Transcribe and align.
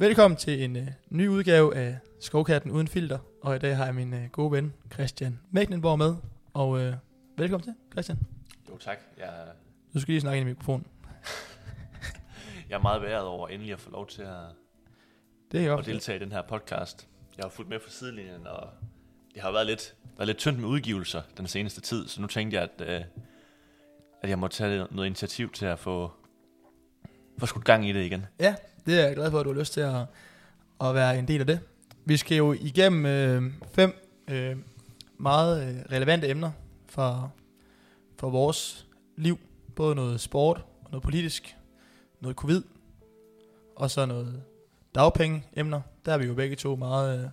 Velkommen 0.00 0.36
til 0.36 0.64
en 0.64 0.76
uh, 0.76 0.82
ny 1.10 1.28
udgave 1.28 1.76
af 1.76 1.98
Skovkatten 2.20 2.70
uden 2.70 2.88
filter. 2.88 3.18
Og 3.42 3.56
i 3.56 3.58
dag 3.58 3.76
har 3.76 3.84
jeg 3.84 3.94
min 3.94 4.12
uh, 4.12 4.24
gode 4.32 4.52
ven 4.52 4.74
Christian 4.92 5.40
Mecklenborg 5.50 5.98
med. 5.98 6.16
Og 6.54 6.68
uh, 6.68 6.92
velkommen 7.36 7.64
til, 7.64 7.74
Christian. 7.92 8.18
Jo 8.70 8.76
tak, 8.78 8.98
jeg, 9.18 9.32
Du 9.94 10.00
skal 10.00 10.12
lige 10.12 10.20
snakke 10.20 10.40
ind 10.40 10.48
i 10.48 10.52
mikrofonen. 10.52 10.86
jeg 12.68 12.76
er 12.76 12.82
meget 12.82 13.02
været 13.02 13.22
over 13.22 13.48
endelig 13.48 13.72
at 13.72 13.80
få 13.80 13.90
lov 13.90 14.06
til 14.06 14.22
at, 14.22 14.38
Det 15.52 15.66
er 15.66 15.76
at 15.76 15.86
deltage 15.86 16.16
i 16.16 16.20
den 16.20 16.32
her 16.32 16.42
podcast. 16.42 17.08
Jeg 17.36 17.44
har 17.44 17.50
fulgt 17.50 17.68
med 17.68 17.80
fra 17.80 17.90
sidelinjen, 17.90 18.46
og 18.46 18.68
det 19.34 19.42
har 19.42 19.52
været 19.52 19.66
lidt, 19.66 19.94
været 20.16 20.26
lidt 20.26 20.38
tyndt 20.38 20.58
med 20.58 20.68
udgivelser 20.68 21.22
den 21.36 21.46
seneste 21.46 21.80
tid, 21.80 22.08
så 22.08 22.20
nu 22.20 22.26
tænkte 22.26 22.54
jeg, 22.54 22.68
at, 22.78 22.88
øh, 22.88 23.04
at 24.22 24.30
jeg 24.30 24.38
må 24.38 24.48
tage 24.48 24.86
noget 24.90 25.06
initiativ 25.06 25.52
til 25.52 25.66
at 25.66 25.78
få, 25.78 26.12
få 27.38 27.46
skudt 27.46 27.64
gang 27.64 27.88
i 27.88 27.92
det 27.92 28.04
igen. 28.04 28.26
Ja, 28.40 28.54
det 28.86 29.00
er 29.00 29.06
jeg 29.06 29.16
glad 29.16 29.30
for, 29.30 29.40
at 29.40 29.44
du 29.44 29.52
har 29.52 29.58
lyst 29.58 29.72
til 29.72 29.80
at, 29.80 29.94
at 30.80 30.94
være 30.94 31.18
en 31.18 31.28
del 31.28 31.40
af 31.40 31.46
det. 31.46 31.60
Vi 32.04 32.16
skal 32.16 32.36
jo 32.36 32.52
igennem 32.52 33.06
øh, 33.06 33.52
fem 33.74 33.94
øh, 34.28 34.56
meget 35.18 35.68
øh, 35.68 35.92
relevante 35.92 36.28
emner 36.28 36.50
for, 36.86 37.32
for 38.18 38.30
vores 38.30 38.86
liv. 39.16 39.38
Både 39.76 39.94
noget 39.94 40.20
sport, 40.20 40.64
og 40.84 40.90
noget 40.90 41.02
politisk, 41.02 41.56
noget 42.20 42.36
covid, 42.36 42.62
og 43.76 43.90
så 43.90 44.06
noget 44.06 44.42
dagpenge-emner. 44.94 45.80
Der 46.06 46.12
er 46.12 46.18
vi 46.18 46.26
jo 46.26 46.34
begge 46.34 46.56
to 46.56 46.76
meget... 46.76 47.22
Øh, 47.22 47.28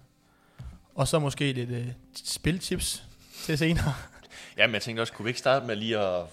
og 0.95 1.07
så 1.07 1.19
måske 1.19 1.53
lidt 1.53 1.69
øh, 1.69 1.87
spiltips 2.25 3.03
til 3.43 3.57
senere. 3.57 3.93
Ja, 4.57 4.67
men 4.67 4.73
jeg 4.73 4.81
tænkte 4.81 5.01
også, 5.01 5.13
kunne 5.13 5.23
vi 5.23 5.29
ikke 5.29 5.39
starte 5.39 5.65
med 5.65 5.75
lige 5.75 5.99
at, 5.99 6.25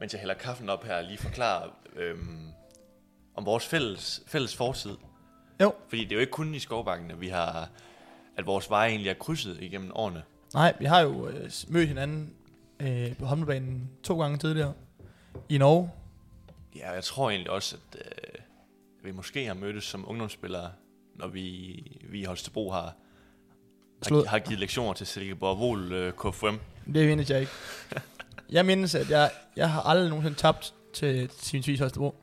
mens 0.00 0.12
jeg 0.12 0.20
hælder 0.20 0.34
kaffen 0.34 0.68
op 0.68 0.84
her, 0.84 1.00
lige 1.00 1.18
forklare 1.18 1.70
øhm, 1.96 2.52
om 3.36 3.46
vores 3.46 3.66
fælles, 3.66 4.22
fælles 4.26 4.56
fortid. 4.56 4.96
Jo. 5.60 5.74
Fordi 5.88 6.04
det 6.04 6.12
er 6.12 6.16
jo 6.16 6.20
ikke 6.20 6.32
kun 6.32 6.54
i 6.54 6.58
skovbakken, 6.58 7.10
at 7.10 7.20
vi 7.20 7.28
har, 7.28 7.68
at 8.36 8.46
vores 8.46 8.70
veje 8.70 8.90
egentlig 8.90 9.10
er 9.10 9.14
krydset 9.14 9.58
igennem 9.60 9.90
årene. 9.94 10.22
Nej, 10.54 10.74
vi 10.78 10.84
har 10.84 11.00
jo 11.00 11.28
øh, 11.28 11.50
mødt 11.68 11.88
hinanden 11.88 12.34
øh, 12.80 13.16
på 13.16 13.26
håndboldbanen 13.26 13.90
to 14.02 14.20
gange 14.20 14.38
tidligere. 14.38 14.72
I 15.48 15.58
Norge. 15.58 15.90
Ja, 16.76 16.92
jeg 16.92 17.04
tror 17.04 17.30
egentlig 17.30 17.50
også, 17.50 17.76
at 17.92 17.98
øh, 17.98 18.40
vi 19.04 19.12
måske 19.12 19.46
har 19.46 19.54
mødtes 19.54 19.84
som 19.84 20.04
ungdomsspillere, 20.08 20.70
når 21.14 21.28
vi, 21.28 21.82
vi 22.08 22.20
i 22.20 22.24
Holstebro 22.24 22.70
har, 22.70 22.94
har, 24.02 24.28
har 24.28 24.38
givet 24.38 24.60
lektioner 24.60 24.92
til 24.92 25.06
Silkeborg 25.06 25.58
Vol 25.58 25.92
øh, 25.92 26.12
KFM. 26.12 26.56
Det 26.94 27.08
mindes 27.08 27.30
jeg 27.30 27.40
ikke. 27.40 27.52
Jeg 28.50 28.66
mindes, 28.66 28.94
at 28.94 29.10
jeg, 29.10 29.30
jeg 29.56 29.70
har 29.70 29.82
aldrig 29.82 30.08
nogensinde 30.08 30.38
tabt 30.38 30.74
til 30.94 31.28
Team 31.28 31.62
Tvis 31.62 31.80
Holstebro. 31.80 32.14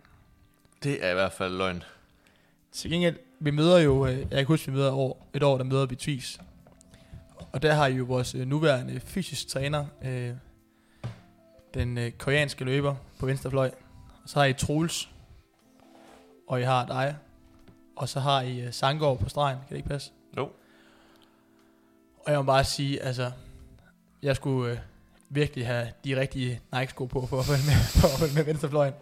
Det 0.83 1.05
er 1.05 1.11
i 1.11 1.13
hvert 1.13 1.33
fald 1.33 1.57
løgn. 1.57 1.83
Til 2.71 2.91
gengæld, 2.91 3.19
vi 3.39 3.51
møder 3.51 3.79
jo, 3.79 4.07
øh, 4.07 4.19
jeg 4.19 4.27
kan 4.29 4.45
huske, 4.45 4.71
vi 4.71 4.77
møder 4.77 4.91
år, 4.91 5.29
et 5.33 5.43
år, 5.43 5.57
der 5.57 5.63
møder 5.63 5.85
vi 5.85 5.95
Tvis. 5.95 6.39
Og 7.51 7.61
der 7.61 7.73
har 7.73 7.87
I 7.87 7.93
jo 7.93 8.03
vores 8.03 8.35
øh, 8.35 8.47
nuværende 8.47 8.99
fysisk 8.99 9.47
træner, 9.47 9.85
øh, 10.05 10.31
den 11.73 11.97
øh, 11.97 12.11
koreanske 12.11 12.65
løber 12.65 12.95
på 13.19 13.25
venstrefløj. 13.25 13.71
Og 14.23 14.29
så 14.29 14.39
har 14.39 14.45
I 14.45 14.53
Troels, 14.53 15.09
og 16.47 16.61
I 16.61 16.63
har 16.63 16.85
dig. 16.85 17.15
Og 17.95 18.09
så 18.09 18.19
har 18.19 18.41
I 18.41 18.59
øh, 18.59 18.73
Sangård 18.73 19.19
på 19.19 19.29
stregen, 19.29 19.57
kan 19.57 19.69
det 19.69 19.75
ikke 19.75 19.89
passe? 19.89 20.11
Jo. 20.37 20.49
Og 22.25 22.31
jeg 22.31 22.39
må 22.39 22.43
bare 22.43 22.63
sige, 22.63 23.01
altså, 23.01 23.31
jeg 24.21 24.35
skulle 24.35 24.71
øh, 24.71 24.77
virkelig 25.29 25.67
have 25.67 25.87
de 26.05 26.19
rigtige 26.19 26.61
Nike-sko 26.73 27.05
på 27.05 27.25
for 27.25 27.39
at 27.39 27.45
følge 27.45 27.63
med, 27.65 27.75
for 28.01 28.07
at 28.07 28.19
følge 28.19 28.33
med 28.33 28.43
venstrefløjen. 28.43 28.93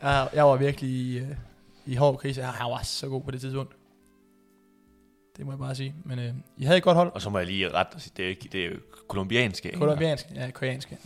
Og 0.00 0.08
Jeg, 0.10 0.28
jeg 0.34 0.44
var 0.44 0.56
virkelig 0.56 0.90
i, 0.90 1.18
øh, 1.18 1.28
i 1.86 1.94
hård 1.94 2.18
krise. 2.18 2.40
Jeg, 2.40 2.50
han 2.50 2.70
var 2.70 2.82
så 2.82 3.08
god 3.08 3.22
på 3.22 3.30
det 3.30 3.40
tidspunkt. 3.40 3.76
Det 5.36 5.46
må 5.46 5.52
jeg 5.52 5.58
bare 5.58 5.74
sige. 5.74 5.94
Men 6.04 6.18
øh, 6.18 6.34
I 6.56 6.64
havde 6.64 6.76
et 6.78 6.82
godt 6.84 6.96
hold. 6.96 7.12
Og 7.14 7.22
så 7.22 7.30
må 7.30 7.38
jeg 7.38 7.46
lige 7.46 7.70
ret 7.72 7.86
og 7.94 8.00
sige, 8.00 8.12
det 8.16 8.24
er, 8.24 8.28
ikke- 8.28 8.48
det 8.52 8.64
er 8.66 8.70
jo 8.70 8.76
kolumbianske. 9.08 9.68
ikke? 9.68 9.78
Kolumbiansk, 9.78 10.26
ja, 10.34 10.50
koreanske. 10.50 10.98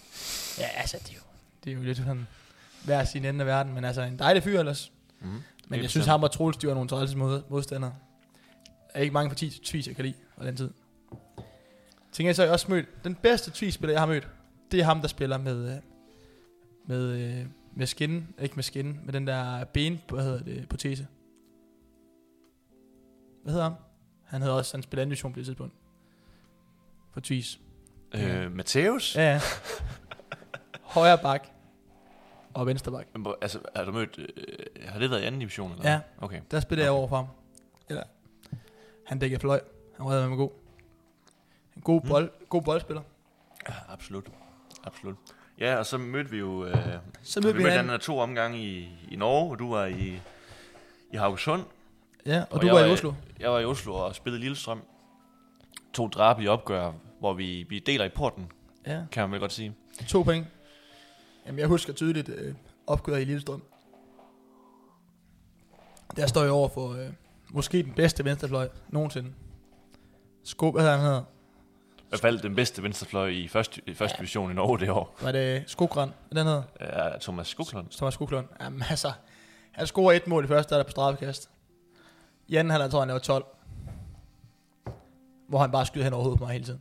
Ja, 0.59 0.67
altså, 0.77 0.97
det 1.03 1.11
er 1.11 1.15
jo, 1.15 1.21
det 1.65 1.71
er 1.73 1.75
jo 1.77 1.83
lidt 1.83 1.99
sådan 1.99 2.27
hver 2.85 3.05
sin 3.05 3.25
ende 3.25 3.41
af 3.41 3.47
verden. 3.47 3.75
Men 3.75 3.85
altså, 3.85 4.03
en 4.03 4.19
dejlig 4.19 4.43
fyr 4.43 4.59
ellers. 4.59 4.93
Mhm. 5.21 5.31
Men 5.69 5.81
jeg 5.83 5.91
synes, 5.91 6.07
ham 6.07 6.23
og 6.23 6.31
Troels, 6.31 6.57
de 6.57 6.67
var 6.67 6.75
nogle 6.75 6.89
trælse 6.89 7.17
mod, 7.17 7.43
modstandere. 7.49 7.95
Der 8.67 8.99
er 8.99 9.01
ikke 9.01 9.13
mange 9.13 9.29
parti 9.29 9.51
tvis, 9.65 9.87
jeg 9.87 9.97
kan 9.97 10.05
lide 10.05 10.15
på 10.39 10.45
den 10.45 10.57
tid. 10.57 10.71
Tænker 12.13 12.29
jeg 12.29 12.37
så, 12.37 12.43
jeg 12.43 12.53
også 12.53 12.67
mødt, 12.71 13.05
den 13.05 13.15
bedste 13.15 13.51
tvis-spiller, 13.55 13.93
jeg 13.95 14.01
har 14.01 14.07
mødt, 14.07 14.29
det 14.71 14.81
er 14.81 14.85
ham, 14.85 15.01
der 15.01 15.09
spiller 15.09 15.39
med, 15.39 15.73
øh, 15.75 15.77
med, 16.87 17.07
øh, 17.09 17.47
med 17.79 17.87
skin, 17.87 18.35
ikke 18.39 18.55
med 18.55 18.63
skin, 18.63 19.01
med 19.05 19.13
den 19.13 19.27
der 19.27 19.65
ben, 19.65 20.01
hvad 20.09 20.25
hedder 20.25 20.43
det, 20.43 20.69
protese. 20.69 21.07
Hvad 23.43 23.53
hedder 23.53 23.69
han? 23.69 23.79
Han 24.25 24.41
havde 24.43 24.57
også, 24.57 24.77
han 24.77 24.83
spillede 24.83 25.03
anden 25.03 25.11
division 25.11 25.33
på 25.33 25.39
det 25.39 25.47
tidspunkt. 25.47 25.75
For 27.13 27.21
tvis. 27.21 27.61
Øh, 28.15 28.53
Mateus? 28.53 29.17
Ja, 29.17 29.23
ja. 29.33 29.41
Højre 30.83 31.19
bak 31.19 31.47
og 32.55 32.67
venstre 32.67 32.93
bak. 32.93 33.07
Men 33.15 33.27
Altså, 33.43 33.61
har 33.77 33.85
du 33.85 33.93
mødt... 33.93 34.19
Øh, 34.19 34.89
har 34.89 34.99
det 34.99 35.11
været 35.11 35.23
i 35.23 35.25
anden 35.25 35.39
division? 35.41 35.73
Eller? 35.73 35.91
Ja. 35.91 36.01
Okay. 36.21 36.41
Der 36.51 36.61
spillede 36.61 36.85
jeg 36.85 36.93
Okay. 36.93 36.99
over 36.99 37.09
for 37.09 37.17
ham. 37.17 37.27
Eller, 37.89 38.03
han 39.07 39.19
dækkede 39.19 39.41
fløj. 39.41 39.61
Han 39.97 40.07
var 40.07 40.29
med 40.29 40.37
god. 40.37 40.51
En 41.77 41.83
god, 41.83 42.03
Mm. 42.03 42.09
bold, 42.09 42.31
god 42.49 42.63
boldspiller. 42.63 43.03
Ja, 43.69 43.75
absolut. 43.89 44.31
Absolut. 44.85 45.17
Ja, 45.61 45.77
og 45.77 45.87
så 45.87 45.99
mødte 45.99 46.31
vi 46.31 46.39
jo... 46.39 46.65
Øh, 46.67 46.75
Så 47.23 47.41
vi 47.41 47.45
mødte 47.47 47.57
vi 47.57 47.63
mødte 47.63 47.77
hinanden. 47.81 48.01
to 48.01 48.19
omgange 48.19 48.59
i, 48.59 48.89
i 49.11 49.17
Norge, 49.17 49.51
og 49.51 49.59
du 49.59 49.71
var 49.71 49.87
i, 49.87 50.21
i 51.13 51.17
Haugesund. 51.17 51.63
Ja, 52.27 52.41
og, 52.41 52.47
og 52.51 52.63
du 52.63 52.69
var 52.69 52.85
i 52.85 52.91
Oslo. 52.91 53.13
Jeg 53.41 53.51
var 53.51 53.59
i 53.59 53.65
Oslo 53.65 53.95
og 53.95 54.15
spillede 54.15 54.41
Lillestrøm. 54.43 54.83
To 55.93 56.09
drabelige 56.09 56.51
opgør, 56.51 56.93
hvor 57.21 57.33
vi, 57.35 57.67
vi 57.69 57.79
deler 57.79 58.05
i 58.05 58.09
porten, 58.09 58.53
Ja, 58.87 59.01
kan 59.13 59.23
man 59.23 59.31
vel 59.33 59.41
godt 59.41 59.53
sige. 59.53 59.75
to 60.09 60.23
point. 60.23 60.47
Jamen, 61.47 61.59
jeg 61.59 61.69
husker 61.69 61.93
tydeligt 61.93 62.29
øh, 62.29 62.55
opgøret 62.87 63.21
i 63.21 63.25
Lillestrøm. 63.25 63.63
Der 66.17 66.27
står 66.27 66.43
jeg 66.43 66.51
over 66.51 66.69
for 66.69 66.93
øh, 66.93 67.11
måske 67.51 67.83
den 67.83 67.93
bedste 67.93 68.25
venstrefløj 68.25 68.69
nogensinde. 68.89 69.33
Sko, 70.45 70.71
hvad 70.71 70.91
han 70.91 71.01
hedder? 71.01 71.23
Hvert 72.09 72.21
fald 72.21 72.39
den 72.41 72.55
bedste 72.55 72.83
venstrefløj 72.83 73.29
i 73.29 73.49
første, 73.49 73.83
i 73.87 73.95
første 73.95 74.15
Ja. 74.17 74.21
division 74.23 74.51
i 74.51 74.55
Norge 74.55 74.79
det 74.79 74.91
år. 74.91 75.17
Var 75.23 75.33
det 75.33 75.65
Skogran? 75.67 76.11
Den 76.33 76.47
hedder? 76.47 76.63
Er 76.81 77.19
Thomas 77.19 77.49
Skoklund. 77.49 77.87
Thomas 77.91 78.15
Skoklund. 78.15 78.47
Jamen 78.61 78.83
altså, 78.91 79.13
han 79.73 79.87
scorer 79.87 80.13
et 80.17 80.27
mål 80.27 80.45
i 80.45 80.49
første, 80.49 80.75
der 80.75 80.81
er 80.81 80.85
på 80.85 80.91
straffekast. 80.91 81.51
I 82.47 82.57
anden 82.57 82.71
halvleg 82.71 82.91
tror 82.91 82.99
jeg, 82.99 83.03
han 83.03 83.09
laver 83.09 83.19
12. 83.19 83.45
Hvor 85.49 85.59
han 85.59 85.71
bare 85.71 85.87
skyder 85.87 86.05
hen 86.05 86.13
over 86.13 86.23
hovedet 86.23 86.39
på 86.39 86.45
mig 86.45 86.53
hele 86.53 86.65
tiden. 86.65 86.81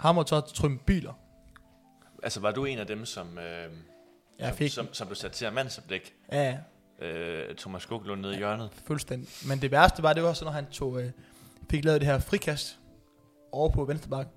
Ham 0.00 0.18
og 0.18 0.28
så 0.28 0.40
Trym 0.40 0.78
Biler. 0.78 1.12
Altså, 2.22 2.40
var 2.40 2.50
du 2.50 2.64
en 2.64 2.78
af 2.78 2.86
dem, 2.86 3.04
som, 3.04 3.38
øh, 3.38 3.44
Jeg 4.38 4.48
som, 4.48 4.56
fik 4.56 4.70
som, 4.72 4.88
som 4.94 5.06
blev 5.06 5.16
sat 5.16 5.32
til 5.32 5.44
at 5.44 5.52
mandsopdæk? 5.52 6.14
ja, 6.32 6.42
ja, 6.50 6.58
Øh, 7.06 7.56
Thomas 7.56 7.82
Skoklund 7.82 8.20
nede 8.20 8.34
i 8.34 8.36
hjørnet. 8.36 8.70
fuldstændig. 8.86 9.28
Men 9.48 9.62
det 9.62 9.70
værste 9.70 10.02
var, 10.02 10.12
det 10.12 10.22
var 10.22 10.32
så, 10.32 10.44
når 10.44 10.52
han 10.52 10.66
tog, 10.66 11.00
øh, 11.02 11.10
fik 11.70 11.84
lavet 11.84 12.00
det 12.00 12.08
her 12.08 12.18
frikast 12.18 12.78
over 13.52 13.70
på 13.70 13.84
venstre 13.84 14.10
bak. 14.10 14.28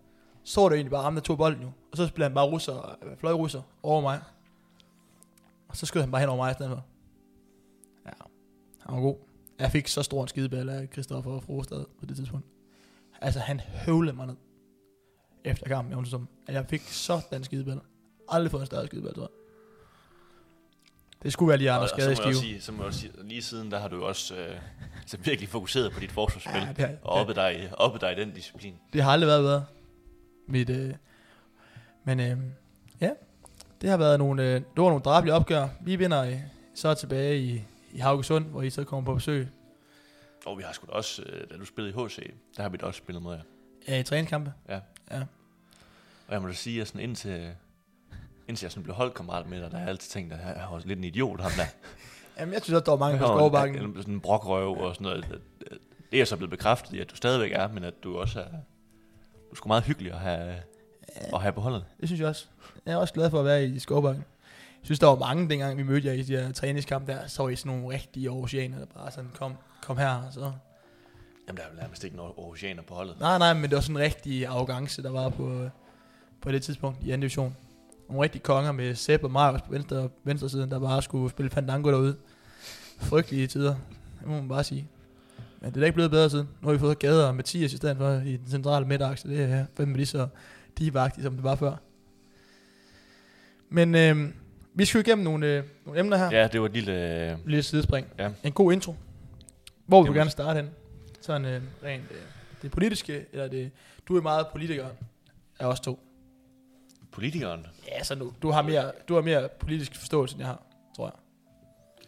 Så 0.43 0.61
var 0.61 0.69
det 0.69 0.75
egentlig 0.75 0.91
bare 0.91 1.03
ham, 1.03 1.15
der 1.15 1.21
tog 1.21 1.37
bolden 1.37 1.61
jo. 1.61 1.71
Og 1.91 1.97
så 1.97 2.07
spillede 2.07 2.29
han 2.29 2.35
bare 2.35 2.45
russer, 2.45 2.97
øh, 3.03 3.17
fløj 3.17 3.33
russer 3.33 3.61
over 3.83 4.01
mig. 4.01 4.21
Og 5.67 5.77
så 5.77 5.85
skød 5.85 6.01
han 6.01 6.11
bare 6.11 6.21
hen 6.21 6.29
over 6.29 6.37
mig 6.37 6.51
i 6.51 6.53
stedet 6.53 6.71
for. 6.71 6.85
Ja, 8.05 8.11
han 8.79 8.95
var 8.95 9.01
god. 9.01 9.15
Jeg 9.59 9.71
fik 9.71 9.87
så 9.87 10.03
stor 10.03 10.21
en 10.21 10.27
skideball 10.27 10.69
af 10.69 10.87
Christoffer 10.93 11.39
Frostad 11.39 11.85
på 11.99 12.05
det 12.05 12.15
tidspunkt. 12.15 12.45
Altså, 13.21 13.39
han 13.39 13.59
høvlede 13.59 14.15
mig 14.15 14.27
ned 14.27 14.35
efter 15.43 15.67
kampen 15.67 15.97
jeg 15.97 16.07
som. 16.07 16.27
At 16.47 16.53
jeg 16.53 16.65
fik 16.69 16.81
sådan 16.81 17.39
en 17.39 17.43
skideball. 17.43 17.81
Aldrig 18.29 18.51
fået 18.51 18.61
en 18.61 18.65
større 18.65 18.85
skideball, 18.85 19.15
tror 19.15 19.23
jeg. 19.23 19.44
Det 21.25 21.33
skulle 21.33 21.49
være 21.49 21.57
lige 21.57 21.71
Anders 21.71 21.89
Skade 21.89 22.11
i 22.11 22.15
så 22.15 22.21
skive. 22.21 22.35
sige, 22.35 22.61
så 22.61 22.71
må 22.71 22.77
jeg 22.77 22.87
også 22.87 22.99
sige, 22.99 23.11
lige 23.23 23.41
siden, 23.41 23.71
der 23.71 23.79
har 23.79 23.87
du 23.87 24.03
også 24.03 24.35
øh, 24.35 24.55
altså 25.01 25.17
virkelig 25.17 25.49
fokuseret 25.49 25.91
på 25.91 25.99
dit 25.99 26.11
forsvarsspil. 26.11 26.61
Ja, 26.61 26.67
det, 26.67 26.77
har, 26.77 26.95
og 27.03 27.11
oppe 27.13 27.33
dig, 27.33 27.71
oppe 27.77 27.99
dig 27.99 28.11
i 28.11 28.15
den 28.15 28.31
disciplin. 28.31 28.75
det 28.93 29.03
har 29.03 29.11
aldrig 29.11 29.27
været 29.27 29.41
bedre. 29.43 29.65
Mit, 30.47 30.69
øh, 30.69 30.93
men 32.03 32.19
øh, 32.19 32.37
ja, 33.01 33.09
det 33.81 33.89
har 33.89 33.97
været 33.97 34.19
nogle, 34.19 34.43
øh, 34.43 34.53
det 34.53 34.63
var 34.75 34.83
nogle 34.89 35.01
drabelige 35.03 35.33
opgør. 35.33 35.67
Vi 35.81 35.95
vinder 35.95 36.23
øh, 36.23 36.39
så 36.75 36.93
tilbage 36.93 37.37
i, 37.39 37.61
i 37.91 37.99
Haugesund, 37.99 38.45
hvor 38.45 38.61
I 38.61 38.69
så 38.69 38.83
kommer 38.83 39.05
på 39.05 39.13
besøg 39.15 39.47
Og 40.45 40.57
vi 40.57 40.63
har 40.63 40.73
sgu 40.73 40.85
da 40.85 40.91
også, 40.91 41.21
øh, 41.21 41.49
da 41.49 41.57
du 41.57 41.65
spillede 41.65 41.95
i 41.97 42.05
HC, 42.07 42.33
der 42.57 42.61
har 42.61 42.69
vi 42.69 42.77
da 42.77 42.85
også 42.85 42.97
spillet 42.97 43.23
mod 43.23 43.35
jer. 43.35 43.41
ja, 43.87 43.99
i 43.99 44.03
træningskampe. 44.03 44.53
Ja. 44.69 44.79
Ja. 45.11 45.19
Og 46.27 46.33
jeg 46.33 46.41
må 46.41 46.47
da 46.47 46.53
sige, 46.53 46.81
at 46.81 46.87
sådan 46.87 47.01
indtil, 47.01 47.51
indtil 48.47 48.65
jeg 48.65 48.71
sådan 48.71 48.83
blev 48.83 48.95
holdkammerat 48.95 49.47
med 49.49 49.61
dig, 49.61 49.71
der 49.71 49.77
har 49.77 49.83
jeg 49.83 49.89
altid 49.89 50.09
tænkt, 50.09 50.33
at 50.33 50.39
jeg 50.39 50.67
var 50.71 50.81
lidt 50.85 50.99
en 50.99 51.03
idiot, 51.05 51.41
ham 51.41 51.51
der. 51.57 51.65
Jamen, 52.39 52.53
jeg 52.53 52.61
synes 52.63 52.73
også, 52.75 52.85
der 52.85 52.91
var 52.91 52.97
mange 52.99 53.17
på 53.19 53.25
skovbakken. 53.25 53.81
en- 53.81 53.95
Sådan 53.97 54.13
en 54.13 54.19
brokrøv 54.19 54.77
og 54.77 54.95
sådan 54.95 55.05
noget. 55.05 55.41
Det 56.11 56.21
er 56.21 56.25
så 56.25 56.37
blevet 56.37 56.49
bekræftet 56.49 56.93
i, 56.93 56.99
at 56.99 57.11
du 57.11 57.15
stadigvæk 57.15 57.51
er, 57.51 57.67
men 57.67 57.83
at 57.83 57.93
du 58.03 58.17
også 58.17 58.39
er... 58.39 58.45
Du 58.45 59.51
er 59.51 59.55
sgu 59.55 59.67
meget 59.67 59.83
hyggelig 59.83 60.11
at 60.11 60.19
have, 60.19 60.55
at 61.33 61.41
have 61.41 61.53
på 61.53 61.61
holdet. 61.61 61.85
Det 61.99 62.09
synes 62.09 62.19
jeg 62.19 62.27
også. 62.27 62.45
Jeg 62.85 62.93
er 62.93 62.97
også 62.97 63.13
glad 63.13 63.29
for 63.29 63.39
at 63.39 63.45
være 63.45 63.65
i 63.65 63.79
skovbakken. 63.79 64.23
synes, 64.83 64.99
der 64.99 65.07
var 65.07 65.15
mange, 65.15 65.49
dengang 65.49 65.77
vi 65.77 65.83
mødte 65.83 66.07
jer 66.07 66.13
i 66.13 66.21
de 66.21 66.37
her 66.37 66.51
træningskampe 66.51 67.11
der, 67.11 67.27
så 67.27 67.43
var 67.43 67.49
I 67.49 67.55
sådan 67.55 67.71
nogle 67.79 67.95
rigtige 67.95 68.29
oceaner, 68.31 68.77
der 68.79 68.85
bare 68.85 69.11
sådan, 69.11 69.31
kom, 69.33 69.53
kom 69.81 69.97
her, 69.97 70.21
så... 70.31 70.39
Jamen, 71.47 71.57
der 71.57 71.63
er 71.63 71.67
jo 71.75 71.81
nærmest 71.81 72.03
ikke 72.03 72.15
nogen 72.15 72.33
oceaner 72.37 72.81
på 72.83 72.93
holdet. 72.93 73.19
Nej, 73.19 73.37
nej, 73.37 73.53
men 73.53 73.63
det 73.63 73.71
var 73.75 73.81
sådan 73.81 73.95
en 73.95 74.01
rigtig 74.01 74.47
arrogance, 74.47 75.03
der 75.03 75.11
var 75.11 75.29
på, 75.29 75.69
på 76.41 76.51
det 76.51 76.63
tidspunkt 76.63 77.03
i 77.03 77.11
anden 77.11 77.21
division. 77.21 77.55
Nogle 78.09 78.23
rigtige 78.23 78.41
konger 78.41 78.71
med 78.71 78.95
Sepp 78.95 79.23
og 79.23 79.31
Marius 79.31 79.61
på 79.61 79.71
venstre, 79.71 80.09
venstre 80.23 80.49
siden, 80.49 80.71
der 80.71 80.79
bare 80.79 81.01
skulle 81.01 81.29
spille 81.29 81.49
Fandango 81.49 81.91
derude. 81.91 82.15
Frygtelige 82.99 83.47
tider, 83.47 83.75
det 84.19 84.27
må 84.27 84.33
man 84.33 84.47
bare 84.47 84.63
sige. 84.63 84.87
Men 85.61 85.69
det 85.69 85.77
er 85.77 85.79
da 85.79 85.85
ikke 85.85 85.95
blevet 85.95 86.11
bedre 86.11 86.29
siden. 86.29 86.49
Nu 86.61 86.67
har 86.67 86.73
vi 86.73 86.79
fået 86.79 86.99
Gader 86.99 87.27
og 87.27 87.35
Mathias 87.35 87.73
i 87.73 87.77
stedet 87.77 87.97
for 87.97 88.11
i 88.11 88.37
den 88.37 88.47
centrale 88.47 88.85
midtakse. 88.85 89.29
Det 89.29 89.41
er 89.41 89.65
fandme 89.77 89.95
lige 89.95 90.05
så 90.05 90.27
divagtigt, 90.77 91.23
som 91.23 91.35
det 91.35 91.43
var 91.43 91.55
før. 91.55 91.75
Men 93.69 93.95
øh, 93.95 94.29
vi 94.73 94.85
skal 94.85 94.99
jo 94.99 95.03
igennem 95.03 95.23
nogle, 95.23 95.47
øh, 95.47 95.63
nogle 95.85 95.99
emner 95.99 96.17
her. 96.17 96.39
Ja, 96.39 96.47
det 96.47 96.61
var 96.61 96.67
et 96.67 96.73
lille... 96.73 97.31
Øh, 97.31 97.37
Lille 97.45 97.63
sidespring. 97.63 98.07
Ja. 98.19 98.29
En 98.43 98.51
god 98.51 98.73
intro. 98.73 98.95
Hvor 99.85 100.01
vil 100.03 100.09
du 100.09 100.17
gerne 100.17 100.29
starte 100.29 100.57
hen? 100.57 100.69
Sådan 101.21 101.45
øh, 101.45 101.61
rent 101.83 102.11
øh, 102.11 102.17
det 102.61 102.71
politiske, 102.71 103.25
eller 103.31 103.47
det... 103.47 103.71
Du 104.07 104.17
er 104.17 104.21
meget 104.21 104.47
politiker 104.47 104.87
af 105.59 105.65
os 105.65 105.79
to. 105.79 105.99
Politikeren. 107.15 107.67
Ja, 107.87 108.03
så 108.03 108.15
nu, 108.15 108.33
du 108.41 108.51
har 108.51 108.61
mere, 108.61 108.91
du 109.07 109.13
har 109.13 109.21
mere 109.21 109.49
politisk 109.59 109.95
forståelse, 109.95 110.33
end 110.33 110.39
jeg 110.39 110.47
har, 110.47 110.63
tror 110.95 111.05
jeg. 111.05 111.13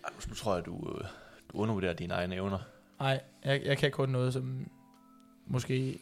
Ej, 0.04 0.10
nu 0.30 0.34
tror 0.34 0.56
jeg, 0.56 0.66
du, 0.66 0.96
øh, 0.96 1.06
du 1.52 1.58
undervurderer 1.58 1.94
dine 1.94 2.14
egne 2.14 2.36
evner. 2.36 2.60
Nej, 3.00 3.22
jeg, 3.46 3.62
jeg 3.66 3.78
kan 3.78 3.92
kun 3.92 4.10
noget, 4.10 4.34
som 4.34 4.72
måske 5.46 6.00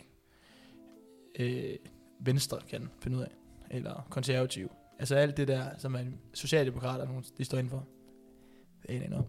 øh, 1.40 1.75
Venstre 2.19 2.60
kan 2.69 2.90
finde 3.00 3.18
ud 3.18 3.22
af. 3.22 3.31
Eller 3.72 4.07
konservativ. 4.10 4.72
Altså 5.00 5.16
alt 5.16 5.38
det 5.38 5.48
der, 5.48 5.69
som 5.78 5.96
er 5.96 6.04
socialdemokrater, 6.34 7.22
de 7.38 7.46
står 7.46 7.58
indenfor. 7.58 7.86
Det 8.88 8.96
er 8.96 9.01
en 9.01 9.10
noget. 9.10 9.25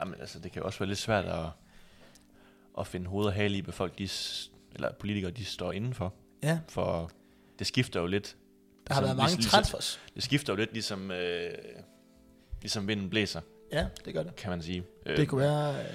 Jamen, 0.00 0.20
altså, 0.20 0.38
det 0.38 0.52
kan 0.52 0.62
jo 0.62 0.66
også 0.66 0.78
være 0.78 0.88
lidt 0.88 0.98
svært 0.98 1.24
at, 1.24 1.46
at 2.78 2.86
finde 2.86 3.06
hoved 3.06 3.26
og 3.26 3.32
hale 3.32 3.56
i, 3.56 3.60
hvad 3.60 3.72
folk, 3.72 3.98
de, 3.98 4.08
eller 4.74 4.92
politikere, 4.92 5.30
de 5.30 5.44
står 5.44 5.72
indenfor. 5.72 6.14
Ja, 6.42 6.60
For 6.68 7.10
det 7.58 7.66
skifter 7.66 8.00
jo 8.00 8.06
lidt. 8.06 8.36
Der 8.88 8.94
har 8.94 9.00
været 9.02 9.16
mange 9.16 9.34
ligesom- 9.36 9.50
transfers. 9.50 10.00
Det 10.14 10.22
skifter 10.22 10.52
jo 10.52 10.56
lidt 10.56 10.72
ligesom, 10.72 11.10
øh, 11.10 11.50
ligesom 12.62 12.88
vinden 12.88 13.10
blæser, 13.10 13.40
Ja, 13.72 13.86
det 14.04 14.14
gør 14.14 14.22
det. 14.22 14.36
kan 14.36 14.50
man 14.50 14.62
sige. 14.62 14.82
Øh, 15.06 15.16
Det 15.16 15.28
kunne 15.28 15.40
være... 15.40 15.80
Øh, 15.80 15.86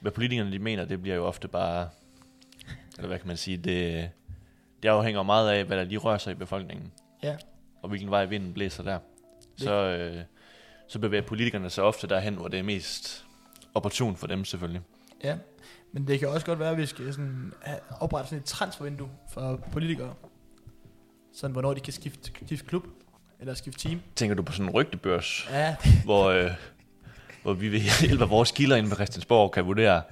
Hvad 0.00 0.12
politikerne 0.12 0.52
de 0.52 0.58
mener, 0.58 0.84
det 0.84 1.02
bliver 1.02 1.16
jo 1.16 1.24
ofte 1.26 1.48
bare, 1.48 1.88
eller 2.96 3.08
hvad 3.08 3.18
kan 3.18 3.28
man 3.28 3.36
sige, 3.36 3.56
det, 3.56 4.10
det 4.82 4.88
afhænger 4.88 5.22
meget 5.22 5.50
af, 5.50 5.64
hvad 5.64 5.76
der 5.76 5.84
lige 5.84 5.98
rører 5.98 6.18
sig 6.18 6.30
i 6.30 6.34
befolkningen. 6.34 6.92
Ja. 7.22 7.36
Og 7.82 7.88
hvilken 7.88 8.10
vej 8.10 8.24
vinden 8.24 8.52
blæser 8.54 8.82
der. 8.82 8.98
Så, 9.56 9.72
øh, 9.74 10.22
så 10.88 10.98
bevæger 10.98 11.22
politikerne 11.26 11.70
sig 11.70 11.84
ofte 11.84 12.06
derhen, 12.06 12.34
hvor 12.34 12.48
det 12.48 12.58
er 12.58 12.62
mest 12.62 13.24
opportun 13.74 14.16
for 14.16 14.26
dem 14.26 14.44
selvfølgelig. 14.44 14.82
Ja, 15.24 15.36
men 15.92 16.06
det 16.06 16.18
kan 16.18 16.28
også 16.28 16.46
godt 16.46 16.58
være, 16.58 16.70
at 16.70 16.76
vi 16.76 16.86
skal 16.86 17.12
sådan 17.12 17.52
oprette 18.00 18.28
sådan 18.28 18.38
et 18.38 18.44
transfervindue 18.44 19.08
for 19.32 19.56
politikere. 19.72 20.14
Sådan, 21.34 21.52
hvornår 21.52 21.74
de 21.74 21.80
kan 21.80 21.92
skifte, 21.92 22.32
skifte 22.46 22.66
klub, 22.66 22.86
eller 23.40 23.54
skifte 23.54 23.88
team. 23.88 24.00
Tænker 24.16 24.34
du 24.36 24.42
på 24.42 24.52
sådan 24.52 24.66
en 24.66 24.70
rygtebørs, 24.74 25.46
Ja, 25.50 25.76
hvor, 26.04 26.24
øh, 26.30 26.50
hvor 27.42 27.52
vi 27.54 27.68
ved 27.72 27.80
hjælp 28.06 28.20
af 28.22 28.30
vores 28.30 28.50
kilder 28.50 28.76
inde 28.76 28.88
på 28.88 28.94
Christiansborg 28.94 29.52
kan 29.52 29.66
vurdere, 29.66 30.02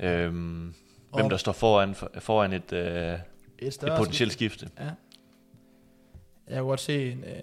øh, 0.00 0.30
hvem 0.30 0.74
Og- 1.12 1.30
der 1.30 1.36
står 1.36 1.52
foran, 1.52 1.94
foran 2.18 2.52
et, 2.52 2.72
øh, 2.72 3.18
et 3.58 3.82
et 3.82 3.92
potentielt 3.96 4.32
skifte. 4.32 4.70
Ja. 4.78 4.90
Jeg 6.48 6.58
kunne 6.58 6.68
godt 6.68 6.80
se 6.80 7.12
en, 7.12 7.24
øh, 7.24 7.42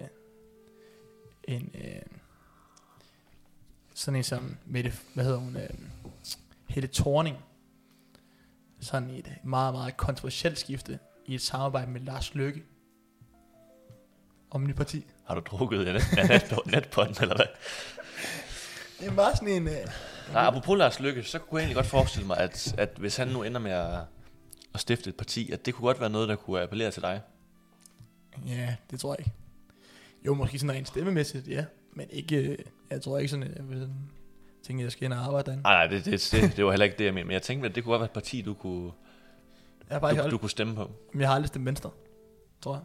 en 1.44 1.70
øh, 1.74 2.02
sådan 3.94 4.16
en 4.16 4.24
som 4.24 4.56
Mette, 4.66 4.92
hvad 5.14 5.24
hedder 5.24 5.38
hun, 5.38 5.56
øh, 5.56 5.68
Helle 6.68 6.88
Thorning, 6.92 7.36
sådan 8.80 9.10
et 9.10 9.32
meget, 9.44 9.74
meget 9.74 9.96
kontroversielt 9.96 10.58
skifte 10.58 10.98
i 11.26 11.34
et 11.34 11.42
samarbejde 11.42 11.90
med 11.90 12.00
Lars 12.00 12.34
Løkke 12.34 12.62
om 14.54 14.66
nyt 14.66 14.76
parti. 14.76 15.06
Har 15.26 15.34
du 15.34 15.40
drukket 15.40 15.86
net, 15.86 16.02
netpotten, 16.66 17.16
eller 17.20 17.36
hvad? 17.36 17.46
Det 19.00 19.08
er 19.08 19.14
bare 19.16 19.36
sådan 19.36 19.48
en... 19.48 19.68
Øh, 19.68 19.74
Nej, 20.32 20.42
apropos 20.46 20.78
Lars 20.78 21.00
Lykke, 21.00 21.22
så 21.22 21.38
kunne 21.38 21.58
jeg 21.58 21.62
egentlig 21.64 21.74
godt 21.76 21.86
forestille 21.86 22.26
mig, 22.26 22.38
at, 22.38 22.74
at 22.78 22.90
hvis 22.98 23.16
han 23.16 23.28
nu 23.28 23.42
ender 23.42 23.60
med 23.60 23.70
at, 23.70 24.00
at 24.74 24.80
stifte 24.80 25.10
et 25.10 25.16
parti, 25.16 25.50
at 25.52 25.66
det 25.66 25.74
kunne 25.74 25.86
godt 25.86 26.00
være 26.00 26.10
noget, 26.10 26.28
der 26.28 26.36
kunne 26.36 26.62
appellere 26.62 26.90
til 26.90 27.02
dig. 27.02 27.20
ja, 28.46 28.76
det 28.90 29.00
tror 29.00 29.12
jeg 29.12 29.18
ikke. 29.20 29.32
Jo, 30.26 30.34
måske 30.34 30.58
sådan 30.58 30.76
rent 30.76 30.88
stemmemæssigt, 30.88 31.48
ja. 31.48 31.64
Men 31.92 32.06
ikke, 32.10 32.36
øh, 32.36 32.58
jeg 32.90 33.02
tror 33.02 33.18
ikke 33.18 33.28
sådan, 33.28 33.42
at 33.42 33.56
jeg 33.56 33.68
vil 33.68 33.78
sådan, 33.78 34.10
tænke, 34.62 34.80
at 34.80 34.84
jeg 34.84 34.92
skal 34.92 35.04
ind 35.04 35.12
og 35.12 35.18
arbejde 35.18 35.46
derinde. 35.46 35.62
Nej, 35.62 35.74
nej, 35.74 35.86
det, 35.86 36.04
det, 36.04 36.28
det, 36.32 36.56
det 36.56 36.64
var 36.64 36.70
heller 36.70 36.84
ikke 36.84 36.98
det, 36.98 37.04
jeg 37.04 37.14
mente. 37.14 37.26
Men 37.26 37.32
jeg 37.32 37.42
tænkte, 37.42 37.68
at 37.68 37.74
det 37.74 37.84
kunne 37.84 37.92
godt 37.92 38.00
være 38.00 38.06
et 38.06 38.12
parti, 38.12 38.42
du 38.42 38.54
kunne, 38.54 38.92
Jeg 39.90 40.00
du, 40.00 40.06
aldrig, 40.06 40.30
du 40.30 40.38
kunne 40.38 40.50
stemme 40.50 40.74
på. 40.74 40.90
Men 41.12 41.20
jeg 41.20 41.28
har 41.28 41.34
aldrig 41.34 41.48
stemt 41.48 41.66
venstre, 41.66 41.90
tror 42.60 42.74
jeg. 42.74 42.82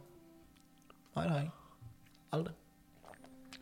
Nej, 1.15 1.23
det 1.23 1.31
har 1.31 1.37
jeg 1.39 1.45
ikke. 1.45 1.55
Aldrig. 2.31 2.53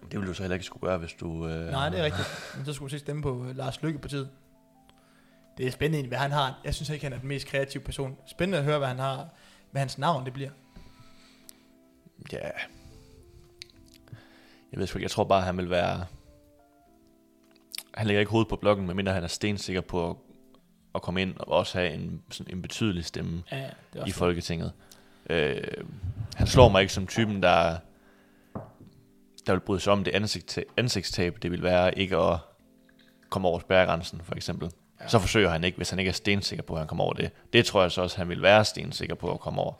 Det 0.01 0.19
ville 0.19 0.27
du 0.27 0.33
så 0.33 0.43
heller 0.43 0.55
ikke 0.55 0.65
skulle 0.65 0.87
gøre, 0.87 0.97
hvis 0.97 1.13
du... 1.13 1.47
Øh, 1.47 1.71
Nej, 1.71 1.89
det 1.89 1.99
er 1.99 2.03
rigtigt. 2.03 2.27
Men 2.55 2.65
så 2.65 2.73
skulle 2.73 2.91
se 2.91 2.99
stemme 2.99 3.21
på 3.21 3.31
uh, 3.31 3.55
Lars 3.55 3.81
Lykke 3.81 3.99
partiet. 3.99 4.29
Det 5.57 5.67
er 5.67 5.71
spændende, 5.71 6.07
hvad 6.07 6.17
han 6.17 6.31
har. 6.31 6.59
Jeg 6.63 6.75
synes 6.75 6.89
ikke, 6.89 7.05
han 7.05 7.13
er 7.13 7.19
den 7.19 7.27
mest 7.27 7.47
kreative 7.47 7.83
person. 7.83 8.17
Spændende 8.27 8.57
at 8.57 8.63
høre, 8.63 8.77
hvad 8.77 8.87
han 8.87 8.99
har, 8.99 9.29
hvad 9.71 9.81
hans 9.81 9.97
navn 9.97 10.25
det 10.25 10.33
bliver. 10.33 10.49
Ja. 12.31 12.49
Jeg 14.71 14.79
ved 14.79 14.87
sgu 14.87 14.97
ikke, 14.97 15.03
jeg 15.03 15.11
tror 15.11 15.23
bare, 15.23 15.41
han 15.41 15.57
vil 15.57 15.69
være... 15.69 16.05
Han 17.93 18.07
lægger 18.07 18.19
ikke 18.19 18.31
hovedet 18.31 18.49
på 18.49 18.55
blokken, 18.55 18.85
medmindre 18.85 19.13
han 19.13 19.23
er 19.23 19.27
stensikker 19.27 19.81
på 19.81 20.09
at, 20.09 20.15
at 20.95 21.01
komme 21.01 21.21
ind 21.21 21.37
og 21.37 21.47
også 21.47 21.77
have 21.77 21.93
en, 21.93 22.21
sådan 22.31 22.55
en 22.55 22.61
betydelig 22.61 23.05
stemme. 23.05 23.43
Ja, 23.51 23.69
det 23.93 24.01
er 24.01 24.05
i 24.05 24.11
Folketinget. 24.11 24.73
Øh, 25.29 25.63
han 26.35 26.47
slår 26.47 26.69
mig 26.69 26.81
ikke 26.81 26.93
som 26.93 27.07
typen, 27.07 27.43
der, 27.43 27.77
der 29.47 29.53
vil 29.53 29.59
bryde 29.59 29.79
sig 29.79 29.93
om 29.93 30.03
det 30.03 30.11
ansigt, 30.11 30.59
ansigtstab, 30.77 31.37
det 31.41 31.51
vil 31.51 31.63
være 31.63 31.99
ikke 31.99 32.17
at 32.17 32.39
komme 33.29 33.47
over 33.47 33.59
spærregrænsen, 33.59 34.21
for 34.23 34.35
eksempel. 34.35 34.71
Ja. 35.01 35.07
Så 35.07 35.19
forsøger 35.19 35.49
han 35.49 35.63
ikke, 35.63 35.77
hvis 35.77 35.89
han 35.89 35.99
ikke 35.99 36.09
er 36.09 36.13
stensikker 36.13 36.63
på, 36.63 36.73
at 36.73 36.79
han 36.79 36.87
kommer 36.87 37.03
over 37.03 37.13
det. 37.13 37.31
Det 37.53 37.65
tror 37.65 37.81
jeg 37.81 37.91
så 37.91 38.01
også, 38.01 38.17
han 38.17 38.29
vil 38.29 38.41
være 38.41 38.65
stensikker 38.65 39.15
på 39.15 39.31
at 39.31 39.39
komme 39.39 39.61
over. 39.61 39.73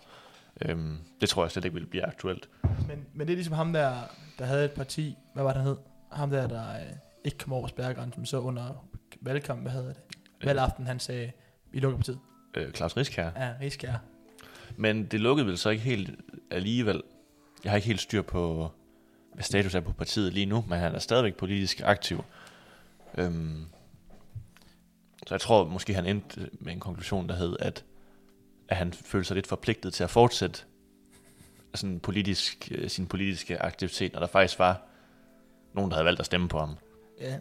Øhm, 0.62 0.98
det 1.22 1.30
tror 1.30 1.44
jeg 1.44 1.52
slet 1.52 1.66
ikke 1.66 1.74
vil 1.74 1.86
blive 1.86 2.06
aktuelt. 2.06 2.50
Men, 2.88 3.06
men 3.14 3.28
det 3.28 3.34
er 3.34 3.38
ligesom 3.38 3.54
ham 3.54 3.74
der, 3.74 3.94
der 4.40 4.46
havde 4.46 4.66
et 4.66 4.72
parti. 4.72 5.18
Hvad 5.34 5.44
var 5.44 5.54
det, 5.54 5.62
han 5.62 5.68
hed? 5.68 5.78
Ham 6.12 6.30
der, 6.30 6.48
der 6.48 6.70
øh, 6.70 6.94
ikke 7.24 7.38
kom 7.38 7.54
over 7.54 7.68
spærregrænsen, 7.68 8.26
så 8.26 8.40
under 8.40 8.86
valgkampen, 9.22 9.64
hvad 9.64 9.72
hedder 9.72 9.94
det? 9.94 10.02
Valgaften, 10.44 10.88
han 10.88 11.00
sagde, 11.00 11.32
vi 11.72 11.80
lukker 11.80 11.98
partiet. 11.98 12.20
Øh, 12.54 12.72
Claus 12.74 12.98
Riskær. 12.98 13.30
Ja, 13.36 13.54
Rigskær. 13.62 13.94
Men 14.76 15.06
det 15.06 15.20
lukkede 15.20 15.48
vel 15.48 15.58
så 15.58 15.70
ikke 15.70 15.84
helt 15.84 16.20
alligevel. 16.52 17.04
Jeg 17.64 17.72
har 17.72 17.76
ikke 17.76 17.88
helt 17.88 18.02
styr 18.02 18.22
på, 18.22 18.72
hvad 19.38 19.44
status 19.44 19.76
er 19.76 19.80
på 19.80 19.94
partiet 19.94 20.34
lige 20.34 20.46
nu, 20.46 20.66
men 20.68 20.80
han 20.80 20.96
er 20.96 21.00
stadigvæk 21.00 21.36
politisk 21.36 21.82
aktiv. 21.84 22.24
Øhm, 23.18 23.66
så 25.28 25.34
jeg 25.34 25.42
tror 25.42 25.66
måske, 25.66 25.94
han 25.94 26.06
endte 26.06 26.50
med 26.54 26.74
en 26.74 26.80
konklusion, 26.80 27.30
der 27.30 27.36
hed, 27.36 27.56
at, 27.60 27.86
at 28.68 28.78
han 28.78 28.94
følte 28.94 29.28
sig 29.28 29.36
lidt 29.36 29.48
forpligtet 29.48 29.94
til 29.94 30.04
at 30.04 30.10
fortsætte 30.10 30.60
sådan 31.76 32.00
politisk, 32.00 32.72
øh, 32.72 32.90
sin 32.90 33.08
politiske 33.08 33.62
aktivitet, 33.62 34.14
når 34.14 34.20
der 34.20 34.28
faktisk 34.28 34.60
var 34.60 34.82
nogen, 35.74 35.92
der 35.92 35.96
havde 35.96 36.06
valgt 36.06 36.20
at 36.20 36.26
stemme 36.26 36.50
på 36.50 36.60
ham. 36.60 36.78
Ja. 37.20 37.38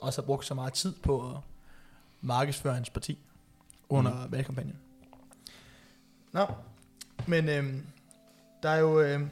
Og 0.00 0.12
så 0.12 0.22
brugt 0.22 0.46
så 0.46 0.54
meget 0.54 0.72
tid 0.72 0.94
på 1.02 1.30
at 1.30 1.36
markedsføre 2.20 2.74
hans 2.74 2.90
parti 2.90 3.18
under 3.88 4.24
mm. 4.24 4.32
valgkampagnen. 4.32 4.78
Nå, 6.32 6.46
men 7.26 7.48
øhm, 7.48 7.86
der 8.62 8.68
er 8.68 8.78
jo... 8.78 9.00
Øhm, 9.00 9.30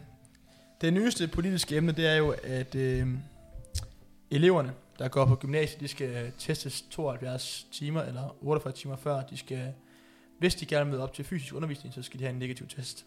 det 0.84 0.92
nyeste 0.92 1.28
politiske 1.28 1.76
emne, 1.76 1.92
det 1.92 2.06
er 2.06 2.14
jo, 2.14 2.34
at 2.42 2.74
øhm, 2.74 3.18
eleverne, 4.30 4.72
der 4.98 5.08
går 5.08 5.24
på 5.26 5.36
gymnasiet, 5.36 5.80
de 5.80 5.88
skal 5.88 6.32
testes 6.38 6.84
72 6.90 7.66
timer 7.72 8.02
eller 8.02 8.36
48 8.40 8.72
timer 8.72 8.96
før. 8.96 9.22
De 9.22 9.36
skal, 9.36 9.72
hvis 10.38 10.54
de 10.54 10.66
gerne 10.66 10.90
vil 10.90 11.00
op 11.00 11.14
til 11.14 11.24
fysisk 11.24 11.54
undervisning, 11.54 11.94
så 11.94 12.02
skal 12.02 12.20
de 12.20 12.24
have 12.24 12.32
en 12.32 12.38
negativ 12.38 12.68
test. 12.68 13.06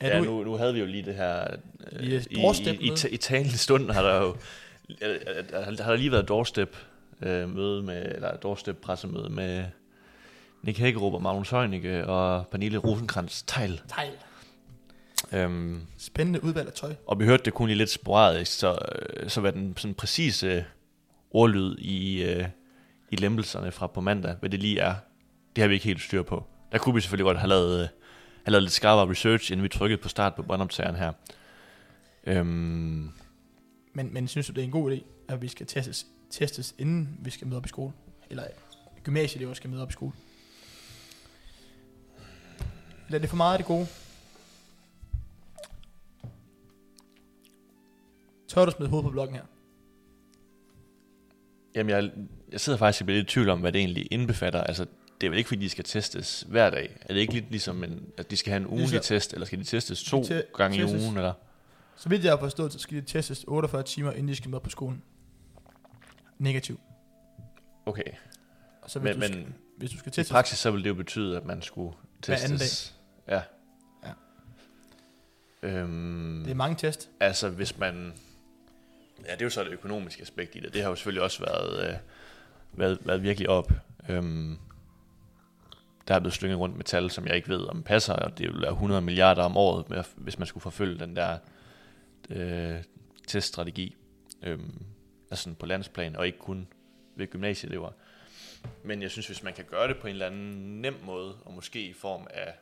Er 0.00 0.08
ja, 0.08 0.18
du, 0.18 0.24
nu, 0.24 0.44
nu 0.44 0.56
havde 0.56 0.74
vi 0.74 0.80
jo 0.80 0.86
lige 0.86 1.02
det 1.02 1.14
her... 1.14 1.46
Øh, 1.92 2.04
i, 2.04 2.14
i, 2.14 2.40
i, 2.80 2.92
i, 3.10 3.16
talende 3.16 3.58
stund 3.58 3.90
har 3.90 4.02
der 4.02 4.16
jo... 4.16 4.36
øh, 5.02 5.10
øh, 5.10 5.78
Har 5.80 5.90
der 5.90 5.96
lige 5.96 6.12
været 6.12 6.28
doorstep 6.28 6.76
øh, 7.22 7.48
møde 7.54 7.82
med, 7.82 8.14
eller 8.14 8.36
doorstep 8.36 8.76
pressemøde 8.76 9.28
med 9.28 9.64
Nick 10.62 10.78
Hækkerup 10.78 11.14
og 11.14 11.22
Magnus 11.22 11.50
Heunicke 11.50 12.06
og 12.06 12.46
Pernille 12.46 12.78
rosenkrantz 12.78 13.42
teil 13.46 13.80
Tegl. 13.88 14.12
Øhm, 15.32 15.80
Spændende 15.98 16.44
udvalg 16.44 16.66
af 16.68 16.72
tøj. 16.74 16.94
Og 17.06 17.18
vi 17.20 17.24
hørte 17.24 17.44
det 17.44 17.54
kun 17.54 17.68
lige 17.68 17.78
lidt 17.78 17.90
sporadisk, 17.90 18.52
så, 18.58 18.78
øh, 19.16 19.30
så 19.30 19.40
var 19.40 19.50
den 19.50 19.76
sådan 19.76 19.94
præcise 19.94 20.64
ordlyd 21.30 21.76
i, 21.78 22.22
øh, 22.22 22.44
i 23.10 23.16
lempelserne 23.16 23.72
fra 23.72 23.86
på 23.86 24.00
mandag, 24.00 24.36
hvad 24.40 24.50
det 24.50 24.60
lige 24.60 24.78
er, 24.80 24.94
det 25.56 25.62
har 25.62 25.68
vi 25.68 25.74
ikke 25.74 25.86
helt 25.86 26.02
styr 26.02 26.22
på. 26.22 26.44
Der 26.72 26.78
kunne 26.78 26.94
vi 26.94 27.00
selvfølgelig 27.00 27.24
godt 27.24 27.38
have 27.38 27.48
lavet, 27.48 27.82
øh, 27.82 27.88
have 28.44 28.52
lavet 28.52 28.62
lidt 28.62 28.72
skarpere 28.72 29.10
research, 29.10 29.52
inden 29.52 29.64
vi 29.64 29.68
trykkede 29.68 30.02
på 30.02 30.08
start 30.08 30.34
på 30.34 30.42
båndoptageren 30.42 30.96
her. 30.96 31.12
Øhm, 32.26 33.10
Men, 33.92 34.12
men 34.14 34.28
synes 34.28 34.46
du, 34.46 34.52
det 34.52 34.60
er 34.60 34.64
en 34.64 34.70
god 34.70 34.92
idé, 34.92 35.02
at 35.28 35.42
vi 35.42 35.48
skal 35.48 35.66
testes, 35.66 36.06
testes 36.30 36.74
inden 36.78 37.18
vi 37.22 37.30
skal 37.30 37.46
møde 37.46 37.56
op 37.56 37.66
i 37.66 37.68
skole? 37.68 37.92
Eller 38.30 38.44
gymnasieelever 39.04 39.54
skal 39.54 39.70
møde 39.70 39.82
op 39.82 39.90
i 39.90 39.92
skole? 39.92 40.12
Eller 43.06 43.18
er 43.18 43.20
det 43.20 43.30
for 43.30 43.36
meget 43.36 43.52
af 43.52 43.58
det 43.58 43.66
gode? 43.66 43.86
Tør 48.48 48.64
du 48.64 48.70
smide 48.70 48.90
hovedet 48.90 49.04
på 49.04 49.10
blokken 49.10 49.36
her? 49.36 49.44
Jamen, 51.74 51.90
jeg, 51.90 52.10
jeg 52.52 52.60
sidder 52.60 52.78
faktisk 52.78 53.02
og 53.02 53.06
bliver 53.06 53.18
lidt 53.18 53.30
i 53.30 53.32
tvivl 53.32 53.48
om, 53.48 53.60
hvad 53.60 53.72
det 53.72 53.78
egentlig 53.78 54.08
indbefatter. 54.10 54.60
Altså, 54.60 54.86
det 55.20 55.26
er 55.26 55.30
vel 55.30 55.38
ikke, 55.38 55.48
fordi 55.48 55.60
de 55.64 55.68
skal 55.70 55.84
testes 55.84 56.44
hver 56.48 56.70
dag? 56.70 56.96
Er 57.00 57.14
det 57.14 57.20
ikke 57.20 57.32
lidt 57.34 57.50
ligesom, 57.50 57.84
en, 57.84 58.06
at 58.18 58.30
de 58.30 58.36
skal 58.36 58.50
have 58.50 58.60
en 58.60 58.66
ugentlig 58.66 58.90
Ligesom- 58.90 59.16
test, 59.16 59.32
eller 59.32 59.46
skal 59.46 59.58
de 59.58 59.64
testes 59.64 60.02
to 60.04 60.24
te- 60.24 60.42
gange 60.56 60.76
testes. 60.82 61.02
i 61.02 61.04
ugen? 61.04 61.16
Eller? 61.16 61.32
Så 61.96 62.08
vidt 62.08 62.24
jeg 62.24 62.32
har 62.32 62.38
forstået, 62.38 62.72
så 62.72 62.78
skal 62.78 62.96
de 62.96 63.02
testes 63.02 63.44
48 63.48 63.82
timer, 63.82 64.12
inden 64.12 64.28
de 64.28 64.34
skal 64.36 64.50
møde 64.50 64.60
på 64.60 64.70
skolen. 64.70 65.02
Negativ. 66.38 66.80
Okay, 67.86 68.02
Og 68.82 68.90
så 68.90 68.98
hvis, 68.98 69.16
men, 69.16 69.20
du, 69.20 69.26
skal, 69.28 69.36
men 69.44 69.54
hvis 69.78 69.90
du 69.90 69.98
skal 69.98 70.08
i 70.08 70.12
testes... 70.12 70.32
praksis 70.32 70.58
så 70.58 70.70
vil 70.70 70.82
det 70.84 70.88
jo 70.88 70.94
betyde, 70.94 71.36
at 71.36 71.44
man 71.44 71.62
skulle 71.62 71.92
Hver 72.26 72.36
anden 72.44 72.58
testes. 72.58 72.94
Ja. 73.28 73.40
Ja. 74.04 74.12
Øhm, 75.68 76.42
Det 76.44 76.50
er 76.50 76.54
mange 76.54 76.76
test. 76.76 77.08
Altså, 77.20 77.48
hvis 77.48 77.78
man... 77.78 78.12
Ja, 79.26 79.32
det 79.32 79.40
er 79.40 79.46
jo 79.46 79.50
så 79.50 79.64
det 79.64 79.72
økonomiske 79.72 80.22
aspekt 80.22 80.56
i 80.56 80.60
det. 80.60 80.74
Det 80.74 80.82
har 80.82 80.88
jo 80.88 80.96
selvfølgelig 80.96 81.22
også 81.22 81.44
været, 81.44 81.88
øh, 81.88 81.96
været, 82.72 82.98
været 83.02 83.22
virkelig 83.22 83.48
op. 83.48 83.72
Øhm, 84.08 84.58
der 86.08 86.14
er 86.14 86.18
blevet 86.20 86.34
slynget 86.34 86.58
rundt 86.58 86.76
med 86.76 86.84
tal, 86.84 87.10
som 87.10 87.26
jeg 87.26 87.36
ikke 87.36 87.48
ved, 87.48 87.68
om 87.68 87.82
passer, 87.82 88.12
og 88.12 88.38
det 88.38 88.52
vil 88.52 88.60
være 88.62 88.70
100 88.70 89.00
milliarder 89.00 89.42
om 89.42 89.56
året, 89.56 89.90
med, 89.90 90.04
hvis 90.16 90.38
man 90.38 90.46
skulle 90.46 90.62
forfølge 90.62 90.98
den 90.98 91.16
der 91.16 91.38
øh, 92.30 92.82
teststrategi. 93.26 93.96
Øhm, 94.42 94.84
altså 95.30 95.42
sådan 95.42 95.56
på 95.56 95.66
landsplan, 95.66 96.16
og 96.16 96.26
ikke 96.26 96.38
kun 96.38 96.68
ved 97.16 97.26
gymnasieelever. 97.26 97.90
Men 98.84 99.02
jeg 99.02 99.10
synes, 99.10 99.26
hvis 99.26 99.42
man 99.42 99.54
kan 99.54 99.64
gøre 99.64 99.88
det 99.88 99.96
på 99.96 100.06
en 100.06 100.12
eller 100.12 100.26
anden 100.26 100.80
nem 100.82 100.94
måde, 101.04 101.34
og 101.44 101.52
måske 101.54 101.82
i 101.82 101.92
form 101.92 102.26
af, 102.30 102.54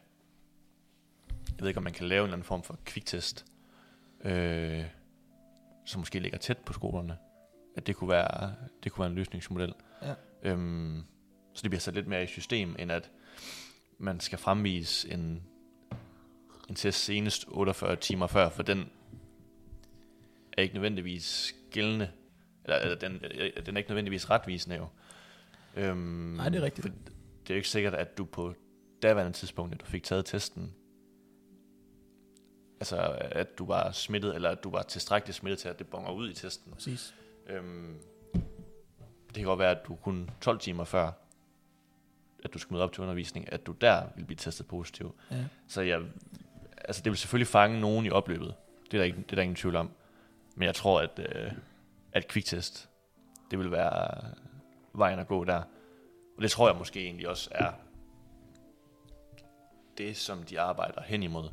jeg 1.29 1.61
ved 1.61 1.69
ikke, 1.69 1.79
om 1.79 1.85
man 1.85 1.93
kan 1.93 2.09
lave 2.09 2.21
en 2.21 2.25
eller 2.25 2.37
anden 2.37 2.47
form 2.47 2.63
for 2.63 2.79
kviktest, 2.85 3.47
øh, 4.25 4.85
som 5.87 5.99
måske 6.00 6.19
ligger 6.19 6.38
tæt 6.38 6.59
på 6.59 6.73
skolerne, 6.73 7.16
at 7.76 7.87
det 7.87 7.97
kunne 7.97 8.11
være, 8.11 8.55
det 8.85 8.93
kunne 8.93 9.02
være 9.02 9.11
en 9.11 9.16
løsningsmodel. 9.16 9.75
Ja. 10.02 10.14
Øhm, 10.43 11.02
så 11.52 11.62
det 11.62 11.71
bliver 11.71 11.81
sat 11.81 11.95
lidt 11.95 12.07
mere 12.07 12.23
i 12.23 12.26
system, 12.26 12.76
end 12.78 12.93
at 12.93 13.11
man 13.99 14.21
skal 14.21 14.38
fremvise 14.38 15.12
en, 15.12 15.43
en 16.69 16.75
test 16.75 17.05
senest 17.05 17.45
48 17.49 17.97
timer 17.97 18.26
før, 18.26 18.49
for 18.49 18.62
den 18.62 18.90
er 20.52 20.62
ikke 20.62 20.75
nødvendigvis 20.75 21.55
gældende, 21.71 22.11
eller, 22.64 22.78
eller 22.78 22.97
den, 22.97 23.12
den 23.66 23.76
er 23.76 23.78
ikke 23.78 23.90
nødvendigvis 23.90 24.31
retvisende 24.31 24.76
jo. 24.76 24.87
Øhm, 25.76 25.99
Nej, 26.37 26.49
det 26.49 26.59
er 26.59 26.62
rigtigt. 26.62 26.87
For 26.87 26.93
det 26.93 27.50
er 27.50 27.55
jo 27.55 27.57
ikke 27.57 27.69
sikkert, 27.69 27.95
at 27.95 28.19
du 28.19 28.25
på 28.25 28.55
daværende 29.02 29.33
tidspunkt, 29.33 29.75
at 29.75 29.81
du 29.81 29.87
fik 29.87 30.02
taget 30.02 30.26
testen, 30.26 30.75
altså 32.80 33.18
at 33.21 33.59
du 33.59 33.66
var 33.66 33.90
smittet, 33.90 34.35
eller 34.35 34.50
at 34.50 34.64
du 34.64 34.71
var 34.71 34.83
tilstrækkeligt 34.83 35.37
smittet 35.37 35.59
til, 35.59 35.68
at 35.68 35.78
det 35.78 35.87
bonger 35.87 36.11
ud 36.11 36.30
i 36.30 36.35
testen. 36.35 36.73
Præcis. 36.73 37.14
Øhm, 37.47 38.00
det 39.26 39.35
kan 39.35 39.45
godt 39.45 39.59
være, 39.59 39.71
at 39.71 39.87
du 39.87 39.95
kun 39.95 40.30
12 40.40 40.59
timer 40.59 40.85
før, 40.85 41.11
at 42.45 42.54
du 42.54 42.59
skal 42.59 42.73
møde 42.73 42.85
op 42.85 42.92
til 42.92 43.02
undervisning, 43.02 43.52
at 43.52 43.66
du 43.66 43.73
der 43.73 44.02
vil 44.16 44.25
blive 44.25 44.37
testet 44.37 44.66
positiv. 44.66 45.14
Ja. 45.30 45.45
Så 45.68 45.80
jeg, 45.80 46.02
altså 46.85 47.02
det 47.02 47.11
vil 47.11 47.18
selvfølgelig 47.18 47.47
fange 47.47 47.80
nogen 47.80 48.06
i 48.06 48.11
opløbet. 48.11 48.54
Det 48.85 48.95
er 48.95 48.99
der, 48.99 49.04
ikke, 49.04 49.18
det 49.18 49.33
er 49.33 49.37
der 49.37 49.42
ingen 49.42 49.56
tvivl 49.56 49.76
om. 49.76 49.90
Men 50.54 50.66
jeg 50.66 50.75
tror, 50.75 51.00
at, 51.00 51.18
øh, 51.18 51.52
at 52.12 52.28
kviktest, 52.28 52.88
det 53.50 53.59
vil 53.59 53.71
være 53.71 54.25
vejen 54.92 55.18
at 55.18 55.28
gå 55.28 55.45
der. 55.45 55.62
Og 56.37 56.42
det 56.42 56.50
tror 56.50 56.68
jeg 56.68 56.76
måske 56.76 57.04
egentlig 57.04 57.28
også 57.28 57.50
er 57.52 57.73
det, 59.99 60.16
som 60.16 60.42
de 60.42 60.61
arbejder 60.61 61.02
hen 61.02 61.23
imod. 61.23 61.49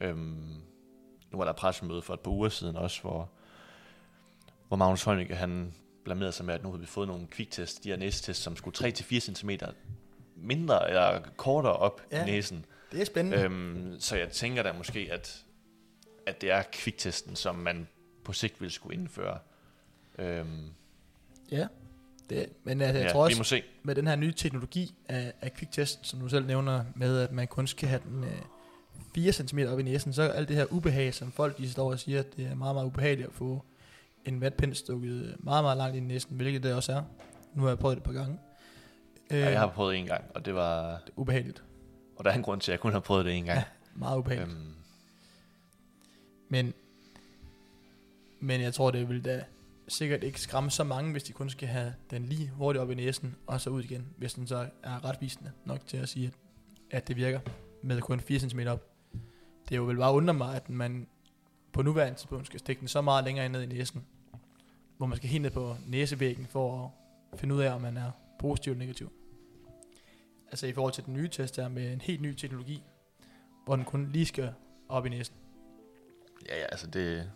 Øhm, 0.00 0.54
nu 1.32 1.38
var 1.38 1.44
der 1.44 1.52
pressemøde 1.52 2.02
for 2.02 2.14
et 2.14 2.20
par 2.20 2.30
uger 2.30 2.48
siden 2.48 2.76
også, 2.76 3.00
hvor, 3.00 3.30
hvor 4.68 4.76
Magnus 4.76 5.04
Heunicke, 5.04 5.34
han 5.36 5.74
blamerede 6.04 6.32
sig 6.32 6.46
med, 6.46 6.54
at 6.54 6.62
nu 6.62 6.68
havde 6.68 6.80
vi 6.80 6.86
fået 6.86 7.08
nogle 7.08 7.26
kviktest, 7.26 7.84
de 7.84 7.88
her 7.88 7.96
næsetest, 7.96 8.42
som 8.42 8.56
skulle 8.56 8.88
3-4 8.88 9.18
cm 9.20 9.50
mindre 10.36 10.88
eller 10.88 11.20
kortere 11.36 11.72
op 11.76 12.00
Ja. 12.12 12.22
i 12.22 12.26
næsen. 12.26 12.64
Det 12.92 13.00
er 13.00 13.04
spændende. 13.04 13.42
Øhm, 13.44 13.96
så 14.00 14.16
jeg 14.16 14.28
tænker 14.30 14.62
da 14.62 14.72
måske, 14.72 15.08
at, 15.12 15.44
at 16.26 16.40
det 16.40 16.50
er 16.50 16.62
kviktesten, 16.72 17.36
som 17.36 17.54
man 17.54 17.88
på 18.24 18.32
sigt 18.32 18.60
vil 18.60 18.70
skulle 18.70 18.94
indføre. 18.96 19.38
Øhm, 20.18 20.66
Ja. 21.50 21.66
Det, 22.30 22.48
men 22.64 22.80
altså, 22.80 22.98
jeg 22.98 23.06
ja, 23.06 23.12
tror 23.12 23.20
vi 23.20 23.26
også, 23.26 23.38
må 23.40 23.44
se. 23.44 23.62
med 23.82 23.94
den 23.94 24.06
her 24.06 24.16
nye 24.16 24.32
teknologi 24.32 24.94
af, 25.08 25.32
af 25.40 25.52
kviktest, 25.54 26.06
som 26.06 26.20
du 26.20 26.28
selv 26.28 26.46
nævner, 26.46 26.84
med 26.94 27.18
at 27.20 27.32
man 27.32 27.46
kun 27.48 27.66
skal 27.66 27.88
have 27.88 28.00
den 28.08 28.24
øh, 28.24 28.30
4 29.14 29.32
cm 29.32 29.58
op 29.68 29.78
i 29.78 29.82
næsen, 29.82 30.12
så 30.12 30.22
er 30.22 30.32
alt 30.32 30.48
det 30.48 30.56
her 30.56 30.66
ubehag, 30.72 31.14
som 31.14 31.32
folk 31.32 31.58
de 31.58 31.70
står 31.70 31.90
og 31.92 31.98
siger, 31.98 32.20
at 32.20 32.36
det 32.36 32.46
er 32.46 32.54
meget, 32.54 32.74
meget 32.74 32.86
ubehageligt 32.86 33.28
at 33.28 33.34
få 33.34 33.64
en 34.24 34.40
vatpind 34.40 34.74
stukket 34.74 35.36
meget, 35.38 35.64
meget 35.64 35.76
langt 35.76 35.96
ind 35.96 36.10
i 36.10 36.14
næsen, 36.14 36.36
hvilket 36.36 36.62
det 36.62 36.74
også 36.74 36.92
er. 36.92 37.02
Nu 37.54 37.62
har 37.62 37.68
jeg 37.68 37.78
prøvet 37.78 37.96
det 37.96 38.00
et 38.00 38.04
par 38.06 38.12
gange. 38.12 38.38
Øh, 39.30 39.38
Ja, 39.40 39.50
jeg 39.50 39.60
har 39.60 39.70
prøvet 39.70 39.92
det 39.92 39.98
en 40.00 40.06
gang, 40.06 40.24
og 40.34 40.44
det 40.44 40.54
var... 40.54 40.90
det 41.06 41.12
ubehageligt. 41.16 41.62
Og 42.16 42.24
der 42.24 42.30
er 42.30 42.34
en 42.34 42.42
grund 42.42 42.60
til, 42.60 42.70
at 42.70 42.74
jeg 42.74 42.80
kun 42.80 42.92
har 42.92 43.00
prøvet 43.00 43.24
det 43.24 43.34
en 43.34 43.44
gang. 43.44 43.58
Ja, 43.58 43.64
meget 43.94 44.18
ubehageligt. 44.18 44.58
øhm, 44.58 44.74
Men, 46.48 46.74
men 48.40 48.60
jeg 48.60 48.74
tror, 48.74 48.90
det 48.90 49.08
vil 49.08 49.24
da 49.24 49.44
sikkert 49.88 50.22
ikke 50.24 50.40
skræmme 50.40 50.70
så 50.70 50.84
mange, 50.84 51.12
hvis 51.12 51.22
de 51.22 51.32
kun 51.32 51.50
skal 51.50 51.68
have 51.68 51.94
den 52.10 52.24
lige 52.26 52.48
hurtigt 52.48 52.82
op 52.82 52.90
i 52.90 52.94
næsen, 52.94 53.36
og 53.46 53.60
så 53.60 53.70
ud 53.70 53.82
igen, 53.82 54.06
hvis 54.16 54.34
den 54.34 54.46
så 54.46 54.66
er 54.82 55.04
retvisende 55.04 55.50
nok 55.64 55.86
til 55.86 55.96
at 55.96 56.08
sige, 56.08 56.26
at, 56.26 56.32
at 56.96 57.08
det 57.08 57.16
virker 57.16 57.40
med 57.82 58.00
kun 58.00 58.20
4 58.20 58.38
cm 58.38 58.60
op. 58.68 58.89
Det 59.70 59.76
er 59.76 59.80
jo 59.80 59.84
vel 59.86 59.96
bare 59.96 60.12
undre 60.14 60.34
mig, 60.34 60.56
at 60.56 60.68
man 60.70 61.06
på 61.72 61.82
nuværende 61.82 62.18
tidspunkt 62.18 62.46
skal 62.46 62.60
stikke 62.60 62.80
den 62.80 62.88
så 62.88 63.00
meget 63.00 63.24
længere 63.24 63.48
ned 63.48 63.62
i 63.62 63.66
næsen, 63.66 64.04
hvor 64.96 65.06
man 65.06 65.16
skal 65.16 65.28
helt 65.30 65.42
ned 65.42 65.50
på 65.50 65.76
næsevæggen 65.86 66.46
for 66.46 66.94
at 67.32 67.38
finde 67.40 67.54
ud 67.54 67.60
af, 67.60 67.74
om 67.74 67.80
man 67.80 67.96
er 67.96 68.10
positiv 68.38 68.72
eller 68.72 68.84
negativ. 68.86 69.12
Altså 70.46 70.66
i 70.66 70.72
forhold 70.72 70.92
til 70.92 71.04
den 71.04 71.14
nye 71.14 71.28
test 71.28 71.56
der 71.56 71.68
med 71.68 71.92
en 71.92 72.00
helt 72.00 72.20
ny 72.20 72.34
teknologi, 72.34 72.82
hvor 73.64 73.76
den 73.76 73.84
kun 73.84 74.10
lige 74.12 74.26
skal 74.26 74.52
op 74.88 75.06
i 75.06 75.08
næsen. 75.08 75.34
ja, 76.48 76.58
ja, 76.58 76.64
altså 76.64 76.86
det... 76.86 77.30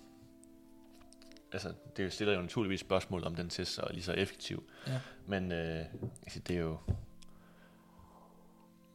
Altså, 1.52 1.72
det 1.96 2.12
stiller 2.12 2.34
jo 2.34 2.40
naturligvis 2.40 2.80
spørgsmål, 2.80 3.24
om 3.24 3.34
den 3.34 3.48
test 3.48 3.78
er 3.78 3.92
lige 3.92 4.02
så 4.02 4.12
effektiv. 4.12 4.62
Ja. 4.86 5.00
Men 5.26 5.52
øh, 5.52 5.84
det 6.48 6.50
er 6.56 6.60
jo... 6.60 6.78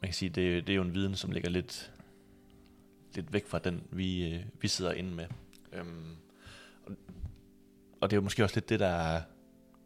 Man 0.02 0.08
kan 0.08 0.14
sige, 0.14 0.30
det, 0.30 0.58
er- 0.58 0.62
det 0.62 0.70
er 0.70 0.76
jo 0.76 0.82
en 0.82 0.94
viden, 0.94 1.16
som 1.16 1.32
ligger 1.32 1.50
lidt, 1.50 1.94
lidt 3.16 3.34
væk 3.34 3.48
fra 3.48 3.60
den, 3.60 3.84
vi, 3.92 4.34
øh, 4.34 4.44
vi 4.62 4.68
sidder 4.68 4.92
inde 4.92 5.16
med. 5.16 5.26
Øhm, 5.74 6.16
og, 6.86 6.92
og 8.02 8.10
det 8.10 8.16
er 8.16 8.18
jo 8.18 8.24
måske 8.24 8.44
også 8.44 8.56
lidt 8.56 8.70
det, 8.70 8.80
der 8.80 9.22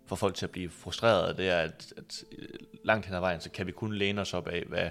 får 0.05 0.15
folk 0.15 0.35
til 0.35 0.45
at 0.45 0.51
blive 0.51 0.69
frustrerede, 0.69 1.37
det 1.37 1.49
er, 1.49 1.57
at, 1.57 1.93
at 1.97 2.23
øh, 2.37 2.47
langt 2.83 3.05
hen 3.05 3.15
ad 3.15 3.19
vejen, 3.19 3.41
så 3.41 3.51
kan 3.51 3.67
vi 3.67 3.71
kun 3.71 3.93
læne 3.93 4.21
os 4.21 4.33
op 4.33 4.47
af, 4.47 4.63
hvad 4.63 4.89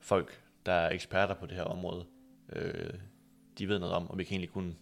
folk, 0.00 0.40
der 0.66 0.72
er 0.72 0.90
eksperter 0.90 1.34
på 1.34 1.46
det 1.46 1.56
her 1.56 1.64
område, 1.64 2.04
øh, 2.52 2.90
de 3.58 3.68
ved 3.68 3.78
noget 3.78 3.94
om, 3.94 4.10
og 4.10 4.18
vi 4.18 4.24
kan 4.24 4.32
egentlig 4.32 4.50
kun 4.50 4.76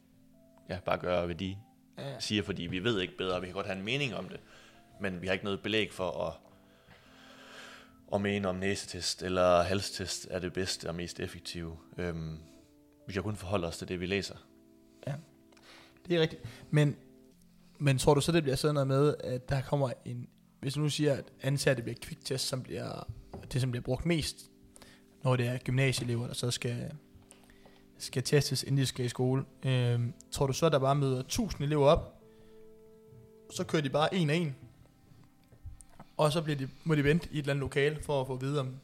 ja, 0.68 0.78
bare 0.84 0.98
gøre, 0.98 1.26
hvad 1.26 1.34
de 1.34 1.56
Ja. 1.98 2.20
siger, 2.20 2.42
fordi 2.42 2.62
vi 2.62 2.84
ved 2.84 3.00
ikke 3.00 3.16
bedre, 3.16 3.40
vi 3.40 3.46
kan 3.46 3.54
godt 3.54 3.66
have 3.66 3.78
en 3.78 3.84
mening 3.84 4.14
om 4.14 4.28
det, 4.28 4.40
men 5.00 5.22
vi 5.22 5.26
har 5.26 5.32
ikke 5.32 5.44
noget 5.44 5.62
belæg 5.62 5.92
for 5.92 6.26
at, 6.26 6.34
og 8.12 8.20
mene 8.20 8.48
om 8.48 8.54
næsetest 8.54 9.22
eller 9.22 9.62
halstest 9.62 10.26
er 10.30 10.38
det 10.38 10.52
bedste 10.52 10.88
og 10.88 10.94
mest 10.94 11.20
effektive. 11.20 11.76
Øhm, 11.98 12.38
vi 13.06 13.12
kan 13.12 13.22
kun 13.22 13.36
forholde 13.36 13.66
os 13.66 13.78
til 13.78 13.88
det, 13.88 14.00
vi 14.00 14.06
læser. 14.06 14.36
Ja, 15.06 15.14
Det 16.08 16.16
er 16.16 16.20
rigtigt. 16.20 16.42
Men, 16.70 16.96
men 17.78 17.98
tror 17.98 18.14
du 18.14 18.20
så, 18.20 18.32
det 18.32 18.42
bliver 18.42 18.56
sådan 18.56 18.74
noget 18.74 18.86
med, 18.86 19.14
at 19.24 19.48
der 19.48 19.60
kommer 19.60 19.92
en... 20.04 20.28
Hvis 20.60 20.74
du 20.74 20.80
nu 20.80 20.88
siger, 20.88 21.14
at 21.14 21.24
ansatte 21.42 21.76
det 21.76 21.84
bliver 21.84 21.98
kviktest, 22.02 22.48
som 22.48 22.62
bliver 22.62 23.06
det, 23.52 23.60
som 23.60 23.70
bliver 23.70 23.82
brugt 23.82 24.06
mest, 24.06 24.50
når 25.22 25.36
det 25.36 25.46
er 25.46 25.58
gymnasieelever, 25.58 26.26
der 26.26 26.34
så 26.34 26.50
skal, 26.50 26.92
skal 27.98 28.22
testes, 28.22 28.62
inden 28.62 28.78
de 28.78 28.86
skal 28.86 29.04
i 29.04 29.08
skole. 29.08 29.44
Øhm, 29.64 30.12
tror 30.30 30.46
du 30.46 30.52
så, 30.52 30.66
at 30.66 30.72
der 30.72 30.78
bare 30.78 30.94
møder 30.94 31.20
1000 31.20 31.64
elever 31.64 31.86
op, 31.86 32.22
så 33.50 33.64
kører 33.64 33.82
de 33.82 33.90
bare 33.90 34.14
en 34.14 34.30
af 34.30 34.34
en, 34.34 34.56
og 36.24 36.32
så 36.32 36.42
bliver 36.42 36.56
de, 36.56 36.68
må 36.84 36.94
de 36.94 37.04
vente 37.04 37.28
i 37.32 37.34
et 37.34 37.38
eller 37.38 37.52
andet 37.52 37.60
lokale 37.60 37.98
for 38.02 38.20
at 38.20 38.26
få 38.26 38.34
at 38.34 38.40
vide, 38.40 38.60
om 38.60 38.76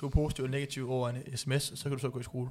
du 0.00 0.06
er 0.06 0.10
positiv 0.10 0.44
eller 0.44 0.58
negativ 0.58 0.90
over 0.90 1.08
en 1.08 1.36
sms, 1.36 1.70
og 1.70 1.78
så 1.78 1.84
kan 1.84 1.92
du 1.92 1.98
så 1.98 2.10
gå 2.10 2.20
i 2.20 2.22
skole. 2.22 2.50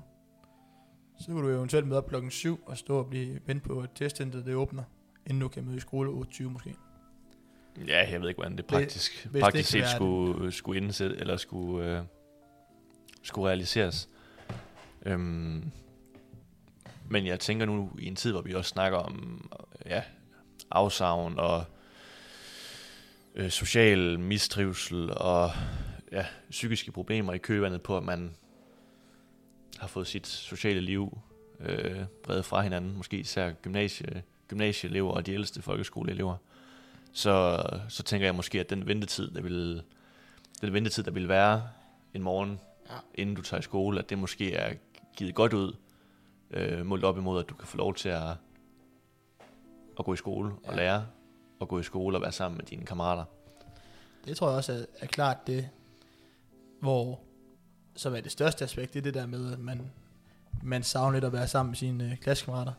Så 1.20 1.26
kan 1.26 1.36
du 1.36 1.50
eventuelt 1.50 1.88
møde 1.88 1.98
op 1.98 2.10
klokken 2.10 2.32
7 2.32 2.60
og 2.66 2.78
stå 2.78 2.98
og 2.98 3.08
blive 3.08 3.40
vendt 3.46 3.64
på 3.64 3.80
at 3.80 3.90
testcenteret, 3.96 4.46
det 4.46 4.56
åbner, 4.56 4.84
inden 5.26 5.42
du 5.42 5.48
kan 5.48 5.66
møde 5.66 5.78
i 5.78 5.80
skole 5.80 6.12
8.20 6.12 6.44
måske. 6.44 6.76
Ja, 7.88 8.12
jeg 8.12 8.22
ved 8.22 8.30
ikke, 8.30 8.38
hvordan 8.38 8.58
det 8.58 8.66
praktisk, 8.66 9.30
det 9.34 9.42
praktisk 9.42 9.70
set 9.70 9.88
skulle, 9.96 10.52
skulle 10.52 10.82
indsætte, 10.82 11.18
eller 11.18 11.38
skulle, 11.38 11.98
øh, 11.98 12.04
skulle 13.24 13.48
realiseres. 13.48 14.10
Øhm, 15.06 15.72
Men 17.10 17.26
jeg 17.26 17.40
tænker 17.40 17.66
nu 17.66 17.92
i 18.00 18.06
en 18.06 18.16
tid, 18.16 18.32
hvor 18.32 18.42
vi 18.42 18.54
også 18.54 18.70
snakker 18.70 18.98
om 18.98 19.50
ja, 19.86 20.04
afsavn 20.72 21.40
og 21.40 21.64
øh, 23.38 23.50
social 23.50 24.20
mistrivsel 24.20 25.12
og 25.18 25.52
ja, 26.12 26.26
psykiske 26.50 26.92
problemer 26.92 27.34
i 27.34 27.38
køvandet 27.38 27.82
på, 27.82 27.98
at 27.98 28.04
man 28.04 28.36
har 29.78 29.88
fået 29.88 30.08
sit 30.08 30.28
sociale 30.28 30.82
liv 30.82 31.18
øh, 31.60 32.02
bredt 32.24 32.46
fra 32.46 32.62
hinanden, 32.62 32.98
måske 32.98 33.18
især 33.18 33.52
gymnasie, 33.52 34.24
gymnasieelever 34.48 35.12
og 35.12 35.26
de 35.26 35.34
ældste 35.34 35.62
folkeskoleelever, 35.62 36.36
så, 37.14 37.64
så 37.90 38.04
tænker 38.04 38.28
jeg 38.28 38.36
måske, 38.36 38.60
at 38.60 38.70
den 38.70 38.88
ventetid, 38.88 39.32
der 39.32 39.42
vil, 39.42 39.84
den 40.62 40.74
ventetid, 40.74 41.04
der 41.04 41.12
vil 41.12 41.28
være 41.28 41.70
en 42.14 42.22
morgen, 42.22 42.60
ja. 42.90 42.96
inden 43.16 43.36
du 43.36 43.42
tager 43.42 43.60
i 43.60 43.64
skole, 43.64 44.00
at 44.00 44.10
det 44.10 44.18
måske 44.18 44.54
er 44.54 44.74
givet 45.18 45.36
godt 45.36 45.54
ud, 45.54 45.76
øh, 46.52 46.86
målt 46.86 47.04
op 47.04 47.18
imod, 47.18 47.40
at 47.40 47.50
du 47.50 47.54
kan 47.54 47.68
få 47.68 47.78
lov 47.78 47.96
til 47.96 48.10
at, 48.10 48.30
at 50.00 50.06
gå 50.06 50.14
i 50.14 50.18
skole 50.18 50.52
ja. 50.64 50.70
og 50.70 50.76
lære, 50.76 51.06
og 51.60 51.68
gå 51.68 51.80
i 51.80 51.84
skole 51.84 52.18
og 52.18 52.22
være 52.22 52.32
sammen 52.32 52.58
med 52.58 52.66
dine 52.66 52.86
kammerater. 52.86 53.24
Det 54.26 54.38
tror 54.38 54.48
jeg 54.48 54.58
også 54.58 54.74
er, 54.74 54.86
er 55.00 55.08
klart 55.08 55.48
det, 55.48 55.70
hvor 56.80 57.20
som 57.96 58.16
er 58.16 58.22
det 58.22 58.32
største 58.32 58.66
aspekt, 58.66 58.94
det 58.94 59.00
er 59.00 59.04
det 59.04 59.14
der 59.14 59.26
med, 59.26 59.54
at 59.54 59.60
man, 59.60 59.92
man 60.64 60.84
savner 60.84 61.14
lidt 61.14 61.24
at 61.24 61.34
være 61.34 61.48
sammen 61.48 61.72
med 61.72 61.78
sine 61.78 62.12
øh, 62.12 62.18
klassekammerater, 62.18 62.74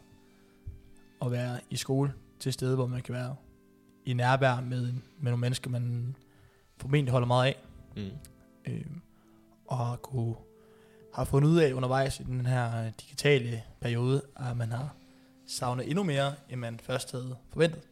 og 1.20 1.32
være 1.32 1.61
i 1.70 1.76
skole 1.76 2.14
til 2.40 2.52
stede, 2.52 2.75
hvor 2.75 2.87
man 2.87 3.02
kan 3.02 3.14
være 3.14 3.37
i 4.04 4.12
nærvær 4.12 4.61
med, 4.61 4.82
med 4.92 5.30
nogle 5.30 5.37
mennesker, 5.37 5.70
man 5.70 6.16
formentlig 6.76 7.12
holder 7.12 7.26
meget 7.26 7.47
af. 7.47 7.56
Mm. 7.97 8.11
Øh, 8.64 8.87
og 9.66 9.78
har, 9.78 9.97
kunne, 9.97 10.35
har 11.14 11.25
fundet 11.25 11.49
ud 11.49 11.58
af 11.58 11.73
undervejs 11.73 12.20
i 12.20 12.23
den 12.23 12.47
her 12.47 12.85
øh, 12.85 12.92
digitale 13.00 13.62
periode, 13.80 14.23
at 14.37 14.56
man 14.56 14.73
har 14.73 14.94
savnet 15.47 15.88
endnu 15.88 16.02
mere, 16.02 16.35
end 16.50 16.61
man 16.61 16.80
først 16.82 17.12
havde 17.12 17.37
forventet. 17.52 17.82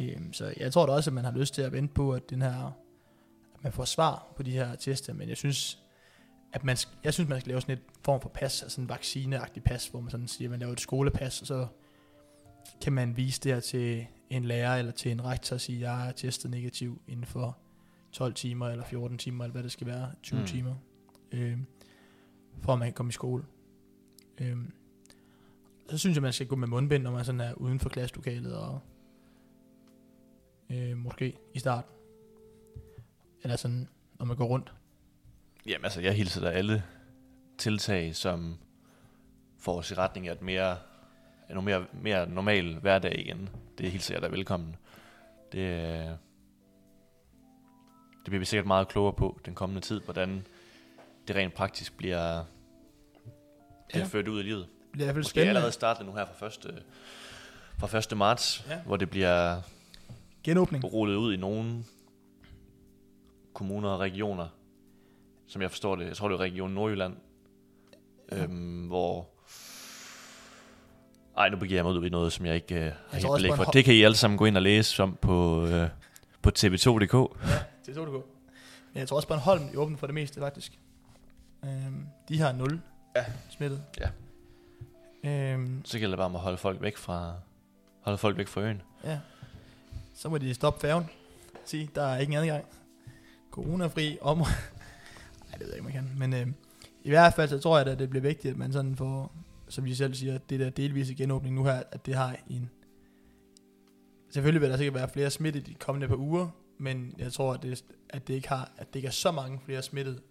Øh, 0.00 0.16
så 0.32 0.54
jeg 0.56 0.72
tror 0.72 0.86
da 0.86 0.92
også, 0.92 1.10
at 1.10 1.14
man 1.14 1.24
har 1.24 1.32
lyst 1.32 1.54
til 1.54 1.62
at 1.62 1.72
vente 1.72 1.94
på, 1.94 2.12
at 2.12 2.30
den 2.30 2.42
her 2.42 2.66
at 3.54 3.64
man 3.64 3.72
får 3.72 3.84
svar 3.84 4.32
på 4.36 4.42
de 4.42 4.50
her 4.50 4.74
tester, 4.74 5.12
men 5.12 5.28
jeg 5.28 5.36
synes, 5.36 5.78
at 6.52 6.64
man, 6.64 6.76
jeg 7.04 7.14
synes, 7.14 7.28
man 7.28 7.40
skal 7.40 7.50
lave 7.50 7.60
sådan 7.60 7.76
et 7.76 7.82
form 8.04 8.20
for 8.20 8.28
pas, 8.28 8.62
altså 8.62 8.80
en 8.80 8.88
vaccineagtig 8.88 9.62
pas, 9.64 9.86
hvor 9.86 10.00
man 10.00 10.10
sådan 10.10 10.28
siger, 10.28 10.48
at 10.48 10.50
man 10.50 10.60
laver 10.60 10.72
et 10.72 10.80
skolepas, 10.80 11.40
og 11.40 11.46
så 11.46 11.66
kan 12.80 12.92
man 12.92 13.16
vise 13.16 13.40
det 13.40 13.52
her 13.52 13.60
til 13.60 14.06
en 14.30 14.44
lærer 14.44 14.76
eller 14.76 14.92
til 14.92 15.12
en 15.12 15.24
rektor 15.24 15.54
og 15.56 15.60
sige, 15.60 15.76
at 15.76 15.82
jeg 15.82 16.08
er 16.08 16.12
testet 16.12 16.50
negativ 16.50 17.02
inden 17.08 17.26
for 17.26 17.58
12 18.12 18.34
timer 18.34 18.68
eller 18.68 18.84
14 18.84 19.18
timer, 19.18 19.44
eller 19.44 19.52
hvad 19.52 19.62
det 19.62 19.72
skal 19.72 19.86
være, 19.86 20.10
20 20.22 20.40
mm. 20.40 20.46
timer, 20.46 20.74
øh, 21.32 21.58
for 22.60 22.72
at 22.72 22.78
man 22.78 22.86
kan 22.86 22.94
komme 22.94 23.10
i 23.10 23.12
skole. 23.12 23.44
Øh, 24.38 24.56
så 25.90 25.98
synes 25.98 26.16
jeg, 26.16 26.22
man 26.22 26.32
skal 26.32 26.46
gå 26.46 26.56
med 26.56 26.68
mundbind, 26.68 27.02
når 27.02 27.10
man 27.10 27.24
sådan 27.24 27.40
er 27.40 27.54
uden 27.54 27.80
for 27.80 27.88
klasselokalet, 27.88 28.56
og 28.56 28.80
øh, 30.72 30.96
måske 30.96 31.36
i 31.54 31.58
starten. 31.58 31.90
Eller 33.42 33.56
sådan, 33.56 33.88
når 34.18 34.26
man 34.26 34.36
går 34.36 34.46
rundt. 34.46 34.72
Jamen 35.66 35.84
altså, 35.84 36.00
jeg 36.00 36.14
hilser 36.14 36.40
da 36.40 36.48
alle 36.48 36.84
tiltag, 37.58 38.16
som 38.16 38.58
får 39.58 39.78
os 39.78 39.90
i 39.90 39.94
retning 39.94 40.28
af 40.28 40.32
et 40.32 40.42
mere, 40.42 40.76
en 41.50 41.64
mere, 41.64 41.86
mere 41.92 42.28
normal 42.28 42.78
hverdag 42.78 43.18
igen. 43.18 43.48
Det 43.78 43.90
hilser 43.90 44.14
jeg 44.14 44.22
da 44.22 44.28
velkommen. 44.28 44.76
Det, 45.52 45.68
det 48.12 48.24
bliver 48.24 48.38
vi 48.38 48.44
sikkert 48.44 48.66
meget 48.66 48.88
klogere 48.88 49.12
på 49.12 49.40
den 49.44 49.54
kommende 49.54 49.80
tid, 49.80 50.00
hvordan 50.00 50.46
det 51.28 51.36
rent 51.36 51.54
praktisk 51.54 51.96
bliver, 51.96 52.44
bliver 53.88 54.04
ja. 54.04 54.08
ført 54.08 54.28
ud 54.28 54.40
i 54.40 54.42
livet. 54.42 54.66
Det 54.66 54.92
bliver 54.92 55.04
i 55.04 55.06
hvert 55.06 55.14
fald 55.14 55.24
spændende. 55.24 55.48
allerede 55.48 55.72
startet 55.72 56.06
nu 56.06 56.12
her 56.12 56.26
fra 56.38 56.46
1. 56.46 56.84
fra 57.78 57.98
1. 57.98 58.16
marts, 58.16 58.64
ja. 58.68 58.80
hvor 58.80 58.96
det 58.96 59.10
bliver 59.10 59.62
genåbning 60.44 60.84
rullet 60.92 61.16
ud 61.16 61.34
i 61.34 61.36
nogle 61.36 61.84
kommuner 63.52 63.88
og 63.88 64.00
regioner, 64.00 64.48
som 65.46 65.62
jeg 65.62 65.70
forstår 65.70 65.96
det. 65.96 66.06
Jeg 66.06 66.16
tror, 66.16 66.28
det 66.28 66.34
er 66.34 66.40
Region 66.40 66.70
Nordjylland, 66.70 67.16
ja. 68.32 68.42
øhm, 68.42 68.86
hvor... 68.86 69.28
Ej, 71.36 71.48
nu 71.48 71.56
begiver 71.56 71.78
jeg 71.78 71.84
mig 71.84 71.94
ud 71.94 72.06
i 72.06 72.08
noget, 72.08 72.32
som 72.32 72.46
jeg 72.46 72.54
ikke 72.54 72.74
øh, 72.74 72.92
har 73.10 73.18
helt 73.18 73.28
belæg 73.36 73.56
for. 73.56 73.64
Det 73.64 73.84
kan 73.84 73.94
I 73.94 74.02
alle 74.02 74.16
sammen 74.16 74.38
gå 74.38 74.44
ind 74.44 74.56
og 74.56 74.62
læse 74.62 75.02
om 75.02 75.18
på, 75.20 75.66
øh, 75.66 75.88
på 76.42 76.50
tv2.dk. 76.58 77.14
Ja, 77.14 77.58
tv2.dk. 77.88 78.26
Men 78.92 79.00
jeg 79.00 79.08
tror 79.08 79.16
også, 79.16 79.28
Bornholm 79.28 79.62
er 79.74 79.78
åben 79.78 79.96
for 79.96 80.06
det 80.06 80.14
meste, 80.14 80.40
faktisk. 80.40 80.78
Øhm, 81.64 82.06
de 82.28 82.38
har 82.38 82.52
0 82.52 82.80
ja. 83.16 83.24
smittet. 83.50 83.82
Ja. 84.00 84.08
Øhm, 85.30 85.84
så 85.84 85.98
gælder 85.98 86.16
det 86.16 86.18
bare 86.18 86.26
om 86.26 86.34
at 86.34 86.40
holde 86.40 86.58
folk 86.58 86.82
væk 86.82 86.96
fra, 86.96 87.34
holde 88.00 88.18
folk 88.18 88.36
væk 88.36 88.48
fra 88.48 88.60
øen. 88.60 88.82
Ja. 89.04 89.18
Så 90.22 90.28
må 90.28 90.38
de 90.38 90.54
stoppe 90.54 90.80
færgen. 90.80 91.04
Sige, 91.64 91.90
der 91.94 92.02
er 92.02 92.18
ikke 92.18 92.32
en 92.32 92.38
adgang 92.38 92.64
coronafri 93.50 94.18
område. 94.20 94.50
Nej, 95.48 95.58
det 95.58 95.60
ved 95.60 95.66
jeg 95.66 95.74
ikke, 95.74 95.84
man 95.84 95.92
kan. 95.92 96.10
Men 96.18 96.34
øh, 96.34 96.46
i 97.02 97.08
hvert 97.08 97.34
fald, 97.34 97.48
så 97.48 97.58
tror 97.58 97.78
jeg, 97.78 97.86
at 97.86 97.98
det 97.98 98.10
bliver 98.10 98.22
vigtigt, 98.22 98.52
at 98.52 98.58
man 98.58 98.72
sådan 98.72 98.96
får, 98.96 99.34
som 99.68 99.84
de 99.84 99.96
selv 99.96 100.14
siger, 100.14 100.38
det 100.38 100.60
der 100.60 100.70
delvise 100.70 101.14
genåbning 101.14 101.54
nu 101.54 101.64
her, 101.64 101.82
at 101.92 102.06
det 102.06 102.14
har 102.14 102.36
en... 102.50 102.70
Selvfølgelig 104.30 104.60
vil 104.60 104.70
der 104.70 104.76
sikkert 104.76 104.94
være 104.94 105.08
flere 105.08 105.30
smittet 105.30 105.66
de 105.66 105.74
kommende 105.74 106.08
par 106.08 106.16
uger, 106.16 106.48
men 106.78 107.14
jeg 107.18 107.32
tror, 107.32 107.54
at 107.54 107.62
det, 107.62 107.84
at 108.10 108.28
det 108.28 108.34
ikke 108.34 108.48
har, 108.48 108.72
at 108.78 108.86
det 108.86 108.96
ikke 108.96 109.06
er 109.06 109.12
så 109.12 109.30
mange 109.30 109.60
flere 109.64 109.82
smittet, 109.82 110.22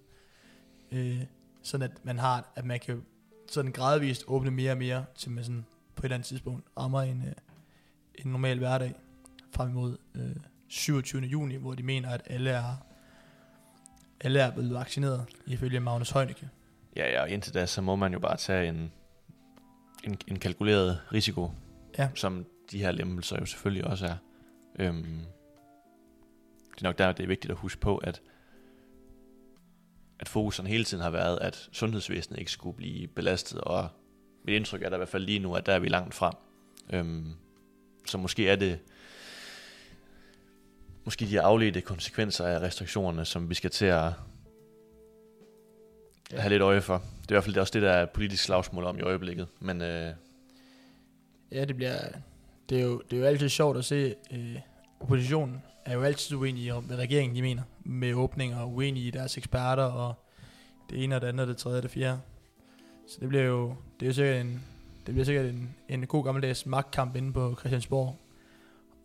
øh, 0.91 1.21
sådan 1.62 1.91
at 1.91 2.06
man 2.06 2.19
har, 2.19 2.51
at 2.56 2.65
man 2.65 2.80
kan 2.80 3.04
sådan 3.49 3.71
gradvist 3.71 4.23
åbne 4.27 4.51
mere 4.51 4.71
og 4.71 4.77
mere, 4.77 5.06
til 5.15 5.32
man 5.32 5.43
sådan 5.43 5.65
på 5.95 6.01
et 6.01 6.04
eller 6.04 6.15
andet 6.15 6.27
tidspunkt 6.27 6.65
rammer 6.77 7.01
en, 7.01 7.23
øh, 7.27 7.34
en 8.15 8.32
normal 8.32 8.58
hverdag 8.58 8.95
frem 9.55 9.69
imod 9.69 9.97
øh, 10.15 10.35
27. 10.67 11.21
juni, 11.21 11.55
hvor 11.55 11.73
de 11.73 11.83
mener, 11.83 12.09
at 12.09 12.21
alle 12.25 12.49
er 12.49 12.91
alle 14.23 14.39
er 14.39 14.51
blevet 14.51 14.73
vaccineret, 14.73 15.25
ifølge 15.45 15.79
Magnus 15.79 16.09
Heunicke. 16.09 16.49
Ja, 16.95 17.11
ja, 17.11 17.21
og 17.21 17.29
indtil 17.29 17.53
da, 17.53 17.65
så 17.65 17.81
må 17.81 17.95
man 17.95 18.13
jo 18.13 18.19
bare 18.19 18.37
tage 18.37 18.69
en, 18.69 18.91
en, 20.03 20.17
en 20.27 20.39
kalkuleret 20.39 20.99
risiko, 21.13 21.51
ja. 21.97 22.09
som 22.15 22.45
de 22.71 22.79
her 22.79 22.91
lempelser 22.91 23.39
jo 23.39 23.45
selvfølgelig 23.45 23.85
også 23.85 24.05
er. 24.05 24.15
Øhm, 24.79 25.25
det 26.71 26.77
er 26.77 26.83
nok 26.83 26.97
der, 26.97 27.11
det 27.11 27.23
er 27.23 27.27
vigtigt 27.27 27.51
at 27.51 27.57
huske 27.57 27.81
på, 27.81 27.97
at 27.97 28.21
at 30.19 30.29
fokusen 30.29 30.67
hele 30.67 30.83
tiden 30.83 31.03
har 31.03 31.09
været, 31.09 31.39
at 31.41 31.69
sundhedsvæsenet 31.71 32.39
ikke 32.39 32.51
skulle 32.51 32.77
blive 32.77 33.07
belastet, 33.07 33.61
og 33.61 33.89
mit 34.45 34.55
indtryk 34.55 34.81
er 34.81 34.89
der 34.89 34.95
i 34.95 34.97
hvert 34.97 35.09
fald 35.09 35.23
lige 35.23 35.39
nu, 35.39 35.53
at 35.53 35.65
der 35.65 35.73
er 35.73 35.79
vi 35.79 35.87
langt 35.87 36.13
frem. 36.13 36.33
Øhm, 36.93 37.33
så 38.05 38.17
måske 38.17 38.49
er 38.49 38.55
det 38.55 38.79
måske 41.05 41.25
de 41.25 41.41
afledte 41.41 41.81
konsekvenser 41.81 42.45
af 42.45 42.59
restriktionerne, 42.59 43.25
som 43.25 43.49
vi 43.49 43.55
skal 43.55 43.69
til 43.69 43.85
at 43.85 44.11
have 46.31 46.49
lidt 46.49 46.61
øje 46.61 46.81
for. 46.81 46.93
Det 47.21 47.27
er 47.27 47.31
i 47.31 47.33
hvert 47.33 47.43
fald 47.43 47.57
også 47.57 47.73
det, 47.73 47.81
der 47.81 47.91
er 47.91 48.05
politisk 48.05 48.43
slagsmål 48.43 48.83
om 48.83 48.99
i 48.99 49.01
øjeblikket. 49.01 49.47
Men, 49.59 49.81
øh, 49.81 50.13
ja, 51.51 51.65
det 51.65 51.75
bliver... 51.75 51.97
Det 52.69 52.79
er, 52.79 52.83
jo, 52.83 53.01
det 53.09 53.17
er 53.17 53.21
jo 53.21 53.27
altid 53.27 53.49
sjovt 53.49 53.77
at 53.77 53.85
se, 53.85 54.15
øh, 54.31 54.55
oppositionen 54.99 55.61
er 55.85 55.93
jo 55.93 56.03
altid 56.03 56.35
uenige 56.35 56.73
om, 56.73 56.83
hvad 56.83 56.97
regeringen 56.97 57.35
de 57.35 57.41
mener 57.41 57.63
med 57.83 58.13
åbninger, 58.13 58.59
og 58.59 58.73
uenige 58.73 59.07
i 59.07 59.11
deres 59.11 59.37
eksperter, 59.37 59.83
og 59.83 60.13
det 60.89 61.03
ene 61.03 61.15
og 61.15 61.21
det 61.21 61.27
andet, 61.27 61.41
og 61.41 61.47
det 61.47 61.57
tredje 61.57 61.79
og 61.79 61.83
det 61.83 61.91
fjerde. 61.91 62.19
Så 63.07 63.17
det 63.19 63.29
bliver 63.29 63.43
jo, 63.43 63.75
det 63.99 64.05
er 64.05 64.07
jo 64.07 64.13
sikkert 64.13 64.41
en, 64.41 64.61
det 65.05 65.13
bliver 65.13 65.25
sikkert 65.25 65.45
en, 65.45 65.75
en 65.89 66.07
god 66.07 66.23
gammeldags 66.23 66.65
magtkamp 66.65 67.15
inde 67.15 67.33
på 67.33 67.55
Christiansborg, 67.59 68.15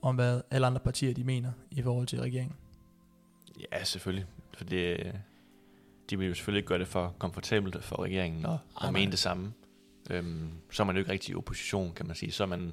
om 0.08 0.14
hvad 0.14 0.40
alle 0.50 0.66
andre 0.66 0.80
partier 0.80 1.14
de 1.14 1.24
mener 1.24 1.52
i 1.70 1.82
forhold 1.82 2.06
til 2.06 2.20
regeringen. 2.20 2.56
Ja, 3.72 3.84
selvfølgelig. 3.84 4.26
For 4.56 4.64
det, 4.64 5.12
de 6.10 6.18
vil 6.18 6.28
jo 6.28 6.34
selvfølgelig 6.34 6.58
ikke 6.58 6.68
gøre 6.68 6.78
det 6.78 6.88
for 6.88 7.14
komfortabelt 7.18 7.84
for 7.84 8.02
regeringen 8.02 8.46
at, 8.46 8.58
at 8.82 8.92
mene 8.92 9.10
det 9.10 9.18
samme. 9.18 9.52
Øhm, 10.10 10.50
så 10.70 10.82
er 10.82 10.84
man 10.84 10.96
jo 10.96 10.98
ikke 10.98 11.12
rigtig 11.12 11.32
i 11.32 11.34
opposition, 11.34 11.92
kan 11.92 12.06
man 12.06 12.16
sige. 12.16 12.32
Så 12.32 12.42
er 12.42 12.46
man, 12.46 12.72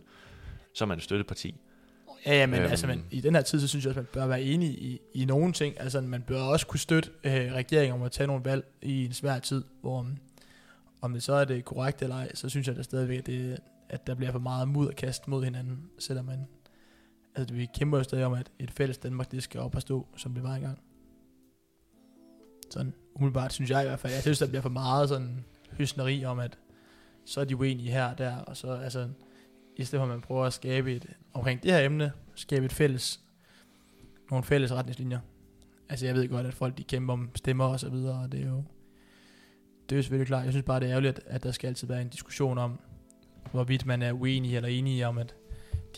så 0.73 0.83
er 0.83 0.87
man 0.87 0.97
et 0.97 1.03
støtteparti. 1.03 1.55
Ja, 2.25 2.33
ja 2.33 2.45
men, 2.45 2.61
øhm, 2.61 2.69
altså, 2.69 2.87
men 2.87 3.05
i 3.11 3.21
den 3.21 3.35
her 3.35 3.41
tid, 3.41 3.59
så 3.59 3.67
synes 3.67 3.85
jeg 3.85 3.89
også, 3.89 3.99
man 3.99 4.07
bør 4.13 4.27
være 4.27 4.41
enig 4.41 4.69
i, 4.69 5.01
i 5.13 5.25
nogle 5.25 5.53
ting. 5.53 5.79
Altså, 5.79 6.01
man 6.01 6.21
bør 6.21 6.41
også 6.41 6.67
kunne 6.67 6.79
støtte 6.79 7.09
øh, 7.23 7.53
regeringen 7.53 7.93
om 7.93 8.03
at 8.03 8.11
tage 8.11 8.27
nogle 8.27 8.45
valg 8.45 8.65
i 8.81 9.05
en 9.05 9.13
svær 9.13 9.39
tid, 9.39 9.63
hvor 9.81 10.07
om 11.01 11.13
det 11.13 11.23
så 11.23 11.33
er 11.33 11.45
det 11.45 11.65
korrekt 11.65 12.01
eller 12.01 12.15
ej, 12.15 12.35
så 12.35 12.49
synes 12.49 12.67
jeg 12.67 12.75
da 12.75 12.81
stadigvæk, 12.81 13.19
at, 13.19 13.25
det, 13.25 13.59
at 13.89 14.07
der 14.07 14.15
bliver 14.15 14.31
for 14.31 14.39
meget 14.39 14.67
mudderkast 14.67 15.27
mod 15.27 15.43
hinanden, 15.43 15.89
selvom 15.99 16.25
man 16.25 16.47
altså 17.35 17.55
vi 17.55 17.69
kæmper 17.73 17.97
jo 17.97 18.03
stadig 18.03 18.25
om, 18.25 18.33
at 18.33 18.51
et 18.59 18.71
fælles 18.71 18.97
Danmark, 18.97 19.31
det 19.31 19.43
skal 19.43 19.59
op 19.59 19.75
og 19.75 19.81
stå, 19.81 20.07
som 20.17 20.33
det 20.33 20.43
var 20.43 20.55
engang. 20.55 20.79
Sådan 22.69 22.93
umiddelbart 23.15 23.53
synes 23.53 23.69
jeg 23.69 23.83
i 23.83 23.87
hvert 23.87 23.99
fald. 23.99 24.13
Jeg 24.13 24.21
synes, 24.21 24.39
der 24.39 24.47
bliver 24.47 24.61
for 24.61 24.69
meget 24.69 25.09
sådan 25.09 25.45
hysneri 25.71 26.25
om, 26.25 26.39
at 26.39 26.57
så 27.25 27.41
er 27.41 27.45
de 27.45 27.55
uenige 27.55 27.91
her 27.91 28.05
og 28.05 28.17
der, 28.17 28.37
og 28.37 28.57
så 28.57 28.71
altså, 28.71 29.09
i 29.75 29.83
stedet 29.83 29.99
for 29.99 30.03
at 30.03 30.09
man 30.09 30.21
prøver 30.21 30.45
at 30.45 30.53
skabe 30.53 30.95
et, 30.95 31.05
omkring 31.33 31.63
det 31.63 31.71
her 31.71 31.79
emne, 31.85 32.11
skabe 32.35 32.65
et 32.65 32.73
fælles, 32.73 33.19
nogle 34.29 34.43
fælles 34.43 34.71
retningslinjer. 34.73 35.19
Altså 35.89 36.05
jeg 36.05 36.15
ved 36.15 36.29
godt, 36.29 36.47
at 36.47 36.53
folk 36.53 36.77
de 36.77 36.83
kæmper 36.83 37.13
om 37.13 37.29
stemmer 37.35 37.65
og 37.65 37.79
så 37.79 37.89
videre, 37.89 38.19
og 38.23 38.31
det 38.31 38.41
er 38.41 38.47
jo, 38.47 38.63
Det 39.89 39.95
er 39.95 39.95
jo 39.95 40.03
selvfølgelig 40.03 40.27
klart. 40.27 40.43
Jeg 40.43 40.53
synes 40.53 40.65
bare, 40.65 40.79
det 40.79 40.85
er 40.85 40.91
ærgerligt, 40.91 41.19
at, 41.19 41.23
at 41.27 41.43
der 41.43 41.51
skal 41.51 41.67
altid 41.67 41.87
være 41.87 42.01
en 42.01 42.09
diskussion 42.09 42.57
om, 42.57 42.79
hvorvidt 43.51 43.85
man 43.85 44.01
er 44.01 44.11
uenig 44.13 44.55
eller 44.55 44.69
enig 44.69 45.05
om, 45.05 45.17
at 45.17 45.35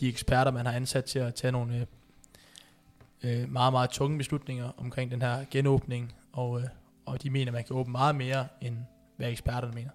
de 0.00 0.08
eksperter, 0.08 0.50
man 0.50 0.66
har 0.66 0.72
ansat 0.72 1.04
til 1.04 1.18
at 1.18 1.34
tage 1.34 1.52
nogle 1.52 1.76
øh, 1.76 3.42
øh, 3.42 3.50
meget, 3.52 3.72
meget 3.72 3.90
tunge 3.90 4.18
beslutninger 4.18 4.72
omkring 4.76 5.10
den 5.10 5.22
her 5.22 5.44
genåbning, 5.50 6.14
og, 6.32 6.60
øh, 6.60 6.68
og 7.06 7.22
de 7.22 7.30
mener, 7.30 7.52
man 7.52 7.64
kan 7.64 7.76
åbne 7.76 7.92
meget 7.92 8.14
mere, 8.14 8.48
end 8.60 8.78
hvad 9.16 9.30
eksperterne 9.30 9.74
mener. 9.74 9.90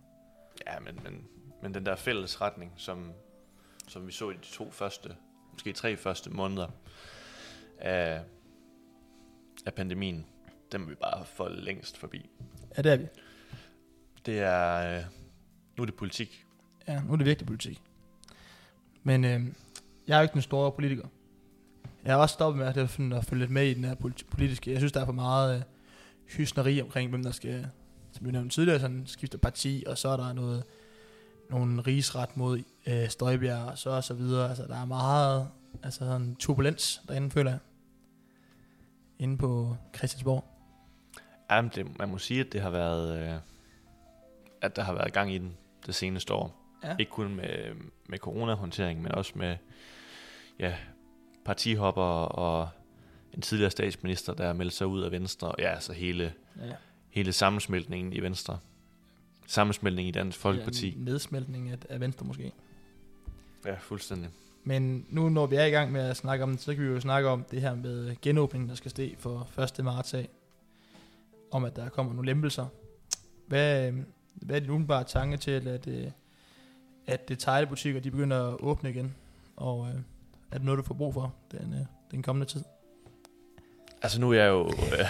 Ja, 0.67 0.79
men, 0.79 0.99
men, 1.03 1.27
men 1.61 1.73
den 1.73 1.85
der 1.85 1.95
fælles 1.95 2.41
retning, 2.41 2.73
som, 2.77 3.11
som 3.87 4.07
vi 4.07 4.11
så 4.11 4.29
i 4.29 4.33
de 4.33 4.39
to 4.51 4.71
første, 4.71 5.15
måske 5.53 5.73
tre 5.73 5.97
første 5.97 6.29
måneder 6.29 6.67
af, 7.79 8.21
af 9.65 9.73
pandemien, 9.73 10.25
den 10.71 10.81
må 10.81 10.87
vi 10.87 10.95
bare 10.95 11.25
få 11.25 11.49
længst 11.49 11.97
forbi. 11.97 12.29
Ja, 12.77 12.81
det 12.81 12.91
er 12.91 12.97
vi. 12.97 13.07
Det 14.25 14.39
er, 14.39 14.97
øh, 14.97 15.03
nu 15.77 15.81
er 15.81 15.85
det 15.85 15.95
politik. 15.95 16.45
Ja, 16.87 17.01
nu 17.01 17.13
er 17.13 17.17
det 17.17 17.25
virkelig 17.25 17.47
politik. 17.47 17.81
Men 19.03 19.25
øh, 19.25 19.41
jeg 20.07 20.13
er 20.13 20.19
jo 20.19 20.23
ikke 20.23 20.33
den 20.33 20.41
store 20.41 20.71
politiker. 20.71 21.07
Jeg 22.05 22.13
har 22.13 22.19
også 22.21 22.33
stoppet 22.33 22.59
med 22.59 22.67
at, 22.67 22.77
at 23.17 23.25
følge 23.25 23.39
lidt 23.39 23.51
med 23.51 23.67
i 23.67 23.73
den 23.73 23.83
her 23.83 23.95
politi- 23.95 24.25
politiske. 24.31 24.71
Jeg 24.71 24.79
synes, 24.79 24.91
der 24.91 25.01
er 25.01 25.05
for 25.05 25.13
meget 25.13 25.55
øh, 25.55 25.63
hysneri 26.37 26.81
omkring, 26.81 27.09
hvem 27.09 27.23
der 27.23 27.31
skal, 27.31 27.67
som 28.11 28.25
vi 28.25 28.31
nævnte 28.31 28.55
tidligere, 28.55 28.79
sådan 28.79 29.03
skifte 29.05 29.37
parti, 29.37 29.83
og 29.87 29.97
så 29.97 30.09
er 30.09 30.17
der 30.17 30.33
noget, 30.33 30.63
nogle 31.49 31.81
rigsret 31.81 32.37
mod 32.37 32.63
øh, 32.87 33.09
Støjbjerg, 33.09 33.71
og 33.71 33.77
så 33.77 33.89
og 33.89 34.03
så 34.03 34.13
videre. 34.13 34.49
Altså, 34.49 34.63
der 34.67 34.81
er 34.81 34.85
meget 34.85 35.47
altså, 35.83 35.99
sådan 35.99 36.35
turbulens 36.35 37.01
derinde, 37.07 37.31
føler 37.31 37.51
jeg. 37.51 37.59
Inde 39.19 39.37
på 39.37 39.75
Christiansborg. 39.95 40.45
Jamen, 41.51 41.71
det, 41.75 41.99
man 41.99 42.09
må 42.09 42.17
sige, 42.17 42.39
at 42.39 42.53
det 42.53 42.61
har 42.61 42.69
været, 42.69 43.19
øh, 43.19 43.39
at 44.61 44.75
der 44.75 44.81
har 44.81 44.93
været 44.93 45.13
gang 45.13 45.33
i 45.33 45.37
den 45.37 45.57
det 45.85 45.95
seneste 45.95 46.33
år. 46.33 46.57
Ja. 46.83 46.95
Ikke 46.99 47.11
kun 47.11 47.35
med, 47.35 47.75
med 48.09 48.17
coronahåndtering, 48.17 49.01
men 49.01 49.11
også 49.11 49.31
med 49.35 49.57
ja, 50.61 50.75
partihopper 51.45 52.01
og 52.23 52.69
en 53.33 53.41
tidligere 53.41 53.71
statsminister, 53.71 54.33
der 54.33 54.53
meldte 54.53 54.75
sig 54.75 54.87
ud 54.87 55.01
af 55.01 55.11
Venstre. 55.11 55.47
Og 55.47 55.55
ja, 55.59 55.69
altså 55.73 55.93
hele, 55.93 56.33
Ja. 56.61 56.71
hele 57.09 57.33
sammensmeltningen 57.33 58.13
i 58.13 58.19
Venstre. 58.19 58.59
Sammensmeltning 59.47 60.07
i 60.07 60.11
Dansk 60.11 60.37
Folkeparti. 60.39 60.89
Ja, 60.89 61.03
nedsmeltning 61.03 61.69
af, 61.69 61.77
af 61.89 61.99
Venstre 61.99 62.25
måske. 62.25 62.51
Ja, 63.65 63.75
fuldstændig. 63.79 64.29
Men 64.63 65.05
nu 65.09 65.29
når 65.29 65.45
vi 65.45 65.55
er 65.55 65.65
i 65.65 65.69
gang 65.69 65.91
med 65.91 66.01
at 66.01 66.17
snakke 66.17 66.43
om 66.43 66.51
det, 66.51 66.61
så 66.61 66.75
kan 66.75 66.83
vi 66.83 66.89
jo 66.89 66.99
snakke 66.99 67.29
om 67.29 67.43
det 67.51 67.61
her 67.61 67.75
med 67.75 68.15
genåbningen, 68.21 68.69
der 68.69 68.75
skal 68.75 68.91
ske 68.91 69.15
for 69.19 69.49
1. 69.79 69.85
marts 69.85 70.13
af. 70.13 70.29
Om 71.51 71.63
at 71.63 71.75
der 71.75 71.89
kommer 71.89 72.13
nogle 72.13 72.29
lempelser. 72.29 72.65
Hvad, 73.47 73.87
øh, 73.87 73.97
hvad 74.35 74.55
er 74.55 74.59
din 74.59 74.69
umiddelbare 74.69 75.03
tanke 75.03 75.37
til, 75.37 75.67
at, 75.67 75.87
øh, 75.87 76.11
at 77.07 77.29
detaljebutikker 77.29 78.01
de 78.01 78.11
begynder 78.11 78.47
at 78.47 78.57
åbne 78.59 78.89
igen? 78.89 79.15
Og 79.55 79.87
øh, 79.87 79.99
er 80.51 80.57
det 80.57 80.65
noget, 80.65 80.77
du 80.77 80.83
får 80.83 80.93
brug 80.93 81.13
for 81.13 81.35
den, 81.51 81.73
øh, 81.73 81.85
den 82.11 82.23
kommende 82.23 82.47
tid? 82.47 82.63
Altså 84.01 84.21
nu 84.21 84.31
er 84.31 84.35
jeg 84.35 84.47
jo... 84.49 84.67
Øh, 84.67 85.05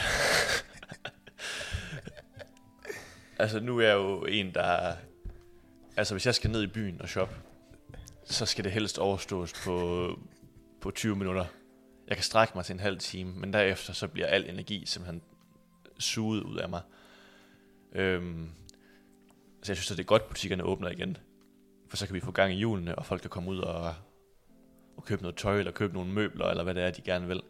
altså 3.39 3.60
nu 3.60 3.77
er 3.80 3.88
jeg 3.88 3.93
jo 3.93 4.25
en, 4.25 4.54
der... 4.54 4.95
Altså 5.97 6.13
hvis 6.13 6.25
jeg 6.25 6.36
skal 6.36 6.51
ned 6.51 6.63
i 6.63 6.67
byen 6.67 7.01
og 7.01 7.10
shoppe, 7.10 7.36
så 8.23 8.45
skal 8.45 8.63
det 8.63 8.71
helst 8.71 8.99
overstås 8.99 9.54
på, 9.65 10.08
på 10.82 10.91
20 10.91 11.15
minutter. 11.15 11.45
Jeg 12.08 12.17
kan 12.17 12.23
strække 12.23 12.54
mig 12.56 12.65
til 12.65 12.73
en 12.73 12.80
halv 12.80 12.99
time, 12.99 13.34
men 13.34 13.54
derefter 13.54 13.93
så 13.93 14.08
bliver 14.08 14.27
al 14.27 14.49
energi 14.49 14.86
simpelthen 14.86 15.21
suget 15.99 16.43
ud 16.43 16.58
af 16.58 16.69
mig. 16.69 16.82
Øhm, 17.91 18.49
så 19.63 19.71
jeg 19.71 19.77
synes, 19.77 19.91
at 19.91 19.97
det 19.97 20.04
er 20.04 20.08
godt, 20.08 20.21
at 20.21 20.27
butikkerne 20.27 20.63
åbner 20.63 20.89
igen. 20.89 21.17
For 21.88 21.97
så 21.97 22.06
kan 22.06 22.15
vi 22.15 22.19
få 22.19 22.32
gang 22.32 22.54
i 22.54 22.56
hjulene, 22.56 22.95
og 22.95 23.06
folk 23.06 23.21
kan 23.21 23.30
komme 23.30 23.49
ud 23.49 23.60
og, 23.60 23.95
og 25.01 25.05
købe 25.05 25.21
noget 25.21 25.35
tøj, 25.37 25.59
eller 25.59 25.71
købe 25.71 25.93
nogle 25.93 26.11
møbler, 26.11 26.45
eller 26.45 26.63
hvad 26.63 26.75
det 26.75 26.83
er, 26.83 26.91
de 26.91 27.01
gerne 27.01 27.27
vil. 27.27 27.41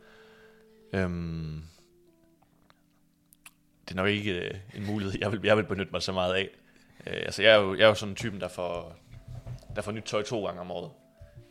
Øhm, 0.94 1.62
det 3.86 3.92
er 3.92 3.96
nok 3.96 4.08
ikke 4.10 4.32
øh, 4.48 4.54
en 4.76 4.86
mulighed, 4.86 5.18
jeg 5.22 5.32
vil, 5.32 5.40
jeg 5.44 5.58
vil 5.58 5.64
benytte 5.64 5.92
mig 5.92 6.02
så 6.02 6.12
meget 6.12 6.34
af. 6.34 6.50
Øh, 7.08 7.14
altså, 7.16 7.42
jeg 7.44 7.52
er, 7.52 7.58
jo, 7.60 7.76
jeg 7.76 7.84
er 7.84 7.88
jo 7.88 7.94
sådan 7.96 8.12
en 8.12 8.16
typen, 8.16 8.42
der 8.42 8.48
får, 8.48 8.96
der 9.76 9.82
får 9.82 9.92
nyt 9.92 10.04
tøj 10.04 10.24
to 10.24 10.46
gange 10.46 10.62
om 10.62 10.72
året. 10.72 10.92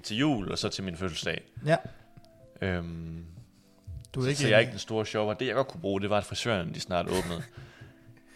Til 0.02 0.16
jul, 0.16 0.50
og 0.52 0.58
så 0.58 0.68
til 0.68 0.84
min 0.84 0.96
fødselsdag. 0.96 1.42
Ja. 1.66 1.76
Øhm, 2.62 3.24
Du 4.14 4.20
er 4.20 4.24
så, 4.24 4.28
ikke, 4.28 4.40
så 4.40 4.48
jeg 4.48 4.56
er 4.56 4.60
ikke 4.60 4.70
den 4.70 4.78
store 4.78 5.06
shopper. 5.06 5.34
Det, 5.34 5.46
jeg 5.46 5.54
godt 5.54 5.68
kunne 5.68 5.80
bruge, 5.80 6.00
det 6.00 6.10
var, 6.10 6.18
at 6.18 6.24
frisøren 6.24 6.74
de 6.74 6.80
snart 6.80 7.06
åbnede. 7.06 7.42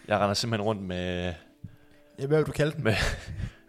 Jeg 0.08 0.18
render 0.18 0.34
simpelthen 0.34 0.64
rundt 0.66 0.82
med 0.82 1.34
Ja, 2.18 2.26
hvad 2.26 2.38
vil 2.38 2.46
du 2.46 2.52
kalde 2.52 2.72
den? 2.72 2.84
Med- 2.84 2.94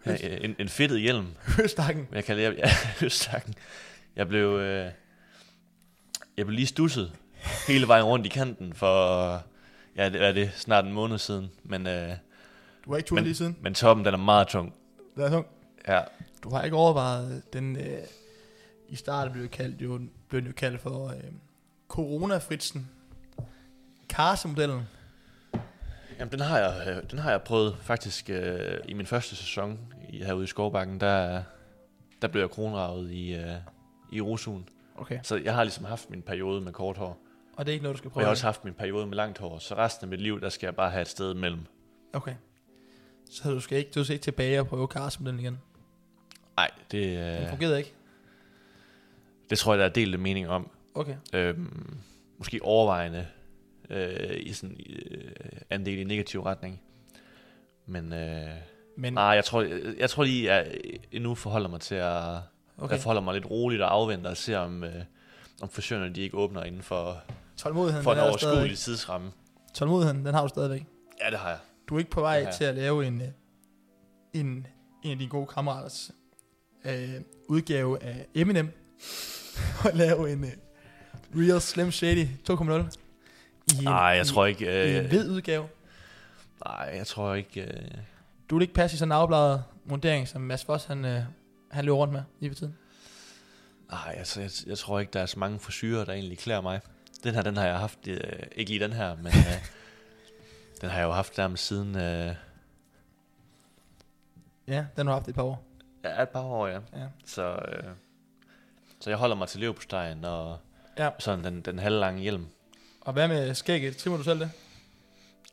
øh, 0.06 0.14
en, 0.40 0.56
en 0.58 0.68
fedtet 0.68 1.00
hjelm. 1.00 1.26
Høstakken. 1.56 2.08
Jeg 2.12 2.24
kalder 2.24 2.50
det, 2.50 2.58
ja, 2.58 2.68
høstakken. 3.00 3.54
Jeg 4.16 4.28
blev, 4.28 4.48
øh, 4.48 4.90
jeg 6.36 6.46
blev 6.46 6.50
lige 6.56 6.66
stusset 6.66 7.12
hele 7.68 7.88
vejen 7.88 8.04
rundt 8.04 8.26
i 8.26 8.28
kanten 8.28 8.72
for, 8.74 9.32
ja, 9.96 10.08
det 10.08 10.22
er 10.22 10.32
det, 10.32 10.50
snart 10.54 10.84
en 10.84 10.92
måned 10.92 11.18
siden. 11.18 11.50
Men, 11.64 11.86
øh, 11.86 12.12
Du 12.84 12.90
har 12.90 12.96
ikke 12.96 13.08
turet 13.08 13.22
lige 13.22 13.34
siden. 13.34 13.56
men 13.60 13.74
toppen, 13.74 14.04
den 14.06 14.14
er 14.14 14.18
meget 14.18 14.48
tung. 14.48 14.74
Det 15.16 15.24
er 15.24 15.30
tung. 15.30 15.46
Ja, 15.88 16.00
Du 16.42 16.50
har 16.50 16.62
ikke 16.62 16.76
overvejet 16.76 17.42
den, 17.52 17.76
øh, 17.76 17.98
i 18.88 18.96
starten 18.96 19.32
blev 19.32 19.48
kaldt, 19.48 19.82
jo, 19.82 20.00
blev 20.28 20.40
den 20.40 20.48
jo 20.48 20.54
kaldt 20.56 20.80
for 20.80 21.08
øh, 21.08 21.14
coronafritsen. 21.88 22.90
Karsemodellen. 24.08 24.82
Jamen, 26.18 26.32
den 26.32 26.40
har 26.40 26.58
jeg, 26.58 26.88
øh, 26.88 27.10
den 27.10 27.18
har 27.18 27.30
jeg 27.30 27.42
prøvet 27.42 27.76
faktisk 27.80 28.30
øh, 28.30 28.78
i 28.88 28.92
min 28.92 29.06
første 29.06 29.36
sæson 29.36 29.78
i, 30.08 30.24
herude 30.24 30.44
i 30.44 30.46
Skovbakken. 30.46 31.00
Der, 31.00 31.42
der 32.22 32.28
blev 32.28 32.42
jeg 32.42 32.50
kronravet 32.50 33.10
i, 33.10 33.34
øh, 33.34 33.54
i 34.12 34.20
Rosun. 34.20 34.68
Okay. 34.96 35.18
Så 35.22 35.36
jeg 35.36 35.54
har 35.54 35.64
ligesom 35.64 35.84
haft 35.84 36.10
min 36.10 36.22
periode 36.22 36.60
med 36.60 36.72
kort 36.72 36.96
hår. 36.96 37.18
Og 37.56 37.66
det 37.66 37.72
er 37.72 37.72
ikke 37.72 37.82
noget, 37.82 37.94
du 37.94 37.98
skal 37.98 38.08
Og 38.08 38.12
prøve? 38.12 38.20
jeg 38.22 38.26
har 38.26 38.30
også 38.30 38.44
haft 38.46 38.64
min 38.64 38.74
periode 38.74 39.06
med 39.06 39.16
langt 39.16 39.38
hår. 39.38 39.58
Så 39.58 39.74
resten 39.74 40.04
af 40.04 40.08
mit 40.10 40.20
liv, 40.20 40.40
der 40.40 40.48
skal 40.48 40.66
jeg 40.66 40.76
bare 40.76 40.90
have 40.90 41.02
et 41.02 41.08
sted 41.08 41.34
mellem. 41.34 41.60
Okay. 42.12 42.34
Så 43.30 43.50
du 43.50 43.60
skal 43.60 43.78
ikke, 43.78 43.90
du 43.94 44.04
skal 44.04 44.14
ikke 44.14 44.24
tilbage 44.24 44.60
og 44.60 44.66
prøve 44.66 44.88
karsemodellen 44.88 45.40
igen? 45.40 45.58
Nej, 46.56 46.70
det, 46.90 47.18
Den 47.18 47.42
øh, 47.42 47.48
fungerede 47.50 47.78
ikke? 47.78 47.94
det 49.50 49.58
tror 49.58 49.72
jeg, 49.72 49.78
der 49.78 49.84
er 49.84 49.88
delt 49.88 50.20
mening 50.20 50.48
om. 50.48 50.70
Okay. 50.94 51.16
Øhm, 51.34 51.96
måske 52.38 52.62
overvejende 52.62 53.26
øh, 53.90 54.36
i 54.40 54.52
sådan 54.52 54.76
øh, 55.10 55.30
andel 55.70 55.98
i 55.98 56.04
negativ 56.04 56.40
retning. 56.42 56.80
Men 57.86 58.12
øh, 58.12 58.50
Men, 58.96 59.12
nej, 59.12 59.24
jeg 59.24 59.44
tror, 59.44 59.62
jeg, 59.62 59.80
jeg 59.98 60.10
tror 60.10 60.24
lige, 60.24 60.54
jeg 60.54 60.78
endnu 61.12 61.34
forholder 61.34 61.68
mig 61.68 61.80
til 61.80 61.94
at... 61.94 62.34
Okay. 62.78 62.92
Jeg 62.94 63.00
forholder 63.00 63.22
mig 63.22 63.34
lidt 63.34 63.50
roligt 63.50 63.82
og 63.82 63.92
afventer 63.92 64.30
og 64.30 64.36
ser, 64.36 64.58
om, 64.58 64.84
øh, 64.84 64.92
om 65.62 65.68
frisørerne 65.68 66.14
de 66.14 66.20
ikke 66.20 66.36
åbner 66.36 66.62
inden 66.62 66.82
for, 66.82 67.22
Tålmodigheden, 67.56 68.04
for 68.04 68.12
en 68.12 68.18
er 68.18 68.22
overskuelig 68.22 68.78
tidsramme. 68.78 69.30
Tålmodigheden, 69.74 70.26
den 70.26 70.34
har 70.34 70.42
du 70.42 70.48
stadigvæk. 70.48 70.86
Ja, 71.24 71.30
det 71.30 71.38
har 71.38 71.48
jeg. 71.48 71.58
Du 71.88 71.94
er 71.94 71.98
ikke 71.98 72.10
på 72.10 72.20
vej 72.20 72.50
til 72.52 72.64
at 72.64 72.74
lave 72.74 73.06
en, 73.06 73.20
øh, 73.20 73.28
en, 74.32 74.66
en 75.02 75.10
af 75.10 75.18
dine 75.18 75.30
gode 75.30 75.46
kammeraters 75.46 76.10
øh, 76.84 77.10
udgave 77.48 78.02
af 78.02 78.26
Eminem. 78.34 78.70
og 79.84 79.90
lave 79.94 80.32
en 80.32 80.44
øh, 80.44 80.50
Real 81.36 81.60
Slim 81.60 81.90
Shady 81.92 82.26
2.0. 82.50 82.72
I 82.72 83.78
en, 83.78 83.84
Nej, 83.84 83.94
jeg 83.96 84.26
tror 84.26 84.46
ikke... 84.46 84.64
I 84.64 84.96
en 84.96 85.02
Øh, 85.02 85.08
hvid 85.08 85.30
udgave. 85.30 85.68
nej, 86.64 86.92
jeg 86.96 87.06
tror 87.06 87.34
ikke... 87.34 87.60
Øh, 87.62 87.90
Du 88.50 88.54
vil 88.56 88.62
ikke 88.62 88.74
passe 88.74 88.94
i 88.94 88.98
sådan 88.98 89.08
en 89.08 89.16
afbladet 89.16 89.64
montering, 89.84 90.28
som 90.28 90.40
Mads 90.40 90.64
Foss 90.64 90.84
han, 90.84 91.04
øh, 91.04 91.22
han 91.70 91.84
løber 91.84 91.96
rundt 91.96 92.12
med 92.12 92.22
lige 92.40 92.50
for 92.50 92.54
tiden. 92.54 92.76
nej, 93.90 94.14
altså, 94.18 94.40
jeg, 94.40 94.50
jeg 94.66 94.78
tror 94.78 95.00
ikke, 95.00 95.10
der 95.12 95.20
er 95.20 95.26
så 95.26 95.38
mange 95.38 95.58
frisyrer, 95.58 96.04
der 96.04 96.12
egentlig 96.12 96.38
klæder 96.38 96.60
mig. 96.60 96.80
Den 97.24 97.34
her, 97.34 97.42
den 97.42 97.56
har 97.56 97.66
jeg 97.66 97.78
haft... 97.78 97.98
Øh, 98.08 98.20
ikke 98.56 98.70
lige 98.70 98.84
den 98.84 98.92
her, 98.92 99.16
men... 99.16 99.26
Øh, 99.26 99.66
den 100.80 100.90
har 100.90 100.98
jeg 100.98 101.04
jo 101.06 101.12
haft 101.12 101.38
nærmest 101.38 101.66
siden... 101.66 101.96
Øh, 101.96 102.34
Ja, 104.68 104.86
den 104.96 105.06
har 105.06 105.14
haft 105.14 105.26
i 105.26 105.30
et 105.30 105.34
par 105.36 105.42
år. 105.42 105.64
ja, 106.04 106.22
et 106.22 106.28
par 106.28 106.40
år, 106.42 106.66
ja. 106.66 106.80
Ja. 106.96 107.06
Så, 107.24 107.52
øh, 107.52 107.84
så 109.00 109.10
jeg 109.10 109.18
holder 109.18 109.36
mig 109.36 109.48
til 109.48 109.60
leverpostejen 109.60 110.24
og 110.24 110.58
Ja. 110.98 111.10
sådan 111.18 111.44
den, 111.44 111.60
den 111.60 111.78
halvlange 111.78 112.20
hjelm. 112.22 112.46
Og 113.00 113.12
hvad 113.12 113.28
med 113.28 113.54
skægget? 113.54 113.96
Trimmer 113.96 114.16
du 114.18 114.24
selv 114.24 114.40
det? 114.40 114.50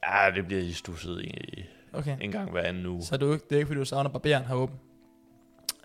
Ja, 0.03 0.31
det 0.35 0.45
bliver 0.45 0.61
i 0.61 0.73
stusset 0.73 1.21
i, 1.21 1.63
Okay. 1.93 2.17
en 2.21 2.31
gang 2.31 2.51
hver 2.51 2.61
anden 2.61 2.85
uge. 2.85 3.03
Så 3.03 3.15
er 3.15 3.19
du 3.19 3.33
ikke, 3.33 3.45
det 3.49 3.55
er 3.55 3.59
ikke, 3.59 3.67
fordi 3.67 3.79
du 3.79 3.85
savner 3.85 4.09
barberen 4.09 4.43
har 4.45 4.55
åben. 4.55 4.79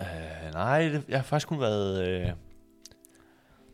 Øh, 0.01 0.53
nej, 0.53 0.83
det, 0.89 1.03
jeg 1.09 1.19
har 1.19 1.23
faktisk 1.25 1.49
kun 1.49 1.61
været, 1.61 2.09
øh, 2.09 2.31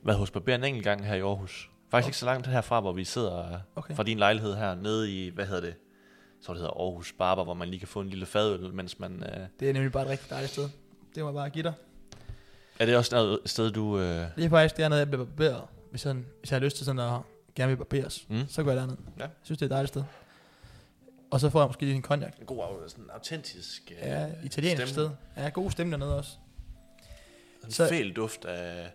været 0.04 0.18
hos 0.18 0.30
barberen 0.30 0.60
en 0.60 0.64
enkelt 0.64 0.84
gang 0.84 1.06
her 1.06 1.14
i 1.14 1.20
Aarhus. 1.20 1.70
Faktisk 1.90 2.08
ikke 2.08 2.18
så 2.18 2.26
langt 2.26 2.46
herfra, 2.46 2.80
hvor 2.80 2.92
vi 2.92 3.04
sidder 3.04 3.60
Okay. 3.76 3.94
fra 3.94 4.02
din 4.02 4.18
lejlighed 4.18 4.54
her 4.54 4.74
nede 4.74 5.10
i, 5.26 5.30
hvad 5.30 5.46
hedder 5.46 5.60
det? 5.60 5.74
Så 6.40 6.52
det 6.52 6.60
hedder 6.60 6.80
Aarhus 6.80 7.12
Barber, 7.12 7.44
hvor 7.44 7.54
man 7.54 7.68
lige 7.68 7.78
kan 7.78 7.88
få 7.88 8.00
en 8.00 8.08
lille 8.08 8.26
fadøl, 8.26 8.74
mens 8.74 8.98
man... 8.98 9.22
Øh, 9.22 9.46
Det 9.60 9.68
er 9.68 9.72
nemlig 9.72 9.92
bare 9.92 10.02
et 10.02 10.08
rigtig 10.08 10.30
dejligt 10.30 10.52
sted. 10.52 10.68
Det 11.14 11.22
må 11.22 11.28
jeg 11.28 11.34
bare 11.34 11.50
give 11.50 11.62
dig. 11.62 11.72
er 12.78 12.86
det 12.86 12.96
også 12.96 13.14
noget 13.14 13.38
sted, 13.46 13.70
du... 13.70 13.98
Øh, 13.98 14.26
Det 14.36 14.44
er 14.44 14.48
faktisk 14.48 14.76
dernede, 14.76 14.98
jeg 15.00 15.08
bliver 15.08 15.24
barberet. 15.24 15.62
Hvis, 15.90 16.00
sådan, 16.00 16.26
hvis 16.40 16.50
jeg 16.50 16.56
har 16.60 16.64
lyst 16.64 16.76
til 16.76 16.86
sådan 16.86 16.98
at 17.00 17.20
gerne 17.54 17.68
vil 17.70 17.76
barberes, 17.76 18.26
Mm. 18.28 18.44
så 18.48 18.62
går 18.62 18.70
jeg 18.70 18.80
derned. 18.80 18.96
Ja. 19.18 19.22
Jeg 19.22 19.30
synes, 19.42 19.58
det 19.58 19.62
er 19.62 19.66
et 19.66 19.70
dejligt 19.70 19.88
sted. 19.88 20.02
Og 21.34 21.40
så 21.40 21.50
får 21.50 21.60
jeg 21.60 21.66
måske 21.68 21.82
lige 21.84 21.94
en 21.94 22.02
cognac. 22.02 22.32
En 22.40 22.46
god, 22.46 22.88
sådan 22.88 23.10
autentisk 23.14 23.92
øh, 23.92 24.08
Ja, 24.08 24.26
italiensk 24.44 24.86
sted. 24.86 25.10
Ja, 25.36 25.48
god 25.48 25.70
stemme 25.70 25.92
dernede 25.92 26.16
også. 26.18 26.30
En 27.64 27.70
Så- 27.70 27.88
fæl 27.88 28.12
duft 28.12 28.44
af, 28.44 28.90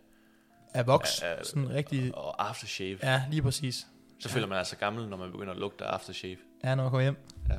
Af 0.73 0.88
voks, 0.88 1.21
Ja, 1.21 1.32
ja. 1.32 1.43
sådan 1.43 1.69
rigtig... 1.69 2.15
og 2.15 2.47
aftershave. 2.49 2.99
Ja, 3.04 3.23
lige 3.30 3.41
præcis. 3.41 3.88
Så 4.19 4.30
føler 4.30 4.47
man 4.47 4.58
altså 4.58 4.75
gammel, 4.75 5.08
når 5.08 5.17
man 5.17 5.32
begynder 5.32 5.54
at 5.54 5.60
lugte 5.60 5.86
af 5.86 5.89
aftershave. 5.93 6.38
Ja, 6.63 6.75
når 6.75 6.84
jeg 6.84 6.89
kommer 6.91 7.02
hjem. 7.04 7.15
Ja. 7.49 7.56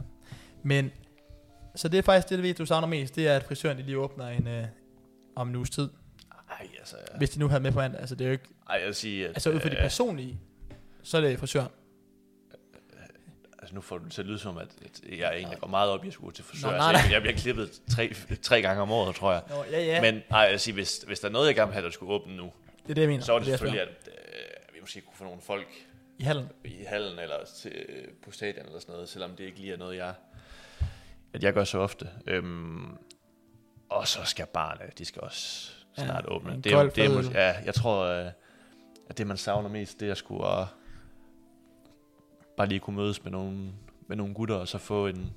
Men, 0.62 0.90
så 1.74 1.88
det 1.88 1.98
er 1.98 2.02
faktisk 2.02 2.28
det, 2.28 2.38
det 2.44 2.58
du 2.58 2.66
savner 2.66 2.88
mest, 2.88 3.16
det 3.16 3.28
er, 3.28 3.36
at 3.36 3.42
frisøren 3.44 3.78
de 3.78 3.82
lige 3.82 3.98
åbner 3.98 4.28
en, 4.28 4.46
øh, 4.48 4.64
om 5.36 5.48
en 5.48 5.56
uges 5.56 5.70
tid. 5.70 5.88
Ej, 6.50 6.68
altså... 6.78 6.96
Hvis 7.16 7.30
de 7.30 7.38
nu 7.40 7.48
havde 7.48 7.62
med 7.62 7.72
på 7.72 7.80
andet. 7.80 7.98
Altså, 7.98 8.14
det 8.14 8.24
er 8.24 8.28
jo 8.28 8.32
ikke, 8.32 8.48
Ej, 8.70 8.76
jeg 8.78 8.86
vil 8.86 8.94
sige, 8.94 9.24
at, 9.24 9.30
altså 9.30 9.50
ud 9.50 9.60
fra 9.60 9.68
det 9.68 9.76
øh, 9.76 9.82
personlige, 9.82 10.40
så 11.02 11.16
er 11.16 11.20
det 11.20 11.38
frisøren. 11.38 11.68
Altså 13.70 13.74
nu 13.74 13.80
får 13.80 13.98
du 13.98 14.04
det 14.04 14.12
til 14.12 14.22
at 14.22 14.26
lyde 14.26 14.38
som, 14.38 14.58
at 14.58 14.68
jeg 15.18 15.36
egentlig 15.36 15.58
går 15.58 15.66
meget 15.66 15.90
op 15.90 16.04
i 16.04 16.08
at 16.08 16.14
skulle 16.14 16.34
til 16.34 16.44
frisør. 16.44 16.68
Nå, 16.68 16.74
altså, 16.74 16.92
nej, 16.92 16.92
jeg, 16.92 17.02
nej. 17.02 17.12
jeg 17.12 17.22
bliver 17.22 17.36
klippet 17.36 17.80
tre, 17.90 18.14
tre 18.42 18.62
gange 18.62 18.82
om 18.82 18.90
året, 18.90 19.16
tror 19.16 19.32
jeg. 19.32 19.42
Nå, 19.48 19.64
ja, 19.70 19.80
ja. 19.84 20.00
Men 20.00 20.22
ej, 20.30 20.38
jeg 20.38 20.50
vil 20.50 20.60
sige, 20.60 20.74
hvis, 20.74 20.98
hvis 21.06 21.20
der 21.20 21.28
er 21.28 21.32
noget, 21.32 21.46
jeg 21.46 21.54
gerne 21.54 21.68
vil 21.68 21.72
have, 21.72 21.84
der 21.84 21.90
skulle 21.90 22.12
åbne 22.12 22.36
nu, 22.36 22.52
det 22.82 22.90
er 22.90 22.94
det, 22.94 23.02
jeg 23.02 23.08
mener. 23.08 23.24
så 23.24 23.34
er 23.34 23.38
det 23.38 23.48
jeg 23.48 23.58
selvfølgelig, 23.58 23.82
at 23.82 24.08
øh, 24.08 24.74
vi 24.74 24.80
måske 24.80 25.00
kunne 25.00 25.14
få 25.16 25.24
nogle 25.24 25.40
folk. 25.40 25.66
I 26.18 26.22
hallen. 26.22 26.48
i 26.64 26.84
hallen 26.88 27.18
eller 27.18 27.36
til, 27.56 27.72
øh, 27.88 28.08
på 28.24 28.30
stadion 28.30 28.66
eller 28.66 28.80
sådan 28.80 28.92
noget, 28.92 29.08
selvom 29.08 29.30
det 29.30 29.44
ikke 29.44 29.58
lige 29.58 29.72
er 29.72 29.76
noget, 29.78 29.96
jeg, 29.96 30.14
at 31.32 31.42
jeg 31.42 31.52
gør 31.52 31.64
så 31.64 31.78
ofte. 31.78 32.08
Øhm, 32.26 32.96
og 33.88 34.08
så 34.08 34.18
skal 34.24 34.46
barne, 34.46 34.80
de 34.98 35.04
skal 35.04 35.22
også 35.22 35.70
Ja, 35.98 36.04
snart 36.04 36.24
åbne. 36.28 36.54
en 36.54 36.60
Det 36.60 36.72
er, 36.72 36.76
kold 36.76 36.90
det 36.90 37.04
er, 37.04 37.40
ja, 37.48 37.54
jeg 37.64 37.74
tror, 37.74 38.04
øh, 38.04 38.26
at 39.08 39.18
det 39.18 39.26
man 39.26 39.36
savner 39.36 39.68
mest, 39.68 40.00
det 40.00 40.08
er 40.08 40.12
at 40.12 40.18
skulle 40.18 40.44
uh, 40.44 40.66
bare 42.60 42.68
lige 42.68 42.80
kunne 42.80 42.96
mødes 42.96 43.24
med 43.24 43.32
nogle, 43.32 43.58
med 44.06 44.16
nogle 44.16 44.34
gutter, 44.34 44.54
og 44.54 44.68
så 44.68 44.78
få 44.78 45.06
en, 45.06 45.32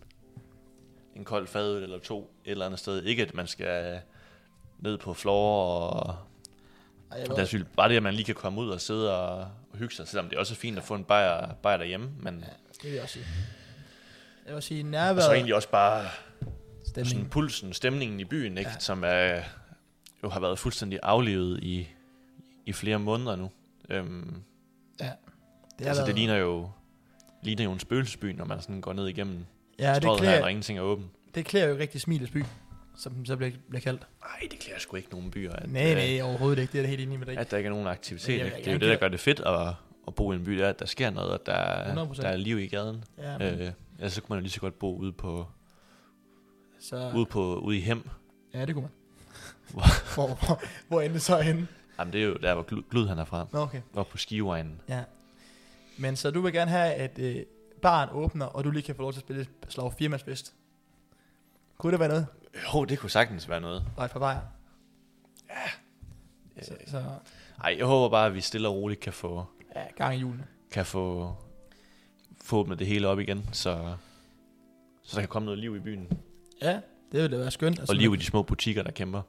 en 1.16 1.24
kold 1.24 1.48
fadøl 1.48 1.84
eller 1.84 2.00
to 2.00 2.34
et 2.46 2.52
eller 2.52 2.66
andet 2.66 2.80
sted. 2.80 3.04
Ikke 3.04 3.24
at 3.24 3.34
man 3.34 3.48
skal 3.48 4.00
ned 4.80 4.98
på 4.98 5.14
floor 5.14 5.66
og 5.66 6.16
Ej, 7.12 7.20
jeg 7.20 7.32
og 7.32 7.38
der 7.38 7.46
synes, 7.46 7.66
bare 7.78 7.90
det, 7.90 7.96
at 7.98 8.04
man 8.04 8.14
lige 8.14 8.26
kan 8.26 8.36
komme 8.36 8.62
ud 8.62 8.70
og 8.70 8.82
sidde 8.82 9.18
og, 9.18 9.38
og 9.72 9.78
hygge 9.78 9.96
sig, 9.96 10.08
selvom 10.08 10.30
det 10.30 10.38
også 10.38 10.54
er 10.54 10.56
fint 10.56 10.78
at 10.78 10.84
få 10.84 10.96
en 10.96 11.04
bajer, 11.04 11.54
bajer 11.54 11.78
derhjemme, 11.78 12.10
men 12.20 12.40
Ja, 12.40 12.46
det 12.82 12.84
vil 12.84 12.92
jeg 12.92 13.04
også 13.04 13.14
sige. 13.14 13.26
Jeg 14.46 14.56
vil 14.56 14.64
sige, 14.64 14.82
og 14.82 14.86
så 14.86 14.92
nærværet, 14.92 15.34
egentlig 15.34 15.56
også 15.56 15.70
bare 15.70 16.06
sådan 16.86 17.06
stemningen. 17.06 17.30
pulsen, 17.30 17.74
stemningen 17.74 18.20
i 18.20 18.26
byen, 18.26 18.58
ikke? 18.58 18.70
Ja. 18.70 18.74
Ja. 18.74 18.80
som 18.80 19.04
er, 19.06 19.42
jo 20.24 20.30
har 20.30 20.40
været 20.40 20.60
fuldstændig 20.60 21.00
aflevet 21.04 21.60
i, 21.64 21.88
i 22.66 22.74
flere 22.74 23.00
måneder 23.00 23.36
nu. 23.36 23.52
Øhm, 23.90 24.44
Det, 25.00 25.12
det, 25.80 25.86
altså, 25.86 26.06
det 26.06 26.16
ligner 26.16 26.36
jo, 26.36 26.70
ligner 27.44 27.64
jo 27.64 27.72
en 27.72 27.80
spøgelsesby, 27.80 28.26
når 28.26 28.46
man 28.46 28.62
sådan 28.62 28.82
går 28.82 28.94
ned 28.94 29.08
igennem 29.08 29.46
ja, 29.80 29.88
ja, 29.88 29.94
det 29.96 30.04
strøget 30.04 30.20
her, 30.20 30.26
klæder, 30.28 30.40
når 30.42 30.48
ingenting 30.48 30.80
er 30.80 30.84
åbent. 30.84 31.08
det 31.36 31.46
klæder 31.46 31.68
jo 31.68 31.78
rigtig 31.78 32.02
Smilets 32.02 32.32
by, 32.32 32.44
som 32.98 33.14
den 33.14 33.26
så 33.26 33.36
bliver, 33.38 33.52
bliver 33.70 33.82
kaldt. 33.82 34.02
Nej, 34.22 34.48
det 34.52 34.60
klæder 34.60 34.80
sgu 34.80 34.96
ikke 34.96 35.10
nogen 35.12 35.32
byer. 35.32 35.54
At, 35.54 35.72
Nej, 35.72 35.90
øh, 35.92 35.96
nej, 35.98 36.22
overhovedet 36.22 36.62
ikke. 36.62 36.72
Det 36.72 36.78
er 36.78 36.82
det 36.82 36.90
helt 36.90 37.02
enig 37.02 37.20
med 37.20 37.28
dig. 37.28 37.38
At 37.38 37.52
der 37.52 37.58
ikke 37.58 37.68
er 37.68 37.72
nogen 37.72 37.88
aktivitet. 37.88 38.28
Men 38.30 38.40
jeg- 38.40 38.46
jeg- 38.46 38.58
Det 38.58 38.68
er 38.68 38.72
jo 38.74 38.80
det, 38.80 38.90
der 38.90 38.96
gør 38.96 39.08
det 39.08 39.20
fedt 39.20 39.40
at, 39.40 39.68
at 40.08 40.16
bo 40.16 40.32
i 40.32 40.36
en 40.36 40.44
by, 40.44 40.52
det 40.52 40.66
er, 40.66 40.70
at 40.70 40.80
der 40.80 40.86
sker 40.86 41.10
noget, 41.10 41.34
at 41.34 41.46
der, 41.46 41.54
er- 41.54 41.94
100%. 42.06 42.22
der 42.22 42.28
er 42.28 42.38
liv 42.38 42.60
i 42.60 42.68
gaden. 42.68 43.04
Ja, 43.18 43.38
men, 43.38 43.48
Øh, 43.48 43.72
ellers 44.00 44.14
så 44.14 44.22
kunne 44.22 44.36
man 44.36 44.40
jo 44.40 44.42
lige 44.42 44.52
så 44.52 44.60
godt 44.60 44.80
bo 44.80 44.96
ude 44.98 45.12
på, 45.12 45.46
så, 46.80 47.12
ude 47.16 47.26
på 47.26 47.56
ude 47.56 47.78
i 47.78 47.82
hem. 47.82 48.10
ja, 48.54 48.66
det 48.66 48.74
kunne 48.76 48.82
man. 48.82 48.92
Hvor- 49.70 49.84
hvor, 50.16 50.28
hvor, 50.46 50.62
hvor 50.88 51.02
endte 51.02 51.20
så 51.20 51.42
henne? 51.42 51.68
Jamen, 52.00 52.14
det 52.14 52.22
er 52.22 52.26
jo 52.26 52.34
der, 52.34 52.54
hvor 52.54 52.64
Glud- 52.90 53.08
han 53.08 53.20
er 53.20 53.26
fra. 53.26 53.48
Nå, 53.52 53.60
okay. 53.60 53.82
Hvor 53.92 54.04
på 54.04 54.18
skiveegnen. 54.18 54.82
Ja. 54.90 55.04
Men 55.98 56.16
så 56.16 56.32
du 56.32 56.42
vil 56.42 56.54
gerne 56.54 56.72
have, 56.72 56.94
at 56.94 57.20
øh, 57.20 57.36
baren 57.82 58.10
åbner, 58.12 58.46
og 58.46 58.64
du 58.64 58.72
lige 58.72 58.84
kan 58.84 58.96
få 58.96 59.02
lov 59.02 59.14
til 59.14 59.20
at 59.20 59.26
spille 59.26 59.48
slag 59.70 59.94
firmandsfest. 59.98 60.54
Kunne 61.78 61.92
det 61.92 62.00
være 62.00 62.10
noget? 62.10 62.28
Jo, 62.74 62.86
det 62.86 63.00
kunne 63.00 63.10
sagtens 63.10 63.50
være 63.50 63.62
noget. 63.62 63.84
Og 63.98 64.06
et 64.06 64.12
par 64.12 64.20
bajer. 64.20 64.40
Øh, 65.52 66.64
Så, 66.64 66.74
så 66.88 67.04
Ej, 67.64 67.76
jeg 67.78 67.86
håber 67.86 68.10
bare, 68.10 68.26
at 68.28 68.34
vi 68.34 68.42
stille 68.42 68.68
og 68.68 68.76
roligt 68.76 69.00
kan 69.00 69.14
få, 69.14 69.46
ja, 69.76 69.84
gang 69.98 70.16
i 70.16 70.20
julen. 70.20 70.44
kan 70.72 70.86
få, 70.86 71.36
få 72.42 72.58
åbnet 72.58 72.80
det 72.80 72.88
hele 72.88 73.08
op 73.08 73.20
igen, 73.20 73.46
så, 73.52 73.96
så 75.04 75.16
der 75.16 75.22
kan 75.22 75.28
komme 75.30 75.46
noget 75.46 75.60
liv 75.60 75.76
i 75.76 75.80
byen. 75.80 76.08
Ja, 76.62 76.74
det 77.12 77.22
ville 77.22 77.38
da 77.38 77.42
være 77.42 77.52
skønt. 77.52 77.80
Og 77.90 77.96
liv 77.96 78.14
i 78.14 78.18
de 78.18 78.26
små 78.26 78.44
butikker, 78.44 78.84
der 78.84 78.92
kæmper. 78.92 79.22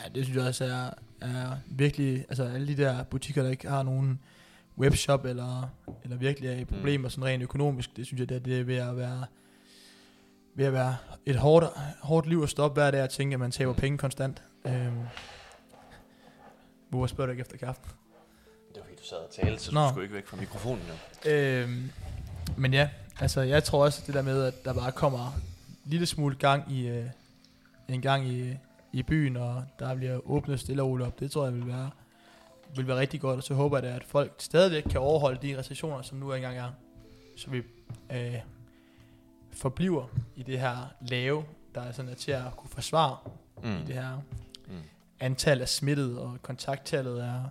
Ja, 0.00 0.08
det 0.08 0.24
synes 0.24 0.36
jeg 0.38 0.46
også 0.46 0.64
er, 0.64 0.90
er 1.20 1.56
virkelig, 1.66 2.18
altså 2.28 2.44
alle 2.44 2.66
de 2.68 2.76
der 2.76 3.04
butikker, 3.04 3.42
der 3.42 3.50
ikke 3.50 3.68
har 3.68 3.82
nogen 3.82 4.20
webshop, 4.78 5.24
eller, 5.24 5.70
eller 6.04 6.16
virkelig 6.16 6.50
er 6.50 6.56
i 6.56 6.64
problemer 6.64 7.06
mm. 7.06 7.10
sådan 7.10 7.24
rent 7.24 7.42
økonomisk, 7.42 7.96
det 7.96 8.06
synes 8.06 8.20
jeg, 8.20 8.28
det, 8.28 8.44
det 8.44 8.60
er 8.60 8.64
ved 8.64 8.76
at 8.76 8.96
være, 8.96 9.24
ved 10.54 10.66
at 10.66 10.72
være 10.72 10.96
et 11.26 11.36
hårdt, 11.36 11.66
hårdt 12.02 12.26
liv 12.26 12.42
at 12.42 12.48
stoppe 12.48 12.80
hver 12.80 12.90
dag 12.90 13.02
og 13.02 13.10
tænke, 13.10 13.34
at 13.34 13.40
man 13.40 13.50
taber 13.50 13.72
Mm. 13.72 13.78
penge 13.78 13.98
konstant. 13.98 14.42
Øhm, 14.66 14.96
hvor 16.88 17.06
spørger 17.06 17.26
du 17.26 17.30
ikke 17.30 17.40
efter 17.40 17.56
kaffe? 17.56 17.80
Det 18.68 18.76
var 18.76 18.82
fordi, 18.82 18.96
du 18.96 19.04
sad 19.04 19.16
og 19.16 19.30
talte, 19.30 19.62
så 19.62 19.74
Nå. 19.74 19.84
du 19.84 19.88
skulle 19.88 20.04
ikke 20.04 20.14
væk 20.14 20.26
fra 20.26 20.36
mikrofonen 20.36 20.82
jo. 20.88 21.30
Øhm, 21.30 21.90
men 22.56 22.74
ja, 22.74 22.88
altså 23.20 23.40
jeg 23.40 23.64
tror 23.64 23.84
også 23.84 24.02
det 24.06 24.14
der 24.14 24.22
med, 24.22 24.42
at 24.44 24.64
der 24.64 24.72
bare 24.74 24.92
kommer 24.92 25.26
en 25.84 25.90
lille 25.90 26.06
smule 26.06 26.36
gang 26.36 26.72
i, 26.72 26.88
øh, 26.88 27.06
en 27.88 28.02
gang 28.02 28.28
i, 28.28 28.56
i 28.92 29.02
byen, 29.02 29.36
og 29.36 29.64
der 29.78 29.94
bliver 29.94 30.30
åbnet 30.30 30.60
stille 30.60 30.82
og 30.82 30.88
roligt 30.88 31.06
op, 31.06 31.20
det 31.20 31.30
tror 31.30 31.44
jeg 31.44 31.54
vil 31.54 31.66
være, 31.66 31.90
vil 32.76 32.86
være 32.86 32.96
rigtig 32.98 33.20
godt, 33.20 33.36
og 33.36 33.42
så 33.42 33.54
håber 33.54 33.76
jeg 33.76 33.82
da, 33.82 33.96
at 33.96 34.04
folk 34.04 34.34
stadigvæk 34.38 34.82
kan 34.82 35.00
overholde 35.00 35.48
de 35.48 35.58
restriktioner, 35.58 36.02
som 36.02 36.18
nu 36.18 36.32
engang 36.32 36.56
er, 36.58 36.70
så 37.36 37.50
vi 37.50 37.62
øh, 38.12 38.34
forbliver 39.52 40.06
i 40.36 40.42
det 40.42 40.60
her 40.60 40.76
lave, 41.00 41.44
der 41.74 41.80
er 41.80 41.92
sådan 41.92 42.10
er 42.10 42.14
til 42.14 42.32
at 42.32 42.56
kunne 42.56 42.70
forsvare 42.70 43.16
mm. 43.62 43.76
i 43.76 43.84
det 43.86 43.94
her 43.94 44.18
Mm. 44.68 44.74
antal 45.20 45.60
af 45.60 45.68
smittet, 45.68 46.18
og 46.18 46.38
kontakttallet 46.42 47.24
er, 47.24 47.44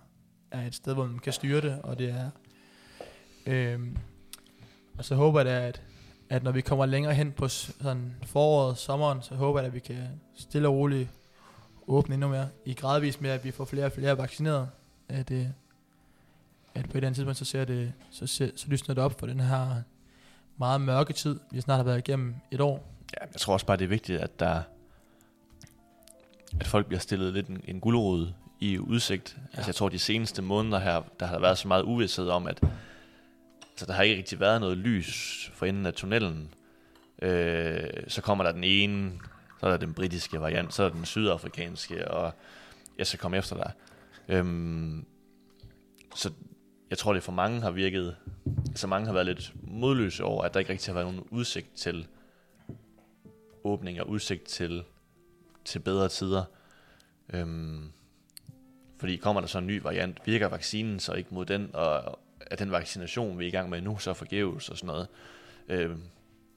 er 0.50 0.66
et 0.66 0.74
sted, 0.74 0.94
hvor 0.94 1.06
man 1.06 1.18
kan 1.18 1.32
styre 1.32 1.60
det, 1.60 1.80
og 1.82 1.98
det 1.98 2.10
er... 2.10 2.30
Øhm, 3.46 3.96
og 4.98 5.04
så 5.04 5.14
håber 5.14 5.40
jeg 5.40 5.46
da, 5.46 5.66
at, 5.66 5.82
at 6.28 6.42
når 6.42 6.50
vi 6.50 6.60
kommer 6.60 6.86
længere 6.86 7.14
hen 7.14 7.32
på 7.32 7.48
sådan 7.48 8.14
foråret, 8.22 8.78
sommeren, 8.78 9.22
så 9.22 9.34
håber 9.34 9.60
jeg, 9.60 9.66
at 9.66 9.74
vi 9.74 9.78
kan 9.78 10.20
stille 10.34 10.68
og 10.68 10.74
roligt 10.74 11.08
åbne 11.86 12.14
endnu 12.14 12.28
mere, 12.28 12.48
i 12.64 12.74
gradvis 12.74 13.20
med, 13.20 13.30
at 13.30 13.44
vi 13.44 13.50
får 13.50 13.64
flere 13.64 13.84
og 13.84 13.92
flere 13.92 14.18
vaccineret. 14.18 14.68
At, 15.08 15.30
øh, 15.30 15.46
at 16.74 16.84
på 16.84 16.90
et 16.90 16.96
eller 16.96 17.06
andet 17.06 17.14
tidspunkt, 17.14 17.38
så 17.38 17.44
ser 17.44 17.64
det, 17.64 17.92
så, 18.10 18.26
ser, 18.26 18.50
så 18.56 18.68
lysner 18.68 18.94
det 18.94 19.04
op 19.04 19.18
for 19.18 19.26
den 19.26 19.40
her 19.40 19.82
meget 20.56 20.80
mørke 20.80 21.12
tid, 21.12 21.40
vi 21.50 21.60
snart 21.60 21.76
har 21.76 21.84
været 21.84 21.98
igennem 21.98 22.34
et 22.50 22.60
år. 22.60 22.92
Ja, 23.20 23.26
jeg 23.32 23.40
tror 23.40 23.52
også 23.52 23.66
bare, 23.66 23.76
det 23.76 23.84
er 23.84 23.88
vigtigt, 23.88 24.20
at 24.20 24.40
der 24.40 24.62
at 26.60 26.66
folk 26.66 26.86
bliver 26.86 27.00
stillet 27.00 27.32
lidt 27.32 27.48
en, 27.48 27.60
en 27.64 27.80
gulerod 27.80 28.28
i 28.60 28.78
udsigt. 28.78 29.36
Ja. 29.36 29.56
Altså 29.56 29.68
jeg 29.68 29.74
tror, 29.74 29.88
de 29.88 29.98
seneste 29.98 30.42
måneder 30.42 30.78
her, 30.78 31.02
der 31.20 31.26
har 31.26 31.34
der 31.34 31.40
været 31.40 31.58
så 31.58 31.68
meget 31.68 31.82
uvidshed 31.82 32.28
om, 32.28 32.46
at 32.46 32.60
altså, 33.70 33.86
der 33.86 33.92
har 33.92 34.02
ikke 34.02 34.16
rigtig 34.16 34.40
været 34.40 34.60
noget 34.60 34.78
lys 34.78 35.50
for 35.54 35.66
enden 35.66 35.86
af 35.86 35.94
tunnelen. 35.94 36.54
Øh, 37.22 37.90
så 38.08 38.22
kommer 38.22 38.44
der 38.44 38.52
den 38.52 38.64
ene, 38.64 39.12
så 39.60 39.66
er 39.66 39.70
der 39.70 39.76
den 39.76 39.94
britiske 39.94 40.40
variant, 40.40 40.74
så 40.74 40.82
er 40.82 40.88
der 40.88 40.94
den 40.94 41.04
sydafrikanske, 41.04 42.10
og 42.10 42.34
jeg 42.98 43.06
skal 43.06 43.18
komme 43.18 43.36
efter 43.36 43.56
dig. 43.56 43.72
Øhm, 44.28 45.06
så 46.14 46.32
jeg 46.90 46.98
tror, 46.98 47.12
det 47.12 47.22
for 47.22 47.32
mange 47.32 47.60
har 47.60 47.70
virket, 47.70 48.16
altså 48.68 48.86
mange 48.86 49.06
har 49.06 49.12
været 49.12 49.26
lidt 49.26 49.52
modløse 49.62 50.24
over, 50.24 50.42
at 50.42 50.54
der 50.54 50.60
ikke 50.60 50.72
rigtig 50.72 50.94
har 50.94 51.00
været 51.00 51.14
nogen 51.14 51.28
udsigt 51.30 51.74
til 51.74 52.06
åbning 53.64 54.00
og 54.00 54.08
udsigt 54.08 54.44
til, 54.44 54.84
til 55.64 55.78
bedre 55.78 56.08
tider. 56.08 56.44
Øhm, 57.32 57.92
fordi 58.98 59.16
kommer 59.16 59.40
der 59.40 59.48
så 59.48 59.58
en 59.58 59.66
ny 59.66 59.82
variant, 59.82 60.20
virker 60.24 60.46
vaccinen 60.46 61.00
så 61.00 61.12
ikke 61.12 61.34
mod 61.34 61.46
den, 61.46 61.70
og 61.74 62.18
er 62.40 62.56
den 62.56 62.70
vaccination, 62.70 63.38
vi 63.38 63.44
er 63.44 63.48
i 63.48 63.50
gang 63.50 63.70
med 63.70 63.80
nu, 63.80 63.98
så 63.98 64.14
forgæves 64.14 64.68
og 64.68 64.76
sådan 64.76 64.86
noget. 64.86 65.08
Øhm, 65.68 66.02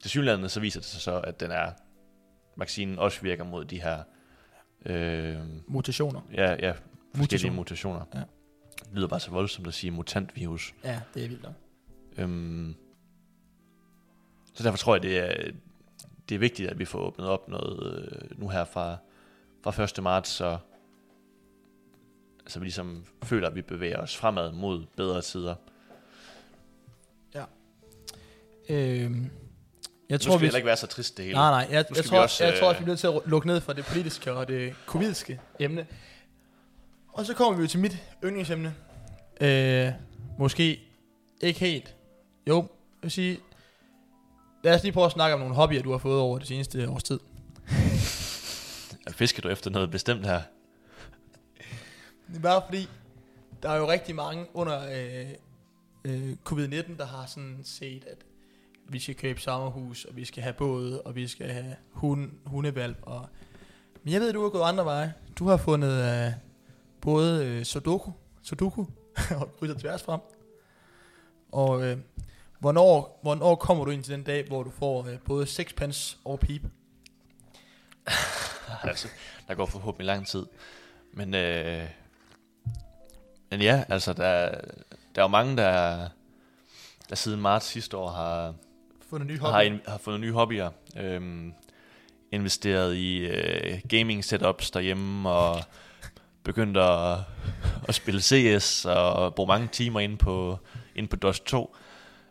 til 0.02 0.10
synligheden 0.10 0.50
så 0.50 0.60
viser 0.60 0.80
det 0.80 0.90
sig 0.90 1.02
så, 1.02 1.20
at 1.20 1.40
den 1.40 1.52
er, 1.52 1.72
vaccinen 2.58 3.00
også 3.00 3.22
virker 3.22 3.44
mod 3.44 3.66
de 3.66 3.82
her, 3.82 4.04
øh, 4.86 5.38
Mutationer. 5.68 6.22
ja, 6.34 6.68
ja, 6.68 6.74
forskellige 7.16 7.52
Mutation. 7.52 7.56
mutationer. 7.56 8.06
Ja. 8.14 8.20
Det 8.86 8.96
lyder 8.96 9.08
bare 9.08 9.20
så 9.20 9.32
voldsomt 9.32 9.68
at 9.68 9.74
sige 9.74 9.92
mutantvirus. 9.92 10.74
Ja, 10.84 11.02
det 11.14 11.24
er 11.24 11.28
vildt 11.28 11.44
nok. 11.44 11.54
Øhm, 12.18 12.76
så 14.54 14.64
derfor 14.64 14.78
tror 14.78 14.96
jeg, 14.96 15.04
det 15.04 15.18
er, 15.18 15.52
det 16.30 16.36
er 16.36 16.40
vigtigt, 16.40 16.70
at 16.70 16.80
vi 16.80 16.86
får 16.86 17.00
åbnet 17.00 17.28
op 17.28 17.48
noget 17.48 18.04
øh, 18.12 18.40
nu 18.40 18.50
her 18.50 18.66
fra, 18.66 18.98
fra 19.64 19.84
1. 19.84 20.04
marts, 20.04 20.30
så 20.30 20.58
altså 22.40 22.60
vi 22.60 22.66
ligesom 22.66 23.06
føler, 23.24 23.48
at 23.48 23.56
vi 23.56 23.62
bevæger 23.62 23.98
os 23.98 24.18
fremad 24.18 24.52
mod 24.52 24.86
bedre 24.96 25.22
tider. 25.22 25.56
Øhm, 28.70 29.30
jeg 30.10 30.22
tror, 30.22 30.32
nu 30.32 30.38
skal 30.38 30.42
vi 30.42 30.46
heller 30.46 30.58
ikke 30.58 30.66
være 30.66 30.78
så 30.78 30.88
trist 30.88 31.18
det 31.18 31.26
hele. 31.26 31.38
Nej, 31.38 31.52
nej, 31.52 31.76
jeg, 31.76 31.86
jeg, 31.96 32.06
tror, 32.06 32.20
også, 32.20 32.46
jeg 32.46 32.60
tror, 32.60 32.70
at 32.70 32.76
øh, 32.76 32.80
vi 32.80 32.84
bliver 32.84 32.92
nødt 32.92 33.00
til 33.00 33.08
at 33.08 33.22
lukke 33.26 33.48
ned 33.48 33.62
for 33.62 33.74
det 33.74 33.86
politiske 33.86 34.34
og 34.34 34.48
det 34.48 34.76
covidiske 34.86 35.40
emne. 35.60 35.88
Og 37.14 37.26
så 37.26 37.34
kommer 37.34 37.58
vi 37.58 37.62
jo 37.62 37.68
til 37.68 37.80
mit 37.80 38.04
yndlingsemne. 38.24 38.76
Øh, 39.42 39.92
måske 40.40 40.80
ikke 41.42 41.60
helt. 41.60 41.96
Jo, 42.48 42.56
jeg 42.56 42.68
vil 43.02 43.12
sige, 43.12 43.40
Lad 44.64 44.76
os 44.76 44.84
lige 44.84 44.94
prøve 44.94 45.06
at 45.06 45.12
snakke 45.12 45.34
om 45.34 45.40
nogle 45.40 45.56
hobbyer, 45.56 45.82
du 45.82 45.92
har 45.92 45.98
fået 45.98 46.20
over 46.20 46.38
det 46.40 46.48
seneste 46.48 46.90
års 46.90 47.04
tid. 47.04 47.20
Fisker 49.20 49.42
du 49.42 49.50
efter 49.50 49.70
noget 49.70 49.92
bestemt 49.92 50.26
her? 50.26 50.42
Det 52.28 52.36
er 52.36 52.40
bare 52.40 52.62
fordi, 52.66 52.88
der 53.64 53.70
er 53.70 53.78
jo 53.78 53.90
rigtig 53.90 54.16
mange 54.16 54.46
under 54.54 54.82
øh, 54.92 55.30
øh, 56.06 56.36
covid-19, 56.50 56.98
der 56.98 57.06
har 57.06 57.26
sådan 57.26 57.60
set, 57.64 58.06
at 58.06 58.18
vi 58.90 59.00
skal 59.00 59.16
købe 59.16 59.42
sommerhus, 59.42 60.06
og 60.06 60.16
vi 60.16 60.26
skal 60.26 60.44
have 60.44 60.54
båd, 60.54 61.02
og 61.06 61.16
vi 61.16 61.28
skal 61.28 61.50
have 61.50 61.76
hund, 61.92 62.32
hundevalp. 62.46 62.98
Og... 63.02 63.26
Men 64.04 64.14
jeg 64.14 64.22
ved, 64.22 64.30
at 64.30 64.36
du 64.36 64.42
har 64.42 64.50
gået 64.50 64.64
andre 64.64 64.86
veje. 64.86 65.14
Du 65.40 65.48
har 65.48 65.58
fundet 65.58 65.92
øh, 65.92 66.32
både 67.02 67.46
øh, 67.46 67.64
Sudoku, 67.64 68.12
Sudoku 68.44 68.86
og 69.40 69.56
kryds 69.60 69.72
og 69.72 69.82
tværs 69.82 70.04
frem. 70.04 70.20
Og 71.52 71.86
øh, 71.86 71.98
hvornår, 72.60 73.20
hvornår 73.22 73.56
kommer 73.56 73.86
du 73.86 73.92
ind 73.92 74.04
til 74.04 74.14
den 74.14 74.24
dag, 74.24 74.48
hvor 74.48 74.64
du 74.64 74.70
får 74.70 75.08
øh, 75.08 75.20
både 75.20 75.46
sixpence 75.46 76.18
og 76.26 76.40
pipe? 76.40 76.70
altså, 78.84 79.08
der 79.48 79.56
går 79.56 79.66
forhåbentlig 79.66 80.06
lang 80.06 80.28
tid. 80.28 80.46
Men, 81.14 81.34
øh, 81.34 81.90
men 83.52 83.62
ja, 83.62 83.84
altså, 83.90 84.14
der, 84.14 84.50
der 85.16 85.22
er 85.22 85.24
jo 85.24 85.28
mange, 85.28 85.58
der, 85.58 86.08
der 87.10 87.16
siden 87.16 87.42
marts 87.42 87.66
sidste 87.66 87.98
år 87.98 88.10
har, 88.10 88.54
Fundet 89.10 89.28
nye 89.28 89.40
har, 89.40 89.52
hobby? 89.52 89.66
in, 89.66 89.80
har 89.88 89.98
fundet 89.98 90.22
nye 90.22 90.32
hobbyer. 90.32 90.70
Øhm, 90.98 91.54
investeret 92.32 92.96
i 92.96 93.18
øh, 93.18 93.80
gaming 93.90 94.26
setups 94.26 94.72
derhjemme 94.72 95.30
og 95.30 95.64
begyndt 96.44 96.78
at, 96.78 97.18
at 97.88 97.96
spille 97.96 98.22
CS 98.22 98.86
og 98.86 99.36
bruge 99.36 99.48
mange 99.48 99.68
timer 99.68 100.00
ind 100.00 100.18
på, 100.18 100.58
ind 100.96 101.08
på 101.08 101.16
DOS 101.16 101.40
2. 101.40 101.76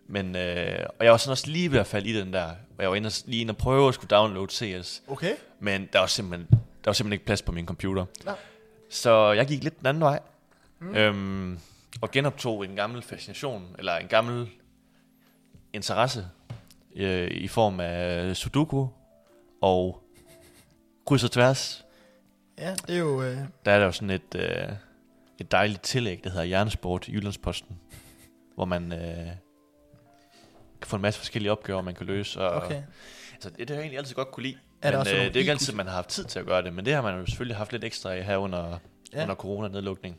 Men, 0.06 0.36
øh, 0.36 0.86
og 0.98 1.04
jeg 1.04 1.12
var 1.12 1.16
sådan 1.16 1.30
også 1.30 1.50
lige 1.50 1.72
ved 1.72 1.78
at 1.78 1.86
falde 1.86 2.08
i 2.08 2.12
den 2.12 2.32
der, 2.32 2.46
og 2.46 2.82
jeg 2.82 2.90
var 2.90 2.96
inde 2.96 3.06
og, 3.06 3.12
lige 3.26 3.40
inde 3.40 3.52
og 3.52 3.56
prøve 3.56 3.88
at 3.88 3.94
skulle 3.94 4.08
downloade 4.08 4.52
CS. 4.52 5.02
Okay. 5.08 5.34
Men 5.60 5.88
der 5.92 5.98
var 5.98 6.06
simpelthen, 6.06 6.48
der 6.50 6.90
var 6.90 6.92
simpelthen 6.92 7.12
ikke 7.12 7.24
plads 7.24 7.42
på 7.42 7.52
min 7.52 7.66
computer. 7.66 8.04
Nå. 8.24 8.32
Så 8.90 9.32
jeg 9.32 9.46
gik 9.46 9.64
lidt 9.64 9.78
den 9.78 9.86
anden 9.86 10.00
vej. 10.00 10.20
Mm. 10.78 10.94
Øhm, 10.94 11.58
og 12.00 12.10
genoptog 12.10 12.64
en 12.64 12.76
gammel 12.76 13.02
fascination, 13.02 13.76
eller 13.78 13.96
en 13.96 14.08
gammel 14.08 14.48
interesse 15.72 16.26
øh, 16.96 17.30
i 17.30 17.48
form 17.48 17.80
af 17.80 18.36
Sudoku 18.36 18.86
og 19.60 20.04
kryds 21.06 21.24
og 21.24 21.30
tværs. 21.30 21.84
Ja, 22.58 22.74
det 22.86 22.94
er 22.94 22.98
jo... 22.98 23.22
Øh, 23.22 23.36
Der 23.64 23.72
er 23.72 23.78
der 23.78 23.84
jo 23.86 23.92
sådan 23.92 24.10
et, 24.10 24.34
øh, 24.36 24.68
et 25.38 25.52
dejligt 25.52 25.82
tillæg, 25.82 26.20
der 26.24 26.30
hedder 26.30 26.44
Hjernesport 26.44 27.08
i 27.08 27.12
Jyllandsposten, 27.12 27.80
hvor 28.54 28.64
man 28.64 28.92
øh, 28.92 29.26
kan 30.80 30.86
få 30.86 30.96
en 30.96 31.02
masse 31.02 31.20
forskellige 31.20 31.52
opgaver, 31.52 31.82
man 31.82 31.94
kan 31.94 32.06
løse. 32.06 32.40
Og, 32.40 32.62
okay. 32.62 32.82
Altså, 33.32 33.50
det, 33.50 33.58
det 33.58 33.70
har 33.70 33.74
jeg 33.74 33.82
egentlig 33.82 33.98
altid 33.98 34.14
godt 34.14 34.30
kunne 34.30 34.42
lide. 34.42 34.56
Er 34.82 34.90
men 34.90 35.00
øh, 35.00 35.04
det 35.14 35.18
er 35.20 35.24
ikke 35.24 35.40
IQ 35.40 35.48
altid, 35.48 35.72
man 35.72 35.86
har 35.86 35.94
haft 35.94 36.08
tid 36.08 36.24
til 36.24 36.38
at 36.38 36.46
gøre 36.46 36.62
det, 36.62 36.72
men 36.72 36.84
det 36.84 36.94
har 36.94 37.02
man 37.02 37.18
jo 37.20 37.26
selvfølgelig 37.26 37.56
haft 37.56 37.72
lidt 37.72 37.84
ekstra 37.84 38.12
af 38.14 38.24
her 38.24 38.36
under, 38.36 38.78
Ja. 39.12 39.22
under 39.22 39.34
corona-nedlukning. 39.34 40.18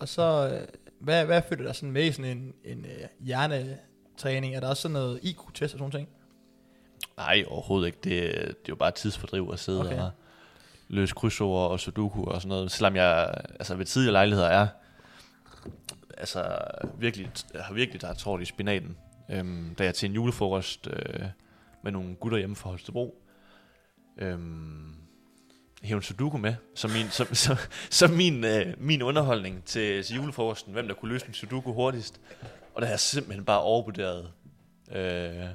Og 0.00 0.08
så, 0.08 0.50
øh, 0.52 0.68
hvad, 1.00 1.24
hvad 1.24 1.42
følger 1.48 1.64
der 1.64 1.72
sådan 1.72 1.90
med 1.90 2.04
i 2.04 2.12
sådan 2.12 2.36
en, 2.38 2.52
en 2.64 2.84
øh, 2.84 3.08
hjernetræning? 3.20 4.54
Er 4.54 4.60
der 4.60 4.68
også 4.68 4.82
sådan 4.82 4.92
noget 4.92 5.20
IQ-test 5.22 5.74
og 5.74 5.78
sådan 5.78 5.90
ting? 5.90 6.08
Nej, 7.16 7.44
overhovedet 7.46 7.86
ikke. 7.86 7.98
Det, 8.04 8.32
det 8.34 8.48
er 8.48 8.54
jo 8.68 8.74
bare 8.74 8.90
tidsfordriv 8.90 9.50
at 9.52 9.58
sidde 9.58 9.80
okay. 9.80 9.98
og 9.98 10.10
løse 10.92 11.14
krydsord 11.14 11.70
og 11.70 11.80
sudoku 11.80 12.24
og 12.24 12.42
sådan 12.42 12.48
noget. 12.48 12.70
Selvom 12.70 12.96
jeg 12.96 13.34
altså 13.58 13.74
ved 13.74 13.84
tidligere 13.84 14.12
lejligheder 14.12 14.48
er 14.48 14.66
altså 16.16 16.58
virkelig, 16.98 17.30
jeg 17.54 17.62
har 17.64 17.74
virkelig 17.74 18.00
der 18.00 18.14
trådt 18.14 18.42
i 18.42 18.44
spinaten. 18.44 18.96
Øhm, 19.30 19.74
da 19.74 19.84
jeg 19.84 19.94
til 19.94 20.08
en 20.08 20.14
julefrokost 20.14 20.86
øh, 20.86 21.26
med 21.82 21.92
nogle 21.92 22.14
gutter 22.14 22.38
hjemme 22.38 22.56
fra 22.56 22.68
Holstebro, 22.68 23.22
øhm, 24.18 24.94
hævde 25.82 26.02
sudoku 26.02 26.38
med, 26.38 26.54
som 26.74 26.90
min, 26.90 27.10
som, 27.10 27.34
som, 27.44 27.56
som 27.90 28.10
min, 28.10 28.44
øh, 28.44 28.74
min 28.78 29.02
underholdning 29.02 29.64
til, 29.64 30.02
til 30.04 30.16
julefrokosten, 30.16 30.72
hvem 30.72 30.88
der 30.88 30.94
kunne 30.94 31.12
løse 31.12 31.28
en 31.28 31.34
sudoku 31.34 31.72
hurtigst. 31.72 32.20
Og 32.74 32.82
der 32.82 32.86
har 32.86 32.92
jeg 32.92 33.00
simpelthen 33.00 33.44
bare 33.44 33.60
overvurderet 33.60 34.32
øh, 34.92 35.46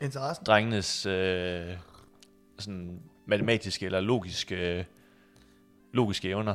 Interessen? 0.00 0.46
drengenes 0.46 1.06
øh, 1.06 1.76
sådan 2.58 3.02
matematiske 3.26 3.86
eller 3.86 4.00
logiske, 4.00 4.86
logiske 5.92 6.28
evner. 6.28 6.54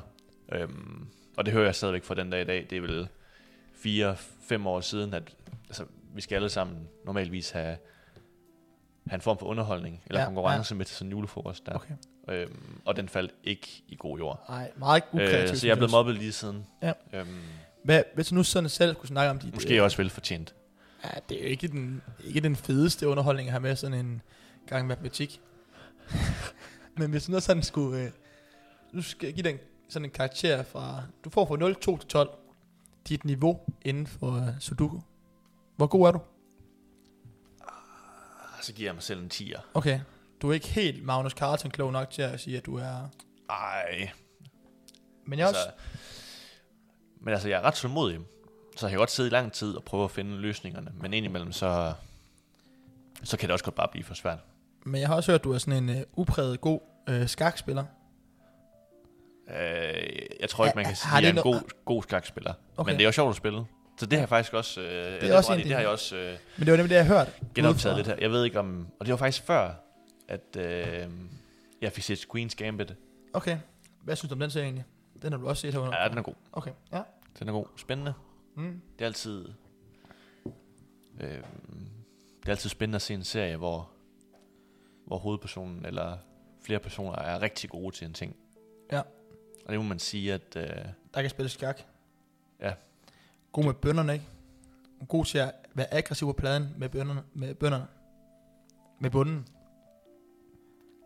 Øhm, 0.51 1.07
og 1.37 1.45
det 1.45 1.53
hører 1.53 1.65
jeg 1.65 1.75
stadigvæk 1.75 2.03
fra 2.03 2.15
den 2.15 2.29
dag 2.29 2.41
i 2.41 2.45
dag. 2.45 2.67
Det 2.69 2.77
er 2.77 2.81
vel 2.81 3.07
4-5 4.63 4.67
år 4.67 4.81
siden, 4.81 5.13
at 5.13 5.35
altså, 5.67 5.83
vi 6.15 6.21
skal 6.21 6.35
alle 6.35 6.49
sammen 6.49 6.87
normalvis 7.05 7.49
have, 7.49 7.77
have 9.07 9.15
en 9.15 9.21
form 9.21 9.37
for 9.37 9.45
underholdning 9.45 10.01
eller 10.07 10.19
Ja, 10.19 10.25
konkurrence 10.25 10.73
ja. 10.73 10.77
med 10.77 10.85
til 10.85 10.95
sådan 10.95 11.07
en 11.07 11.11
julefrokost 11.11 11.65
der. 11.65 11.73
Okay. 11.75 11.93
Øhm, 12.29 12.81
og 12.85 12.95
den 12.95 13.09
faldt 13.09 13.33
ikke 13.43 13.83
i 13.87 13.95
god 13.99 14.17
jord. 14.17 14.45
Nej, 14.49 14.71
meget 14.77 15.03
ukreativt. 15.11 15.51
Øh, 15.51 15.55
så 15.57 15.67
jeg 15.67 15.71
er 15.71 15.75
blevet 15.77 15.91
mobbet 15.91 16.15
lige 16.15 16.31
siden. 16.31 16.65
Ja. 16.83 16.93
Øhm, 17.13 17.27
Hvad, 17.83 18.03
hvis 18.15 18.27
du 18.27 18.35
nu 18.35 18.43
sådan 18.43 18.69
selv 18.69 18.93
skulle 18.95 19.07
snakke 19.07 19.29
om 19.29 19.39
dit... 19.39 19.53
måske 19.53 19.77
øh, 19.77 19.83
også 19.83 19.97
velfortjent. 19.97 20.55
Ja, 21.03 21.09
det 21.29 21.37
er 21.37 21.43
jo 21.43 21.49
ikke 21.49 21.67
den, 21.67 22.01
ikke 22.25 22.39
den 22.39 22.55
fedeste 22.55 23.07
underholdning 23.07 23.47
at 23.47 23.51
have 23.51 23.61
med 23.61 23.75
sådan 23.75 24.05
en 24.05 24.21
gang 24.67 24.87
matematik. 24.87 25.41
Men 26.97 27.09
hvis 27.11 27.25
du 27.25 27.31
nu 27.31 27.39
sådan 27.39 27.63
skulle... 27.63 28.01
Øh, 28.03 28.11
nu 28.93 29.01
skal 29.01 29.25
jeg 29.27 29.33
give 29.35 29.43
dig 29.43 29.51
en, 29.51 29.59
sådan 29.89 30.05
en 30.05 30.11
karakter 30.11 30.63
fra... 30.63 31.03
Du 31.23 31.29
får 31.29 31.45
fra 31.45 31.57
0, 31.57 31.75
2 31.75 31.97
til 31.97 32.09
12. 32.09 32.29
Dit 33.07 33.25
niveau 33.25 33.59
inden 33.81 34.07
for 34.07 34.47
øh, 34.47 34.59
Sudoku. 34.59 34.99
Hvor 35.75 35.87
god 35.87 36.07
er 36.07 36.11
du? 36.11 36.19
Ah, 37.61 38.63
Så 38.63 38.73
giver 38.73 38.87
jeg 38.87 38.95
mig 38.95 39.03
selv 39.03 39.21
en 39.21 39.31
10'er. 39.33 39.61
Okay. 39.73 39.99
Du 40.41 40.49
er 40.49 40.53
ikke 40.53 40.67
helt 40.67 41.03
Magnus 41.03 41.31
Carlsen 41.31 41.71
klog 41.71 41.91
nok 41.91 42.09
til 42.09 42.21
at 42.21 42.39
sige, 42.39 42.57
at 42.57 42.65
du 42.65 42.75
er... 42.77 43.09
Ej, 43.49 44.09
Men 45.25 45.39
jeg 45.39 45.43
er 45.43 45.47
altså, 45.47 45.63
også... 45.65 45.75
men 47.21 47.33
altså, 47.33 47.49
jeg 47.49 47.57
er 47.57 47.61
ret 47.61 47.73
tålmodig. 47.73 48.19
Så 48.77 48.85
jeg 48.85 48.91
kan 48.91 48.97
godt 48.97 49.11
sidde 49.11 49.29
i 49.29 49.31
lang 49.31 49.53
tid 49.53 49.73
og 49.75 49.83
prøve 49.83 50.03
at 50.03 50.11
finde 50.11 50.37
løsningerne. 50.37 50.91
Men 51.01 51.13
indimellem, 51.13 51.51
så, 51.51 51.93
så 53.23 53.37
kan 53.37 53.49
det 53.49 53.53
også 53.53 53.65
godt 53.65 53.75
bare 53.75 53.87
blive 53.91 54.03
for 54.03 54.13
svært. 54.13 54.39
Men 54.87 55.01
jeg 55.01 55.07
har 55.09 55.15
også 55.15 55.31
hørt, 55.31 55.39
at 55.39 55.43
du 55.43 55.53
er 55.53 55.57
sådan 55.57 55.83
en 55.83 55.89
øh, 55.89 56.03
upræget 56.13 56.61
god 56.61 56.79
øh, 57.09 57.27
skakspiller. 57.27 57.85
Øh, 59.49 59.55
jeg 60.39 60.49
tror 60.49 60.65
ikke, 60.65 60.75
man 60.75 60.85
kan 60.85 60.95
sige, 60.95 61.17
at 61.17 61.23
jeg 61.23 61.29
er 61.29 61.33
en 61.33 61.41
god, 61.43 61.61
god 61.85 62.03
skakspiller. 62.03 62.53
Okay. 62.77 62.91
Men 62.91 62.97
det 62.97 63.03
er 63.03 63.07
jo 63.07 63.11
sjovt 63.11 63.29
at 63.29 63.35
spille. 63.35 63.65
Så 63.99 64.05
det 64.05 64.13
har 64.13 64.21
jeg 64.21 64.29
faktisk 64.29 64.53
også, 64.53 64.81
øh, 64.81 65.21
det, 65.21 65.29
er 65.31 65.37
også 65.37 65.53
en 65.53 65.59
det 65.59 65.71
har 65.71 65.79
jeg 65.79 65.89
også 65.89 66.15
øh, 66.15 66.37
Men 66.57 66.65
det 66.65 66.71
var 66.71 66.77
nemlig 66.77 66.89
det, 66.89 66.95
jeg 66.95 67.05
har 67.05 67.17
hørt. 67.17 67.39
genoptaget 67.55 67.97
lidt 67.97 68.07
her. 68.07 68.15
Jeg 68.21 68.31
ved 68.31 68.45
ikke 68.45 68.59
om... 68.59 68.87
Og 68.99 69.05
det 69.05 69.11
var 69.11 69.17
faktisk 69.17 69.43
før, 69.43 69.73
at 70.27 70.57
øh, 70.57 71.07
jeg 71.81 71.91
fik 71.91 72.03
set 72.03 72.25
Queen's 72.35 72.55
Gambit. 72.55 72.95
Okay. 73.33 73.57
Hvad 74.03 74.15
synes 74.15 74.29
du 74.29 74.35
om 74.35 74.39
den 74.39 74.49
serie 74.49 74.65
egentlig? 74.65 74.85
Den 75.21 75.31
har 75.31 75.39
du 75.39 75.47
også 75.47 75.61
set 75.61 75.73
herunder. 75.73 76.01
Ja, 76.01 76.09
den 76.09 76.17
er 76.17 76.21
god. 76.21 76.33
Okay, 76.51 76.71
ja. 76.93 77.01
Den 77.39 77.47
er 77.47 77.51
god. 77.53 77.65
Spændende. 77.77 78.13
Mm. 78.55 78.81
Det 78.99 79.01
er 79.01 79.05
altid... 79.05 79.45
Øh, 81.19 81.29
det 81.29 82.45
er 82.45 82.49
altid 82.49 82.69
spændende 82.69 82.95
at 82.95 83.01
se 83.01 83.13
en 83.13 83.23
serie, 83.23 83.57
hvor, 83.57 83.89
hvor 85.07 85.17
hovedpersonen 85.17 85.85
eller 85.85 86.17
flere 86.61 86.79
personer 86.79 87.15
er 87.19 87.41
rigtig 87.41 87.69
gode 87.69 87.95
til 87.95 88.07
en 88.07 88.13
ting. 88.13 88.35
Ja. 88.91 88.99
Og 89.65 89.71
det 89.71 89.77
må 89.79 89.83
man 89.83 89.99
sige, 89.99 90.33
at... 90.33 90.55
Øh, 90.55 90.63
Der 91.13 91.21
kan 91.21 91.29
spille 91.29 91.49
skak. 91.49 91.81
Ja. 92.61 92.73
God 93.51 93.63
med 93.63 93.73
bønderne, 93.73 94.13
ikke? 94.13 94.25
God 95.07 95.25
til 95.25 95.37
at 95.37 95.51
være 95.73 95.93
aggressiv 95.93 96.27
på 96.27 96.33
pladen 96.33 96.73
med 96.77 96.89
bønderne. 96.89 97.23
Med 97.33 97.55
bønderne. 97.55 97.87
Med 98.99 99.09
bunden. 99.09 99.47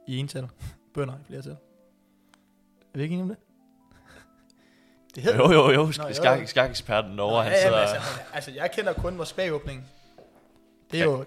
I 0.07 0.17
ental. 0.17 0.47
Bønder 0.93 1.13
i 1.13 1.23
flertal. 1.27 1.51
Er 1.51 2.97
vi 2.97 3.01
ikke 3.03 3.13
enige 3.13 3.23
om 3.23 3.29
det? 3.29 3.37
Det 5.15 5.23
hedder 5.23 5.37
jo, 5.39 5.51
jo, 5.51 5.71
jo. 5.71 5.83
Nå, 5.85 5.91
Sk- 5.91 6.07
jo. 6.07 6.13
skak, 6.13 6.47
skakeksperten 6.47 7.17
derovre, 7.17 7.43
han 7.43 7.51
ja, 7.51 7.61
sidder... 7.61 7.77
men 7.77 7.87
altså, 7.95 8.21
altså, 8.33 8.51
jeg 8.51 8.71
kender 8.71 8.93
kun 8.93 9.15
Moskva-åbningen. 9.17 9.85
Det 10.91 10.99
er 10.99 11.03
jo 11.03 11.25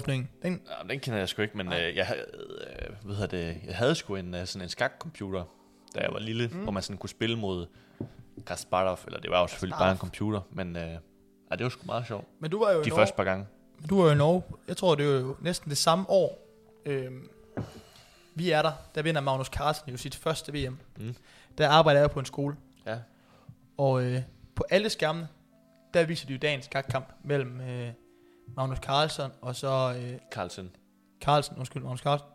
Kasparov-åbningen. 0.00 0.28
Den, 0.42 0.60
den 0.90 1.00
kender 1.00 1.18
jeg 1.18 1.28
sgu 1.28 1.42
ikke, 1.42 1.56
men 1.56 1.72
øh, 1.72 1.96
jeg, 1.96 2.16
øh, 2.16 2.94
hvad 3.04 3.14
hedder 3.16 3.36
det, 3.52 3.56
jeg 3.66 3.76
havde 3.76 3.94
sgu 3.94 4.16
en, 4.16 4.34
øh, 4.34 4.46
sådan 4.46 4.62
en 4.64 4.68
skakcomputer, 4.68 5.44
da 5.94 6.00
jeg 6.00 6.12
var 6.12 6.18
lille, 6.18 6.48
Mm. 6.48 6.54
mm. 6.56 6.62
hvor 6.62 6.72
man 6.72 6.82
sådan 6.82 6.96
kunne 6.98 7.10
spille 7.10 7.38
mod 7.38 7.66
Kasparov, 8.46 8.98
eller 9.06 9.20
det 9.20 9.30
var 9.30 9.40
jo 9.40 9.46
selvfølgelig 9.46 9.78
bare 9.78 9.92
en 9.92 9.98
computer, 9.98 10.40
men 10.50 10.76
øh, 10.76 10.82
ja, 10.82 11.56
det 11.56 11.62
var 11.64 11.68
sgu 11.68 11.86
meget 11.86 12.06
sjovt. 12.06 12.26
men 12.40 12.50
du 12.50 12.58
var 12.64 12.70
jo 12.72 12.82
De 12.82 12.88
Norge. 12.88 13.00
første 13.00 13.16
par 13.16 13.24
gange. 13.24 13.46
Du 13.88 13.98
var 14.00 14.04
jo 14.06 14.10
i 14.12 14.14
Norge. 14.14 14.42
Jeg 14.68 14.76
tror, 14.76 14.94
det 14.94 15.06
var 15.06 15.12
jo 15.12 15.36
næsten 15.40 15.70
det 15.70 15.78
samme 15.78 16.10
år. 16.10 16.38
Øhm, 16.86 17.28
vi 18.34 18.50
er 18.50 18.62
der. 18.62 18.72
Der 18.94 19.02
vinder 19.02 19.20
Magnus 19.20 19.46
Carlsen 19.46 19.90
jo 19.90 19.96
sit 19.96 20.14
første 20.14 20.52
VM. 20.52 20.78
Mm. 20.98 21.14
Der 21.58 21.68
arbejder 21.68 22.00
jeg 22.00 22.10
på 22.10 22.18
en 22.20 22.24
skole. 22.26 22.56
Ja. 22.86 22.98
Og 23.78 24.02
øh, 24.04 24.22
på 24.54 24.64
alle 24.70 24.90
skærmene, 24.90 25.28
der 25.94 26.04
viser 26.04 26.26
de 26.26 26.32
jo 26.32 26.38
dagens 26.38 26.64
skakkamp 26.64 27.12
mellem 27.24 27.60
øh, 27.60 27.88
Magnus 28.56 28.78
Carlsen 28.78 29.30
og 29.40 29.56
så 29.56 29.94
øh, 29.98 30.18
Carlsen. 30.32 30.70
Carlsen, 31.20 31.56
undskyld, 31.58 31.82
Magnus 31.82 32.00
Carlsen, 32.00 32.28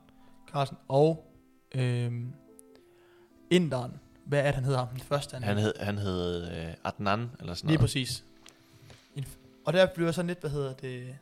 Carlsen 0.51 0.78
og 0.88 1.34
øh, 1.76 2.11
Inderen. 3.49 3.99
Hvad 4.26 4.39
er 4.39 4.45
det, 4.45 4.55
han 4.55 4.63
hedder 4.63 4.80
ham? 4.80 4.88
Den 4.88 4.99
første, 4.99 5.34
han, 5.34 5.43
Han 5.43 5.57
hed, 5.57 5.74
han 5.80 5.97
hed 5.97 6.51
øh, 6.51 6.74
Adnan, 6.84 7.30
eller 7.39 7.53
sådan 7.53 7.68
Lige 7.68 7.78
noget. 7.78 7.80
præcis. 7.80 8.24
En 9.15 9.26
Og 9.65 9.74
der 9.74 9.86
blev 9.95 10.13
sådan 10.13 10.28
lidt, 10.28 10.39
hvad 10.39 10.49
hedder 10.49 10.74
det, 10.74 11.18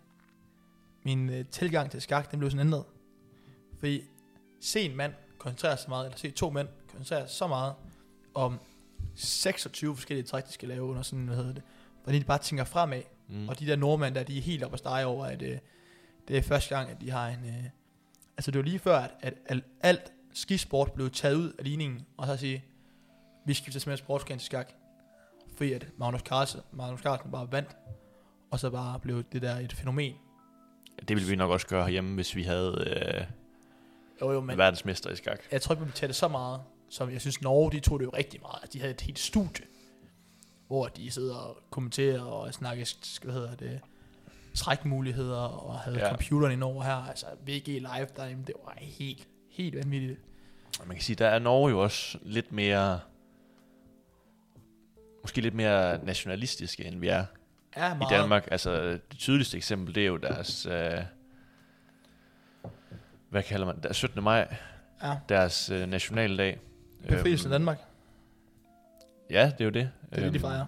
min 1.03 1.29
øh, 1.29 1.45
tilgang 1.45 1.91
til 1.91 2.01
skak, 2.01 2.31
den 2.31 2.39
blev 2.39 2.51
sådan 2.51 2.67
ændret. 2.67 2.83
Fordi 3.79 4.01
se 4.61 4.81
en 4.81 4.95
mand 4.95 5.13
koncentrere 5.37 5.77
sig 5.77 5.89
meget, 5.89 6.05
eller 6.05 6.17
se 6.17 6.31
to 6.31 6.49
mænd 6.49 6.67
koncentrere 6.91 7.27
sig 7.27 7.37
så 7.37 7.47
meget 7.47 7.73
om 8.33 8.59
26 9.15 9.95
forskellige 9.95 10.25
træk, 10.25 10.47
de 10.47 10.51
skal 10.51 10.69
lave 10.69 10.83
under 10.83 11.01
sådan, 11.01 11.25
hvad 11.25 11.35
hedder 11.35 11.53
det, 11.53 11.63
fordi 12.03 12.19
de 12.19 12.23
bare 12.25 12.37
tænker 12.37 12.63
fremad. 12.63 13.01
Mm. 13.29 13.49
Og 13.49 13.59
de 13.59 13.67
der 13.67 13.75
nordmænd 13.75 14.15
der, 14.15 14.23
de 14.23 14.37
er 14.37 14.41
helt 14.41 14.63
oppe 14.63 14.75
at 14.75 14.79
stege 14.79 15.05
over, 15.05 15.25
at 15.25 15.41
øh, 15.41 15.57
det 16.27 16.37
er 16.37 16.41
første 16.41 16.75
gang, 16.75 16.89
at 16.89 17.01
de 17.01 17.11
har 17.11 17.27
en... 17.27 17.45
Øh, 17.45 17.63
altså 18.37 18.51
det 18.51 18.57
var 18.57 18.63
lige 18.63 18.79
før, 18.79 18.97
at, 18.97 19.11
at, 19.21 19.33
at 19.45 19.59
alt 19.81 20.11
skisport 20.33 20.91
blev 20.91 21.09
taget 21.09 21.35
ud 21.35 21.51
af 21.59 21.63
ligningen, 21.63 22.05
og 22.17 22.27
så 22.27 22.37
sige, 22.37 22.63
vi 23.45 23.53
skifter 23.53 23.79
simpelthen 23.79 24.05
sportsgren 24.05 24.39
til 24.39 24.45
skak. 24.45 24.73
Fordi 25.57 25.73
at 25.73 25.87
Magnus 25.97 26.21
Carlsen, 26.21 26.61
Magnus 26.71 26.99
Carlsen 26.99 27.31
bare 27.31 27.51
vandt, 27.51 27.69
og 28.51 28.59
så 28.59 28.69
bare 28.69 28.99
blev 28.99 29.23
det 29.31 29.41
der 29.41 29.55
et 29.55 29.73
fænomen. 29.73 30.13
Det 31.07 31.09
ville 31.09 31.29
vi 31.29 31.35
nok 31.35 31.51
også 31.51 31.67
gøre 31.67 31.83
herhjemme, 31.83 32.15
hvis 32.15 32.35
vi 32.35 32.43
havde 32.43 32.83
øh, 32.87 33.25
Jo, 34.21 34.31
jo, 34.31 34.41
Men. 34.41 34.57
verdensmester 34.57 35.09
i 35.09 35.15
skak. 35.15 35.39
jeg 35.51 35.61
tror 35.61 35.73
ikke, 35.75 35.85
vi 35.85 35.91
betalte 35.91 36.13
så 36.13 36.27
meget, 36.27 36.61
som 36.89 37.11
jeg 37.11 37.21
synes, 37.21 37.41
Norge, 37.41 37.71
de 37.71 37.79
tog 37.79 37.99
det 37.99 38.05
jo 38.05 38.09
rigtig 38.09 38.41
meget. 38.41 38.57
Altså, 38.61 38.73
de 38.73 38.79
havde 38.79 38.93
et 38.93 39.01
helt 39.01 39.19
studie, 39.19 39.65
hvor 40.67 40.87
de 40.87 41.11
sidder 41.11 41.35
og 41.35 41.57
kommenterer 41.69 42.21
og 42.21 42.53
snakker, 42.53 42.95
hvad 43.23 43.33
hedder 43.33 43.55
det, 43.55 43.79
trækmuligheder, 44.53 45.37
og 45.37 45.79
havde 45.79 45.99
Ja. 45.99 46.09
computeren 46.09 46.51
ind 46.51 46.63
over 46.63 46.83
her. 46.83 46.95
Altså, 46.95 47.25
VG 47.47 47.67
Live, 47.67 48.07
der, 48.15 48.25
jamen, 48.25 48.43
det 48.47 48.55
var 48.65 48.73
helt, 48.77 49.27
helt 49.51 49.75
vanvittigt. 49.75 50.19
Og 50.79 50.87
Man 50.87 50.95
kan 50.97 51.03
sige, 51.03 51.15
der 51.15 51.27
er 51.27 51.39
Norge 51.39 51.69
jo 51.71 51.79
også 51.83 52.17
lidt 52.21 52.51
mere... 52.51 52.99
Måske 55.21 55.41
lidt 55.41 55.53
mere 55.53 56.05
nationalistiske, 56.05 56.85
end 56.85 56.99
vi 56.99 57.07
er 57.07 57.25
Ja, 57.77 57.95
i. 57.95 57.99
Danmark. 58.09 58.47
Altså, 58.51 58.81
det 58.91 59.17
tydeligste 59.17 59.57
eksempel, 59.57 59.95
det 59.95 60.03
er 60.03 60.07
jo 60.07 60.17
deres... 60.17 60.65
Øh, 60.65 61.03
hvad 63.29 63.43
kalder 63.43 63.65
man 63.65 63.79
det? 63.83 63.95
17. 63.95 64.23
maj, 64.23 64.55
Ja, 65.03 65.15
deres 65.29 65.69
øh, 65.69 65.87
nationaldag. 65.89 66.59
befrielsen 67.09 67.51
af 67.51 67.59
Danmark. 67.59 67.77
Ja, 69.29 69.45
det 69.45 69.61
er 69.61 69.65
jo 69.65 69.71
det. 69.71 69.91
Det 70.09 70.17
er 70.17 70.23
det, 70.23 70.33
de 70.33 70.39
fejrer. 70.39 70.65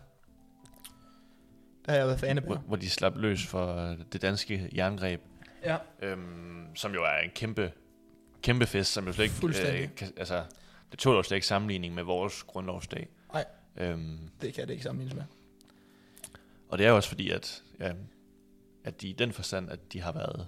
Der 1.85 1.91
har 1.91 1.97
jeg 1.99 2.07
været 2.07 2.19
fan 2.19 2.37
af. 2.37 2.43
hvor, 2.43 2.55
hvor 2.55 2.75
de 2.75 2.89
slap 2.89 3.15
løs 3.17 3.45
for 3.47 3.95
det 4.13 4.21
danske 4.21 4.69
jerngreb. 4.75 5.21
Ja. 5.63 5.77
Øhm, 6.01 6.75
som 6.75 6.93
jo 6.93 7.03
er 7.03 7.17
en 7.17 7.29
kæmpe, 7.29 7.71
kæmpe 8.41 8.65
fest, 8.65 8.93
som 8.93 9.05
jo 9.07 9.13
slet 9.13 9.23
ikke... 9.23 9.35
Fuldstændig. 9.35 9.95
kan, 9.95 10.13
altså, 10.17 10.43
det 10.91 10.99
tåler 10.99 11.17
jo 11.17 11.23
slet 11.23 11.37
ikke 11.37 11.47
sammenligning 11.47 11.93
med 11.93 12.03
vores 12.03 12.43
grundlovsdag. 12.43 13.09
Nej. 13.33 13.45
Øhm, 13.77 14.29
Det 14.41 14.53
kan 14.53 14.67
det 14.67 14.73
ikke 14.73 14.83
sammenlignes 14.83 15.15
med. 15.15 15.23
og 16.69 16.77
det 16.77 16.85
er 16.85 16.89
jo 16.89 16.95
også 16.95 17.09
fordi, 17.09 17.29
at, 17.29 17.63
ja, 17.79 17.93
at 18.83 19.01
de 19.01 19.07
i 19.09 19.13
den 19.13 19.31
forstand, 19.31 19.69
at 19.69 19.93
de 19.93 20.01
har 20.01 20.11
været... 20.11 20.47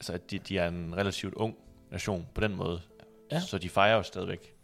Altså, 0.00 0.12
at 0.12 0.30
de, 0.30 0.38
de 0.38 0.58
er 0.58 0.68
en 0.68 0.96
relativt 0.96 1.34
ung 1.34 1.56
nation 1.90 2.26
på 2.34 2.40
den 2.40 2.54
måde. 2.56 2.80
Ja. 3.32 3.40
Så 3.40 3.58
de 3.58 3.68
fejrer 3.68 3.96
jo 3.96 4.02
stadigvæk 4.02 4.54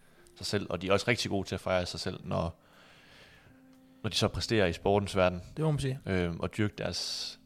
sig 0.44 0.46
selv, 0.46 0.66
og 0.70 0.82
de 0.82 0.88
er 0.88 0.92
også 0.92 1.04
rigtig 1.08 1.30
gode 1.30 1.48
til 1.48 1.54
at 1.54 1.60
fejre 1.60 1.86
sig 1.86 2.00
selv, 2.00 2.20
når, 2.24 2.54
når 4.02 4.10
de 4.10 4.16
så 4.16 4.28
præsterer 4.28 4.66
i 4.66 4.72
sportens 4.72 5.16
verden. 5.16 5.42
Det 5.56 5.64
må 5.64 5.70
man 5.70 5.80
sige. 5.80 6.00
øh, 6.06 6.34
og 6.38 6.56
dyrke 6.56 6.74
deres, 6.78 7.38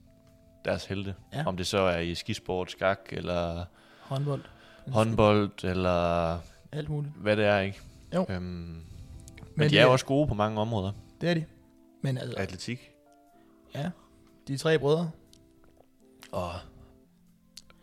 deres 0.64 0.84
helte. 0.86 1.14
Ja. 1.32 1.47
Om 1.47 1.57
det 1.57 1.66
så 1.66 1.78
er 1.78 1.99
i 1.99 2.14
skisport, 2.14 2.70
skak, 2.70 2.99
eller 3.11 3.64
Håndbold. 4.01 4.42
håndbold, 4.88 5.64
eller 5.64 6.38
Alt 6.72 6.88
muligt. 6.88 7.14
hvad 7.16 7.36
det 7.36 7.45
er, 7.45 7.59
ikke? 7.61 7.80
Jo. 8.14 8.26
Øhm, 8.28 8.42
men, 8.42 8.82
Men 9.57 9.70
de 9.70 9.78
er 9.78 9.82
jo 9.84 9.92
også 9.92 10.07
gode 10.07 10.28
på 10.28 10.34
mange 10.34 10.61
områder. 10.61 10.92
Det 11.20 11.30
er 11.30 11.34
de. 11.34 11.45
Men 12.03 12.18
altså, 12.18 12.36
Atletik. 12.38 12.90
ja. 13.74 13.90
De 14.49 14.57
tre 14.57 14.78
brødre. 14.78 15.11
Og 16.32 16.51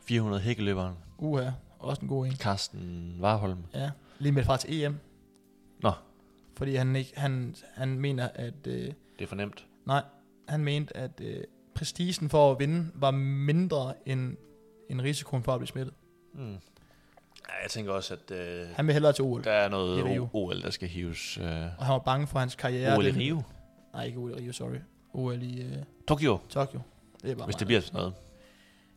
400 0.07 0.41
hækkeløberen. 0.43 0.95
Uha. 1.17 1.49
Også 1.79 2.01
en 2.01 2.07
god 2.07 2.25
en. 2.25 2.35
Carsten 2.35 3.17
Warholm. 3.21 3.63
Ja. 3.73 3.91
Lige 4.21 4.31
med 4.31 4.43
fra 4.43 4.57
til 4.57 4.83
EM. 4.83 4.95
Nå. 5.81 5.91
Fordi 6.57 6.75
han, 6.75 6.95
ikke, 6.95 7.11
han, 7.19 7.55
han 7.73 7.99
mener, 7.99 8.29
at... 8.35 8.53
Øh, 8.67 8.73
Det 8.83 8.93
er 9.23 9.27
for 9.27 9.35
nemt. 9.35 9.65
nej, 9.85 10.03
han 10.47 10.63
mente, 10.63 10.97
at 10.97 11.21
øh, 11.21 11.43
prestigen 11.75 12.29
for 12.29 12.51
at 12.51 12.59
vinde 12.59 12.91
var 12.95 13.11
mindre 13.11 13.93
end, 14.05 14.37
end 14.89 15.01
risikoen 15.01 15.43
for 15.43 15.53
at 15.53 15.59
blive 15.59 15.67
smittet. 15.67 15.93
Mm. 16.33 16.51
Ja, 17.49 17.61
jeg 17.63 17.69
tænker 17.69 17.91
også, 17.93 18.13
at 18.13 18.31
øh, 18.37 18.67
Han 18.75 18.87
vil 18.87 18.93
hellere 18.93 19.13
til 19.13 19.23
OL. 19.23 19.43
der 19.43 19.51
er 19.51 19.69
noget 19.69 20.29
OL, 20.33 20.61
der 20.61 20.69
skal 20.69 20.87
hives. 20.87 21.37
Øh, 21.37 21.45
Og 21.77 21.85
han 21.85 21.93
var 21.93 21.99
bange 21.99 22.27
for 22.27 22.39
hans 22.39 22.55
karriere. 22.55 22.97
OL 22.97 23.05
i 23.05 23.11
Den- 23.11 23.19
Rio. 23.19 23.41
Nej, 23.93 24.03
ikke 24.05 24.17
OL 24.19 24.31
i 24.31 24.33
Rio, 24.33 24.51
sorry. 24.53 24.75
OL 25.13 25.43
i 25.43 25.61
øh, 25.61 25.77
Tokyo, 26.07 26.39
Tokyo. 26.49 26.79
Det 27.23 27.31
er 27.31 27.35
bare 27.35 27.45
hvis 27.45 27.55
det 27.55 27.67
bliver 27.67 27.81
sådan 27.81 27.97
noget. 27.97 28.13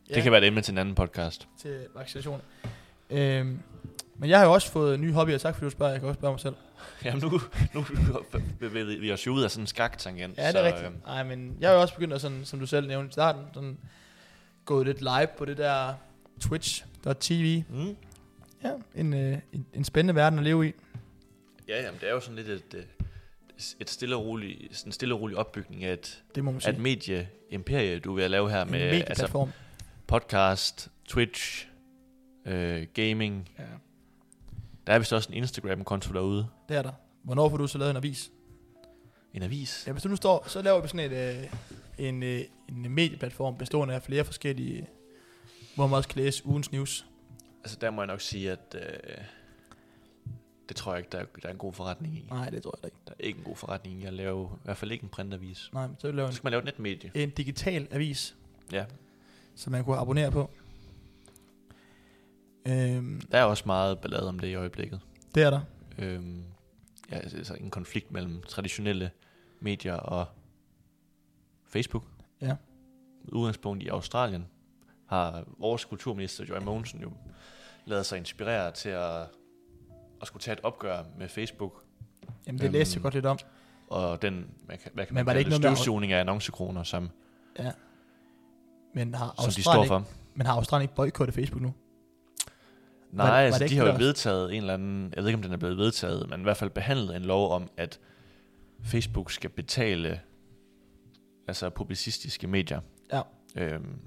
Ja. 0.09 0.15
Det 0.15 0.23
kan 0.23 0.31
være 0.31 0.41
et 0.41 0.47
emne 0.47 0.61
til 0.61 0.71
en 0.71 0.77
anden 0.77 0.95
podcast. 0.95 1.47
til 1.57 1.87
vaccination. 1.95 2.41
Øhm, 3.09 3.59
men 4.17 4.29
jeg 4.29 4.39
har 4.39 4.45
jo 4.45 4.53
også 4.53 4.71
fået 4.71 4.99
nye 4.99 5.11
hobbyer. 5.11 5.37
Tak 5.37 5.55
fordi 5.55 5.65
du 5.65 5.69
spørger. 5.69 5.91
Jeg 5.91 5.99
kan 6.01 6.09
også 6.09 6.19
spørge 6.19 6.33
mig 6.33 6.39
selv. 6.39 6.55
Jamen 7.05 7.21
nu, 7.23 7.41
nu 7.73 7.85
bevæger 8.59 8.99
vi 8.99 9.11
os 9.11 9.27
jo 9.27 9.31
ud 9.31 9.43
af 9.43 9.51
sådan 9.51 9.63
en 9.63 9.67
skaktangent. 9.67 10.37
Ja, 10.37 10.41
det 10.41 10.47
er 10.47 10.51
så, 10.51 10.63
rigtigt. 10.63 10.85
øhm, 10.85 11.01
Nej, 11.05 11.23
men 11.23 11.57
jeg 11.59 11.69
har 11.69 11.75
jo 11.75 11.81
også 11.81 11.93
begyndt 11.93 12.13
at, 12.13 12.21
sådan, 12.21 12.45
som 12.45 12.59
du 12.59 12.65
selv 12.65 12.87
nævnte 12.87 13.09
i 13.09 13.11
starten, 13.11 13.41
sådan, 13.53 13.77
gået 14.65 14.85
lidt 14.87 15.01
live 15.01 15.27
på 15.37 15.45
det 15.45 15.57
der 15.57 15.93
twitch.tv. 16.41 17.63
Mm. 17.69 17.95
Ja, 18.63 18.71
en, 18.95 19.13
øh, 19.13 19.37
en, 19.53 19.65
en 19.73 19.83
spændende 19.83 20.15
verden 20.15 20.39
at 20.39 20.45
leve 20.45 20.67
i. 20.67 20.73
Ja, 21.67 21.81
jamen, 21.83 21.99
det 22.01 22.09
er 22.09 22.13
jo 22.13 22.19
sådan 22.19 22.35
lidt 22.35 22.47
et, 22.49 22.73
øh, 22.73 22.83
et 23.79 23.89
stille 23.89 24.15
og 24.15 24.25
roligt, 24.25 24.77
sådan 24.77 24.89
en 24.89 24.93
stille 24.93 25.15
og 25.15 25.21
rolig 25.21 25.37
opbygning 25.37 25.83
af 25.83 25.93
et, 25.93 26.23
Det 26.35 26.43
må 26.43 26.51
man 26.51 26.61
sige. 26.61 26.73
et 26.73 26.79
medie-imperie, 26.79 27.99
du 27.99 28.19
at 28.19 28.31
lave 28.31 28.49
her 28.49 28.61
en 28.61 28.71
med 28.71 28.81
altså, 29.07 29.47
podcast, 30.07 30.89
Twitch, 31.07 31.67
øh, 32.45 32.87
gaming. 32.93 33.49
Ja, 33.59 33.63
Der 34.87 34.93
er 34.93 34.99
vist 34.99 35.13
også 35.13 35.29
en 35.31 35.35
Instagram-konto 35.37 36.13
derude. 36.13 36.47
det 36.69 36.77
er 36.77 36.81
der. 36.81 36.91
Hvornår 37.23 37.49
får 37.49 37.57
du 37.57 37.67
så 37.67 37.77
lavet 37.77 37.91
en 37.91 37.97
avis? 37.97 38.31
En 39.33 39.43
avis. 39.43 39.83
Ja, 39.87 39.91
hvis 39.91 40.03
du 40.03 40.09
nu 40.09 40.15
står, 40.15 40.45
så 40.47 40.61
laver 40.61 40.81
vi 40.81 40.87
sådan 40.87 41.11
et, 41.11 41.37
øh, 41.37 41.43
en, 42.07 42.23
øh, 42.23 42.41
en 42.69 42.91
medieplatform 42.91 43.57
bestående 43.57 43.93
af 43.93 44.03
flere 44.03 44.23
forskellige, 44.25 44.87
hvor 45.75 45.87
man 45.87 45.97
også 45.97 46.09
kan 46.09 46.21
læse 46.23 46.45
ugens 46.45 46.71
news. 46.71 47.05
Altså 47.63 47.77
der 47.81 47.89
må 47.89 48.01
jeg 48.01 48.07
nok 48.07 48.21
sige, 48.21 48.51
at 48.51 48.75
øh, 48.75 48.81
det 50.69 50.75
tror 50.77 50.91
jeg 50.93 50.99
ikke, 50.99 51.09
der 51.11 51.17
er, 51.17 51.25
der 51.41 51.47
er 51.47 51.51
en 51.51 51.57
god 51.57 51.73
forretning 51.73 52.15
i. 52.17 52.25
Nej, 52.29 52.49
det 52.49 52.63
tror 52.63 52.79
jeg 52.83 52.85
ikke. 52.87 52.97
Der 53.07 53.11
er 53.19 53.23
ikke 53.27 53.37
en 53.39 53.43
god 53.45 53.55
forretning 53.55 54.01
i 54.01 54.05
at 54.05 54.13
lave, 54.13 54.49
i 54.53 54.59
hvert 54.63 54.77
fald 54.77 54.91
ikke 54.91 55.03
en 55.03 55.09
printavis. 55.09 55.69
Nej, 55.73 55.87
men 55.87 55.95
så 55.99 56.11
lave 56.11 56.27
Så 56.29 56.35
skal 56.35 56.45
man 56.45 56.51
lave 56.51 56.59
et 56.59 56.65
netmedie. 56.65 57.11
en, 57.13 57.21
en 57.21 57.29
digital 57.29 57.87
avis, 57.91 58.35
Ja. 58.71 58.85
som 59.55 59.71
man 59.71 59.83
kunne 59.83 59.97
abonnere 59.97 60.31
på. 60.31 60.49
Øhm, 62.67 63.21
Der 63.31 63.37
er 63.37 63.43
også 63.43 63.63
meget 63.65 63.99
ballade 63.99 64.27
om 64.29 64.39
det 64.39 64.47
i 64.47 64.55
øjeblikket. 64.55 64.99
det 65.35 65.43
er 65.43 65.49
der. 65.49 65.61
Øhm, 65.97 66.43
ja, 67.11 67.15
altså 67.17 67.53
en 67.53 67.69
konflikt 67.71 68.11
mellem 68.11 68.41
traditionelle 68.43 69.11
medier 69.59 69.93
og 69.93 70.25
Facebook. 71.69 72.03
Ja. 72.41 72.55
Udgangspunkt 73.31 73.83
i 73.83 73.87
Australien 73.87 74.45
har 75.07 75.43
vores 75.59 75.85
kulturminister 75.85 76.45
Joy 76.45 76.57
Mogensen 76.63 77.01
jo 77.01 77.11
lavet 77.85 78.05
sig 78.05 78.17
inspirere 78.17 78.71
til 78.71 78.89
at, 78.89 79.21
at 80.21 80.27
skulle 80.27 80.41
tage 80.41 80.53
et 80.53 80.59
opgør 80.63 81.03
med 81.17 81.29
Facebook 81.29 81.83
Jamen, 82.47 82.59
det 82.59 82.65
Øhm, 82.65 82.73
læste 82.73 82.95
jeg 82.97 83.01
godt 83.03 83.13
lidt 83.13 83.25
om. 83.25 83.37
og 83.87 84.21
den, 84.21 84.47
hvad 84.65 84.77
kan, 84.77 84.91
hvad 84.93 85.05
kan 85.05 85.13
Men 85.13 85.15
man 85.15 85.25
var 85.25 85.33
det 85.33 85.45
kalde 85.45 85.55
ikke 85.55 85.61
noget 85.63 85.77
støvsugning 85.77 86.11
af 86.13 86.19
annoncekroner, 86.19 86.83
som, 86.83 87.09
Ja. 87.59 87.71
Men 88.93 89.13
har 89.15 89.25
som 89.27 89.35
de 89.35 89.45
Australien, 89.45 89.63
står 89.63 89.83
ikke, 89.83 89.87
for. 89.87 90.03
men 90.35 90.47
har 90.47 90.53
Australien 90.53 90.83
ikke 90.83 90.95
boykottet 90.95 91.35
Facebook 91.35 91.61
nu? 91.61 91.73
Nej, 93.11 93.27
var 93.27 93.37
det 93.39 93.45
altså 93.45 93.63
ikke 93.63 93.73
de 93.73 93.79
har 93.79 93.85
jo 93.85 93.91
det, 93.91 93.99
vedtaget 93.99 94.51
en 94.51 94.57
eller 94.57 94.73
anden, 94.73 95.13
jeg 95.15 95.23
ved 95.23 95.29
ikke 95.29 95.37
om 95.37 95.41
den 95.41 95.53
er 95.53 95.57
blevet 95.57 95.77
vedtaget, 95.77 96.29
men 96.29 96.39
i 96.39 96.43
hvert 96.43 96.57
fald 96.57 96.69
behandlet 96.69 97.15
en 97.15 97.21
lov 97.21 97.51
om, 97.51 97.69
at 97.77 97.99
Facebook 98.83 99.31
skal 99.31 99.49
betale 99.49 100.21
altså 101.47 101.69
publicistiske 101.69 102.47
medier. 102.47 102.81
Ja. 103.13 103.21
Øhm, 103.55 103.99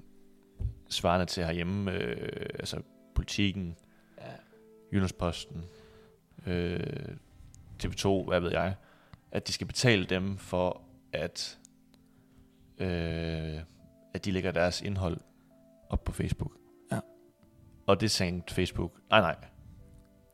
svarende 0.89 1.25
til 1.25 1.43
herhjemme, 1.45 1.91
øh, 1.91 2.45
altså 2.59 2.81
politikken, 3.15 3.75
Ja. 4.17 4.23
Jyllandsposten, 4.93 5.63
øh, 6.47 6.79
TV2, 7.83 8.23
hvad 8.27 8.39
ved 8.39 8.51
jeg, 8.51 8.75
at 9.31 9.47
de 9.47 9.53
skal 9.53 9.67
betale 9.67 10.05
dem 10.05 10.37
for, 10.37 10.81
at, 11.13 11.57
øh, 12.77 13.59
at 14.13 14.25
de 14.25 14.31
lægger 14.31 14.51
deres 14.51 14.81
indhold 14.81 15.17
op 15.89 16.03
på 16.03 16.11
Facebook. 16.11 16.51
Og 17.89 18.01
det 18.01 18.11
tænkte 18.11 18.53
Facebook, 18.53 18.91
nej 19.09 19.21
nej, 19.21 19.35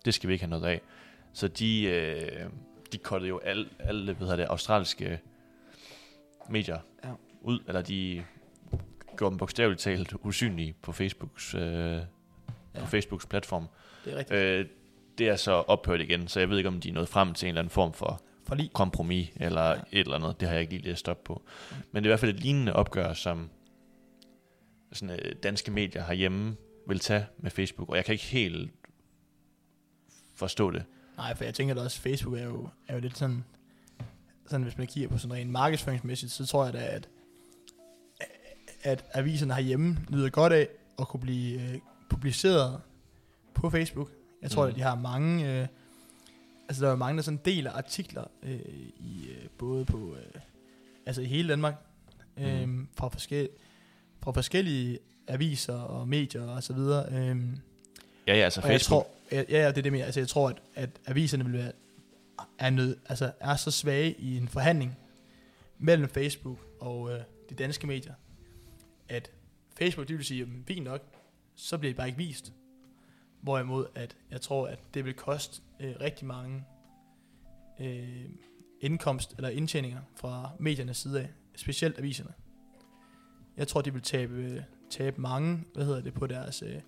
det 0.05 0.13
skal 0.13 0.27
vi 0.27 0.33
ikke 0.33 0.45
have 0.45 0.49
noget 0.59 0.65
af. 0.65 0.81
Så 1.33 1.47
de, 1.47 1.83
øh, 1.83 2.49
de 2.91 2.97
kottede 2.97 3.29
jo 3.29 3.37
alle, 3.39 3.69
alle 3.79 4.03
hvad 4.13 4.27
hedder 4.27 4.35
det, 4.35 4.43
australske 4.43 5.19
medier 6.49 6.79
Ja. 7.03 7.09
ud, 7.41 7.59
eller 7.67 7.81
de 7.81 8.23
gjorde 9.17 9.31
dem 9.31 9.37
bogstaveligt 9.37 9.81
talt 9.81 10.13
usynlige 10.23 10.75
på 10.81 10.91
Facebooks, 10.91 11.55
øh, 11.55 11.61
ja. 11.61 11.99
På 12.79 12.85
Facebooks 12.85 13.25
platform. 13.25 13.67
Det 14.05 14.13
er 14.13 14.17
rigtigt. 14.17 14.39
Øh, 14.39 14.65
det 15.17 15.29
er 15.29 15.35
så 15.35 15.51
ophørt 15.51 16.01
igen, 16.01 16.27
så 16.27 16.39
jeg 16.39 16.49
ved 16.49 16.57
ikke, 16.57 16.69
om 16.69 16.79
de 16.81 16.89
er 16.89 16.93
nået 16.93 17.07
frem 17.07 17.33
til 17.33 17.45
en 17.45 17.49
eller 17.49 17.61
anden 17.61 17.71
form 17.71 17.93
for 17.93 18.21
Forlig. 18.47 18.71
kompromis, 18.73 19.29
eller 19.35 19.67
ja. 19.69 19.75
et 19.91 19.99
eller 19.99 20.15
andet. 20.15 20.39
Det 20.39 20.47
har 20.47 20.53
jeg 20.55 20.61
ikke 20.61 20.73
lige 20.73 20.85
læst 20.85 21.09
op 21.09 21.23
på. 21.23 21.43
Men 21.91 22.03
det 22.03 22.09
er 22.09 22.09
i 22.09 22.11
hvert 22.11 22.19
fald 22.19 22.33
et 22.33 22.39
lignende 22.39 22.73
opgør, 22.73 23.13
som, 23.13 23.49
sådan, 24.93 25.19
øh, 25.19 25.35
danske 25.43 25.71
medier 25.71 26.03
herhjemme 26.03 26.55
vil 26.87 26.99
tage 26.99 27.25
med 27.37 27.51
Facebook, 27.51 27.89
og 27.89 27.95
jeg 27.95 28.05
kan 28.05 28.13
ikke 28.13 28.25
helt 28.25 28.71
forstå 30.35 30.71
det. 30.71 30.83
Nej, 31.17 31.35
for 31.35 31.43
jeg 31.43 31.53
tænker 31.53 31.73
da 31.75 31.81
også, 31.81 32.01
Facebook 32.01 32.37
er 32.37 32.43
jo, 32.43 32.69
er 32.87 32.93
jo 32.93 32.99
lidt 32.99 33.17
sådan, 33.17 33.43
sådan 34.47 34.63
hvis 34.63 34.77
man 34.77 34.87
kigger 34.87 35.09
på 35.09 35.17
sådan 35.17 35.33
rent 35.35 35.51
markedsføringsmæssigt, 35.51 36.31
så 36.31 36.45
tror 36.45 36.63
jeg 36.65 36.73
da, 36.73 36.79
at, 36.79 37.09
at 38.83 39.05
aviserne 39.13 39.53
herhjemme 39.53 39.97
nyder 40.09 40.29
godt 40.29 40.53
af 40.53 40.67
at 40.99 41.07
kunne 41.07 41.19
blive 41.21 41.61
øh, 41.61 41.79
publiceret 42.09 42.81
på 43.53 43.69
Facebook. 43.69 44.11
Jeg 44.41 44.51
tror, 44.51 44.63
mm. 44.65 44.69
at 44.69 44.75
de 44.75 44.81
har 44.81 44.95
mange, 44.95 45.61
øh, 45.61 45.67
altså 46.69 46.85
der 46.85 46.91
er 46.91 46.95
mange, 46.95 47.17
der 47.17 47.23
sådan 47.23 47.39
deler 47.45 47.71
artikler 47.71 48.23
øh, 48.43 48.59
i 48.97 49.27
øh, 49.29 49.49
både 49.57 49.85
på, 49.85 50.15
øh, 50.15 50.41
altså 51.05 51.21
i 51.21 51.25
hele 51.25 51.49
Danmark, 51.49 51.75
øh, 52.37 52.61
Mhm. 52.61 52.87
fra, 52.97 53.07
forskel, 53.09 53.49
fra 54.23 54.31
forskellige 54.31 54.99
aviser 55.27 55.73
og 55.73 56.07
medier 56.07 56.43
og 56.43 56.63
så 56.63 56.73
videre. 56.73 57.05
Øh, 57.11 57.37
Ja, 58.27 58.35
ja, 58.35 58.43
altså 58.43 58.61
og 58.61 58.67
jeg 58.67 58.73
Facebook. 58.73 59.03
tror, 59.03 59.11
ja, 59.31 59.43
ja, 59.49 59.67
det 59.69 59.77
er 59.77 59.81
det 59.81 59.91
mere. 59.91 60.05
Altså, 60.05 60.19
jeg 60.19 60.27
tror, 60.27 60.49
at, 60.49 60.61
at 60.75 60.89
aviserne 61.05 61.43
vil 61.45 61.53
være, 61.53 61.71
er, 62.59 62.69
nød, 62.69 62.97
altså, 63.09 63.31
er 63.39 63.55
så 63.55 63.71
svage 63.71 64.13
i 64.13 64.37
en 64.37 64.47
forhandling 64.47 64.97
mellem 65.79 66.09
Facebook 66.09 66.59
og 66.79 67.11
øh, 67.11 67.19
de 67.49 67.55
danske 67.55 67.87
medier, 67.87 68.13
at 69.09 69.31
Facebook, 69.77 70.07
det 70.07 70.17
vil 70.17 70.25
sige, 70.25 70.39
jamen, 70.39 70.63
fint 70.67 70.83
nok, 70.83 71.01
så 71.55 71.77
bliver 71.77 71.89
det 71.89 71.97
bare 71.97 72.07
ikke 72.07 72.17
vist. 72.17 72.53
Hvorimod, 73.41 73.85
at 73.95 74.15
jeg 74.31 74.41
tror, 74.41 74.67
at 74.67 74.79
det 74.93 75.05
vil 75.05 75.13
koste 75.13 75.61
øh, 75.79 75.95
rigtig 76.01 76.27
mange 76.27 76.63
øh, 77.79 78.25
indkomst 78.81 79.33
eller 79.37 79.49
indtjeninger 79.49 80.01
fra 80.15 80.49
mediernes 80.59 80.97
side 80.97 81.21
af, 81.21 81.29
specielt 81.55 81.97
aviserne. 81.99 82.33
Jeg 83.57 83.67
tror, 83.67 83.81
de 83.81 83.93
vil 83.93 84.01
tabe, 84.01 84.33
øh, 84.33 84.61
tabe 84.89 85.21
mange, 85.21 85.63
hvad 85.73 85.85
hedder 85.85 86.01
det, 86.01 86.13
på 86.13 86.27
deres, 86.27 86.61
øh, 86.61 86.81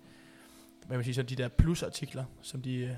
hvad 0.86 0.96
man 0.96 1.04
sige, 1.04 1.14
så 1.14 1.22
de 1.22 1.36
der 1.36 1.48
plusartikler, 1.48 2.24
som 2.42 2.62
de 2.62 2.74
øh, 2.74 2.94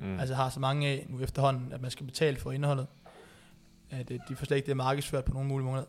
Mm. 0.00 0.18
altså 0.18 0.34
har 0.34 0.48
så 0.50 0.60
mange 0.60 0.88
af 0.88 1.06
nu 1.08 1.20
efterhånden, 1.20 1.72
at 1.72 1.80
man 1.80 1.90
skal 1.90 2.06
betale 2.06 2.36
for 2.36 2.52
indholdet. 2.52 2.86
At 3.90 4.10
øh, 4.10 4.20
de 4.28 4.36
får 4.36 4.46
slet 4.46 4.56
ikke 4.56 4.66
det 4.66 4.76
markedsført 4.76 5.24
på 5.24 5.32
nogle 5.32 5.48
mulige 5.48 5.66
måder, 5.66 5.84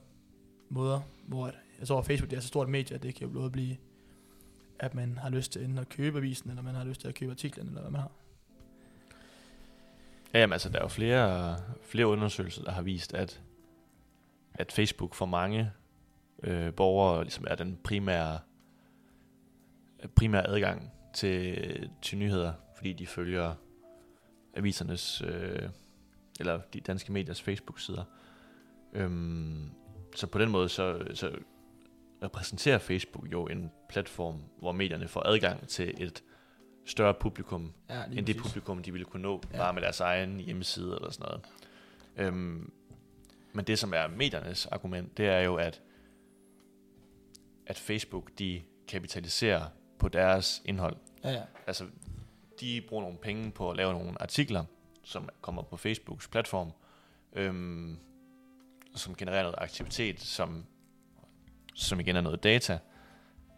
måder 0.69 1.01
hvor 1.27 1.47
at, 1.47 1.53
jeg 1.79 1.87
tror, 1.87 1.99
at 1.99 2.05
Facebook 2.05 2.29
det 2.29 2.37
er 2.37 2.41
så 2.41 2.47
stort 2.47 2.67
et 2.67 2.71
medie, 2.71 2.95
at 2.95 3.03
det 3.03 3.15
kan 3.15 3.27
jo 3.27 3.33
både 3.33 3.49
blive, 3.49 3.77
at 4.79 4.93
man 4.93 5.17
har 5.17 5.29
lyst 5.29 5.51
til 5.51 5.63
enten 5.63 5.77
at 5.77 5.89
købe 5.89 6.17
avisen, 6.17 6.49
eller 6.49 6.63
man 6.63 6.75
har 6.75 6.83
lyst 6.83 7.01
til 7.01 7.07
at 7.07 7.15
købe 7.15 7.31
artiklen, 7.31 7.67
eller 7.67 7.81
hvad 7.81 7.91
man 7.91 8.01
har. 8.01 8.11
Ja, 10.33 10.39
jamen, 10.39 10.53
altså, 10.53 10.69
der 10.69 10.77
er 10.77 10.83
jo 10.83 10.87
flere, 10.87 11.57
flere 11.83 12.07
undersøgelser, 12.07 12.63
der 12.63 12.71
har 12.71 12.81
vist, 12.81 13.13
at, 13.13 13.41
at 14.53 14.71
Facebook 14.71 15.15
for 15.15 15.25
mange 15.25 15.71
øh, 16.43 16.73
borgere 16.73 17.23
ligesom 17.23 17.45
er 17.49 17.55
den 17.55 17.79
primære, 17.83 18.39
primære 20.15 20.47
adgang 20.47 20.91
til, 21.13 21.89
til 22.01 22.17
nyheder, 22.17 22.53
fordi 22.75 22.93
de 22.93 23.07
følger 23.07 23.55
avisernes, 24.53 25.21
øh, 25.21 25.69
eller 26.39 26.61
de 26.73 26.79
danske 26.79 27.11
mediers 27.11 27.41
Facebook-sider. 27.41 28.03
Øhm, 28.93 29.69
så 30.15 30.27
på 30.27 30.39
den 30.39 30.49
måde, 30.49 30.69
så, 30.69 31.07
så 31.13 31.31
repræsenterer 32.23 32.77
Facebook 32.77 33.31
jo 33.31 33.47
en 33.47 33.71
platform, 33.89 34.43
hvor 34.59 34.71
medierne 34.71 35.07
får 35.07 35.27
adgang 35.27 35.67
til 35.67 35.93
et 36.03 36.23
større 36.85 37.13
publikum, 37.13 37.73
Ja, 37.89 38.03
end 38.13 38.25
det 38.25 38.37
publikum, 38.37 38.83
de 38.83 38.91
ville 38.91 39.05
kunne 39.05 39.21
nå 39.21 39.41
ja. 39.51 39.57
Ja. 39.57 39.63
bare 39.63 39.73
med 39.73 39.81
deres 39.81 39.99
egen 39.99 40.39
hjemmeside 40.39 40.95
eller 40.95 41.11
sådan 41.11 41.25
noget. 41.29 41.45
Øhm, 42.17 42.71
men 43.53 43.65
det, 43.65 43.79
som 43.79 43.93
er 43.93 44.07
mediernes 44.07 44.65
argument, 44.65 45.17
det 45.17 45.27
er 45.27 45.39
jo, 45.39 45.55
at, 45.55 45.81
at 47.67 47.77
Facebook, 47.77 48.31
de 48.39 48.61
kapitaliserer 48.87 49.65
på 50.01 50.07
deres 50.07 50.61
indhold. 50.65 50.95
Ja, 51.23 51.31
ja. 51.31 51.41
Altså, 51.67 51.85
de 52.59 52.81
bruger 52.89 53.03
nogle 53.03 53.17
penge 53.17 53.51
på 53.51 53.69
at 53.71 53.77
lave 53.77 53.93
nogle 53.93 54.21
artikler, 54.21 54.63
som 55.03 55.29
kommer 55.41 55.61
på 55.61 55.77
Facebooks 55.77 56.27
platform, 56.27 56.71
øhm, 57.33 57.97
som 58.95 59.15
genererer 59.15 59.41
noget 59.43 59.55
aktivitet, 59.57 60.19
som, 60.19 60.65
som 61.75 61.99
igen 61.99 62.15
er 62.15 62.21
noget 62.21 62.43
data, 62.43 62.79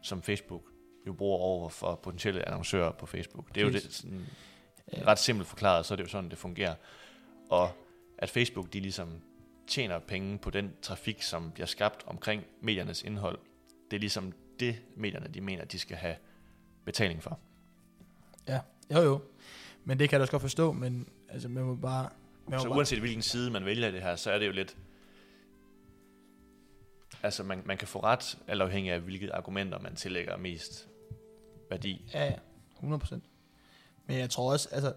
som 0.02 0.22
Facebook 0.22 0.62
jo 1.08 1.14
bruger 1.14 1.40
over 1.40 1.70
for 1.70 1.96
potentielle 1.96 2.48
annoncører 2.48 2.92
på 2.92 3.06
Facebook. 3.06 3.56
Det 3.56 3.62
er 3.62 3.66
jo 3.66 3.72
det, 3.72 3.94
sådan, 3.94 4.26
Ja. 4.94 5.04
ret 5.08 5.20
simpelt 5.20 5.48
forklaret, 5.48 5.86
så 5.86 5.94
er 5.94 5.96
det 5.96 6.04
jo 6.04 6.10
sådan, 6.10 6.30
det 6.30 6.38
fungerer. 6.38 6.76
Og 7.50 7.72
at 8.18 8.30
Facebook, 8.30 8.74
de 8.74 8.80
ligesom 8.80 9.22
tjener 9.68 10.00
penge 10.00 10.38
på 10.38 10.50
den 10.50 10.74
trafik, 10.82 11.22
som 11.22 11.52
bliver 11.52 11.68
skabt 11.68 12.04
omkring 12.08 12.44
mediernes 12.62 13.04
indhold, 13.04 13.40
det 13.92 13.98
er 13.98 14.00
ligesom 14.00 14.34
det, 14.60 14.82
medierne, 14.96 15.28
de 15.34 15.42
mener, 15.42 15.66
de 15.66 15.80
skal 15.80 15.98
have 15.98 16.16
betaling 16.86 17.24
for. 17.24 17.40
Jo, 18.92 19.02
jo. 19.02 19.22
Men 19.84 20.00
det 20.00 20.10
kan 20.10 20.16
jeg 20.16 20.20
da 20.20 20.24
også 20.24 20.32
godt 20.32 20.42
forstå, 20.42 20.72
men 20.72 21.10
altså, 21.30 21.50
man 21.50 21.64
må 21.64 21.76
bare... 21.76 22.10
Man 22.48 22.60
Så 22.60 22.66
må 22.68 22.70
bare 22.70 22.78
uanset 22.78 23.00
hvilken 23.00 23.22
side 23.22 23.52
man 23.52 23.66
vælger 23.66 23.92
det 23.92 24.02
her, 24.02 24.16
så 24.16 24.32
er 24.32 24.40
det 24.40 24.48
jo 24.48 24.52
lidt... 24.52 24.78
Altså, 27.24 27.44
man, 27.44 27.62
man 27.66 27.78
kan 27.78 27.88
få 27.88 28.00
ret, 28.00 28.38
alt 28.48 28.62
afhængig 28.62 28.92
af, 28.94 29.00
hvilke 29.00 29.34
argumenter 29.34 29.80
man 29.80 29.96
tillægger 29.96 30.38
mest 30.38 30.88
værdi. 31.70 32.06
Ja, 32.14 32.26
ja. 32.26 32.36
100%. 32.84 33.16
Men 34.06 34.18
jeg 34.18 34.30
tror 34.30 34.52
også, 34.52 34.70
altså... 34.72 34.94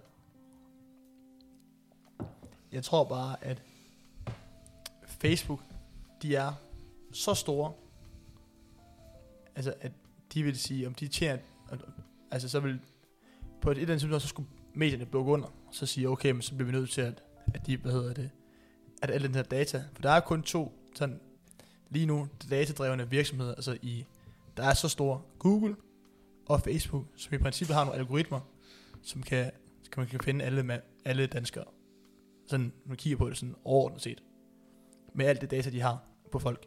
Jeg 2.72 2.84
tror 2.84 3.04
bare, 3.04 3.44
at 3.44 3.62
Facebook, 5.06 5.60
de 6.22 6.36
er 6.36 6.52
så 7.12 7.34
store, 7.34 7.72
altså 9.54 9.74
at 9.80 9.92
de 10.34 10.42
vil 10.42 10.58
sige, 10.58 10.86
om 10.86 10.94
de 10.94 11.08
tjener, 11.08 11.42
altså 12.30 12.48
så 12.48 12.60
vil, 12.60 12.80
på 13.60 13.70
et 13.70 13.74
eller 13.74 13.88
andet 13.88 14.00
tidspunkt, 14.00 14.22
så 14.22 14.28
skulle 14.28 14.48
medierne 14.74 15.06
bukke 15.06 15.32
under, 15.32 15.46
og 15.46 15.74
så 15.74 15.86
sige, 15.86 16.08
okay, 16.08 16.30
men 16.30 16.42
så 16.42 16.54
bliver 16.54 16.66
vi 16.66 16.72
nødt 16.72 16.90
til, 16.90 17.00
at, 17.00 17.22
at 17.54 17.66
de, 17.66 17.76
hvad 17.76 17.92
hedder 17.92 18.14
det, 18.14 18.30
at 19.02 19.10
alle 19.10 19.26
den 19.26 19.34
her 19.34 19.42
data, 19.42 19.84
for 19.94 20.02
der 20.02 20.10
er 20.10 20.20
kun 20.20 20.42
to, 20.42 20.72
sådan, 20.94 21.20
lige 21.90 22.06
nu, 22.06 22.28
datadrevne 22.50 23.10
virksomheder, 23.10 23.54
altså 23.54 23.78
i, 23.82 24.04
der 24.56 24.62
er 24.62 24.74
så 24.74 24.88
store, 24.88 25.20
Google 25.38 25.76
og 26.46 26.60
Facebook, 26.60 27.04
som 27.16 27.34
i 27.34 27.38
princippet 27.38 27.76
har 27.76 27.84
nogle 27.84 27.98
algoritmer, 27.98 28.40
som 29.02 29.22
kan, 29.22 29.44
kan 29.92 30.00
man 30.00 30.06
kan 30.06 30.20
finde 30.20 30.44
alle, 30.44 30.62
med, 30.62 30.78
alle 31.04 31.26
danskere. 31.26 31.64
Sådan, 32.46 32.66
når 32.66 32.88
man 32.88 32.96
kigger 32.96 33.16
på 33.16 33.28
det 33.28 33.36
sådan 33.36 33.54
overordnet 33.64 34.02
set. 34.02 34.22
Med 35.14 35.26
alt 35.26 35.40
det 35.40 35.50
data, 35.50 35.70
de 35.70 35.80
har 35.80 35.98
på 36.32 36.38
folk. 36.38 36.66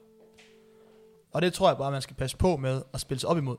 Og 1.31 1.41
det 1.41 1.53
tror 1.53 1.69
jeg 1.69 1.77
bare, 1.77 1.91
man 1.91 2.01
skal 2.01 2.15
passe 2.15 2.37
på 2.37 2.57
med 2.57 2.81
at 2.93 3.01
spille 3.01 3.19
sig 3.19 3.29
op 3.29 3.37
imod. 3.37 3.57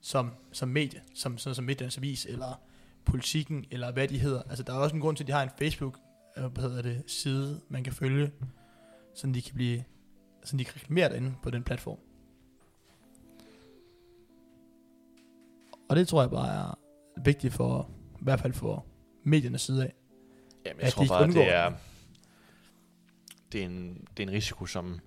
Som, 0.00 0.30
som 0.52 0.68
medie, 0.68 1.02
som, 1.14 1.38
sådan 1.38 1.54
som 1.54 1.64
Midtjyllands 1.64 1.98
Avis, 1.98 2.26
eller 2.26 2.60
politikken, 3.04 3.64
eller 3.70 3.92
hvad 3.92 4.08
de 4.08 4.18
hedder. 4.18 4.42
Altså, 4.42 4.62
der 4.62 4.72
er 4.72 4.76
også 4.76 4.94
en 4.94 5.00
grund 5.00 5.16
til, 5.16 5.24
at 5.24 5.28
de 5.28 5.32
har 5.32 5.42
en 5.42 5.50
Facebook, 5.58 5.98
øh, 6.38 6.44
hvad 6.44 6.62
hedder 6.62 6.82
det, 6.82 7.02
side, 7.06 7.60
man 7.68 7.84
kan 7.84 7.92
følge, 7.92 8.32
sådan 9.14 9.34
de 9.34 9.42
kan 9.42 9.54
blive, 9.54 9.84
sådan 10.44 10.58
de 10.58 10.64
kan 10.64 10.76
reklamere 10.76 11.08
derinde 11.08 11.34
på 11.42 11.50
den 11.50 11.62
platform. 11.62 11.98
Og 15.88 15.96
det 15.96 16.08
tror 16.08 16.22
jeg 16.22 16.30
bare 16.30 16.48
er 16.48 16.78
vigtigt 17.24 17.54
for, 17.54 17.90
i 18.20 18.24
hvert 18.24 18.40
fald 18.40 18.52
for 18.52 18.86
mediernes 19.22 19.62
side 19.62 19.84
af. 19.84 19.94
Jamen, 20.66 20.80
At 20.80 20.84
jeg 20.84 20.86
de 20.86 20.94
tror 20.94 21.02
ikke 21.02 21.12
bare, 21.12 21.22
undgår 21.24 21.40
det 21.40 21.54
er, 21.54 21.72
det, 23.52 23.62
er 23.62 23.66
en, 23.66 24.06
det 24.16 24.22
er 24.22 24.28
en 24.28 24.34
risiko, 24.34 24.66
som, 24.66 25.00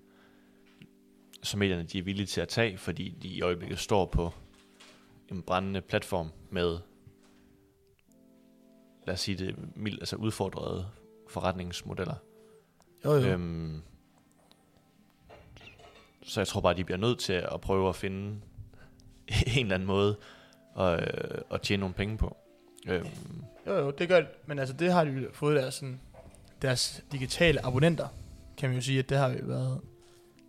som 1.44 1.60
medierne 1.60 1.84
de 1.84 2.00
er 2.00 2.04
villige 2.04 2.26
til 2.26 2.41
at 2.41 2.48
tage, 2.48 2.78
fordi 2.78 3.10
de 3.22 3.28
i 3.28 3.41
øjeblikket 3.41 3.80
står 3.80 4.06
på 4.06 4.34
en 5.32 5.42
brændende 5.42 5.82
platform 5.82 6.32
med, 6.52 6.78
lad 9.08 9.14
os 9.14 9.20
sige 9.20 9.38
det 9.38 9.56
mildt, 9.76 10.02
altså 10.02 10.16
udfordrede 10.16 10.88
forretningsmodeller. 11.30 12.16
Jo, 13.06 13.14
jo. 13.14 13.28
Øhm, 13.28 13.82
så 16.24 16.40
jeg 16.40 16.48
tror 16.48 16.62
bare, 16.62 16.74
de 16.74 16.84
bliver 16.84 16.98
nødt 16.98 17.20
til 17.20 17.34
at 17.34 17.62
prøve 17.62 17.90
at 17.90 17.96
finde 17.96 18.30
en 19.58 19.66
eller 19.66 19.76
anden 19.76 19.88
måde 19.88 20.18
at, 20.80 21.02
øh, 21.02 21.42
at 21.52 21.62
tjene 21.62 21.80
nogle 21.80 21.96
penge 21.96 22.18
på. 22.18 22.38
Øhm, 22.88 23.08
Jo, 23.68 23.74
jo, 23.74 23.92
det 23.92 24.08
gør 24.08 24.20
det. 24.20 24.30
Men 24.46 24.60
altså, 24.60 24.76
det 24.76 24.92
har 24.92 25.04
de 25.04 25.28
fået 25.34 25.56
deres, 25.56 25.74
sådan, 25.74 26.00
deres 26.62 27.04
digitale 27.12 27.66
abonnenter, 27.66 28.08
kan 28.58 28.70
man 28.70 28.76
jo 28.76 28.82
sige, 28.82 29.00
at 29.00 29.10
det 29.10 29.18
har 29.18 29.30
jo 29.30 29.46
været, 29.46 29.82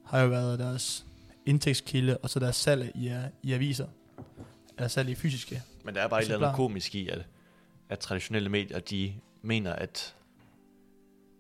har 0.05 0.23
jo 0.23 0.29
været 0.29 0.59
deres 0.59 1.07
indtægtskilde, 1.47 2.19
og 2.19 2.31
så 2.31 2.41
deres 2.41 2.57
salg 2.57 2.93
i, 2.95 3.13
i 3.43 3.53
aviser. 3.53 3.87
Eller 4.79 5.09
i 5.09 5.15
fysiske. 5.15 5.63
Men 5.85 5.95
der 5.95 6.03
er 6.03 6.09
bare 6.09 6.21
et 6.21 6.25
eller 6.25 6.47
andet 6.47 6.57
komisk 6.57 6.95
i, 6.95 7.09
at, 7.09 7.27
at 7.89 7.99
traditionelle 7.99 8.49
medier, 8.49 8.79
de 8.79 9.15
mener, 9.43 9.73
at 9.73 10.15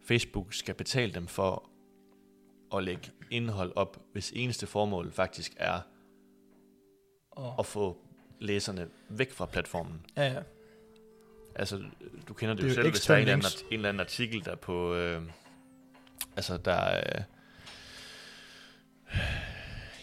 Facebook 0.05 0.55
skal 0.55 0.75
betale 0.75 1.13
dem 1.13 1.27
for 1.27 1.71
at 2.77 2.85
lægge 2.85 3.11
indhold 3.31 3.73
op, 3.77 4.03
hvis 4.13 4.33
eneste 4.37 4.67
formål 4.67 5.13
faktisk 5.13 5.53
er 5.57 5.81
at 7.59 7.67
få 7.67 7.99
læserne 8.41 8.89
væk 9.09 9.33
fra 9.33 9.47
platformen. 9.47 10.07
ja, 10.17 10.33
ja. 10.33 10.43
Altså, 11.57 11.83
du 12.29 12.35
kender 12.35 12.55
det, 12.55 12.63
Det 12.63 12.71
jo 12.71 12.75
selv, 12.75 12.91
hvis 12.91 13.01
der 13.01 13.15
er 13.15 13.19
en 13.19 13.23
eller, 13.23 13.35
anden, 13.35 13.67
en 13.71 13.75
eller 13.75 13.89
anden 13.89 14.01
artikel, 14.01 14.45
der 14.45 14.55
på... 14.55 14.95
Øh, 14.95 15.23
altså, 16.37 16.57
der 16.57 16.73
er... 16.73 17.23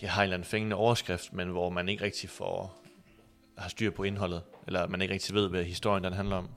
jeg 0.01 0.11
har 0.11 0.21
en 0.21 0.23
eller 0.23 0.33
anden 0.33 0.45
fængende 0.45 0.75
overskrift, 0.75 1.33
men 1.33 1.49
hvor 1.49 1.69
man 1.69 1.89
ikke 1.89 2.03
rigtig 2.03 2.29
får 2.29 2.80
har 3.61 3.69
styr 3.69 3.91
på 3.91 4.03
indholdet, 4.03 4.41
eller 4.67 4.87
man 4.87 5.01
ikke 5.01 5.13
rigtig 5.13 5.35
ved, 5.35 5.49
hvad 5.49 5.63
historien 5.63 6.03
den 6.03 6.13
handler 6.13 6.35
om. 6.35 6.49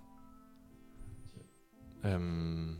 Øhm, 2.05 2.77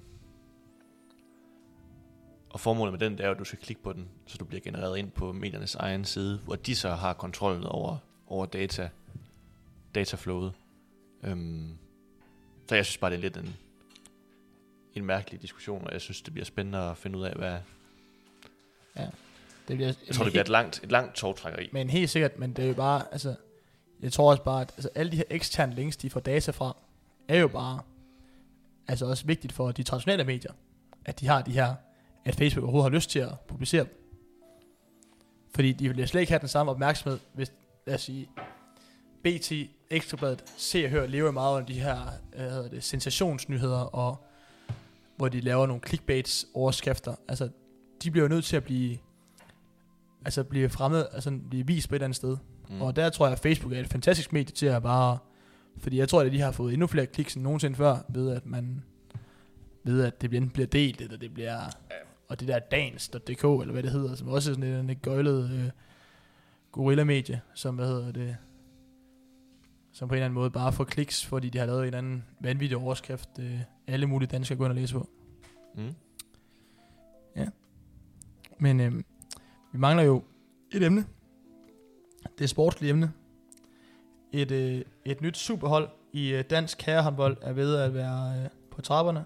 og 2.51 2.61
formålet 2.61 2.93
med 2.93 3.01
den, 3.01 3.13
det 3.13 3.21
er 3.21 3.27
jo, 3.27 3.33
at 3.33 3.39
du 3.39 3.45
skal 3.45 3.59
klikke 3.59 3.83
på 3.83 3.93
den, 3.93 4.09
så 4.27 4.39
du 4.39 4.45
bliver 4.45 4.61
genereret 4.61 4.99
ind 4.99 5.11
på 5.11 5.33
mediernes 5.33 5.75
egen 5.75 6.05
side, 6.05 6.39
hvor 6.39 6.57
de 6.57 6.77
så 6.77 6.91
har 6.91 7.13
kontrollen 7.13 7.65
over, 7.65 7.97
over 8.27 8.47
data, 8.47 8.91
dataflowet. 9.95 10.53
Øhm, 11.23 11.79
så 12.69 12.75
jeg 12.75 12.85
synes 12.85 12.99
bare, 12.99 13.11
det 13.11 13.17
er 13.17 13.21
lidt 13.21 13.37
en, 13.37 13.57
en 14.95 15.05
mærkelig 15.05 15.43
diskussion, 15.43 15.85
og 15.87 15.93
jeg 15.93 16.01
synes, 16.01 16.23
det 16.23 16.33
bliver 16.33 16.45
spændende 16.45 16.79
at 16.79 16.97
finde 16.97 17.19
ud 17.19 17.25
af, 17.25 17.35
hvad... 17.35 17.59
Det 19.69 19.77
bliver, 19.77 19.93
Jeg 20.07 20.15
tror, 20.15 20.25
det 20.25 20.33
bliver 20.33 20.43
et 20.43 20.49
langt, 20.49 20.81
et 20.85 20.93
langt 20.93 21.15
togtrækkeri. 21.15 21.69
Men 21.73 21.91
helt 21.91 22.11
sikkert, 22.11 22.39
men 22.39 22.53
det 22.53 22.65
er 22.65 22.69
jo 22.69 22.75
bare, 22.75 23.13
altså, 23.13 23.35
jeg 24.05 24.13
tror 24.13 24.31
også 24.31 24.43
bare, 24.43 24.61
at 24.61 24.73
altså, 24.77 24.89
alle 24.95 25.13
de 25.13 25.17
her 25.17 25.25
eksterne 25.31 25.75
links, 25.75 25.97
de 25.97 26.11
får 26.11 26.21
data 26.21 26.51
fra, 26.51 26.77
er 27.29 27.41
jo 27.41 27.49
bare, 27.49 27.81
altså 28.89 29.07
også 29.07 29.27
vigtigt 29.27 29.53
for 29.53 29.73
de 29.73 29.83
traditionelle 29.83 30.25
medier, 30.25 30.53
at 31.05 31.21
de 31.21 31.27
har 31.27 31.43
de 31.43 31.53
her, 31.53 31.75
at 32.25 32.35
Facebook 32.35 32.63
overhovedet 32.65 32.91
har 32.91 32.97
lyst 32.97 33.11
til 33.11 33.19
at 33.19 33.41
publicere 33.49 33.85
dem. 33.85 34.01
Fordi 35.55 35.73
de 35.73 35.89
vil 35.89 36.09
slet 36.09 36.21
ikke 36.21 36.33
have 36.33 36.41
den 36.41 36.49
samme 36.49 36.73
opmærksomhed, 36.73 37.19
hvis, 37.33 37.53
lad 37.87 37.95
os 37.95 38.03
sige, 38.03 38.29
BT, 39.23 39.53
Ekstrabladet, 39.91 40.45
Se 40.57 40.85
og 40.85 40.91
Hør 40.91 41.07
lever 41.07 41.31
meget 41.31 41.57
under 41.57 41.67
de 41.67 41.81
her 41.81 42.01
øh, 42.33 42.41
hvad 42.41 42.51
hedder 42.51 42.69
det, 42.69 42.85
sensationsnyheder, 42.85 43.79
og 43.79 44.25
hvor 45.17 45.29
de 45.29 45.41
laver 45.41 45.67
nogle 45.67 45.83
clickbaits 45.87 46.47
overskrifter. 46.55 47.15
Altså, 47.29 47.49
de 48.03 48.11
bliver 48.11 48.25
jo 48.25 48.29
nødt 48.29 48.45
til 48.45 48.57
at 48.57 48.65
blive 48.65 48.99
altså 50.25 50.45
blive 50.45 50.69
fremmed, 50.69 51.07
altså 51.13 51.39
blive 51.51 51.67
vist 51.67 51.89
på 51.89 51.95
et 51.95 51.97
eller 51.97 52.05
andet 52.05 52.17
sted. 52.17 52.37
Mm. 52.69 52.83
Og 52.83 52.97
der 52.97 53.11
tror 53.11 53.27
jeg, 53.27 53.33
at 53.33 53.39
Facebook 53.39 53.73
er 53.73 53.81
et 53.81 53.89
fantastisk 53.89 54.33
medie 54.33 54.55
til 54.55 54.67
at 54.67 54.83
bare... 54.83 55.19
Fordi 55.79 55.99
jeg 55.99 56.09
tror, 56.09 56.23
at 56.23 56.33
de 56.33 56.41
har 56.41 56.53
fået 56.53 56.73
endnu 56.73 56.87
flere 56.87 57.07
kliks 57.07 57.35
end 57.35 57.43
nogensinde 57.43 57.77
før, 57.77 57.97
ved 58.09 58.31
at 58.31 58.47
man 58.47 58.85
ved, 59.85 60.05
at 60.05 60.23
det 60.23 60.31
bliver, 60.31 60.41
enten 60.41 60.53
bliver 60.53 60.67
delt, 60.67 61.01
eller 61.01 61.17
det 61.17 61.35
bliver... 61.35 61.61
Og 62.29 62.41
det 62.41 62.49
der 62.49 62.59
dans.dk, 62.59 63.45
eller 63.45 63.73
hvad 63.73 63.83
det 63.83 63.91
hedder, 63.91 64.15
som 64.15 64.29
også 64.29 64.51
er 64.51 64.55
sådan 64.55 64.71
en, 64.71 64.91
en 64.91 64.97
gøjlet 64.97 65.51
øh, 65.51 65.71
gorilla-medie, 66.73 67.41
som, 67.55 67.75
hvad 67.75 67.87
hedder 67.87 68.13
det, 68.13 68.37
som 69.93 70.09
på 70.09 70.15
en 70.15 70.17
eller 70.17 70.25
anden 70.25 70.35
måde 70.35 70.51
bare 70.51 70.73
får 70.73 70.85
kliks, 70.85 71.27
fordi 71.27 71.49
de 71.49 71.59
har 71.59 71.67
lavet 71.67 71.81
en 71.81 71.87
eller 71.87 71.99
anden 71.99 72.25
vanvittig 72.41 72.79
overskrift, 72.79 73.29
øh, 73.41 73.61
alle 73.87 74.07
mulige 74.07 74.29
danskere 74.29 74.59
går 74.59 74.65
ind 74.65 74.73
og 74.73 74.77
læse 74.77 74.95
på. 74.95 75.09
Mm. 75.75 75.95
Men 78.59 78.81
øh, 78.81 78.93
vi 79.73 79.79
mangler 79.79 80.03
jo 80.03 80.23
et 80.73 80.83
emne. 80.83 81.05
Det 82.39 82.45
er 82.45 82.49
sportslige 82.49 82.91
emne. 82.91 83.13
Et, 84.33 84.51
øh, 84.51 84.83
et 85.05 85.21
nyt 85.21 85.37
superhold 85.37 85.89
i 86.13 86.29
øh, 86.29 86.45
dansk 86.51 86.83
herrehåndbold 86.83 87.37
er 87.41 87.53
ved 87.53 87.77
at 87.77 87.95
være 87.95 88.35
øh, 88.45 88.49
på 88.71 88.83
trapperne. 88.83 89.25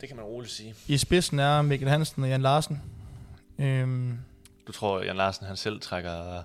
Det 0.00 0.08
kan 0.08 0.16
man 0.16 0.26
roligt 0.26 0.52
sige. 0.52 0.74
I 0.88 0.96
spidsen 0.96 1.38
er 1.38 1.62
Mikkel 1.62 1.88
Hansen 1.88 2.22
og 2.22 2.28
Jan 2.28 2.42
Larsen. 2.42 2.82
Øhm, 3.58 4.18
Du 4.66 4.72
tror, 4.72 5.02
Jan 5.02 5.16
Larsen 5.16 5.46
han 5.46 5.56
selv 5.56 5.80
trækker, 5.80 6.42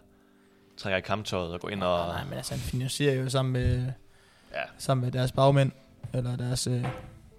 trækker 0.77 0.97
i 0.97 1.01
kamptøjet 1.01 1.53
og 1.53 1.59
går 1.59 1.69
ind 1.69 1.84
og... 1.84 2.07
nej, 2.07 2.23
men 2.23 2.34
altså 2.34 2.53
han 2.53 2.59
finansierer 2.61 3.15
jo 3.15 3.29
sammen 3.29 3.53
med, 3.53 3.91
Ja, 4.53 4.61
sammen 4.77 5.03
med 5.05 5.11
deres 5.11 5.32
bagmænd, 5.32 5.71
eller 6.13 6.36
deres, 6.36 6.67
øh, 6.67 6.86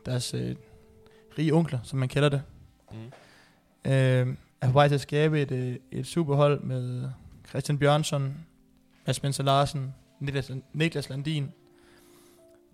deres 0.07 0.35
øh, 0.35 0.57
rige 1.39 1.55
onkler, 1.55 1.79
som 1.85 1.99
man 1.99 2.09
kalder 2.09 2.29
det. 2.29 2.43
mm. 2.93 2.97
Øh, 3.91 4.37
er 4.61 4.67
på 4.67 4.73
vej 4.73 4.89
til 4.89 4.95
at 4.95 5.01
skabe 5.01 5.43
et, 5.43 5.51
øh, 5.53 5.77
et 5.93 6.07
superhold 6.07 6.61
med 6.61 7.11
Christian 7.53 7.79
Bjørnsson, 7.79 8.35
Mads 9.07 9.17
Spencer 9.17 9.43
Larsen, 9.45 9.95
Niklas, 10.21 10.51
Niklas 10.73 11.09
Landin. 11.09 11.51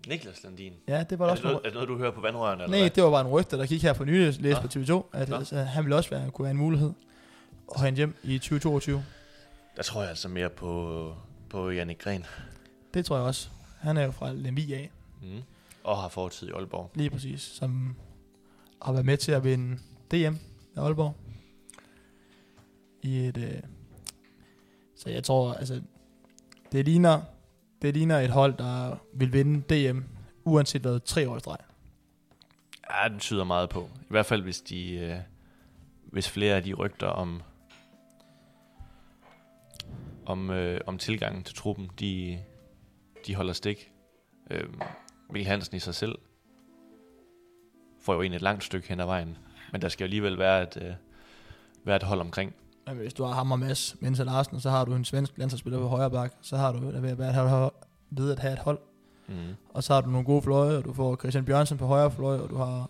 Niklas 0.07 0.43
Landin. 0.43 0.73
Ja, 0.87 1.03
det 1.03 1.19
var 1.19 1.25
Er 1.25 1.29
også 1.31 1.43
det, 1.43 1.51
noget, 1.51 1.59
er 1.65 1.69
det 1.69 1.73
noget, 1.73 1.89
du 1.89 1.97
hører 1.97 2.11
på 2.11 2.21
vandrørene? 2.21 2.63
Eller 2.63 2.71
Nej, 2.77 2.79
hvad? 2.81 2.89
det 2.89 3.03
var 3.03 3.09
bare 3.09 3.21
en 3.21 3.27
rygte, 3.27 3.57
der 3.57 3.65
gik 3.65 3.81
her 3.83 3.93
for 3.93 4.05
nylig 4.05 4.41
læst 4.41 4.57
Nå. 4.61 4.61
på 4.61 4.67
TV2, 4.67 5.17
at 5.19 5.29
Nå. 5.29 5.35
altså, 5.35 5.55
han 5.63 5.83
ville 5.83 5.95
også 5.95 6.09
være, 6.09 6.31
kunne 6.31 6.43
være 6.43 6.51
en 6.51 6.57
mulighed 6.57 6.91
at 7.75 7.81
hente 7.81 7.97
hjem 7.97 8.15
i 8.23 8.37
2022. 8.37 9.03
Der 9.77 9.83
tror 9.83 10.01
jeg 10.01 10.09
altså 10.09 10.27
mere 10.29 10.49
på, 10.49 11.13
på 11.49 11.69
Jannik 11.69 11.99
Gren. 11.99 12.25
Det 12.93 13.05
tror 13.05 13.15
jeg 13.17 13.25
også. 13.25 13.49
Han 13.79 13.97
er 13.97 14.03
jo 14.03 14.11
fra 14.11 14.33
Lemvig 14.33 14.75
af, 14.75 14.91
Mm. 15.21 15.41
Og 15.83 15.97
har 15.97 16.09
fortid 16.09 16.47
i 16.47 16.51
Aalborg. 16.51 16.91
lige 16.95 17.09
præcis, 17.09 17.41
som 17.41 17.95
har 18.81 18.91
været 18.93 19.05
med 19.05 19.17
til 19.17 19.31
at 19.31 19.43
vinde 19.43 19.77
DM 20.11 20.35
af 20.75 20.81
Aalborg. 20.83 21.15
I 23.01 23.17
et, 23.27 23.37
øh, 23.37 23.53
så 24.99 25.09
jeg 25.09 25.23
tror, 25.23 25.53
altså, 25.53 25.81
det 26.71 26.85
ligner, 26.85 27.21
det 27.81 27.93
ligner 27.93 28.19
et 28.19 28.29
hold, 28.29 28.57
der 28.57 28.95
vil 29.13 29.33
vinde 29.33 29.61
DM, 29.69 29.99
uanset 30.45 30.81
hvad, 30.81 30.99
tre 30.99 31.29
år 31.29 31.37
i 31.37 31.39
streg. 31.39 31.57
Ja, 32.91 33.09
den 33.09 33.19
tyder 33.19 33.43
meget 33.43 33.69
på. 33.69 33.89
I 34.01 34.09
hvert 34.09 34.25
fald, 34.25 34.41
hvis 34.41 34.61
de... 34.61 34.91
Øh, 34.91 35.17
hvis 36.11 36.29
flere 36.29 36.55
af 36.55 36.63
de 36.63 36.73
rygter 36.73 37.07
om 37.07 37.41
om, 40.29 40.49
øh, 40.49 40.81
om 40.85 40.97
tilgangen 40.97 41.43
til 41.43 41.55
truppen, 41.55 41.89
de, 41.99 42.39
de 43.27 43.35
holder 43.35 43.53
stik. 43.53 43.91
Øh, 44.51 44.63
Mikkel 45.29 45.47
Hansen 45.47 45.75
i 45.75 45.79
sig 45.79 45.95
selv 45.95 46.15
får 48.01 48.13
jo 48.13 48.21
en 48.21 48.33
et 48.33 48.41
langt 48.41 48.63
stykke 48.63 48.89
hen 48.89 48.99
ad 48.99 49.05
vejen. 49.05 49.37
Men 49.71 49.81
der 49.81 49.89
skal 49.89 50.03
jo 50.03 50.05
alligevel 50.05 50.37
være 50.37 50.63
et, 50.63 50.77
øh, 50.81 50.93
være 51.83 51.95
et 51.95 52.03
hold 52.03 52.19
omkring. 52.19 52.55
Men 52.89 52.97
hvis 52.97 53.13
du 53.13 53.23
har 53.23 53.33
ham 53.33 53.51
og 53.51 53.59
Mads, 53.59 53.95
Mensa 53.99 54.23
Larsen, 54.23 54.61
så 54.61 54.69
har 54.69 54.85
du 54.85 54.95
en 54.95 55.05
svensk 55.05 55.33
landsholdsspiller 55.37 55.79
på 55.79 55.87
højre 55.87 56.11
bak, 56.11 56.33
så 56.41 56.57
har 56.57 56.71
du 56.71 56.77
der 56.77 57.01
ved 57.01 57.09
at, 57.09 57.17
være, 57.17 57.35
ved 58.11 58.31
at 58.31 58.39
have 58.39 58.53
et 58.53 58.59
hold. 58.59 58.79
Mm. 59.27 59.55
Og 59.69 59.83
så 59.83 59.93
har 59.93 60.01
du 60.01 60.09
nogle 60.09 60.25
gode 60.25 60.41
fløje, 60.41 60.77
og 60.77 60.85
du 60.85 60.93
får 60.93 61.15
Christian 61.15 61.45
Bjørnsen 61.45 61.77
på 61.77 61.85
højre 61.85 62.11
fløj, 62.11 62.37
og 62.37 62.49
du 62.49 62.55
har 62.55 62.89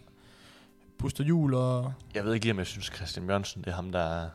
Buster 0.98 1.24
Jul 1.24 1.54
og... 1.54 1.94
Jeg 2.16 2.26
ved 2.26 2.34
ikke 2.34 2.46
lige, 2.46 2.54
om 2.54 2.58
jeg 2.58 2.68
synes, 2.68 2.86
Christian 2.96 3.28
Bjørnsen, 3.28 3.62
det 3.62 3.68
er 3.68 3.76
ham, 3.76 3.92
der, 3.92 4.30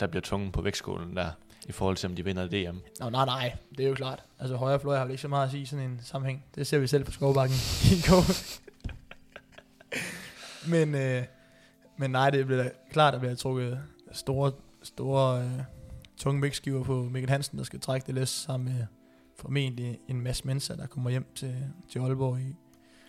der 0.00 0.06
bliver 0.06 0.22
tungen 0.22 0.52
på 0.52 0.62
vægtskålen 0.62 1.16
der, 1.16 1.30
i 1.68 1.72
forhold 1.72 1.96
til, 1.96 2.08
om 2.08 2.16
de 2.16 2.24
vinder 2.24 2.46
DM. 2.48 2.76
Nå, 3.00 3.10
nej, 3.10 3.24
nej, 3.24 3.56
det 3.78 3.84
er 3.84 3.88
jo 3.88 3.94
klart. 3.94 4.22
Altså 4.38 4.56
højre 4.56 4.80
fløj 4.80 4.96
har 4.96 5.04
vel 5.04 5.10
ikke 5.10 5.22
så 5.22 5.28
meget 5.28 5.44
at 5.44 5.50
sige 5.50 5.62
i 5.62 5.66
sådan 5.66 5.90
en 5.90 6.00
sammenhæng. 6.02 6.44
Det 6.54 6.66
ser 6.66 6.78
vi 6.78 6.86
selv 6.86 7.04
på 7.04 7.12
Skovbakken 7.12 7.56
i 7.96 8.00
går. 8.08 8.24
men, 10.70 10.94
øh, 10.94 11.22
men 11.96 12.10
nej, 12.10 12.30
det 12.30 12.46
bliver 12.46 12.68
klart, 12.92 13.14
at 13.14 13.20
der 13.20 13.20
bliver 13.20 13.36
trukket 13.36 13.78
store, 14.12 14.52
store 14.84 15.42
øh, 15.44 15.50
tunge 16.16 16.42
vægtskiver 16.42 16.84
på 16.84 17.02
Mikkel 17.04 17.30
Hansen, 17.30 17.58
der 17.58 17.64
skal 17.64 17.80
trække 17.80 18.06
det 18.06 18.14
læs 18.14 18.28
sammen 18.28 18.74
med 18.74 18.86
formentlig 19.36 19.98
en 20.08 20.20
masse 20.20 20.46
mennesker, 20.46 20.76
der 20.76 20.86
kommer 20.86 21.10
hjem 21.10 21.26
til, 21.34 21.54
til 21.92 21.98
Aalborg 21.98 22.40
i 22.40 22.54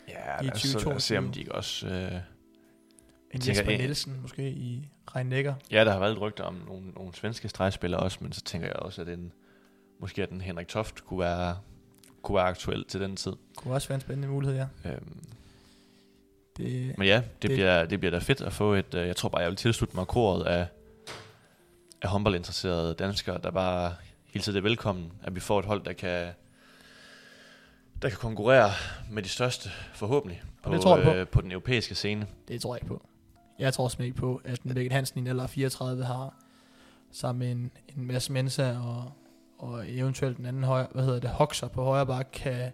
Ja, 0.07 0.41
I 0.41 0.45
lad 0.45 0.53
os, 0.55 0.61
så- 0.61 0.67
lad 0.67 0.95
os 0.95 1.03
se, 1.03 1.17
2022. 1.17 1.17
om 1.17 1.32
de 1.32 1.39
ikke 1.39 1.55
også... 1.55 1.88
Øh, 1.88 2.11
en 3.32 3.41
tænker, 3.41 3.61
Jesper 3.61 3.78
Nielsen, 3.78 4.19
måske 4.21 4.49
i 4.51 4.89
Rein 5.15 5.26
Nækker. 5.26 5.53
ja, 5.71 5.86
der 5.86 5.91
har 5.91 5.99
været 5.99 6.21
rygter 6.21 6.43
om 6.43 6.53
nogle, 6.67 6.89
nogle 6.89 7.13
svenske 7.15 7.49
stregspillere 7.49 7.99
også, 7.99 8.17
men 8.21 8.32
så 8.32 8.41
tænker 8.41 8.67
jeg 8.67 8.76
også, 8.76 9.01
at 9.01 9.07
den, 9.07 9.32
måske 9.99 10.23
at 10.23 10.30
den 10.30 10.41
Henrik 10.41 10.67
Toft 10.67 11.05
kunne 11.05 11.19
være, 11.19 11.57
kunne 12.21 12.36
være 12.36 12.45
aktuel 12.45 12.86
til 12.86 13.01
den 13.01 13.15
tid. 13.15 13.34
Kunne 13.57 13.73
også 13.73 13.88
være 13.88 13.95
en 13.95 14.01
spændende 14.01 14.28
mulighed, 14.28 14.55
ja. 14.84 14.91
Øhm, 14.91 15.19
Det, 16.57 16.97
men 16.97 17.07
ja, 17.07 17.15
det, 17.15 17.23
Det- 17.26 17.41
det, 17.41 17.49
bliver, 17.57 17.86
det 17.86 17.99
bliver 17.99 18.11
da 18.11 18.17
fedt 18.17 18.41
at 18.41 18.53
få 18.53 18.73
et... 18.73 18.93
Øh, 18.95 19.07
jeg 19.07 19.15
tror 19.15 19.30
bare, 19.30 19.41
jeg 19.41 19.49
vil 19.49 19.57
tilslutte 19.57 19.95
mig 19.95 20.07
koret 20.07 20.43
af, 20.45 20.67
af 22.02 22.10
håndboldinteresserede 22.10 22.93
danskere, 22.93 23.38
der 23.43 23.52
bare 23.52 23.96
hilser 24.26 24.52
det 24.52 24.64
velkommen, 24.64 25.12
at 25.24 25.36
vi 25.36 25.39
får 25.39 25.60
et 25.60 25.66
hold, 25.66 25.84
der 25.84 25.93
kan 25.93 26.34
der 28.02 28.10
kan 28.10 28.18
konkurrere 28.18 28.72
med 29.12 29.24
de 29.24 29.30
største, 29.30 29.70
forhåbentlig, 29.93 30.43
på, 30.64 30.74
det 30.74 30.82
tror 30.82 31.04
på. 31.04 31.10
Øh, 31.10 31.28
på 31.28 31.41
den 31.41 31.52
europæiske 31.52 31.96
scene. 31.96 32.28
Det 32.48 32.62
tror 32.62 32.76
jeg 32.76 32.84
ikke 32.84 32.93
på. 32.93 33.02
Jeg 33.60 33.74
tror 33.74 33.88
simpelthen 33.88 34.06
ikke 34.06 34.20
på, 34.20 34.41
at 34.46 34.66
Mikkel 34.66 34.91
Hansen 34.91 35.18
i 35.18 35.22
en 35.22 35.28
alder 35.28 35.43
af 35.43 35.50
34 35.50 36.04
har 36.04 36.34
sammen 37.12 37.39
med 37.39 37.52
en, 37.52 37.72
en 37.98 38.08
masse 38.08 38.32
Mensa 38.32 38.78
og, 38.78 39.12
og 39.58 39.84
eventuelt 39.88 40.38
en 40.38 40.46
anden 40.46 40.64
højre, 40.64 40.88
hvad 40.91 41.04
hedder 41.04 41.20
det, 41.20 41.30
Hoxer 41.30 41.68
på 41.68 41.84
højre 41.84 42.06
bak, 42.06 42.28
kan, 42.34 42.72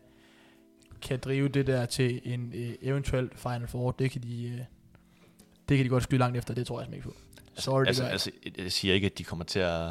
kan 1.02 1.20
drive 1.20 1.48
det 1.48 1.68
der 1.68 1.86
til 1.86 2.22
en 2.24 2.54
øh, 2.56 2.74
eventuel 2.82 3.30
Final 3.36 3.68
Four. 3.68 3.92
Det 3.92 4.12
kan 4.12 4.24
de, 4.24 4.48
øh, 4.48 4.60
det 5.72 5.78
kan 5.78 5.86
de 5.86 5.90
godt 5.90 6.04
skyde 6.04 6.20
langt 6.20 6.38
efter, 6.38 6.54
det 6.54 6.68
tror 6.68 6.82
jeg 6.82 6.94
ikke 6.94 7.04
på. 7.04 7.14
Sorry, 7.58 7.86
altså, 7.88 8.04
altså, 8.04 8.32
jeg- 8.58 8.72
siger 8.72 8.94
ikke, 8.94 9.06
at 9.06 9.18
de 9.18 9.24
kommer 9.24 9.46
til 9.46 9.60
at 9.60 9.90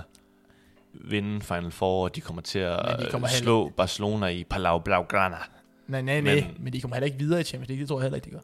vinde 0.95 1.41
Final 1.41 1.71
Four, 1.71 2.05
og 2.05 2.17
de 2.17 2.21
kommer 2.21 2.43
til 2.43 2.59
at 2.59 2.71
Men 2.99 3.07
de 3.07 3.11
kommer 3.11 3.29
øh, 3.29 3.33
heller- 3.33 3.45
slå 3.45 3.69
Barcelona 3.77 4.27
i 4.27 4.45
Palau 4.45 4.79
Blaugrana. 4.79 5.37
Nej, 5.87 6.03
nej, 6.03 6.21
nej, 6.21 6.35
men, 6.35 6.45
Men- 6.59 6.73
de 6.73 6.81
kommer 6.81 6.95
heller 6.95 7.07
ikke 7.07 7.19
videre 7.19 7.41
i 7.41 7.45
Champions 7.45 7.69
League, 7.69 7.81
det 7.81 7.89
tror 7.89 7.99
jeg 7.99 8.03
heller 8.03 8.17
ikke, 8.17 8.25
de 8.27 8.31
gør. 8.31 8.41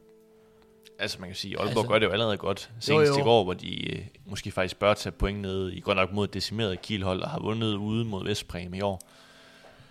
Altså 0.99 1.21
man 1.21 1.29
kan 1.29 1.37
sige, 1.37 1.59
Aalborg 1.59 1.69
Altså- 1.79 1.89
gør 1.93 1.99
det 1.99 2.07
jo 2.07 2.11
allerede 2.13 2.37
godt. 2.37 2.71
Senest 2.81 3.13
jo. 3.13 3.19
i 3.19 3.23
går, 3.23 3.45
hvor 3.45 3.53
de 3.53 3.93
øh, 3.97 4.07
måske 4.27 4.51
faktisk 4.51 4.79
bør 4.79 4.95
tage 4.95 5.13
point 5.13 5.41
ned 5.41 5.73
i 5.73 5.81
godt 5.81 5.97
nok 5.97 6.13
mod 6.13 6.25
et 6.29 6.35
decimeret 6.35 6.83
Kielhold, 6.83 7.21
og 7.23 7.31
har 7.31 7.41
vundet 7.41 7.75
ude 7.75 8.05
mod 8.05 8.25
Vestbrem 8.25 8.75
i 8.75 8.81
år. 8.81 9.01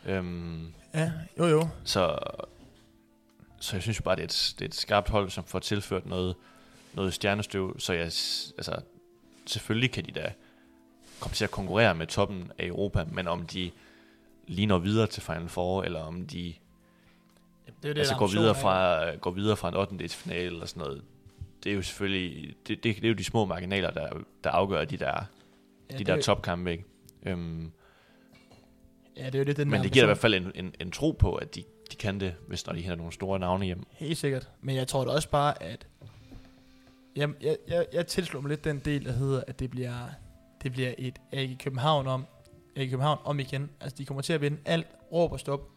Øhm, 0.05 0.73
Ja, 0.93 1.11
jo 1.39 1.45
jo. 1.45 1.67
så, 1.83 2.17
så 3.59 3.75
jeg 3.75 3.81
synes 3.81 3.99
jo 3.99 4.03
bare, 4.03 4.15
det 4.15 4.21
er, 4.21 4.25
et, 4.25 4.53
det 4.59 4.65
er 4.65 4.69
et 4.69 4.75
skarpt 4.75 5.09
hold, 5.09 5.29
som 5.29 5.43
får 5.43 5.59
tilført 5.59 6.05
noget, 6.05 6.35
noget 6.95 7.13
stjernestøv. 7.13 7.79
Så 7.79 7.93
jeg, 7.93 8.05
altså, 8.57 8.81
selvfølgelig 9.45 9.91
kan 9.91 10.05
de 10.05 10.11
da 10.11 10.33
komme 11.19 11.35
til 11.35 11.43
at 11.43 11.51
konkurrere 11.51 11.95
med 11.95 12.07
toppen 12.07 12.51
af 12.57 12.65
Europa, 12.65 13.05
men 13.11 13.27
om 13.27 13.47
de 13.47 13.71
lige 14.47 14.65
når 14.65 14.77
videre 14.77 15.07
til 15.07 15.23
Final 15.23 15.49
Four, 15.49 15.83
eller 15.83 15.99
om 15.99 16.27
de 16.27 16.53
Det 17.65 17.89
er 17.89 17.89
jo 17.89 17.99
altså 17.99 18.15
går 18.15 18.27
videre, 18.27 18.49
er. 18.49 18.53
fra, 18.53 19.15
går 19.15 19.31
videre 19.31 19.57
fra 19.57 19.67
en 19.67 19.75
8. 19.75 20.09
finale 20.09 20.45
eller 20.45 20.65
sådan 20.65 20.83
noget, 20.83 21.03
det 21.63 21.71
er 21.71 21.75
jo 21.75 21.81
selvfølgelig, 21.81 22.55
det, 22.67 22.83
det, 22.83 22.95
det 22.95 23.03
er 23.03 23.07
jo 23.07 23.13
de 23.13 23.23
små 23.23 23.45
marginaler, 23.45 23.91
der, 23.91 24.09
der 24.43 24.49
afgør 24.49 24.85
de 24.85 24.97
der, 24.97 25.05
ja, 25.07 25.93
de 25.93 25.97
det, 25.97 26.07
der 26.07 26.15
er 26.15 26.21
topkampe, 26.21 26.71
ikke? 26.71 26.83
Øhm, 27.23 27.71
Ja, 29.17 29.25
det 29.25 29.35
er 29.35 29.39
jo 29.39 29.45
lidt 29.45 29.57
den 29.57 29.69
men 29.69 29.83
det 29.83 29.91
giver 29.91 30.05
i 30.05 30.07
hvert 30.07 30.17
fald 30.17 30.33
en, 30.33 30.51
en, 30.55 30.73
en 30.79 30.91
tro 30.91 31.11
på, 31.11 31.35
at 31.35 31.55
de, 31.55 31.63
de 31.91 31.95
kan 31.95 32.19
det, 32.19 32.35
hvis 32.47 32.65
når 32.65 32.73
de 32.73 32.81
henter 32.81 32.95
nogle 32.95 33.13
store 33.13 33.39
navne 33.39 33.65
hjem. 33.65 33.83
Helt 33.91 34.17
sikkert. 34.17 34.49
Men 34.61 34.75
jeg 34.75 34.87
tror 34.87 35.05
da 35.05 35.11
også 35.11 35.29
bare, 35.29 35.63
at... 35.63 35.87
Jeg, 37.15 37.29
jeg, 37.41 37.57
jeg, 37.67 37.85
jeg 37.93 38.07
tilslår 38.07 38.41
mig 38.41 38.49
lidt 38.49 38.63
den 38.63 38.79
del, 38.79 39.05
der 39.05 39.11
hedder, 39.11 39.43
at 39.47 39.59
det 39.59 39.69
bliver, 39.71 40.07
det 40.63 40.71
bliver 40.71 40.93
et 40.97 41.19
AG 41.31 41.57
København 41.59 42.07
om, 42.07 42.25
AG 42.75 42.89
København 42.89 43.17
om 43.23 43.39
igen. 43.39 43.69
Altså, 43.81 43.95
de 43.97 44.05
kommer 44.05 44.21
til 44.21 44.33
at 44.33 44.41
vinde 44.41 44.57
alt 44.65 44.87
råb 45.11 45.31
og 45.31 45.39
stop 45.39 45.69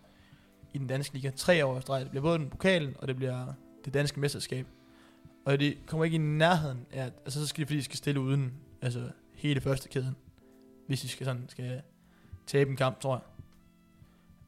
i 0.75 0.79
den 0.79 0.87
danske 0.87 1.15
liga. 1.15 1.31
Tre 1.37 1.65
år 1.67 1.81
streg. 1.81 2.01
Det 2.01 2.11
bliver 2.11 2.23
både 2.23 2.39
den 2.39 2.51
pokalen, 2.51 2.95
og 2.99 3.09
det 3.09 3.17
bliver 3.17 3.53
det 3.85 3.95
danske 3.95 4.21
mesterskab. 4.21 4.67
Og 5.45 5.61
de 5.61 5.75
kommer 5.87 6.05
ikke 6.05 6.15
i 6.15 6.19
nærheden 6.19 6.87
af, 6.93 7.05
at- 7.07 7.13
altså 7.25 7.41
så 7.41 7.47
skal 7.47 7.61
de, 7.63 7.67
fordi 7.67 7.79
de 7.79 7.83
skal 7.85 7.97
stille 7.97 8.21
uden 8.21 8.53
altså, 8.83 9.11
hele 9.35 9.61
første 9.61 9.89
kæden. 9.89 10.17
Hvis 10.87 11.01
de 11.01 11.09
skal, 11.09 11.25
sådan, 11.27 11.45
skal 11.49 11.81
tabe 12.47 12.71
en 12.71 12.77
kamp, 12.77 13.01
tror 13.01 13.15
jeg. 13.15 13.23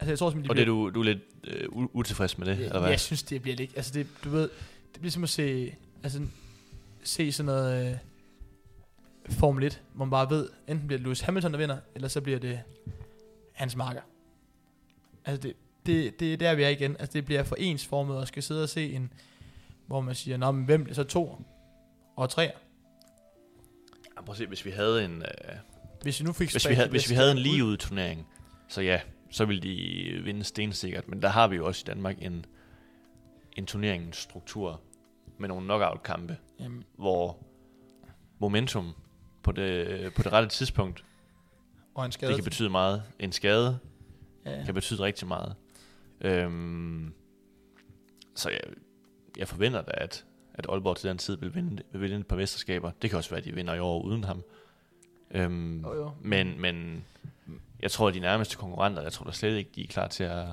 Altså, 0.01 0.11
jeg 0.11 0.19
tror 0.19 0.31
simpelthen, 0.31 0.45
de 0.49 0.51
Og 0.51 0.57
det 0.57 0.63
er 0.63 0.67
du, 0.67 0.91
du 0.95 1.01
er 1.01 1.05
lidt 1.05 1.19
øh, 1.45 1.69
utilfreds 1.73 2.39
med 2.39 2.47
det, 2.47 2.59
Ja, 2.59 2.65
eller 2.65 2.81
hvad? 2.81 2.89
Jeg 2.91 3.01
synes, 3.01 3.23
det 3.23 3.43
bliver 3.43 3.57
lidt... 3.57 3.71
Altså, 3.77 3.93
det, 3.95 4.07
du 4.25 4.31
ved, 4.31 4.51
det 4.93 5.01
bliver 5.01 5.11
som 5.11 5.23
at 5.23 5.29
se... 5.29 5.75
Altså, 6.03 6.21
se 7.03 7.33
sådan 7.33 7.47
noget... 7.47 7.91
Øh, 7.91 7.99
Formel 9.29 9.65
1, 9.65 9.83
hvor 9.95 10.05
man 10.05 10.11
bare 10.11 10.31
ved, 10.31 10.49
enten 10.69 10.87
bliver 10.87 10.99
det 10.99 11.05
Lewis 11.05 11.21
Hamilton, 11.21 11.53
der 11.53 11.59
vinder, 11.59 11.79
eller 11.95 12.09
så 12.09 12.21
bliver 12.21 12.39
det 12.39 12.61
hans 13.53 13.77
marker. 13.77 14.01
Altså, 15.25 15.49
det, 15.49 15.57
det, 15.87 16.21
det 16.21 16.33
er 16.33 16.37
der, 16.37 16.55
vi 16.55 16.63
er 16.63 16.69
igen. 16.69 16.97
Altså, 16.99 17.13
det 17.13 17.25
bliver 17.25 17.43
for 17.43 17.57
ensformet, 17.57 18.17
og 18.17 18.29
skal 18.29 18.43
sidde 18.43 18.63
og 18.63 18.69
se 18.69 18.93
en... 18.93 19.13
Hvor 19.87 20.01
man 20.01 20.15
siger, 20.15 20.37
Nå, 20.37 20.51
men 20.51 20.65
hvem 20.65 20.85
bliver 20.85 20.95
så 20.95 21.05
to 21.05 21.37
og 22.17 22.31
tre? 22.31 22.43
Ja, 24.17 24.23
prøv 24.23 24.33
at 24.33 24.37
se, 24.37 24.47
hvis 24.47 24.65
vi 24.65 24.71
havde 24.71 25.05
en, 25.05 25.23
øh, 25.23 25.57
Hvis 26.03 26.21
vi 26.21 26.25
nu 26.25 26.33
fik 26.33 26.51
hvis 26.51 26.69
vi 26.69 26.75
havde, 26.75 26.89
hvis 26.89 27.11
vi 27.11 27.15
havde 27.15 27.31
en 27.31 27.39
lige 27.39 27.65
ud 27.65 27.77
turnering, 27.77 28.27
så 28.69 28.81
ja, 28.81 29.01
så 29.31 29.45
ville 29.45 29.63
de 29.63 30.23
vinde 30.25 30.45
stensikkert. 30.45 31.09
Men 31.09 31.23
der 31.23 31.29
har 31.29 31.49
vi 31.49 31.57
jo 31.57 31.67
også 31.67 31.83
i 31.87 31.87
Danmark 31.87 32.23
en, 32.23 32.45
en 33.57 33.67
turneringsstruktur 33.67 34.81
med 35.39 35.49
nogle 35.49 35.65
knockout-kampe, 35.65 36.37
Jamen, 36.61 36.85
hvor 36.97 37.39
momentum 38.39 38.95
på 39.43 39.53
det, 39.53 40.15
på 40.15 40.23
det 40.23 40.33
rette 40.33 40.49
tidspunkt, 40.49 41.05
og 41.95 42.05
en 42.05 42.13
skade. 42.13 42.31
det 42.31 42.37
kan 42.39 42.45
betyde 42.45 42.71
meget. 42.71 43.03
En 43.19 43.33
skade 43.33 43.79
ja. 44.45 44.65
kan 44.65 44.75
betyde 44.75 45.03
rigtig 45.03 45.29
meget. 45.29 45.55
Øhm, 46.21 47.15
så 48.35 48.51
jeg, 48.51 48.61
jeg 49.37 49.49
forventer 49.49 49.83
da, 49.83 49.93
at, 49.95 50.25
at 50.55 50.67
Aalborg 50.69 50.97
til 50.97 51.09
den 51.09 51.19
tid 51.19 51.37
vil 51.37 51.55
vinde, 51.55 51.83
vil 51.93 52.01
vinde 52.01 52.17
et 52.17 52.27
par 52.27 52.37
mesterskaber. 52.37 52.91
Det 53.03 53.11
kan 53.11 53.17
også 53.17 53.31
være, 53.31 53.39
at 53.39 53.45
de 53.45 53.55
vinder 53.55 53.75
i 53.75 53.79
år 53.79 54.03
uden 54.03 54.25
ham. 54.25 54.43
Øhm, 55.31 55.81
Jo, 55.81 55.95
jo. 55.95 56.11
Men, 56.21 56.61
men 56.61 57.05
jeg 57.81 57.91
tror, 57.91 58.09
at 58.09 58.15
de 58.15 58.21
nærmeste 58.21 58.57
konkurrenter, 58.57 59.03
jeg 59.03 59.13
tror 59.13 59.25
da 59.25 59.33
slet 59.33 59.57
ikke, 59.57 59.71
de 59.75 59.83
er 59.83 59.87
klar 59.87 60.09
til 60.09 60.25
at... 60.25 60.47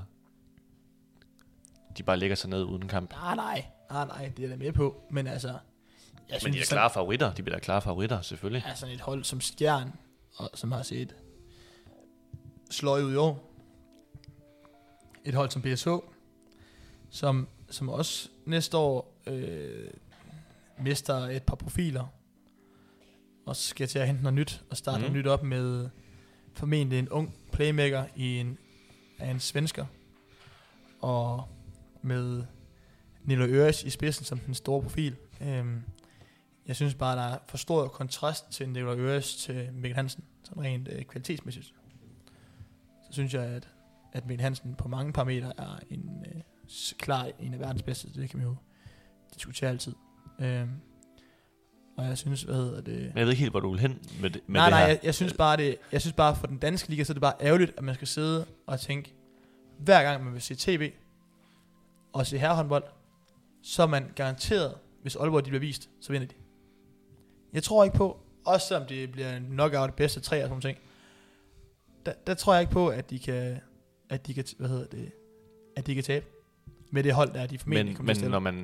De 1.97 2.03
bare 2.03 2.17
lægger 2.17 2.35
sig 2.35 2.49
ned 2.49 2.63
uden 2.63 2.87
kamp. 2.87 3.11
Nej, 3.11 3.35
nej. 3.35 3.65
Nej, 3.91 4.05
nej, 4.05 4.31
det 4.37 4.43
er 4.45 4.49
jeg 4.49 4.59
da 4.59 4.63
med 4.63 4.71
på. 4.71 5.01
Men 5.09 5.27
altså... 5.27 5.53
Jeg 6.30 6.39
Men 6.43 6.53
de 6.53 6.59
er 6.59 6.63
sådan- 6.63 6.75
klare 6.75 6.89
favoritter. 6.89 7.34
De 7.34 7.43
bliver 7.43 7.55
da 7.57 7.63
klare 7.63 7.82
favoritter, 7.82 8.21
selvfølgelig. 8.21 8.63
er 8.67 8.73
sådan 8.75 8.95
et 8.95 9.01
hold 9.01 9.23
som 9.23 9.41
Skjern, 9.41 9.91
og 10.36 10.49
som 10.53 10.71
har 10.71 10.84
set 10.84 11.15
sløj 12.71 13.01
ud 13.01 13.13
i 13.13 13.15
år. 13.15 13.53
Et 15.25 15.34
hold 15.34 15.49
som 15.49 15.61
BSH, 15.61 15.88
som, 17.09 17.47
som 17.69 17.89
også 17.89 18.30
næste 18.45 18.78
år 18.78 19.13
øh, 19.28 19.89
mister 20.80 21.15
et 21.15 21.43
par 21.43 21.55
profiler, 21.55 22.05
og 23.45 23.55
skal 23.55 23.88
til 23.88 23.99
at 23.99 24.07
hente 24.07 24.23
noget 24.23 24.34
nyt, 24.34 24.61
og 24.69 24.78
starte 24.78 24.97
mm. 24.97 25.01
Noget 25.01 25.15
nyt 25.17 25.28
op 25.28 25.43
med 25.43 25.89
formentlig 26.53 26.99
en 26.99 27.09
ung 27.09 27.36
playmaker 27.51 28.05
i 28.15 28.38
en, 28.39 28.57
af 29.19 29.30
en 29.32 29.39
svensker, 29.39 29.86
og 31.01 31.47
med 32.01 32.43
Nilo 33.23 33.45
Øres 33.45 33.84
i 33.84 33.89
spidsen 33.89 34.25
som 34.25 34.39
den 34.39 34.53
store 34.53 34.82
profil. 34.82 35.15
Øhm, 35.41 35.82
jeg 36.68 36.76
synes 36.76 36.95
bare, 36.95 37.15
der 37.15 37.24
er 37.24 37.38
for 37.47 37.57
stor 37.57 37.88
kontrast 37.88 38.51
til 38.51 38.70
Nikolaj 38.70 38.95
Øres 38.99 39.36
til 39.36 39.70
Mikkel 39.74 39.95
Hansen, 39.95 40.24
sådan 40.43 40.63
rent 40.63 40.88
øh, 40.91 41.03
kvalitetsmæssigt. 41.03 41.74
Så 43.03 43.13
synes 43.13 43.34
jeg, 43.34 43.43
at, 43.43 43.70
at 44.13 44.26
Mikkel 44.26 44.43
Hansen 44.43 44.76
på 44.76 44.88
mange 44.88 45.13
parametre 45.13 45.53
er 45.57 45.80
en 45.89 46.26
øh, 46.36 46.41
klar 46.97 47.30
en 47.39 47.53
af 47.53 47.59
verdens 47.59 47.84
bedste. 47.84 48.13
Det 48.13 48.30
kan 48.30 48.39
vi 48.39 48.43
jo 48.43 48.55
diskutere 49.34 49.70
altid. 49.70 49.93
Øhm, 50.39 50.72
og 51.97 52.05
jeg 52.05 52.18
synes, 52.18 52.41
hvad 52.41 52.55
hedder 52.55 52.82
det... 52.82 52.97
Men 52.97 53.18
jeg 53.18 53.26
ved 53.26 53.32
ikke 53.32 53.41
helt, 53.41 53.53
hvor 53.53 53.59
du 53.59 53.72
vil 53.72 53.80
hen 53.80 53.99
med 54.22 54.30
det, 54.30 54.41
med 54.47 54.59
nej, 54.59 54.65
det 54.65 54.72
nej, 54.72 54.80
her. 54.80 54.88
jeg, 54.88 54.99
jeg, 55.03 55.15
synes 55.15 55.34
bare, 55.34 55.57
det, 55.57 55.78
jeg 55.91 56.01
synes 56.01 56.13
bare, 56.13 56.36
for 56.36 56.47
den 56.47 56.57
danske 56.57 56.89
liga, 56.89 57.03
så 57.03 57.11
er 57.11 57.13
det 57.13 57.22
bare 57.22 57.34
ærgerligt, 57.41 57.74
at 57.78 57.84
man 57.84 57.95
skal 57.95 58.07
sidde 58.07 58.45
og 58.68 58.80
tænke, 58.80 59.15
hver 59.80 60.03
gang 60.03 60.24
man 60.24 60.34
vil 60.34 60.41
se 60.41 60.55
tv 60.55 60.91
og 62.13 62.28
se 62.28 62.38
herrehåndbold, 62.38 62.84
så 63.63 63.84
er 63.84 63.88
man 63.88 64.11
garanteret, 64.15 64.76
hvis 65.01 65.15
Aalborg 65.15 65.45
de 65.45 65.49
bliver 65.49 65.59
vist, 65.59 65.89
så 66.01 66.11
vinder 66.11 66.28
de. 66.28 66.34
Jeg 67.57 67.63
tror 67.63 67.83
ikke 67.83 67.97
på, 67.97 68.19
også 68.45 68.67
selvom 68.67 68.87
det 68.87 69.11
bliver 69.11 69.37
en 69.37 69.43
knockout 69.43 69.93
bedste 69.93 70.19
tre 70.19 70.43
og 70.43 70.47
sådan 70.47 70.61
ting, 70.61 70.77
der, 72.05 72.13
der 72.27 72.33
tror 72.33 72.53
jeg 72.53 72.61
ikke 72.61 72.73
på, 72.73 72.87
at 72.87 73.09
de 73.09 73.19
kan, 73.19 73.59
at 74.09 74.27
de 74.27 74.33
kan, 74.33 74.45
hvad 74.57 74.69
hedder 74.69 74.85
det, 74.85 75.11
at 75.75 75.87
de 75.87 75.95
kan 75.95 76.03
tabe 76.03 76.25
med 76.91 77.03
det 77.03 77.13
hold, 77.13 77.33
der 77.33 77.41
er 77.41 77.47
de 77.47 77.57
formentlig 77.57 77.85
men, 77.85 77.95
kommer 77.95 78.13
til 78.13 78.23
men 78.23 78.25
at 78.25 78.31
når 78.31 78.39
man... 78.39 78.55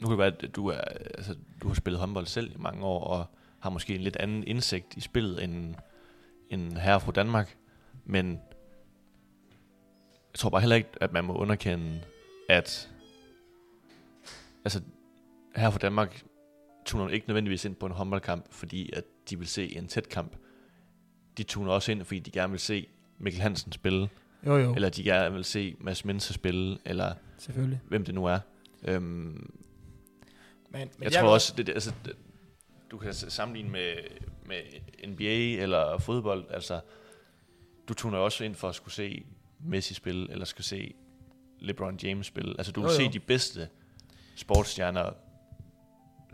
Nu 0.00 0.06
kan 0.06 0.10
det 0.10 0.18
være, 0.18 0.26
at 0.26 0.56
du, 0.56 0.68
er, 0.68 0.80
altså, 1.14 1.36
du 1.62 1.68
har 1.68 1.74
spillet 1.74 2.00
håndbold 2.00 2.26
selv 2.26 2.52
i 2.52 2.58
mange 2.58 2.84
år, 2.84 3.04
og 3.04 3.26
har 3.60 3.70
måske 3.70 3.94
en 3.94 4.00
lidt 4.00 4.16
anden 4.16 4.44
indsigt 4.44 4.96
i 4.96 5.00
spillet 5.00 5.44
end, 5.44 5.74
end 6.50 6.76
herre 6.76 7.00
fra 7.00 7.12
Danmark. 7.12 7.56
Men 8.04 8.30
jeg 10.32 10.38
tror 10.38 10.50
bare 10.50 10.60
heller 10.60 10.76
ikke, 10.76 10.90
at 11.00 11.12
man 11.12 11.24
må 11.24 11.34
underkende, 11.34 12.00
at 12.48 12.90
altså, 14.64 14.80
her 15.56 15.70
fra 15.70 15.78
Danmark 15.78 16.24
tuner 16.84 17.08
ikke 17.08 17.28
nødvendigvis 17.28 17.64
ind 17.64 17.74
på 17.74 17.86
en 17.86 17.92
håndboldkamp, 17.92 18.46
fordi 18.50 18.90
at 18.92 19.04
de 19.30 19.38
vil 19.38 19.48
se 19.48 19.76
en 19.76 19.86
tæt 19.88 20.08
kamp. 20.08 20.36
De 21.38 21.42
tuner 21.42 21.72
også 21.72 21.92
ind, 21.92 22.04
fordi 22.04 22.18
de 22.20 22.30
gerne 22.30 22.50
vil 22.50 22.60
se 22.60 22.86
Mikkel 23.18 23.42
Hansen 23.42 23.72
spille, 23.72 24.08
Jo, 24.46 24.56
jo, 24.56 24.74
eller 24.74 24.88
de 24.88 25.04
gerne 25.04 25.34
vil 25.34 25.44
se 25.44 25.76
Mads 25.80 26.04
Mense 26.04 26.32
spille, 26.34 26.78
eller 26.84 27.14
selvfølgelig. 27.38 27.80
hvem 27.88 28.04
det 28.04 28.14
nu 28.14 28.24
er. 28.26 28.38
Øhm, 28.82 29.02
Men, 29.04 29.50
men 30.70 30.90
jeg, 31.00 31.12
tror 31.12 31.20
vil- 31.22 31.28
også, 31.30 31.54
det, 31.56 31.68
altså, 31.68 31.92
det, 32.04 32.16
du 32.90 32.98
kan 32.98 33.14
sammenligne 33.14 33.70
med, 33.70 33.94
med 34.46 34.60
NBA 35.08 35.62
eller 35.62 35.98
fodbold. 35.98 36.44
Altså, 36.50 36.80
du 37.88 37.94
tuner 37.94 38.18
også 38.18 38.44
ind 38.44 38.54
for 38.54 38.68
at 38.68 38.74
skulle 38.74 38.94
se 38.94 39.24
Messi 39.60 39.94
spille, 39.94 40.30
eller 40.32 40.44
skulle 40.44 40.64
se 40.66 40.94
LeBron 41.60 41.98
James 42.02 42.26
spille. 42.26 42.54
Altså, 42.58 42.72
du 42.72 42.80
vil 42.80 42.88
Jo, 42.90 42.94
se 42.96 43.08
de 43.12 43.20
bedste 43.20 43.68
sportsstjerner 44.36 45.10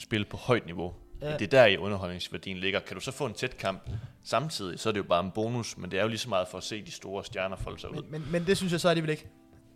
spille 0.01 0.27
på 0.27 0.37
højt 0.37 0.67
niveau. 0.67 0.95
Ja. 1.23 1.33
Det 1.33 1.43
er 1.43 1.47
der 1.47 1.67
i 1.67 1.77
underholdningsværdien 1.77 2.57
ligger. 2.57 2.81
Kan 2.81 2.95
du 2.95 3.01
så 3.01 3.13
få 3.13 3.27
en 3.27 3.35
tæt 3.35 3.57
kamp 3.57 3.91
samtidig, 4.23 4.79
så 4.79 4.89
er 4.89 4.93
det 4.93 4.99
jo 4.99 5.05
bare 5.05 5.25
en 5.25 5.31
bonus, 5.31 5.77
men 5.77 5.91
det 5.91 5.99
er 5.99 6.03
jo 6.03 6.09
lige 6.09 6.19
så 6.19 6.29
meget 6.29 6.49
for 6.49 6.59
at 6.59 6.65
se 6.65 6.83
de 6.83 6.91
store 6.91 7.25
stjerner 7.25 7.57
folde 7.57 7.81
sig 7.81 7.91
ud. 7.91 8.03
Men, 8.03 8.11
men, 8.11 8.33
men 8.33 8.47
det 8.47 8.57
synes 8.57 8.73
jeg 8.73 8.81
så 8.81 8.89
alligevel 8.89 9.11
ikke 9.11 9.27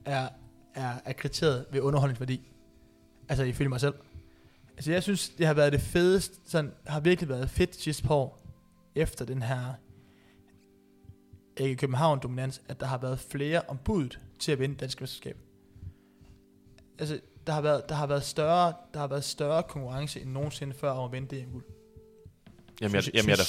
er, 0.04 0.28
er, 0.74 0.92
er 1.04 1.12
kriteriet 1.12 1.66
ved 1.70 1.80
underholdningsværdi. 1.80 2.40
Altså 3.28 3.44
ifølge 3.44 3.68
mig 3.68 3.80
selv. 3.80 3.94
Altså 4.76 4.92
jeg 4.92 5.02
synes, 5.02 5.28
det 5.28 5.46
har 5.46 5.54
været 5.54 5.72
det 5.72 5.80
fedeste, 5.80 6.36
sådan, 6.44 6.72
har 6.86 7.00
virkelig 7.00 7.28
været 7.28 7.50
fedt 7.50 7.76
sidste 7.76 8.02
par 8.02 8.14
år, 8.14 8.40
efter 8.94 9.24
den 9.24 9.42
her 9.42 9.74
ikke 11.56 11.76
København 11.76 12.20
dominans, 12.22 12.62
at 12.68 12.80
der 12.80 12.86
har 12.86 12.98
været 12.98 13.18
flere 13.18 13.62
ombud 13.68 14.08
til 14.38 14.52
at 14.52 14.58
vinde 14.58 14.74
dansk 14.74 15.00
mesterskab. 15.00 15.36
Altså, 16.98 17.20
der 17.46 17.52
har 17.52 17.60
været, 17.60 17.88
der 17.88 17.94
har 17.94 18.06
været 18.06 18.22
større, 18.22 18.72
der 18.94 19.00
har 19.00 19.06
været 19.06 19.24
større 19.24 19.62
konkurrence 19.62 20.20
end 20.20 20.30
nogensinde 20.30 20.74
før 20.74 20.90
om 20.90 21.04
at 21.04 21.12
vinde 21.12 21.36
det 21.36 21.46
guld. 21.52 21.64
Jamen, 22.80 22.94
jeg, 22.94 23.14
jamen, 23.14 23.28
jeg, 23.28 23.32
er 23.32 23.36
da, 23.36 23.42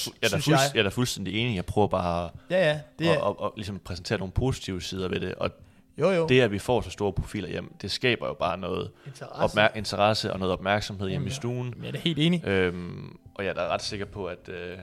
jeg, 0.48 0.54
er 0.54 0.72
jeg. 0.76 0.86
er 0.86 0.90
fuldstændig 0.90 1.34
enig. 1.34 1.56
Jeg 1.56 1.66
prøver 1.66 1.88
bare 1.88 2.30
Ja, 2.50 2.70
ja, 2.70 2.80
det 3.00 3.08
er, 3.08 3.18
og, 3.18 3.40
og, 3.40 3.42
og 3.42 3.54
ligesom 3.56 3.80
præsentere 3.80 4.18
nogle 4.20 4.32
positive 4.32 4.82
sider 4.82 5.08
ved 5.10 5.20
det. 5.20 5.36
Og 5.36 5.50
jo 5.98 6.10
jo, 6.12 6.28
det, 6.28 6.42
at 6.42 6.52
vi 6.52 6.60
får 6.60 6.82
så 6.82 6.90
store 6.90 7.14
profiler 7.14 7.50
hjem, 7.50 7.76
det 7.82 7.92
skaber 7.92 8.28
jo 8.28 8.34
bare 8.34 8.58
noget 8.58 8.92
interesse. 9.06 9.36
opmær- 9.60 9.78
interesse 9.78 10.34
og 10.34 10.40
noget 10.40 10.54
opmærksomhed 10.54 11.10
hjemme 11.10 11.26
i 11.26 11.30
Jamen, 11.30 11.36
stuen. 11.36 11.74
Men 11.76 11.82
jeg 11.84 11.88
er 11.88 11.92
da 11.92 11.98
helt 11.98 12.20
enig. 12.20 12.46
Øhm, 12.48 13.18
og 13.36 13.44
jeg 13.44 13.50
er 13.50 13.54
da 13.54 13.68
ret 13.68 13.82
sikker 13.82 14.06
på, 14.06 14.26
at, 14.26 14.50
øh, 14.50 14.78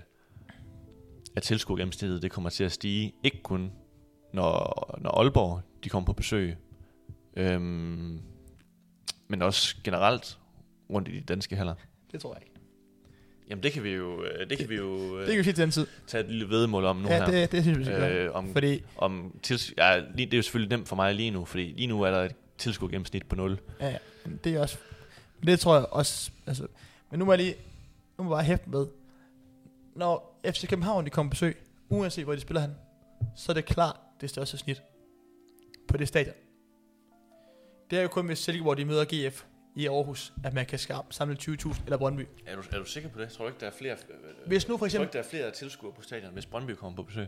at 1.36 1.42
tilskuergennemsnittet 1.42 2.22
det 2.22 2.30
kommer 2.30 2.50
til 2.50 2.64
at 2.64 2.72
stige. 2.72 3.14
Ikke 3.24 3.42
kun, 3.42 3.72
når, 4.32 4.94
når 5.00 5.10
Aalborg 5.10 5.60
de 5.84 5.88
kommer 5.88 6.06
på 6.06 6.12
besøg, 6.12 6.56
øhm, 7.36 8.20
men 9.32 9.42
også 9.42 9.76
generelt 9.84 10.38
rundt 10.90 11.08
i 11.08 11.16
de 11.16 11.20
danske 11.20 11.56
haller. 11.56 11.74
Det 12.12 12.20
tror 12.20 12.34
jeg 12.34 12.42
ikke. 12.42 12.52
Jamen 13.50 13.62
det 13.62 13.72
kan 13.72 13.82
vi 13.84 13.90
jo, 13.90 14.24
øh, 14.24 14.50
det 14.50 14.58
kan 14.58 14.68
vi 14.68 14.76
jo 14.76 15.16
Det 15.16 15.20
øh, 15.22 15.26
kan 15.28 15.38
vi 15.38 15.42
sige 15.42 15.52
til 15.52 15.62
den 15.62 15.70
tid. 15.70 15.86
tage 16.06 16.24
et 16.24 16.30
lille 16.30 16.48
vedmål 16.48 16.84
om 16.84 16.96
nu 16.96 17.08
Ja, 17.08 17.18
her. 17.18 17.26
det, 17.26 17.52
det 17.52 17.62
synes 17.62 17.88
jeg, 17.88 18.12
øh, 18.12 18.34
om, 18.34 18.52
Fordi, 18.52 18.82
om 18.96 19.40
tils- 19.46 19.72
ja, 19.78 19.98
lige, 19.98 20.26
det 20.26 20.34
er 20.34 20.38
jo 20.38 20.42
selvfølgelig 20.42 20.76
nemt 20.78 20.88
for 20.88 20.96
mig 20.96 21.14
lige 21.14 21.30
nu, 21.30 21.44
fordi 21.44 21.62
lige 21.76 21.86
nu 21.86 22.02
er 22.02 22.10
der 22.10 22.22
et 22.22 22.34
tilskud 22.58 22.88
gennemsnit 22.88 23.26
på 23.26 23.36
0. 23.36 23.58
ja, 23.80 23.88
ja, 23.88 23.96
det 24.44 24.54
er 24.54 24.60
også... 24.60 24.78
Det 25.46 25.60
tror 25.60 25.76
jeg 25.76 25.86
også... 25.90 26.30
Altså, 26.46 26.66
men 27.10 27.18
nu 27.18 27.24
må 27.24 27.32
jeg 27.32 27.38
lige... 27.38 27.54
Nu 28.18 28.24
må 28.24 28.30
jeg 28.30 28.36
bare 28.36 28.44
hæfte 28.46 28.70
med. 28.70 28.86
Når 29.96 30.40
FC 30.46 30.68
København 30.68 31.04
de 31.04 31.10
kommer 31.10 31.30
på 31.30 31.34
besøg, 31.34 31.56
uanset 31.88 32.24
hvor 32.24 32.34
de 32.34 32.40
spiller 32.40 32.60
han, 32.60 32.70
så 33.36 33.52
er 33.52 33.54
det 33.54 33.64
klart 33.64 33.96
det 34.20 34.30
største 34.30 34.58
snit 34.58 34.82
på 35.88 35.96
det 35.96 36.08
stadion. 36.08 36.34
Det 37.93 37.99
er 37.99 38.03
jo 38.03 38.09
kun 38.09 38.28
ved 38.28 38.36
Silkeborg, 38.36 38.76
de 38.76 38.84
møder 38.84 39.05
GF 39.05 39.45
i 39.74 39.86
Aarhus, 39.86 40.32
at 40.45 40.55
man 40.55 40.66
kan 40.66 40.78
samle 41.11 41.36
20.000 41.43 41.84
eller 41.84 41.97
Brøndby. 41.97 42.26
Er 42.47 42.57
du, 42.57 42.62
er 42.72 42.78
du 42.78 42.84
sikker 42.84 43.09
på 43.09 43.20
det? 43.20 43.28
Tror 43.28 43.45
du 43.45 43.49
ikke, 43.49 43.61
der 43.61 43.66
er 43.66 43.70
flere, 43.70 43.93
øh, 43.93 44.47
Hvis 44.47 44.68
nu 44.68 44.72
for 44.72 44.78
tror 44.78 44.78
du 44.78 44.84
eksempel... 44.84 45.07
ikke, 45.07 45.12
der 45.12 45.18
er 45.18 45.28
flere 45.28 45.51
tilskuere 45.51 45.95
på 45.95 46.03
stadion, 46.03 46.32
hvis 46.32 46.47
Brøndby 46.47 46.70
kommer 46.70 46.97
på 46.97 47.03
besøg? 47.03 47.26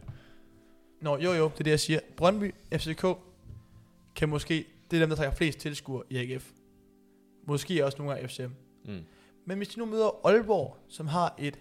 Nå, 1.00 1.16
jo 1.18 1.32
jo, 1.32 1.44
det 1.44 1.60
er 1.60 1.64
det, 1.64 1.70
jeg 1.70 1.80
siger. 1.80 2.00
Brøndby, 2.16 2.54
FCK, 2.74 3.04
kan 4.16 4.28
måske... 4.28 4.64
Det 4.90 4.96
er 4.96 5.00
dem, 5.00 5.08
der 5.08 5.16
trækker 5.16 5.34
flest 5.34 5.58
tilskuere 5.58 6.02
i 6.10 6.16
AGF. 6.16 6.50
Måske 7.46 7.84
også 7.86 7.98
nogle 7.98 8.14
gange 8.14 8.28
FCM. 8.28 8.50
Mm. 8.84 9.00
Men 9.46 9.56
hvis 9.56 9.68
de 9.68 9.78
nu 9.78 9.86
møder 9.86 10.26
Aalborg, 10.26 10.76
som 10.88 11.06
har 11.06 11.34
et... 11.38 11.58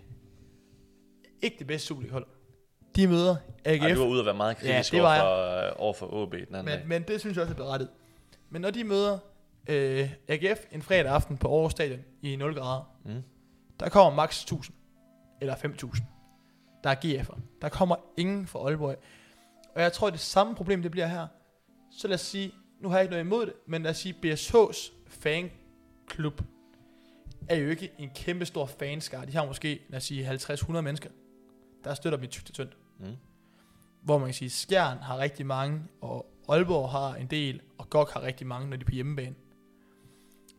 Ikke 1.41 1.56
det 1.60 1.68
bedste 1.68 1.88
Superliga-hold. 1.88 2.26
De 2.95 3.08
møder 3.08 3.36
AGF. 3.66 3.84
Ej, 3.84 3.93
du 3.93 3.99
var 3.99 4.08
ude 4.08 4.20
at 4.20 4.26
være 4.26 4.36
meget 4.36 4.58
kritisk 4.58 4.93
Ja, 4.93 4.97
det 4.97 5.06
over, 5.06 5.18
var 5.18 5.20
for, 5.20 5.68
øh, 5.68 5.74
over 5.76 5.93
for 5.93 6.14
OB 6.14 6.32
den 6.34 6.39
anden 6.41 6.66
men, 6.66 6.80
dag. 6.80 6.88
men 6.88 7.04
det 7.04 7.20
synes 7.20 7.36
jeg 7.38 7.41
også 7.41 7.54
er 7.54 7.58
berettet. 7.58 7.89
Men 8.54 8.62
når 8.62 8.72
de 8.72 8.84
møder 8.84 9.20
øh, 9.70 10.14
AGF 10.28 10.60
en 10.72 10.82
fredag 10.82 11.12
aften 11.12 11.38
på 11.38 11.56
Aarhus 11.56 11.72
Stadion 11.72 11.99
i 12.22 12.36
0 12.36 12.56
grader, 12.56 12.84
Mm. 13.06 13.24
der 13.80 13.89
kommer 13.89 14.16
max 14.16 14.41
1000. 14.43 14.76
Eller 15.41 15.56
5000. 15.56 16.08
Der 16.84 16.89
er 16.89 16.95
GF'er. 16.95 17.39
Der 17.62 17.70
kommer 17.70 17.95
ingen 18.18 18.47
fra 18.47 18.60
Aalborg. 18.60 18.95
Og 19.76 19.82
jeg 19.82 19.93
tror, 19.93 20.10
det 20.10 20.20
samme 20.20 20.56
problem, 20.56 20.82
det 20.82 20.91
bliver 20.91 21.08
her. 21.08 21.28
Så 21.91 22.08
lad 22.08 22.16
os 22.16 22.22
sige, 22.22 22.54
nu 22.82 22.89
har 22.89 22.95
jeg 22.97 23.04
ikke 23.04 23.12
noget 23.12 23.26
imod 23.26 23.45
det, 23.45 23.54
men 23.68 23.84
lad 23.84 23.91
os 23.91 23.97
sige, 23.97 24.16
BSH's 24.26 24.91
fanklub 25.08 26.41
er 27.49 27.56
jo 27.56 27.70
ikke 27.70 27.91
en 27.97 28.10
kæmpe 28.16 28.45
stor 28.45 28.66
fanskare. 28.66 29.26
De 29.26 29.32
har 29.36 29.45
måske, 29.45 29.82
lad 29.89 29.97
os 29.97 30.04
sige, 30.04 30.32
50-100 30.32 30.72
mennesker, 30.82 31.10
der 31.84 31.93
støtter 31.93 32.18
dem 32.18 32.24
i 32.24 32.28
tygt 32.28 32.49
og 32.49 32.54
tyndt. 32.56 32.78
Mm. 32.99 33.06
Hvor 34.01 34.18
man 34.18 34.28
kan 34.28 34.34
sige, 34.34 34.49
Skjern 34.49 34.97
har 34.97 35.18
rigtig 35.18 35.45
mange, 35.45 35.82
og 36.01 36.32
Aalborg 36.49 36.89
har 36.89 37.15
en 37.15 37.27
del, 37.27 37.61
og 37.77 37.89
GOG 37.89 38.07
har 38.07 38.21
rigtig 38.21 38.47
mange, 38.47 38.69
når 38.69 38.77
de 38.77 38.81
er 38.81 38.85
på 38.85 38.91
hjemmebane. 38.91 39.35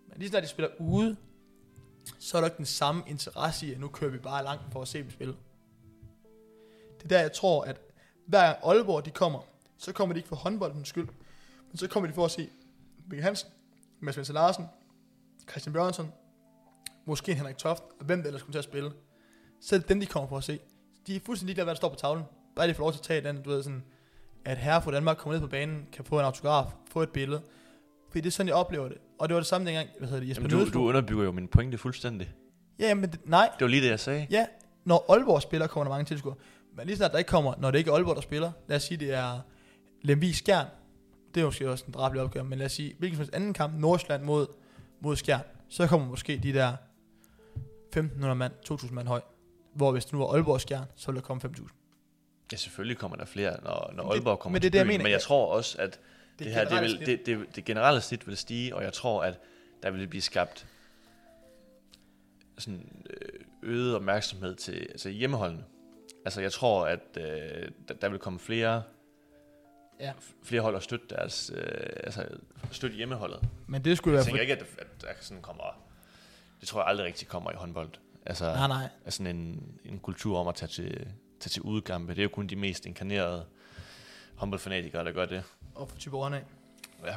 Men 0.09 0.18
lige 0.18 0.28
snart 0.28 0.43
de 0.43 0.49
spiller 0.49 0.70
ude, 0.78 1.16
så 2.18 2.37
er 2.37 2.41
der 2.41 2.47
ikke 2.49 2.57
den 2.57 2.66
samme 2.66 3.03
interesse 3.07 3.66
i, 3.66 3.72
at 3.72 3.80
nu 3.80 3.89
kører 3.89 4.11
vi 4.11 4.18
bare 4.18 4.45
langt 4.45 4.72
for 4.72 4.82
at 4.82 4.89
se 4.89 4.99
dem 4.99 5.11
spille. 5.11 5.37
Det 6.99 7.05
er 7.05 7.09
der, 7.09 7.20
jeg 7.20 7.32
tror, 7.32 7.64
at 7.64 7.80
hver 8.26 8.47
gang 8.47 8.59
Aalborg 8.64 9.05
de 9.05 9.11
kommer, 9.11 9.41
så 9.78 9.93
kommer 9.93 10.12
de 10.12 10.18
ikke 10.18 10.28
for 10.28 10.37
håndboldens 10.37 10.89
skyld, 10.89 11.09
men 11.70 11.78
så 11.78 11.89
kommer 11.89 12.09
de 12.09 12.14
for 12.14 12.24
at 12.24 12.30
se 12.30 12.49
Mikkel 13.07 13.22
Hansen, 13.22 13.51
Mads 14.01 14.16
Vincent 14.16 14.35
Larsen, 14.35 14.66
Christian 15.51 15.72
Bjørnsson, 15.72 16.12
måske 17.05 17.35
Henrik 17.35 17.57
Toft, 17.57 17.82
og 18.01 18.07
hvem 18.07 18.20
der 18.20 18.26
ellers 18.26 18.43
kommer 18.43 18.53
til 18.53 18.59
at 18.59 18.64
spille. 18.64 18.93
Så 19.61 19.74
er 19.74 19.78
det 19.80 19.89
dem, 19.89 20.01
de 20.01 20.07
kommer 20.07 20.28
for 20.28 20.37
at 20.37 20.45
se. 20.45 20.61
De 21.07 21.16
er 21.16 21.20
fuldstændig 21.20 21.47
ligeglade, 21.47 21.64
hvad 21.64 21.74
der 21.74 21.78
står 21.78 21.89
på 21.89 21.95
tavlen. 21.95 22.24
Bare 22.57 22.68
de 22.68 22.74
får 22.74 22.82
lov 22.82 22.93
til 22.93 22.99
at 22.99 23.03
tage 23.03 23.20
den, 23.20 23.43
du 23.43 23.51
ved 23.51 23.62
sådan, 23.62 23.85
at 24.45 24.59
herre 24.59 24.83
fra 24.83 24.91
Danmark 24.91 25.17
kommer 25.17 25.35
ned 25.35 25.41
på 25.41 25.51
banen, 25.51 25.87
kan 25.93 26.05
få 26.05 26.19
en 26.19 26.25
autograf, 26.25 26.67
få 26.91 27.03
et 27.03 27.11
billede. 27.11 27.43
Fordi 28.09 28.21
det 28.21 28.27
er 28.27 28.31
sådan, 28.33 28.49
jeg 28.49 28.57
oplever 28.57 28.89
det. 28.89 28.99
Og 29.19 29.29
det 29.29 29.35
var 29.35 29.41
det 29.41 29.47
samme 29.47 29.67
dengang, 29.67 29.89
hvad 29.99 30.09
hedder 30.09 30.21
det, 30.21 30.29
Jesper 30.29 30.49
Jamen, 30.51 30.67
du, 30.67 30.79
du 30.79 30.89
underbygger 30.89 31.25
jo 31.25 31.33
min 31.33 31.49
pointe 31.49 31.79
fuldstændig. 31.79 32.33
Ja, 32.79 32.95
men 32.95 33.11
det, 33.11 33.21
nej, 33.25 33.51
Det 33.59 33.65
var 33.65 33.69
lige 33.69 33.83
det, 33.83 33.91
jeg 33.91 34.01
sagde. 34.01 34.27
Ja, 34.31 34.47
når 34.85 35.13
Aalborg 35.13 35.43
spiller, 35.43 35.67
kommer 35.67 35.85
der 35.85 35.91
mange 35.91 36.05
tilskuere. 36.05 36.37
Men 36.77 36.87
lige 36.87 36.97
snart 36.97 37.13
der 37.13 37.19
ikke 37.19 37.29
kommer, 37.29 37.55
når 37.59 37.71
det 37.71 37.79
ikke 37.79 37.91
er 37.91 37.95
Aalborg, 37.95 38.17
der 38.17 38.23
spiller, 38.23 38.53
lad 38.69 38.77
os 38.77 38.83
sige, 38.83 38.99
det 38.99 39.15
er 39.15 39.41
Lemvig 40.03 40.35
Skjern. 40.35 40.67
Det 41.35 41.41
er 41.41 41.45
måske 41.45 41.71
også 41.71 41.85
en 41.87 41.93
drabelig 41.93 42.23
opgør, 42.23 42.43
men 42.43 42.59
lad 42.59 42.67
os 42.67 42.73
sige, 42.73 42.95
hvilken 42.99 43.17
som 43.17 43.21
helst 43.21 43.35
anden 43.35 43.53
kamp, 43.53 43.75
Nordsjælland 43.79 44.23
mod, 44.23 44.47
mod 45.01 45.17
Skjern, 45.17 45.41
så 45.69 45.87
kommer 45.87 46.09
måske 46.09 46.41
de 46.43 46.53
der 46.53 46.73
1500 47.87 48.35
mand, 48.35 48.53
2000 48.65 48.95
mand 48.95 49.09
høj. 49.09 49.21
Hvor 49.75 49.93
hvis 49.93 50.05
det 50.05 50.13
nu 50.13 50.19
var 50.19 50.27
Aalborg 50.27 50.61
Skjern, 50.61 50.85
så 50.97 51.07
ville 51.07 51.21
der 51.21 51.27
komme 51.27 51.41
5000. 51.41 51.71
Ja, 52.53 52.57
selvfølgelig 52.57 52.97
kommer 52.99 53.17
der 53.17 53.25
flere, 53.25 53.57
når, 53.65 53.93
når 53.97 54.03
Men 54.03 54.11
det- 54.11 54.15
Aalborg 54.17 54.39
kommer 54.39 54.55
men 54.55 54.63
det 54.63 54.67
til 54.67 54.73
det, 54.73 54.79
jeg 54.79 54.85
byen. 54.87 54.93
mener. 54.93 55.03
Men 55.03 55.13
jeg 55.13 55.21
tror 55.21 55.53
også, 55.55 55.79
at 55.79 56.01
det, 56.39 56.47
her, 56.47 56.69
det, 56.69 56.81
vil, 56.83 57.07
det, 57.07 57.27
det, 57.27 57.57
det 57.57 57.65
generelle 57.65 58.01
snit 58.01 58.27
vil 58.27 58.37
stige, 58.37 58.77
og 58.77 58.83
jeg 58.83 58.93
tror, 58.93 59.23
at 59.23 59.39
der 59.83 59.91
vil 59.91 60.07
blive 60.09 60.23
skabt 60.23 60.67
sådan 62.59 63.05
øh, 63.11 63.41
øget 63.63 63.97
opmærksomhed 63.97 64.55
til 64.55 64.87
altså 64.91 65.09
hjemmeholdene. 65.09 65.65
Altså 66.25 66.41
jeg 66.41 66.53
tror, 66.53 66.87
at 66.87 67.01
øh, 67.17 67.69
der, 67.89 67.95
der 67.95 68.09
vil 68.09 68.19
komme 68.19 68.39
flere, 68.39 68.83
Ja. 70.01 70.13
flere 70.43 70.63
hold 70.63 70.75
og 70.75 70.83
støtte 70.83 71.07
deres, 71.11 71.53
øh, 71.55 71.87
altså 72.05 72.27
støtte 72.71 72.97
hjemmeholdet. 72.97 73.41
Men 73.67 73.85
det 73.85 73.97
skulle 73.97 74.13
Jeg 74.19 74.19
være... 74.19 74.25
tænker 74.25 74.39
For... 74.39 74.43
ikke, 74.43 74.81
at, 74.81 74.87
at 74.87 75.03
der 75.03 75.09
sådan 75.21 75.43
kommer, 75.43 75.83
det 76.61 76.69
tror 76.69 76.81
jeg 76.81 76.89
aldrig 76.89 77.07
rigtig 77.07 77.29
kommer 77.29 77.51
i 77.51 77.55
håndbold. 77.55 77.89
Altså, 78.27 78.45
Nej, 78.45 78.69
nej. 78.69 78.89
altså 79.05 79.23
en, 79.23 79.65
en 79.85 79.99
kultur 79.99 80.39
om 80.39 80.49
at 80.49 80.55
tage 80.55 80.69
til, 80.69 81.09
tage 81.41 81.51
til 81.51 81.62
udkampe. 81.62 82.12
Det 82.12 82.18
er 82.18 82.22
jo 82.22 82.28
kun 82.28 82.47
de 82.47 82.57
mest 82.57 82.87
inkarnerede 82.87 83.47
håndboldfanatikere, 84.35 85.05
der 85.05 85.12
gør 85.12 85.26
det. 85.26 85.43
Og 85.74 85.89
for 85.89 85.97
type 85.97 86.16
af. 86.16 86.43
Ja. 87.05 87.14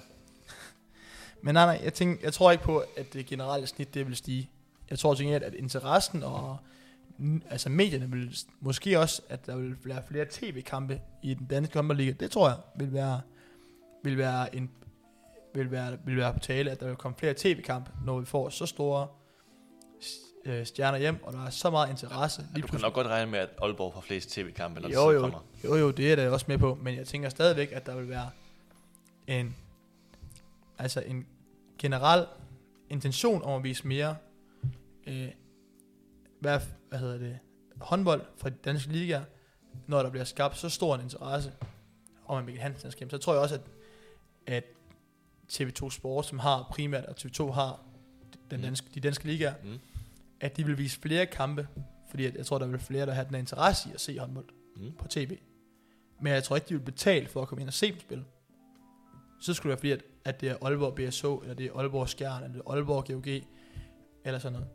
Men 1.44 1.54
nej, 1.54 1.66
nej, 1.66 1.84
jeg, 1.84 1.94
tænker, 1.94 2.24
jeg 2.24 2.34
tror 2.34 2.52
ikke 2.52 2.64
på, 2.64 2.84
at 2.98 3.14
det 3.14 3.26
generelle 3.26 3.68
snit, 3.68 3.94
det 3.94 4.08
vil 4.08 4.16
stige. 4.16 4.50
Jeg 4.90 5.00
tror 5.00 5.14
til 5.14 5.26
gengæld, 5.26 5.44
at 5.44 5.54
interessen 5.54 6.24
og 6.24 6.58
altså 7.50 7.70
medierne 7.70 8.12
vil 8.12 8.38
måske 8.60 9.00
også, 9.00 9.22
at 9.30 9.46
der 9.46 9.56
vil 9.56 9.76
være 9.84 10.04
flere 10.08 10.26
tv-kampe 10.30 11.02
i 11.24 11.34
den 11.34 11.48
danske 11.48 11.76
håndboldliga. 11.76 12.12
Det 12.12 12.32
tror 12.32 12.50
jeg 12.50 12.58
vil 12.76 12.94
være, 12.94 13.22
vil 14.04 14.18
være 14.18 14.56
en 14.56 14.72
vil 15.54 15.72
være, 15.72 15.98
vil 16.06 16.18
være 16.18 16.34
på 16.34 16.40
tale, 16.40 16.72
at 16.72 16.80
der 16.80 16.88
vil 16.88 16.96
komme 16.96 17.18
flere 17.18 17.34
tv-kampe, 17.38 17.92
når 18.06 18.20
vi 18.20 18.26
får 18.26 18.50
så 18.50 18.66
store 18.66 19.08
øh, 20.48 20.66
stjerner 20.66 20.98
hjem, 20.98 21.24
og 21.24 21.34
der 21.34 21.46
er 21.46 21.50
så 21.50 21.70
meget 21.70 21.90
interesse. 21.90 22.46
Ja, 22.56 22.62
du 22.62 22.68
kan 22.68 22.80
nok 22.82 22.94
godt 22.94 23.08
regne 23.08 23.32
med, 23.32 23.40
at 23.40 23.50
Aalborg 23.62 23.94
får 23.94 24.02
flest 24.02 24.30
tv-kampe, 24.32 24.80
når 24.82 24.90
Jo, 24.90 25.10
det 25.10 25.16
jo. 25.16 25.22
kommer. 25.22 25.40
Jo, 25.64 25.76
jo, 25.76 25.92
det 25.92 26.06
er 26.06 26.10
jeg 26.10 26.18
da 26.18 26.30
også 26.30 26.46
med 26.50 26.58
på, 26.58 26.78
men 26.82 26.96
jeg 26.96 27.08
tænker 27.08 27.30
stadigvæk, 27.30 27.70
at 27.72 27.86
der 27.86 27.96
vil 27.96 28.10
være 28.10 28.30
en, 29.28 29.56
altså 30.78 31.02
en 31.02 31.28
generel 31.80 32.26
intention 32.90 33.44
om 33.44 33.54
at 33.54 33.64
vise 33.64 33.88
mere, 33.88 34.16
øh, 35.08 35.28
hvad, 36.40 36.60
hvad 36.90 37.00
hedder 37.00 37.18
det, 37.18 37.40
håndbold 37.82 38.22
fra 38.38 38.50
de 38.50 38.56
danske 38.66 38.92
ligaer, 38.92 39.24
når 39.88 40.04
der 40.04 40.10
bliver 40.10 40.24
skabt 40.26 40.58
så 40.58 40.70
stor 40.70 40.96
en 40.96 41.02
interesse 41.02 41.52
om 42.26 42.44
Mikkel 42.44 42.62
Hansen 42.64 42.92
skal. 42.92 43.10
Så 43.10 43.18
tror 43.18 43.34
jeg 43.34 43.42
også, 43.42 43.56
at, 43.56 43.62
at 44.48 44.64
TV2 45.52 45.90
Sport, 45.90 46.26
som 46.26 46.40
har 46.40 46.68
primært, 46.72 47.06
og 47.06 47.16
TV2 47.20 47.52
har 47.52 47.80
den 48.52 48.60
Mm. 48.60 48.64
danske, 48.66 48.88
de 48.96 49.00
danske 49.00 49.26
ligaer, 49.26 49.54
Mm. 49.64 49.80
At 50.42 50.58
de 50.58 50.66
vil 50.66 50.78
vise 50.78 51.00
flere 51.00 51.26
kampe, 51.26 51.68
fordi 52.10 52.26
at 52.26 52.36
jeg 52.36 52.46
tror, 52.46 52.58
der 52.58 52.68
vil 52.68 52.80
flere, 52.80 53.06
der 53.06 53.14
har 53.14 53.24
den 53.24 53.36
interesse 53.36 53.90
i 53.90 53.94
at 53.94 54.02
se 54.02 54.20
håndbold 54.20 54.46
Mm. 54.78 54.92
på 55.00 55.08
tv. 55.08 55.38
Men 56.22 56.34
jeg 56.34 56.44
tror 56.44 56.56
ikke, 56.56 56.70
de 56.70 56.74
vil 56.74 56.82
betale 56.86 57.28
for 57.28 57.42
at 57.42 57.48
komme 57.48 57.62
ind 57.62 57.68
og 57.70 57.74
se 57.74 57.92
dem 57.92 58.00
spille. 58.00 58.26
Så 59.42 59.54
skulle 59.54 59.76
det 59.76 59.84
være 59.84 59.98
fordi, 59.98 60.04
at, 60.26 60.34
at 60.34 60.42
det 60.42 60.50
er 60.50 60.56
Aalborg 60.62 60.96
BSO, 60.96 61.38
eller 61.38 61.54
det 61.56 61.66
er 61.66 61.74
Aalborg 61.74 62.10
Skjern, 62.10 62.44
eller 62.44 62.54
det 62.54 62.62
er 62.68 62.72
Aalborg 62.72 63.06
GOG, 63.06 63.28
eller 64.26 64.40
sådan 64.40 64.54
noget. 64.54 64.68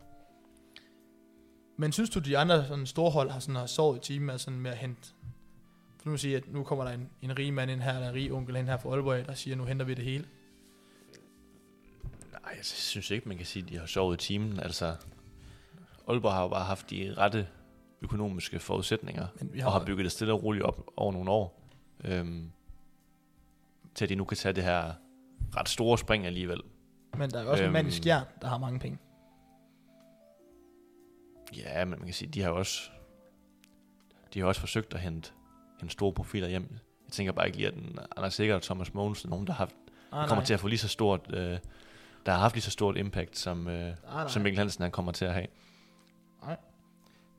Men 1.77 1.93
synes 1.93 2.11
du, 2.11 2.19
de 2.21 2.39
andre 2.39 2.67
sådan 2.67 2.87
store 2.87 3.11
hold 3.11 3.31
har, 3.31 3.41
sådan, 3.41 3.57
har 3.57 3.67
sovet 3.67 3.97
i 3.97 4.01
timen 4.01 4.27
med, 4.27 4.39
sådan 4.39 4.61
med 4.61 4.71
at 4.71 4.77
hente? 4.77 5.09
For 6.03 6.11
nu 6.11 6.17
sige, 6.17 6.37
at 6.37 6.53
nu 6.53 6.63
kommer 6.65 6.85
der 6.85 6.93
en, 6.93 7.11
en 7.23 7.39
rig 7.39 7.55
mand 7.55 7.71
ind 7.71 7.81
her, 7.81 7.95
eller 7.95 8.09
en 8.09 8.15
rig 8.15 8.33
onkel 8.33 8.57
ind 8.57 8.67
her 8.69 8.77
fra 8.77 8.91
Aalborg, 8.91 9.27
der 9.27 9.35
siger, 9.35 9.57
nu 9.57 9.65
henter 9.65 9.87
vi 9.87 9.95
det 9.95 10.05
hele. 10.05 10.25
Nej, 12.33 12.55
jeg 12.57 12.65
synes 12.65 13.11
ikke, 13.11 13.29
man 13.29 13.37
kan 13.37 13.47
sige, 13.47 13.63
at 13.63 13.69
de 13.69 13.79
har 13.79 13.87
sovet 13.87 14.23
i 14.23 14.27
timen. 14.27 14.61
Altså, 14.61 14.97
Aalborg 16.09 16.33
har 16.33 16.43
jo 16.43 16.49
bare 16.49 16.65
haft 16.65 16.91
de 16.91 17.15
rette 17.19 17.49
økonomiske 18.03 18.59
forudsætninger, 18.59 19.27
Men 19.41 19.53
vi 19.53 19.59
har, 19.61 19.67
og 19.67 19.73
har 19.73 19.85
bygget 19.85 20.05
det 20.05 20.13
stille 20.13 20.33
og 20.33 20.43
roligt 20.43 20.65
op 20.65 20.87
over 20.97 21.13
nogle 21.13 21.31
år, 21.31 21.69
øhm, 22.05 22.51
til 23.95 24.05
at 24.05 24.09
de 24.09 24.15
nu 24.15 24.25
kan 24.25 24.37
tage 24.37 24.53
det 24.53 24.65
her 24.65 24.93
ret 25.57 25.69
store 25.69 25.99
spring 25.99 26.27
alligevel. 26.27 26.61
men 27.19 27.31
der 27.31 27.39
er 27.39 27.43
jo 27.43 27.51
også 27.51 27.63
øhm, 27.65 27.69
en 27.69 27.73
mand 27.73 27.87
i 27.87 27.89
Øhm. 27.89 28.03
Skjern, 28.03 28.25
der 28.43 28.49
har 28.49 28.59
mange 28.59 28.79
penge. 28.79 28.99
Ja, 31.57 31.85
men 31.85 31.91
man 31.99 32.05
kan 32.05 32.15
sige, 32.15 32.29
de 32.29 32.43
har 32.43 32.49
jo 32.51 32.57
også, 32.59 32.91
de 34.35 34.41
har 34.41 34.47
også 34.47 34.61
forsøgt 34.61 34.95
at 34.95 35.01
hente, 35.01 35.31
hente 35.81 35.93
store 35.93 36.13
profiler 36.13 36.49
hjem. 36.49 36.69
Jeg 37.07 37.13
tænker 37.13 37.33
bare 37.33 37.47
ikke 37.47 37.59
lige, 37.59 37.69
at 37.69 37.75
den, 37.75 37.99
Anders 38.17 38.35
Sikker 38.35 38.55
og 38.55 38.63
Thomas 38.63 38.95
Mogensen, 38.95 39.31
nogen, 39.31 39.47
der 39.47 39.53
har 39.53 39.59
haft, 39.59 39.75
Ah, 40.13 40.29
kommer 40.29 40.35
nej. 40.43 40.45
til 40.45 40.55
at 40.55 40.61
få 40.61 40.69
lige 40.69 40.79
så 40.79 40.89
stort, 40.89 41.21
øh, 41.35 41.59
der 42.27 42.33
har 42.33 42.39
haft 42.39 42.55
lige 42.55 42.63
så 42.63 42.71
stort 42.71 42.97
impact, 42.97 43.39
som, 43.39 43.69
øh, 43.69 43.89
Ah, 43.89 43.95
nej. 44.15 44.29
som 44.29 44.43
Mikkel 44.43 44.59
Hansen 44.59 44.83
han 44.83 44.91
kommer 44.91 45.13
til 45.13 45.25
at 45.25 45.35
have. 45.35 45.47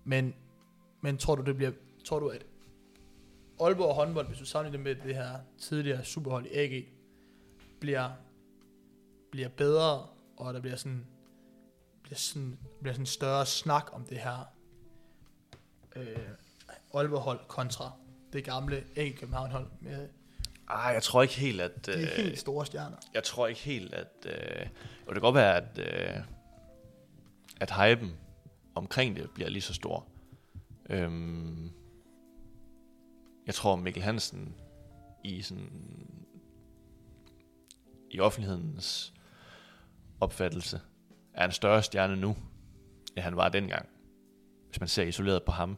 Men, 0.04 0.36
men 1.02 1.18
tror 1.18 1.36
du, 1.36 1.42
det 1.42 1.56
bliver, 1.56 1.72
tror 2.06 2.20
du, 2.20 2.28
at 2.28 2.46
Aalborg 3.60 3.96
håndbold, 3.96 4.28
hvis 4.28 4.40
du 4.40 4.46
sammenligner 4.46 4.92
det 4.92 4.98
med 4.98 5.08
det 5.08 5.16
her 5.16 5.40
tidligere 5.58 6.04
superhold 6.04 6.46
i 6.46 6.50
AG, 6.54 6.86
bliver, 7.80 8.10
bliver 9.32 9.50
bedre, 9.50 10.08
og 10.38 10.54
der 10.54 10.60
bliver 10.60 10.76
sådan, 10.76 11.06
bliver 12.04 12.18
sådan, 12.18 12.60
bliver 12.82 12.94
sådan 12.94 13.06
større 13.06 13.46
snak 13.46 13.90
om 13.94 14.06
det 14.06 14.18
her 14.18 14.54
øh, 15.96 16.30
Aalborg-hold 16.94 17.40
kontra 17.48 17.92
det 18.34 18.44
gamle 18.44 18.84
AK 18.96 19.16
København-hold 19.16 19.68
med 19.82 20.10
Ej, 20.70 20.92
jeg 20.94 21.04
tror 21.04 21.22
ikke 21.22 21.34
helt, 21.34 21.62
at... 21.62 21.86
de 21.86 21.92
Øh, 21.92 22.08
helt 22.08 22.40
store 22.40 22.66
stjerner. 22.66 22.98
jeg 23.14 23.24
tror 23.24 23.48
ikke 23.48 23.62
helt, 23.62 23.94
at... 23.94 24.26
Øh, 24.26 24.68
og 25.08 25.08
det 25.08 25.14
kan 25.14 25.22
godt 25.22 25.36
være, 25.36 25.56
at, 25.56 25.78
øh, 25.78 26.24
at 27.60 27.72
hypen 27.72 28.16
omkring 28.76 29.16
det 29.16 29.30
bliver 29.32 29.50
lige 29.50 29.62
så 29.62 29.74
stor. 29.74 30.08
Øhm, 30.90 31.72
jeg 33.46 33.54
tror, 33.56 33.76
Mikkel 33.76 34.04
Hansen 34.04 34.56
i 35.24 35.42
sådan 35.42 35.70
i 38.12 38.20
offentlighedens 38.20 39.14
opfattelse 40.20 40.82
er 41.34 41.46
en 41.46 41.52
større 41.52 41.84
stjerne 41.84 42.16
nu, 42.16 42.36
end 43.16 43.24
han 43.24 43.36
var 43.36 43.50
dengang, 43.50 43.90
hvis 44.68 44.80
man 44.80 44.90
ser 44.90 45.04
isoleret 45.04 45.44
på 45.44 45.52
ham. 45.52 45.78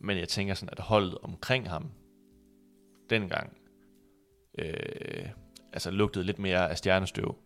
Men 0.00 0.18
jeg 0.18 0.28
tænker 0.28 0.54
sådan, 0.54 0.74
at 0.78 0.84
holdet 0.84 1.18
omkring 1.18 1.68
ham 1.68 1.90
dengang 3.10 3.56
øh, 4.58 5.28
altså 5.72 5.90
lugtede 5.90 6.24
lidt 6.24 6.38
mere 6.38 6.70
af 6.70 6.78
stjernestøv. 6.78 7.36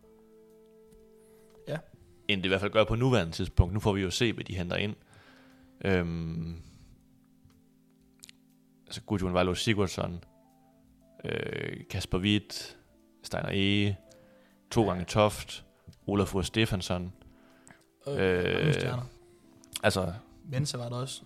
End 2.27 2.41
det 2.41 2.45
i 2.45 2.47
hvert 2.47 2.59
fald 2.61 2.71
gør 2.71 2.83
på 2.83 2.95
nuværende 2.95 3.33
tidspunkt. 3.33 3.73
Nu 3.73 3.79
får 3.79 3.93
vi 3.93 4.01
jo 4.01 4.09
se, 4.11 4.33
hvad 4.33 4.43
de 4.43 4.55
henter 4.55 4.75
ind. 4.75 4.95
Øhm, 5.85 6.61
altså 8.87 9.01
Gudjon 9.01 9.33
Vejlo 9.33 9.53
Sigurdsson, 9.53 10.23
øh, 11.25 11.77
Kasper 11.89 12.17
Witt, 12.17 12.77
Steiner 13.23 13.49
Ege, 13.49 13.97
to 14.71 14.87
gange 14.87 15.05
Toft, 15.05 15.65
Olafur 16.07 16.41
Stefansson. 16.41 17.13
Øh, 18.07 18.15
Øh. 18.17 18.73
Altså, 19.83 20.13
Mensa 20.51 20.77
var 20.77 20.89
der 20.89 20.95
også. 20.95 21.21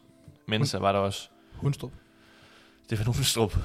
Mensa 0.47 0.77
var 0.77 0.91
der 0.91 0.99
også. 0.99 1.29
Hundstrup. 1.53 1.91
Stefan 2.83 3.07
Ulstrup. 3.07 3.55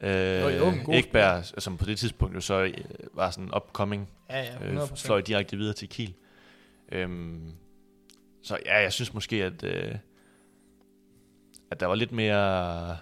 Øh, 0.00 0.56
Jo, 0.58 0.72
Ekberg, 0.92 1.44
som 1.62 1.76
på 1.76 1.84
det 1.84 1.98
tidspunkt 1.98 2.34
jo 2.34 2.40
så 2.40 2.62
øh, 2.62 2.74
var 3.14 3.30
sådan 3.30 3.50
upcoming, 3.56 4.08
Ja, 4.30 4.42
ja, 4.42 4.66
øh, 4.66 4.82
100%. 4.82 5.06
fløj 5.06 5.20
direkte 5.20 5.56
videre 5.56 5.74
til 5.74 5.88
Kiel. 5.88 6.14
Øhm, 6.94 7.52
så 8.42 8.58
ja, 8.66 8.80
jeg 8.82 8.92
synes 8.92 9.14
måske, 9.14 9.44
at, 9.44 9.64
øh, 9.64 9.94
at 11.70 11.80
der 11.80 11.86
var 11.86 11.94
lidt 11.94 12.12
mere 12.12 12.96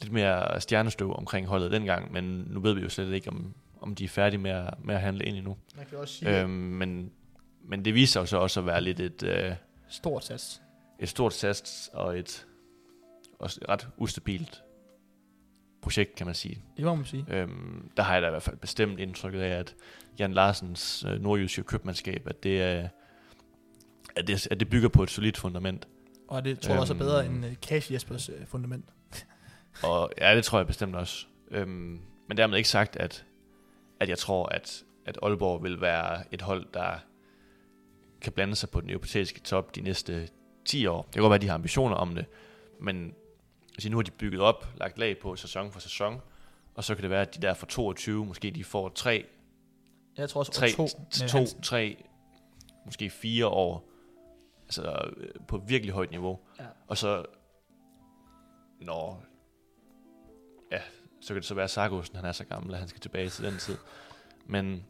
lidt 0.00 0.12
mere 0.12 0.60
stjernestøv 0.60 1.14
omkring 1.14 1.46
holdet 1.46 1.72
dengang, 1.72 2.12
men 2.12 2.24
nu 2.24 2.60
ved 2.60 2.74
vi 2.74 2.80
jo 2.80 2.88
slet 2.88 3.12
ikke, 3.12 3.30
om, 3.30 3.54
om 3.80 3.94
de 3.94 4.04
er 4.04 4.08
færdige 4.08 4.40
med 4.40 4.50
at, 4.50 4.74
med 4.84 4.94
at 4.94 5.00
handle 5.00 5.24
ind 5.24 5.36
endnu. 5.36 5.56
Man 5.76 5.86
kan 5.86 5.98
også 5.98 6.14
sige, 6.14 6.40
Øhm, 6.40 6.50
men, 6.50 7.12
men 7.64 7.84
det 7.84 7.94
viser 7.94 8.20
jo 8.20 8.26
så 8.26 8.36
også 8.38 8.60
at 8.60 8.66
være 8.66 8.80
lidt 8.80 9.00
et, 9.00 9.22
øh, 9.22 9.52
stort 9.88 10.24
sats. 10.24 10.62
et 10.98 11.08
stort 11.08 11.32
sats 11.34 11.90
og 11.92 12.18
et 12.18 12.46
også 13.38 13.60
et 13.62 13.68
ret 13.68 13.88
ustabilt 13.96 14.62
projekt, 15.86 16.14
kan 16.14 16.26
man 16.26 16.34
sige. 16.34 16.62
Det 16.76 16.84
må 16.84 16.94
man 16.94 17.04
sige. 17.04 17.24
Øhm, 17.28 17.90
der 17.96 18.02
har 18.02 18.12
jeg 18.12 18.22
da 18.22 18.26
i 18.26 18.30
hvert 18.30 18.42
fald 18.42 18.56
bestemt 18.56 19.00
indtrykket 19.00 19.40
af, 19.40 19.58
at 19.58 19.74
Jan 20.18 20.32
Larsens 20.32 21.04
øh, 21.08 21.22
nordjyske 21.22 21.62
købmandskab, 21.62 22.22
at 22.26 22.42
det, 22.42 22.62
er, 22.62 22.88
at, 24.16 24.26
det, 24.26 24.46
at 24.50 24.60
det 24.60 24.70
bygger 24.70 24.88
på 24.88 25.02
et 25.02 25.10
solidt 25.10 25.36
fundament. 25.36 25.88
Og 26.28 26.44
det 26.44 26.60
tror 26.60 26.72
jeg 26.72 26.80
også 26.80 26.94
er 26.94 26.98
bedre 26.98 27.24
Øhm. 27.24 27.34
end 27.34 27.44
uh, 27.44 27.52
Cash 27.54 27.92
Jespers 27.92 28.28
uh, 28.30 28.34
fundament. 28.46 28.84
Og 29.84 30.10
ja, 30.18 30.36
det 30.36 30.44
tror 30.44 30.58
jeg 30.58 30.66
bestemt 30.66 30.96
også. 30.96 31.26
Øhm, 31.50 32.00
men 32.28 32.36
dermed 32.36 32.56
ikke 32.56 32.68
sagt, 32.68 32.96
at, 32.96 33.24
at 34.00 34.08
jeg 34.08 34.18
tror, 34.18 34.46
at, 34.46 34.84
at 35.06 35.18
Aalborg 35.22 35.62
vil 35.62 35.80
være 35.80 36.22
et 36.32 36.42
hold, 36.42 36.66
der 36.74 36.92
kan 38.20 38.32
blande 38.32 38.56
sig 38.56 38.70
på 38.70 38.80
den 38.80 38.90
europæiske 38.90 39.40
top 39.40 39.74
de 39.74 39.80
næste 39.80 40.28
10 40.64 40.86
år. 40.86 41.02
Det 41.02 41.12
kan 41.12 41.22
godt 41.22 41.30
være, 41.30 41.34
at 41.36 41.42
de 41.42 41.46
har 41.46 41.54
ambitioner 41.54 41.96
om 41.96 42.14
det, 42.14 42.24
men 42.80 43.14
altså, 43.76 43.88
nu 43.90 43.96
har 43.96 44.02
de 44.02 44.10
bygget 44.10 44.40
op, 44.40 44.68
lagt 44.76 44.98
lag 44.98 45.18
på 45.18 45.36
sæson 45.36 45.72
for 45.72 45.80
sæson, 45.80 46.20
og 46.74 46.84
så 46.84 46.94
kan 46.94 47.02
det 47.02 47.10
være, 47.10 47.22
at 47.22 47.34
de 47.34 47.42
der 47.42 47.54
for 47.54 47.66
22, 47.66 48.26
måske 48.26 48.50
de 48.50 48.64
får 48.64 48.88
tre, 48.88 49.26
Jeg 50.16 50.30
tror 50.30 50.38
også 50.40 50.52
tre, 50.52 50.66
år 50.78 50.86
to 50.86 50.98
med 51.20 51.28
to, 51.28 51.38
Hansen. 51.38 51.62
tre, 51.62 52.04
måske 52.84 53.10
fire 53.10 53.46
år, 53.46 53.88
altså 54.64 55.10
øh, 55.16 55.28
på 55.48 55.58
virkelig 55.58 55.94
højt 55.94 56.10
niveau. 56.10 56.38
Ja. 56.58 56.64
Og 56.86 56.98
så, 56.98 57.24
når, 58.80 59.24
ja, 60.72 60.80
så 61.20 61.28
kan 61.28 61.36
det 61.36 61.44
så 61.44 61.54
være, 61.54 61.64
at 61.64 61.70
Sargussen, 61.70 62.16
han 62.16 62.24
er 62.24 62.32
så 62.32 62.44
gammel, 62.44 62.74
at 62.74 62.78
han 62.80 62.88
skal 62.88 63.00
tilbage 63.00 63.28
til 63.28 63.44
den 63.44 63.58
tid. 63.58 63.76
Men 64.46 64.84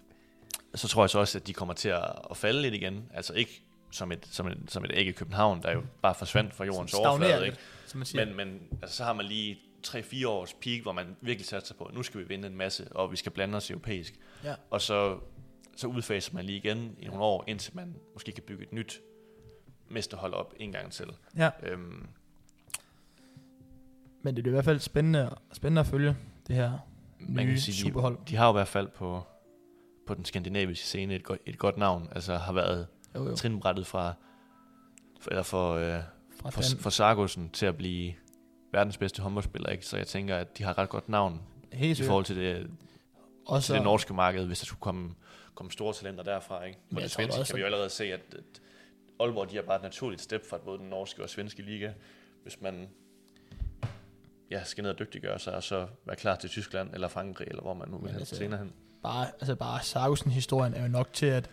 så 0.74 0.88
tror 0.88 1.02
jeg 1.02 1.10
så 1.10 1.18
også, 1.18 1.38
at 1.38 1.46
de 1.46 1.52
kommer 1.52 1.74
til 1.74 1.88
at, 1.88 2.10
at 2.30 2.36
falde 2.36 2.62
lidt 2.62 2.74
igen. 2.74 3.10
Altså 3.14 3.32
ikke 3.34 3.62
som 3.96 4.12
et, 4.12 4.26
som 4.30 4.46
et, 4.46 4.58
som 4.68 4.84
et 4.84 4.90
æg 4.94 5.06
i 5.06 5.12
København, 5.12 5.62
der 5.62 5.72
jo 5.72 5.82
bare 6.02 6.14
forsvandt 6.14 6.54
fra 6.54 6.64
jordens 6.64 6.94
overflade. 6.94 7.46
Ikke? 7.46 7.58
som 7.86 7.98
man 7.98 8.06
siger. 8.06 8.24
Men, 8.24 8.36
men 8.36 8.60
altså, 8.82 8.96
så 8.96 9.04
har 9.04 9.12
man 9.12 9.26
lige 9.26 9.58
3-4 9.86 10.26
års 10.28 10.54
peak, 10.54 10.82
hvor 10.82 10.92
man 10.92 11.16
virkelig 11.20 11.46
satser 11.46 11.74
på, 11.74 11.84
at 11.84 11.94
nu 11.94 12.02
skal 12.02 12.20
vi 12.20 12.24
vinde 12.24 12.48
en 12.48 12.56
masse, 12.56 12.88
og 12.90 13.12
vi 13.12 13.16
skal 13.16 13.32
blande 13.32 13.56
os 13.56 13.70
europæisk. 13.70 14.14
Ja. 14.44 14.54
Og 14.70 14.80
så, 14.80 15.18
så 15.76 15.86
udfaser 15.86 16.34
man 16.34 16.44
lige 16.44 16.56
igen 16.56 16.96
i 16.98 17.06
nogle 17.06 17.22
år, 17.22 17.44
indtil 17.46 17.76
man 17.76 17.96
måske 18.14 18.32
kan 18.32 18.42
bygge 18.42 18.62
et 18.62 18.72
nyt 18.72 19.00
mesterhold 19.88 20.32
op 20.32 20.54
en 20.56 20.72
gang 20.72 20.92
til. 20.92 21.06
Ja. 21.36 21.50
Øhm, 21.62 22.06
Men 24.22 24.36
det 24.36 24.46
er 24.46 24.48
i 24.48 24.50
hvert 24.50 24.64
fald 24.64 24.80
spændende, 24.80 25.36
spændende 25.52 25.80
at 25.80 25.86
følge 25.86 26.16
det 26.46 26.56
her 26.56 26.78
man 27.18 27.46
nye 27.46 27.52
kan 27.52 27.60
sige, 27.60 27.72
de, 27.72 27.78
superhold. 27.78 28.18
de 28.28 28.36
har 28.36 28.46
jo 28.46 28.52
i 28.52 28.58
hvert 28.58 28.68
fald 28.68 28.88
på, 28.88 29.22
på 30.06 30.14
den 30.14 30.24
skandinaviske 30.24 30.86
scene 30.86 31.14
et, 31.14 31.22
godt, 31.22 31.40
et 31.46 31.58
godt 31.58 31.76
navn. 31.76 32.08
Altså 32.12 32.36
har 32.36 32.52
været 32.52 32.86
Jo, 33.16 33.28
jo. 33.28 33.36
trinbrættet 33.36 33.86
fra, 33.86 34.14
eller 35.30 35.42
for, 35.42 35.74
øh, 35.74 36.02
Fra 36.40 36.50
for, 36.50 36.62
for 36.80 36.90
Sargussen 36.90 37.50
til 37.50 37.66
at 37.66 37.76
blive 37.76 38.14
verdens 38.72 38.96
bedste 38.96 39.22
håndboldspiller. 39.22 39.68
Ikke? 39.68 39.86
Så 39.86 39.96
jeg 39.96 40.06
tænker, 40.06 40.36
at 40.36 40.58
de 40.58 40.62
har 40.64 40.70
et 40.70 40.78
ret 40.78 40.88
godt 40.88 41.08
navn 41.08 41.42
Helt 41.72 41.98
i 41.98 42.04
forhold 42.04 42.24
til 42.24 42.36
det, 42.36 42.70
Og 43.46 43.62
til 43.62 43.74
det 43.74 43.82
norske 43.82 44.14
marked, 44.14 44.46
hvis 44.46 44.58
der 44.58 44.66
skulle 44.66 44.80
komme, 44.80 45.14
komme 45.54 45.72
store 45.72 45.94
talenter 45.94 46.24
derfra. 46.24 46.64
Ikke? 46.64 46.78
På 46.94 47.00
det 47.00 47.10
svenske 47.10 47.40
også, 47.40 47.52
kan 47.52 47.56
vi 47.56 47.60
jo 47.60 47.66
allerede 47.66 47.90
se, 47.90 48.04
at, 48.04 48.20
at 48.32 48.62
Aalborg 49.20 49.50
de 49.50 49.56
har 49.56 49.62
bare 49.62 49.76
et 49.76 49.82
naturligt 49.82 50.22
step 50.22 50.48
fra 50.50 50.58
både 50.64 50.78
den 50.78 50.88
norske 50.88 51.22
og 51.22 51.28
svenske 51.28 51.62
liga, 51.62 51.92
hvis 52.42 52.60
man 52.60 52.88
ja, 54.50 54.64
skal 54.64 54.82
ned 54.82 54.90
og 54.90 54.98
dygtiggøre 54.98 55.38
sig, 55.38 55.54
og 55.54 55.62
så 55.62 55.86
være 56.04 56.16
klar 56.16 56.36
til 56.36 56.50
Tyskland 56.50 56.94
eller 56.94 57.08
Frankrig, 57.08 57.48
eller 57.48 57.62
hvor 57.62 57.74
man 57.74 57.88
nu 57.88 57.98
vil 57.98 58.10
hen 58.10 58.18
altså, 58.20 58.36
senere 58.36 58.58
hen. 58.58 58.72
bare, 59.02 59.26
altså 59.26 59.54
bare 59.54 59.82
Sargussen-historien 59.82 60.74
er 60.74 60.82
jo 60.82 60.88
nok 60.88 61.12
til, 61.12 61.26
at, 61.26 61.50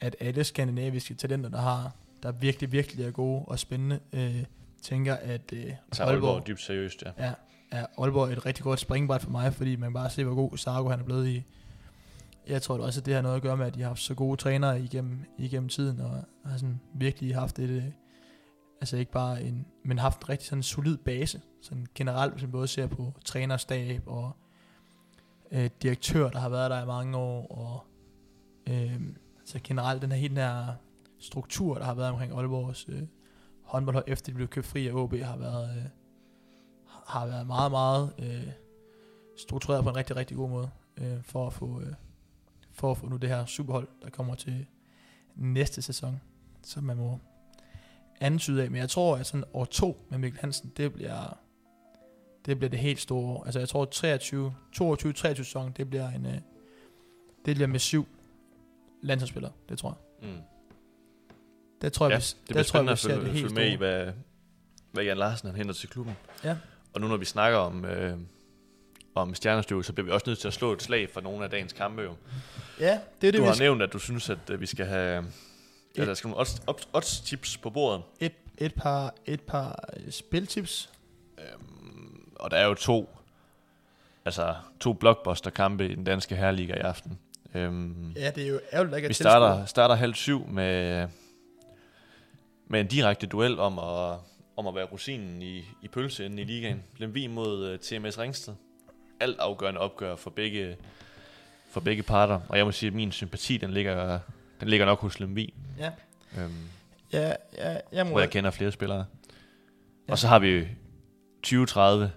at 0.00 0.16
alle 0.20 0.44
skandinaviske 0.44 1.14
talenter, 1.14 1.50
der 1.50 1.60
har, 1.60 1.96
der 2.22 2.32
virkelig, 2.32 2.72
virkelig 2.72 3.06
er 3.06 3.10
gode 3.10 3.44
og 3.46 3.58
spændende, 3.58 4.00
øh, 4.12 4.44
tænker, 4.82 5.14
at 5.14 5.52
øh, 5.52 5.72
Så 5.92 6.04
Aalborg 6.04 6.36
er 6.36 6.40
dybt 6.40 6.60
seriøst, 6.60 7.02
ja. 7.02 7.26
ja, 7.26 7.32
er 7.70 7.86
Aalborg 7.98 8.32
et 8.32 8.46
rigtig 8.46 8.64
godt 8.64 8.80
springbræt 8.80 9.22
for 9.22 9.30
mig, 9.30 9.54
fordi 9.54 9.76
man 9.76 9.92
bare 9.92 10.10
se, 10.10 10.24
hvor 10.24 10.34
god 10.34 10.56
Sargo 10.56 10.88
han 10.88 11.00
er 11.00 11.04
blevet 11.04 11.28
i. 11.28 11.44
Jeg 12.46 12.62
tror 12.62 12.78
også, 12.78 13.00
at 13.00 13.06
det 13.06 13.14
har 13.14 13.22
noget 13.22 13.36
at 13.36 13.42
gøre 13.42 13.56
med, 13.56 13.66
at 13.66 13.74
de 13.74 13.80
har 13.80 13.88
haft 13.88 14.00
så 14.00 14.14
gode 14.14 14.36
trænere 14.36 14.80
igennem, 14.80 15.24
igennem 15.38 15.68
tiden, 15.68 16.00
og 16.00 16.24
har 16.44 16.56
sådan 16.56 16.80
virkelig 16.94 17.34
haft 17.34 17.58
et, 17.58 17.70
øh, 17.70 17.84
altså 18.80 18.96
ikke 18.96 19.12
bare 19.12 19.42
en, 19.42 19.66
men 19.84 19.98
haft 19.98 20.22
en 20.22 20.28
rigtig 20.28 20.48
sådan 20.48 20.62
solid 20.62 20.96
base, 20.96 21.40
sådan 21.62 21.86
generelt, 21.94 22.32
hvis 22.32 22.42
man 22.42 22.52
både 22.52 22.68
ser 22.68 22.86
på 22.86 23.14
trænerstab 23.24 24.02
og 24.06 24.32
øh, 25.52 25.70
direktør, 25.82 26.30
der 26.30 26.38
har 26.38 26.48
været 26.48 26.70
der 26.70 26.82
i 26.82 26.86
mange 26.86 27.16
år, 27.16 27.46
og 27.46 27.84
øh, 28.72 29.00
så 29.50 29.60
generelt 29.64 30.02
den 30.02 30.12
her 30.12 30.18
hele 30.18 30.36
der 30.36 30.74
struktur, 31.18 31.74
der 31.74 31.84
har 31.84 31.94
været 31.94 32.10
omkring 32.10 32.32
Aalborgs 32.32 32.88
øh, 32.88 33.02
håndboldhold, 33.62 34.04
efter 34.06 34.32
de 34.32 34.34
blev 34.34 34.48
købt 34.48 34.66
fri 34.66 34.86
af 34.86 34.92
OB, 34.92 35.14
har 35.14 35.36
været, 35.36 35.76
øh, 35.76 35.84
har 37.06 37.26
været 37.26 37.46
meget, 37.46 37.70
meget 37.70 38.12
øh, 38.18 38.48
struktureret 39.36 39.84
på 39.84 39.90
en 39.90 39.96
rigtig, 39.96 40.16
rigtig 40.16 40.36
god 40.36 40.50
måde, 40.50 40.70
øh, 40.96 41.22
for, 41.22 41.46
at 41.46 41.52
få, 41.52 41.80
øh, 41.80 41.92
for 42.72 42.90
at 42.90 42.98
få 42.98 43.08
nu 43.08 43.16
det 43.16 43.28
her 43.28 43.46
superhold, 43.46 43.88
der 44.02 44.10
kommer 44.10 44.34
til 44.34 44.66
næste 45.34 45.82
sæson, 45.82 46.20
som 46.62 46.84
man 46.84 46.96
må 46.96 47.18
antyde 48.20 48.62
af. 48.62 48.70
Men 48.70 48.80
jeg 48.80 48.90
tror, 48.90 49.16
at 49.16 49.26
sådan 49.26 49.44
år 49.52 49.64
to 49.64 50.06
med 50.10 50.18
Mikkel 50.18 50.40
Hansen, 50.40 50.72
det 50.76 50.92
bliver, 50.92 51.38
det 52.46 52.58
bliver 52.58 52.70
det 52.70 52.78
helt 52.78 53.00
store 53.00 53.26
år. 53.26 53.44
Altså 53.44 53.58
jeg 53.58 53.68
tror, 53.68 53.84
23, 53.84 54.54
22-23 54.76 55.34
sæson, 55.34 55.72
det 55.72 55.90
bliver 55.90 56.10
en, 56.10 56.26
øh, 56.26 56.38
det 57.46 57.54
bliver 57.54 57.66
med 57.66 57.78
syv 57.78 58.06
landsholdsspillere, 59.02 59.52
det 59.68 59.78
tror 59.78 59.98
jeg. 60.22 60.28
Mm. 60.30 60.38
Det 61.82 61.92
tror 61.92 62.06
jeg, 62.06 62.12
Ja, 62.12 62.18
vi, 62.18 62.24
det 62.48 62.56
der 62.56 62.62
tror 62.62 62.80
jeg, 62.82 62.90
at 62.90 62.98
følge, 62.98 63.32
følge 63.32 63.54
med 63.54 63.70
i, 63.72 63.74
hvad, 63.74 64.12
hvad 64.92 65.04
Jan 65.04 65.16
Larsen 65.16 65.48
han 65.48 65.56
henter 65.56 65.74
til 65.74 65.88
klubben. 65.88 66.16
Ja. 66.44 66.56
Og 66.94 67.00
nu 67.00 67.08
når 67.08 67.16
vi 67.16 67.24
snakker 67.24 67.58
om, 67.58 67.84
øh, 67.84 68.18
om 69.14 69.34
stjernestøv, 69.34 69.82
så 69.82 69.92
bliver 69.92 70.04
vi 70.06 70.12
også 70.12 70.24
nødt 70.26 70.38
til 70.38 70.48
at 70.48 70.54
slå 70.54 70.72
et 70.72 70.82
slag 70.82 71.10
for 71.10 71.20
nogle 71.20 71.44
af 71.44 71.50
dagens 71.50 71.72
kampe. 71.72 72.02
Jo. 72.02 72.14
Ja, 72.80 73.00
det 73.20 73.28
er 73.28 73.32
det, 73.32 73.38
Du 73.40 73.44
har 73.44 73.52
skal. 73.52 73.64
nævnt, 73.64 73.82
at 73.82 73.92
du 73.92 73.98
synes, 73.98 74.30
at 74.30 74.38
øh, 74.50 74.60
vi 74.60 74.66
skal 74.66 74.86
have... 74.86 75.24
Ja, 75.96 76.04
der 76.06 76.14
skal 76.14 76.28
nogle 76.28 76.40
odds, 76.40 76.62
odds, 76.66 76.88
odds 76.92 77.20
tips 77.20 77.56
på 77.56 77.70
bordet. 77.70 78.02
Et, 78.20 78.32
et 78.58 78.74
par, 78.74 79.14
et 79.26 79.40
par 79.40 79.84
øh, 79.96 80.10
spiltips. 80.12 80.90
Øhm, 81.38 82.32
og 82.36 82.50
der 82.50 82.56
er 82.56 82.66
jo 82.66 82.74
to, 82.74 83.16
altså 84.24 84.54
to 84.80 84.92
blockbuster-kampe 84.92 85.88
i 85.88 85.94
den 85.94 86.04
danske 86.04 86.36
herreliga 86.36 86.74
i 86.74 86.78
aften. 86.80 87.18
Øhm, 87.54 88.12
Ja, 88.16 88.30
det 88.30 88.44
er 88.44 88.48
jo 88.48 88.60
ærgerligt, 88.72 88.94
at 88.94 88.98
ikke 88.98 89.06
er 89.06 89.08
vi 89.08 89.14
starter, 89.14 89.64
starter 89.64 89.94
halv 89.94 90.14
syv 90.14 90.46
med, 90.48 91.08
med 92.68 92.80
en 92.80 92.86
direkte 92.86 93.26
duel 93.26 93.58
om 93.58 93.78
at, 93.78 94.18
om 94.56 94.66
at 94.66 94.74
være 94.74 94.84
rosinen 94.84 95.42
i, 95.42 95.58
i 95.82 95.88
pølseenden 95.92 96.38
i 96.38 96.44
ligaen. 96.44 96.82
Lemvi 96.96 97.26
mod 97.26 97.72
uh, 97.72 97.78
TMS 97.78 98.18
Ringsted. 98.18 98.54
Alt 99.20 99.38
afgørende 99.38 99.80
opgør 99.80 100.16
for 100.16 100.30
begge, 100.30 100.76
for 101.70 101.80
begge 101.80 102.02
parter. 102.02 102.40
Og 102.48 102.56
jeg 102.58 102.64
må 102.66 102.72
sige, 102.72 102.88
at 102.88 102.94
min 102.94 103.12
sympati, 103.12 103.56
den 103.56 103.70
ligger, 103.70 104.18
den 104.60 104.68
ligger 104.68 104.86
nok 104.86 105.00
hos 105.00 105.20
Lemvi. 105.20 105.54
Ja. 105.78 105.90
Øhm, 106.38 106.52
Ja, 107.12 107.32
ja, 107.58 107.76
jeg 107.92 108.06
må... 108.06 108.10
hvor 108.10 108.20
jeg 108.20 108.30
kender 108.30 108.50
flere 108.50 108.72
spillere. 108.72 109.04
Ja. 110.08 110.12
Og 110.12 110.18
så 110.18 110.28
har 110.28 110.38
vi 110.38 110.66
2030, 111.42 112.10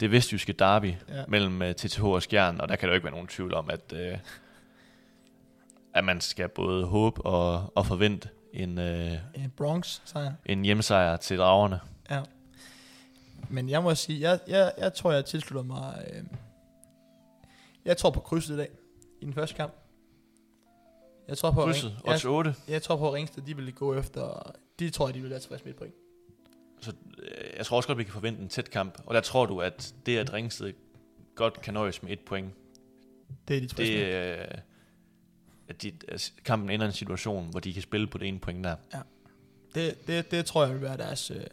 det 0.00 0.10
vestjyske 0.12 0.52
derby 0.52 0.94
Ja. 1.08 1.24
mellem 1.28 1.60
uh, 1.60 1.72
TTH 1.72 2.04
og 2.04 2.22
Skjern, 2.22 2.60
og 2.60 2.68
der 2.68 2.76
kan 2.76 2.88
der 2.88 2.92
jo 2.92 2.94
ikke 2.94 3.04
være 3.04 3.12
nogen 3.12 3.28
tvivl 3.28 3.54
om, 3.54 3.70
at, 3.70 3.92
uh, 3.92 4.18
at 5.94 6.04
man 6.04 6.20
skal 6.20 6.48
både 6.48 6.86
håbe 6.86 7.22
og, 7.26 7.72
og 7.74 7.86
forvente 7.86 8.28
en, 8.52 8.78
uh, 8.78 8.84
En 9.42 9.52
Bronx, 9.56 10.00
sejr. 10.04 10.32
en 10.46 10.64
hjemmesejr 10.64 11.16
til 11.16 11.38
dragerne. 11.38 11.80
Ja. 12.10 12.22
Men 13.48 13.68
jeg 13.68 13.82
må 13.82 13.94
sige, 13.94 14.20
jeg, 14.30 14.38
jeg, 14.48 14.72
jeg 14.78 14.94
tror, 14.94 15.12
jeg 15.12 15.24
tilslutter 15.24 15.62
mig... 15.62 16.04
Øh, 16.14 16.22
jeg 17.84 17.96
tror 17.96 18.10
på 18.10 18.20
krydset 18.20 18.54
i 18.54 18.56
dag, 18.56 18.68
i 19.20 19.24
den 19.24 19.34
første 19.34 19.56
kamp. 19.56 19.72
Jeg 21.28 21.38
tror 21.38 21.50
på, 21.50 21.64
Krydset, 21.64 21.90
Ring- 21.90 22.08
odds 22.08 22.24
8. 22.24 22.54
jeg, 22.66 22.72
jeg 22.72 22.82
tror 22.82 22.96
på, 22.96 23.08
at 23.08 23.14
Ringsted, 23.14 23.42
de 23.42 23.56
vil 23.56 23.74
gå 23.74 23.94
efter... 23.94 24.52
De 24.78 24.90
tror 24.90 25.06
jeg, 25.08 25.14
de 25.14 25.20
vil 25.20 25.30
være 25.30 25.38
tilfredse 25.38 25.64
med 25.64 25.72
et 25.72 25.78
point. 25.78 25.94
Så 26.82 26.92
øh, 27.18 27.56
jeg 27.56 27.66
tror 27.66 27.76
også 27.76 27.86
godt, 27.86 27.98
vi 27.98 28.04
kan 28.04 28.12
forvente 28.12 28.42
en 28.42 28.48
tæt 28.48 28.70
kamp. 28.70 29.02
Og 29.06 29.14
der 29.14 29.20
tror 29.20 29.46
du, 29.46 29.60
at 29.60 29.94
det, 30.06 30.18
at 30.18 30.32
Ringsted 30.32 30.72
godt 31.34 31.60
kan 31.60 31.74
nøjes 31.74 32.02
med 32.02 32.12
et 32.12 32.20
point, 32.20 32.54
Det 33.48 33.56
er 33.56 33.60
de 33.60 33.66
det 33.66 34.38
øh, 34.38 34.58
at 35.68 35.82
de, 35.82 35.92
at 36.08 36.32
kampen 36.44 36.70
ender 36.70 36.86
i 36.86 36.88
en 36.88 36.92
situation, 36.92 37.50
hvor 37.50 37.60
de 37.60 37.72
kan 37.72 37.82
spille 37.82 38.06
på 38.06 38.18
det 38.18 38.28
ene 38.28 38.38
point 38.38 38.64
der. 38.64 38.76
Det, 39.74 40.06
det, 40.06 40.30
det 40.30 40.46
tror 40.46 40.64
jeg 40.64 40.74
vil 40.74 40.82
være 40.82 40.96
deres 40.96 41.30
øh, 41.30 41.46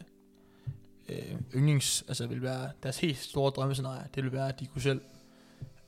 øh, 1.08 1.40
yndlings... 1.54 2.04
Altså 2.08 2.26
vil 2.26 2.42
være 2.42 2.70
deres 2.82 2.98
helt 2.98 3.18
store 3.18 3.50
drømmescenarie. 3.50 4.06
Det 4.14 4.24
vil 4.24 4.32
være, 4.32 4.48
at 4.48 4.60
de 4.60 4.66
kunne 4.66 4.82
selv... 4.82 5.00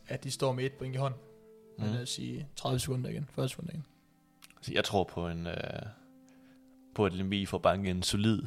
At 0.09 0.25
de 0.25 0.31
står 0.31 0.53
med 0.53 0.65
et 0.65 0.73
point 0.73 0.95
i 0.95 0.99
hånden. 0.99 1.21
Mm. 1.79 1.85
Mm. 1.85 1.93
Lad 1.93 2.03
os 2.03 2.11
sige 2.11 2.49
30 2.57 2.79
sekunder 2.79 3.11
igen, 3.11 3.29
40 3.35 3.49
sekunder 3.49 3.73
igen. 3.73 3.87
Så 4.63 4.73
jeg 4.75 4.85
tror 4.85 5.05
på 5.05 5.29
en 5.29 5.47
øh, 5.47 5.55
på 6.95 7.07
at 7.07 7.15
Lemvig 7.15 7.49
får 7.49 7.59
banket 7.59 7.91
en 7.91 8.03
solid, 8.03 8.43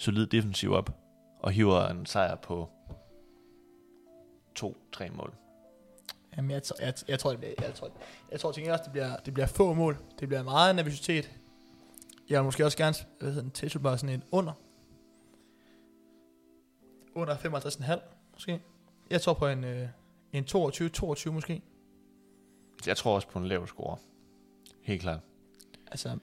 solid 0.00 0.26
defensiv 0.26 0.72
op, 0.72 0.90
og 1.38 1.50
hiver 1.52 1.88
en 1.88 2.06
sejr 2.06 2.34
på 2.34 2.68
to-tre 4.54 5.10
mål. 5.10 5.34
Jamen, 6.36 6.50
jeg, 6.50 6.62
tror- 6.62 6.76
jeg, 6.84 6.94
jeg, 7.08 7.18
tror, 7.18 7.30
det 7.30 7.38
bliver, 7.38 7.54
jeg 7.60 7.74
tror, 7.74 7.90
jeg 8.30 8.40
tror 8.40 8.52
til 8.52 8.60
gengæld 8.60 8.72
også, 8.72 8.84
det 8.84 8.92
bliver, 8.92 9.16
det 9.16 9.34
bliver 9.34 9.46
få 9.46 9.74
mål. 9.74 9.96
Det 10.20 10.28
bliver 10.28 10.42
meget 10.42 10.76
nervøsitet. 10.76 11.30
Jeg 12.28 12.40
vil 12.40 12.44
måske 12.44 12.64
også 12.64 12.78
gerne 12.78 12.94
hvad 13.18 13.28
hedder 13.28 13.42
den, 13.42 13.50
tilslutte 13.50 13.88
mig 13.88 13.98
sådan 13.98 14.14
en 14.14 14.22
under. 14.30 14.52
Under 17.14 17.36
55,5 17.36 18.00
måske. 18.32 18.60
Jeg 19.10 19.20
tror 19.20 19.34
på 19.34 19.46
en, 19.46 19.64
øh, 19.64 19.88
en 20.32 20.44
22-22 20.44 21.30
måske. 21.30 21.62
Jeg 22.86 22.96
tror 22.96 23.14
også 23.14 23.28
på 23.28 23.38
en 23.38 23.46
lav 23.46 23.66
score. 23.66 23.96
Helt 24.82 25.00
klart. 25.02 25.20
Altså, 25.86 26.18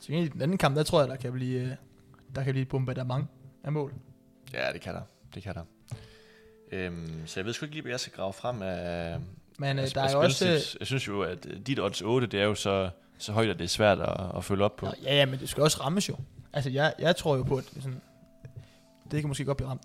til 0.00 0.12
gengæld 0.14 0.32
den 0.32 0.42
anden 0.42 0.58
kamp, 0.58 0.76
der 0.76 0.82
tror 0.82 1.00
jeg, 1.00 1.08
der 1.08 1.16
kan 1.16 1.32
blive, 1.32 1.60
øh, 1.60 1.76
der 2.34 2.44
kan 2.44 2.52
blive 2.52 2.62
et 2.62 2.68
bombardement 2.68 3.26
af 3.64 3.72
mål. 3.72 3.94
Ja, 4.52 4.72
det 4.72 4.80
kan 4.80 4.94
der. 4.94 5.02
Det 5.34 5.42
kan 5.42 5.54
der. 5.54 5.62
Øhm, 6.72 7.22
så 7.26 7.40
jeg 7.40 7.46
ved 7.46 7.52
sgu 7.52 7.64
ikke 7.64 7.74
lige, 7.74 7.82
hvad 7.82 7.92
jeg 7.92 8.00
skal 8.00 8.12
grave 8.12 8.32
frem 8.32 8.62
af, 8.62 9.18
Men 9.58 9.78
øh, 9.78 9.84
af- 9.84 9.90
der 9.90 10.02
af 10.02 10.12
er 10.12 10.16
også... 10.16 10.46
Øh. 10.48 10.52
Jeg 10.80 10.86
synes 10.86 11.08
jo, 11.08 11.22
at 11.22 11.46
øh, 11.46 11.60
dit 11.66 11.80
odds 11.80 12.02
8, 12.02 12.26
det 12.26 12.40
er 12.40 12.44
jo 12.44 12.54
så, 12.54 12.90
så 13.18 13.32
højt, 13.32 13.48
at 13.50 13.58
det 13.58 13.64
er 13.64 13.68
svært 13.68 14.00
at, 14.00 14.36
at 14.36 14.44
følge 14.44 14.64
op 14.64 14.76
på. 14.76 14.86
Nå, 14.86 14.92
ja, 15.02 15.14
ja, 15.16 15.26
men 15.26 15.38
det 15.40 15.48
skal 15.48 15.62
også 15.62 15.80
rammes 15.80 16.08
jo. 16.08 16.16
Altså, 16.52 16.70
jeg, 16.70 16.94
jeg 16.98 17.16
tror 17.16 17.36
jo 17.36 17.42
på, 17.42 17.56
at 17.56 17.64
det, 17.74 17.82
sådan, 17.82 18.00
det 19.10 19.20
kan 19.20 19.28
måske 19.28 19.44
godt 19.44 19.56
blive 19.56 19.68
ramt. 19.70 19.82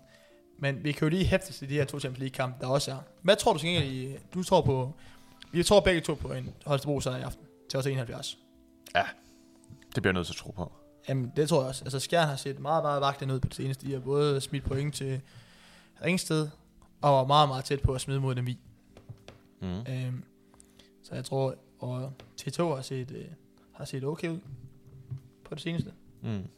Men 0.58 0.84
vi 0.84 0.92
kan 0.92 1.02
jo 1.02 1.08
lige 1.08 1.24
hæfte 1.24 1.52
til 1.52 1.68
de 1.68 1.74
her 1.74 1.84
to 1.84 2.00
Champions 2.00 2.20
League-kampe, 2.20 2.56
der 2.60 2.66
også 2.66 2.90
er. 2.90 2.96
Hvad 3.22 3.36
tror 3.36 3.52
du 3.52 3.58
til 3.58 3.68
gengæld, 3.68 3.92
i, 3.92 4.16
du 4.34 4.42
tror 4.42 4.60
på... 4.60 4.94
Vi 5.52 5.62
tror 5.62 5.80
begge 5.80 6.00
to 6.00 6.14
på 6.14 6.32
en 6.32 6.54
Holstebro 6.66 7.00
sejr 7.00 7.16
i 7.16 7.22
aften 7.22 7.44
til 7.70 7.76
også 7.76 7.90
71. 7.90 8.38
Det 9.94 10.02
bliver 10.02 10.08
jeg 10.12 10.12
nødt 10.12 10.26
til 10.26 10.32
at 10.32 10.36
tro 10.36 10.50
på. 10.50 10.72
Jamen, 11.08 11.32
det 11.36 11.48
tror 11.48 11.60
jeg 11.60 11.68
også. 11.68 11.84
Altså, 11.84 12.00
Skjern 12.00 12.28
har 12.28 12.36
set 12.36 12.58
meget, 12.58 12.84
meget 12.84 13.00
vagtende 13.00 13.34
ud 13.34 13.40
på 13.40 13.48
det 13.48 13.56
seneste. 13.56 13.86
De 13.86 13.92
har 13.92 14.00
både 14.00 14.40
smidt 14.40 14.64
point 14.64 14.94
til 14.94 15.20
Ringsted, 16.04 16.48
og 17.02 17.12
var 17.12 17.24
meget, 17.24 17.48
meget 17.48 17.64
tæt 17.64 17.80
på 17.82 17.94
at 17.94 18.00
smide 18.00 18.20
mod 18.20 18.34
dem 18.34 18.48
i. 18.48 18.58
Mm. 19.60 19.68
Øhm, 19.68 20.24
så 21.02 21.14
jeg 21.14 21.24
tror, 21.24 21.54
og 21.78 22.12
T2 22.40 22.62
har 22.74 22.82
set, 22.82 23.10
øh, 23.10 23.24
har 23.72 23.84
set 23.84 24.04
okay 24.04 24.28
ud 24.28 24.38
på 25.44 25.54
det 25.54 25.62
seneste. 25.62 25.92
Mm. 26.22 26.48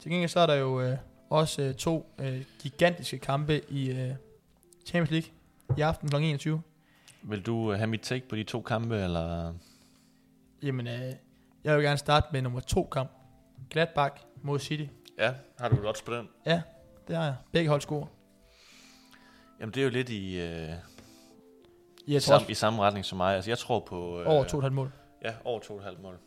Til 0.00 0.10
gengæld 0.10 0.28
så 0.30 0.40
er 0.40 0.46
der 0.46 0.54
jo 0.54 0.80
øh, 0.80 0.96
også 1.30 1.62
øh, 1.62 1.74
to 1.74 2.14
øh, 2.18 2.44
gigantiske 2.58 3.18
kampe 3.18 3.60
i 3.68 3.90
øh, 3.90 4.14
Champions 4.86 5.10
League 5.10 5.30
i 5.78 5.80
aften 5.80 6.08
kl. 6.08 6.16
21. 6.16 6.62
Vil 7.22 7.46
du 7.46 7.72
øh, 7.72 7.78
have 7.78 7.86
mit 7.86 8.00
take 8.00 8.28
på 8.28 8.36
de 8.36 8.44
to 8.44 8.60
kampe, 8.60 8.96
eller... 8.96 9.54
Jamen, 10.62 10.86
øh, 10.86 11.12
jeg 11.64 11.76
vil 11.76 11.84
gerne 11.84 11.98
starte 11.98 12.26
med 12.32 12.42
nummer 12.42 12.60
to 12.60 12.88
kamp. 12.92 13.10
Gladbach 13.72 14.16
mod 14.42 14.58
City. 14.58 14.86
Ja, 15.18 15.34
har 15.58 15.68
du 15.68 15.88
odds 15.88 16.02
på 16.02 16.14
den? 16.14 16.28
Det 17.08 17.16
har 17.16 17.24
jeg. 17.24 17.36
Begge 17.52 17.68
hold 17.68 17.80
scorer. 17.80 18.06
Jamen, 19.60 19.74
det 19.74 19.80
er 19.80 19.84
jo 19.84 19.90
lidt 19.90 20.08
i, 20.08 20.40
øh, 20.40 20.42
Jeg 20.42 20.78
i, 22.06 22.12
tror 22.12 22.20
samme, 22.20 22.36
også 22.36 22.50
i 22.50 22.54
samme 22.54 22.82
retning 22.82 23.04
som 23.04 23.16
mig. 23.16 23.34
Altså, 23.34 23.50
jeg 23.50 23.58
tror 23.58 23.80
på... 23.80 24.20
Øh, 24.20 24.26
over 24.26 24.44
to 24.44 24.56
og 24.56 24.58
et 24.58 24.64
halvt 24.64 24.74
mål. 24.74 24.92
Ja, 25.24 25.34
over 25.44 25.60
2,5 25.60 26.02
mål. 26.02 26.18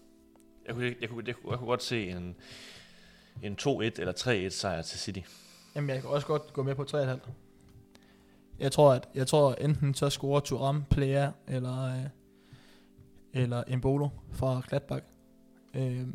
Jeg 0.65 0.75
kunne, 0.75 0.95
jeg, 1.01 1.09
kunne, 1.09 1.23
jeg, 1.27 1.35
kunne, 1.35 1.51
jeg 1.51 1.57
kunne 1.57 1.67
godt 1.67 1.83
se 1.83 2.09
en, 2.09 2.35
en 3.41 3.57
2-1 3.61 3.67
eller 3.67 4.47
3-1 4.47 4.49
sejr 4.49 4.81
til 4.81 4.99
City. 4.99 5.19
Jamen, 5.75 5.89
jeg 5.89 6.01
kan 6.01 6.09
også 6.09 6.27
godt 6.27 6.53
gå 6.53 6.63
med 6.63 6.75
på 6.75 6.83
3,5. 6.83 7.29
Jeg 8.59 8.71
tror, 8.71 8.93
at 8.93 9.09
jeg 9.15 9.27
tror 9.27 9.53
enten 9.53 9.93
så 9.93 10.09
scorer 10.09 10.39
Thuram, 10.39 10.83
Player 10.89 11.31
eller, 11.47 11.83
øh, 11.83 12.05
eller 13.33 13.63
Embolo 13.67 14.09
fra 14.31 14.61
Gladbach. 14.69 15.05
Øh, 15.73 16.07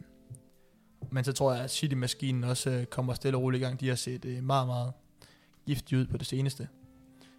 men 1.11 1.25
så 1.25 1.33
tror 1.33 1.53
jeg, 1.55 1.65
at 1.65 1.71
City-maskinen 1.71 2.45
også 2.45 2.71
øh, 2.71 2.85
kommer 2.85 3.15
stille 3.15 3.37
og 3.39 3.43
roligt 3.43 3.61
i 3.61 3.65
gang. 3.65 3.81
De 3.81 3.89
har 3.89 3.95
set 3.95 4.25
øh, 4.25 4.43
meget, 4.45 4.67
meget 4.67 4.93
giftige 5.67 5.99
ud 5.99 6.07
på 6.07 6.17
det 6.17 6.27
seneste. 6.27 6.69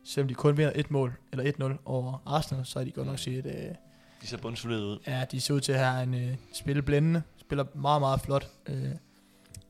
Selvom 0.04 0.28
de 0.28 0.34
kun 0.34 0.58
vinder 0.58 0.72
et 0.76 0.92
mål, 0.92 1.14
eller 1.32 1.74
1-0 1.76 1.78
over 1.86 2.24
Arsenal, 2.26 2.66
så 2.66 2.80
har 2.80 2.84
de 2.86 2.92
godt 2.92 3.08
nok 3.08 3.20
set, 3.20 3.46
øh, 3.46 3.76
De 4.22 4.28
ser 4.28 4.38
bundsolide 4.38 4.86
ud. 4.86 5.00
ja, 5.08 5.26
de 5.32 5.42
ser 5.42 5.54
ud 5.54 5.60
til 5.62 5.72
at 5.72 5.80
have 5.80 6.04
en 6.04 6.14
øh, 6.14 6.36
spille 6.54 6.82
blændende. 6.82 7.22
Spiller 7.38 7.66
meget, 7.76 8.02
meget 8.02 8.22
flot. 8.22 8.48
Øh, 8.68 8.90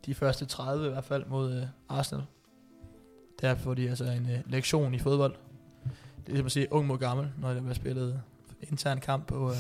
de 0.06 0.16
første 0.16 0.46
30 0.46 0.88
i 0.88 0.89
hvert 0.89 1.04
fald 1.04 1.26
mod 1.26 1.54
øh, 1.62 1.63
Arsenal. 1.89 2.24
Der 3.42 3.55
får 3.55 3.74
de 3.74 3.89
altså 3.89 4.05
en 4.05 4.30
øh, 4.30 4.39
lektion 4.46 4.93
i 4.93 5.00
fodbold. 5.00 5.36
Det 6.28 6.34
er 6.34 6.38
som 6.38 6.46
at 6.46 6.51
sige 6.51 6.74
ung 6.74 6.88
mod 6.88 6.97
gammel, 6.97 7.32
når 7.38 7.54
der 7.54 7.59
bliver 7.62 7.74
spillet 7.74 8.22
intern 8.62 9.00
kamp 9.00 9.28
på 9.28 9.51
øh, 9.51 9.58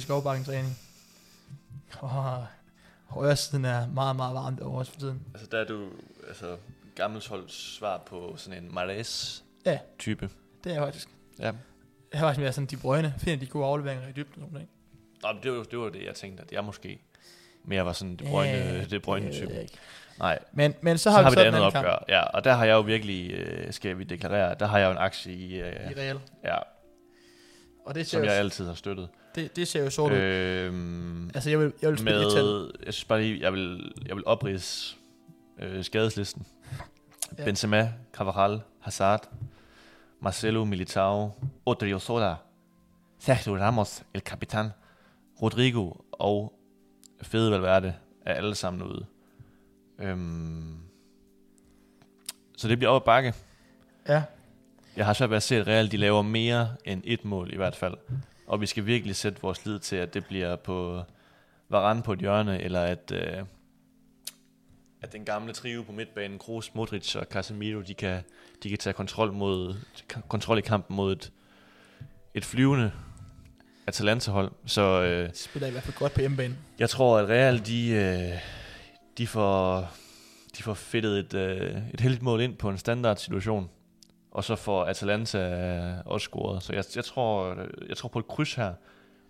skovbakken 0.00 0.44
træning. 0.44 0.76
Og 2.00 2.46
højre 3.06 3.36
siden 3.36 3.64
er 3.64 3.86
meget, 3.88 4.16
meget 4.16 4.34
varmt 4.34 4.60
over 4.60 4.80
os 4.80 4.90
for 4.90 5.00
tiden. 5.00 5.20
Altså, 5.34 5.48
der 5.52 5.58
er 5.58 5.64
du 5.64 5.88
altså, 6.28 6.56
gammelsholds 6.94 7.74
svar 7.76 7.98
på 8.06 8.34
sådan 8.36 8.64
en 8.64 8.74
Marais 8.74 9.44
Ja. 9.66 9.78
type. 9.98 10.30
Det 10.64 10.70
er 10.70 10.74
jeg 10.74 10.84
faktisk. 10.84 11.08
Ja. 11.38 11.44
Jeg 12.12 12.20
har 12.20 12.26
faktisk 12.26 12.40
mere 12.40 12.52
sådan 12.52 12.66
de 12.66 12.76
brøgne. 12.76 13.14
Finder 13.18 13.38
de 13.40 13.46
gode 13.46 13.66
afleveringer 13.66 14.08
i 14.08 14.12
dybden. 14.12 14.42
Nogle 14.42 14.54
dage. 14.58 14.68
Nå, 15.22 15.32
men 15.32 15.42
det 15.42 15.52
var, 15.52 15.62
det 15.62 15.78
var 15.78 15.88
det, 15.88 16.04
jeg 16.04 16.14
tænkte, 16.14 16.42
at 16.42 16.52
jeg 16.52 16.64
måske 16.64 16.98
mere 17.64 17.84
var 17.86 17.92
sådan 17.92 18.16
det 18.16 18.26
brøgne, 18.26 18.52
Ja, 18.52 18.84
det 18.84 19.02
brøgne 19.02 19.32
type. 19.32 19.60
ikke. 19.62 19.74
Nej, 20.18 20.38
Men, 20.52 20.74
men 20.80 20.98
så 20.98 21.02
så 21.02 21.10
har, 21.10 21.22
har 21.22 21.30
vi 21.30 21.34
det 21.36 21.40
andet 21.40 21.58
anden 21.58 21.72
kamp 21.72 21.86
opgør. 21.86 22.04
Ja, 22.08 22.22
og 22.22 22.44
der 22.44 22.52
har 22.52 22.64
jeg 22.64 22.72
jo 22.72 22.80
virkelig, 22.80 23.30
øh, 23.32 23.72
skal 23.72 23.98
vi 23.98 24.04
deklarere, 24.04 24.54
der 24.60 24.66
har 24.66 24.78
jeg 24.78 24.86
jo 24.86 24.90
en 24.92 24.98
aktie 24.98 25.32
i, 25.32 25.60
øh, 25.60 25.90
i 25.90 25.94
Real. 25.94 26.20
ja, 26.44 26.56
Og 27.86 27.94
det 27.94 28.06
som 28.06 28.24
jeg 28.24 28.32
altid 28.32 28.66
har 28.66 28.74
støttet. 28.74 29.08
Det, 29.34 29.56
det 29.56 29.68
ser 29.68 29.84
jo 29.84 29.90
sort 29.90 30.12
ud. 30.12 30.16
Øhm, 30.16 31.30
Altså, 31.34 31.50
jeg 31.50 31.58
vil, 31.58 31.72
jeg 31.82 31.90
vil 31.90 31.98
det 31.98 32.06
tal. 32.32 32.44
med, 32.44 32.70
jeg 32.86 32.94
synes 32.94 33.04
bare 33.04 33.20
lige, 33.22 33.40
jeg 33.40 33.52
vil, 33.52 33.92
jeg 34.06 34.16
vil 34.16 34.26
oprise 34.26 34.96
øh, 35.58 35.84
skadeslisten. 35.84 36.46
Ja. 37.38 37.44
Benzema, 37.44 37.92
Carvajal, 38.12 38.60
Hazard, 38.80 39.28
Marcelo 40.20 40.64
Militao, 40.64 41.30
Odriozola, 41.66 42.34
Sergio 43.18 43.56
Ramos, 43.56 44.02
El 44.14 44.20
Capitan, 44.20 44.70
Rodrigo 45.42 45.90
og 46.12 46.58
Fede 47.22 47.50
Valverde 47.50 47.94
er 48.26 48.34
alle 48.34 48.54
sammen 48.54 48.82
ude. 48.82 49.06
Øhm, 49.98 50.76
så 52.56 52.68
det 52.68 52.78
bliver 52.78 52.90
op 52.90 53.02
ad 53.02 53.04
bakke. 53.04 53.34
Ja, 54.08 54.22
Jeg 54.96 55.06
har 55.06 55.12
svært 55.12 55.30
ved 55.30 55.36
at 55.36 55.42
se, 55.42 55.56
at 55.56 55.66
Real 55.66 55.90
de 55.90 55.96
laver 55.96 56.22
mere 56.22 56.68
end 56.84 57.00
et 57.04 57.24
mål 57.24 57.52
i 57.52 57.56
hvert 57.56 57.76
fald. 57.76 57.94
Og 58.46 58.60
vi 58.60 58.66
skal 58.66 58.86
virkelig 58.86 59.16
sætte 59.16 59.42
vores 59.42 59.66
lid 59.66 59.78
til, 59.78 59.96
at 59.96 60.14
det 60.14 60.26
bliver 60.26 60.56
på 60.56 61.02
Varane 61.68 62.02
på 62.02 62.12
et 62.12 62.18
hjørne, 62.18 62.62
eller 62.62 62.80
at, 62.80 63.12
øh, 63.14 63.44
at 65.02 65.12
den 65.12 65.24
gamle 65.24 65.52
trio 65.52 65.82
på 65.82 65.92
midtbanen, 65.92 66.38
Kroos, 66.38 66.74
Modric 66.74 67.16
og 67.16 67.26
Casemiro, 67.30 67.80
de 67.80 67.94
kan, 67.94 68.22
de 68.62 68.68
kan 68.68 68.78
tage 68.78 68.94
kontrol, 68.94 69.32
mod, 69.32 69.74
kontrol 70.28 70.58
i 70.58 70.60
kampen 70.60 70.96
mod 70.96 71.12
et, 71.12 71.32
et 72.34 72.44
flyvende 72.44 72.92
Atalanta-hold. 73.86 74.52
Så 74.66 75.02
øh, 75.02 75.28
de 75.28 75.36
spiller 75.36 75.68
i 75.68 75.70
hvert 75.70 75.84
fald 75.84 75.96
godt 75.96 76.12
på 76.12 76.20
hjemmebane. 76.20 76.56
jeg 76.78 76.90
tror, 76.90 77.18
at 77.18 77.28
Real, 77.28 77.66
de, 77.66 77.88
øh, 77.88 78.38
de 79.18 79.26
får, 79.26 79.90
de 80.56 80.62
får 80.62 80.74
fedtet 80.74 81.18
et, 81.18 81.34
øh, 81.34 81.76
et 81.94 82.00
heldigt 82.00 82.22
mål 82.22 82.40
ind 82.40 82.56
på 82.56 82.70
en 82.70 82.78
standard 82.78 83.16
situation, 83.16 83.70
og 84.34 84.44
så 84.44 84.56
får 84.56 84.84
Atalanta 84.84 85.38
øh, 85.38 85.94
også 86.06 86.24
scoret. 86.24 86.62
Så 86.62 86.72
jeg, 86.72 86.84
jeg, 86.96 87.04
tror, 87.04 87.50
øh, 87.50 87.88
jeg 87.88 87.96
tror 87.96 88.08
på 88.08 88.18
et 88.18 88.26
kryds 88.28 88.54
her. 88.54 88.72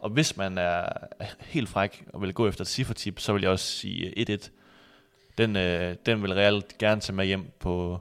Og 0.00 0.10
hvis 0.10 0.36
man 0.36 0.58
er 0.58 0.84
helt 1.40 1.68
fræk 1.68 2.04
og 2.12 2.22
vil 2.22 2.34
gå 2.34 2.48
efter 2.48 2.60
et 2.62 2.68
ciffertip, 2.68 3.20
så 3.20 3.32
vil 3.32 3.42
jeg 3.42 3.50
også 3.50 3.64
sige 3.66 4.30
øh, 4.30 4.36
1-1. 4.38 4.50
Den, 5.38 5.56
øh, 5.56 5.96
den 6.06 6.22
vil 6.22 6.32
Real 6.34 6.62
gerne 6.78 7.00
tage 7.00 7.16
med 7.16 7.26
hjem 7.26 7.50
på 7.58 8.00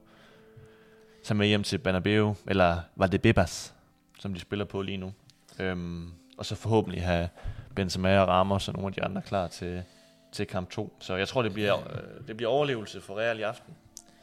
tage 1.24 1.38
med 1.38 1.48
hjem 1.48 1.64
til 1.64 1.78
Bernabeu, 1.78 2.36
eller 2.48 2.80
Valdebebas, 2.96 3.74
som 4.20 4.34
de 4.34 4.40
spiller 4.40 4.66
på 4.66 4.82
lige 4.82 4.98
nu. 4.98 5.14
Øhm, 5.60 6.12
og 6.38 6.46
så 6.46 6.56
forhåbentlig 6.56 7.04
have 7.04 7.30
Benzema 7.76 8.20
og 8.20 8.28
Ramos 8.28 8.68
og 8.68 8.74
nogle 8.74 8.88
af 8.88 8.94
de 8.94 9.04
andre 9.04 9.22
klar 9.22 9.48
til, 9.48 9.84
til 10.32 10.48
kamp 10.48 10.70
2. 10.70 10.98
Så 11.00 11.16
jeg 11.16 11.28
tror, 11.28 11.42
det 11.42 11.54
bliver, 11.54 11.80
øh, 11.80 12.28
det 12.28 12.38
bliver 12.38 12.50
overlevelse 12.50 13.02
for 13.02 13.20
Real 13.20 13.40
i 13.40 13.42
aften. 13.42 13.74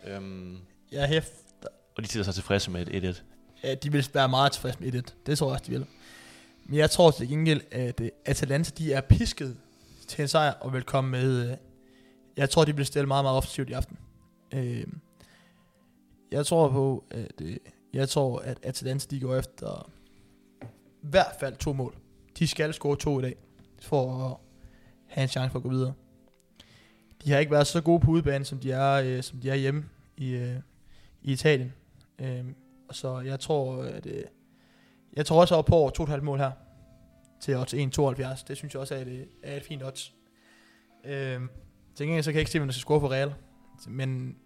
Øhm, 0.07 0.59
Jeg 0.93 1.09
hæfter 1.09 1.50
og 2.01 2.05
de 2.05 2.09
sidder 2.09 2.25
sig 2.25 2.35
tilfredse 2.35 2.71
med 2.71 2.87
et 2.87 3.17
1-1. 3.17 3.23
Ja, 3.65 3.75
de 3.75 3.93
vil 3.93 4.09
være 4.15 4.29
meget 4.29 4.53
tilfredse 4.53 4.81
med 4.81 4.95
1-1. 4.95 5.15
Det 5.27 5.39
tror 5.39 5.47
jeg 5.47 5.53
også, 5.53 5.65
de 5.67 5.71
vil. 5.71 5.87
Men 6.65 6.79
jeg 6.79 6.91
tror 6.91 7.11
til 7.11 7.29
gengæld, 7.29 7.61
at 7.71 8.01
øh, 8.01 8.09
Atalanta, 8.25 8.71
de 8.79 8.93
er 8.93 9.01
pisket 9.01 9.57
til 10.09 10.23
en 10.23 10.29
sejr, 10.29 10.53
og 10.53 10.73
vil 10.73 10.83
komme 10.83 11.11
med... 11.11 11.51
Øh, 11.51 11.57
jeg 12.37 12.51
tror, 12.51 12.65
de 12.65 12.77
vil 12.77 12.87
stille 12.87 13.07
meget, 13.07 13.25
meget 13.25 13.37
offensivt 13.37 13.71
i 13.71 13.73
aften. 13.73 13.99
Øh, 14.55 14.87
jeg 16.33 16.47
tror 16.47 16.69
på, 16.69 17.05
at... 17.11 17.43
Jeg 17.93 18.09
tror, 18.09 18.39
at 18.39 18.59
Atalanta, 18.63 19.07
de 19.11 19.21
går 19.21 19.37
efter... 19.37 19.91
I 21.03 21.07
hvert 21.11 21.33
fald 21.41 21.57
to 21.57 21.73
mål. 21.73 21.95
De 22.39 22.47
skal 22.47 22.75
score 22.75 22.97
to 22.97 23.19
i 23.19 23.23
dag, 23.23 23.37
for 23.83 24.27
at 24.27 24.37
have 25.07 25.23
en 25.23 25.29
chance 25.29 25.53
for 25.53 25.59
at 25.59 25.63
gå 25.63 25.69
videre. 25.69 25.93
De 27.25 27.31
har 27.31 27.39
ikke 27.39 27.53
været 27.53 27.67
så 27.67 27.81
gode 27.81 28.01
på 28.01 28.11
udebane, 28.11 28.45
som 28.45 28.59
de 28.59 28.73
er, 28.73 28.93
øh, 28.93 29.23
som 29.23 29.41
de 29.41 29.51
er 29.51 29.55
hjemme 29.55 29.85
i, 30.17 30.31
øh, 30.31 30.57
i 31.23 31.33
Italien. 31.33 31.73
Øh, 32.21 32.45
så 32.93 33.21
jeg 33.21 33.41
tror, 33.41 33.83
at 33.83 34.07
øh, 34.07 34.23
jeg 35.17 35.27
tror 35.27 35.41
også 35.41 35.55
op 35.55 35.65
på 35.65 35.75
over 35.75 35.91
2,5 36.17 36.21
mål 36.21 36.39
her 36.39 36.51
til 37.41 37.57
odds 37.57 37.75
1,72. 37.75 38.45
Det 38.49 38.57
synes 38.57 38.75
jeg 38.75 38.81
også 38.81 38.95
er 38.95 38.99
et, 38.99 39.07
øh, 39.09 39.27
er 39.43 39.57
et 39.57 39.63
fint 39.65 39.83
odds. 39.83 40.15
Øh, 41.05 41.41
til 41.95 42.07
gengæld 42.07 42.23
så 42.23 42.31
kan 42.31 42.35
jeg 42.35 42.41
ikke 42.41 42.51
se, 42.51 42.59
hvem 42.59 42.69
der 42.69 42.73
skal 42.73 42.81
score 42.81 43.01
for 43.01 43.11
Real. 43.11 43.35
Men 43.89 44.37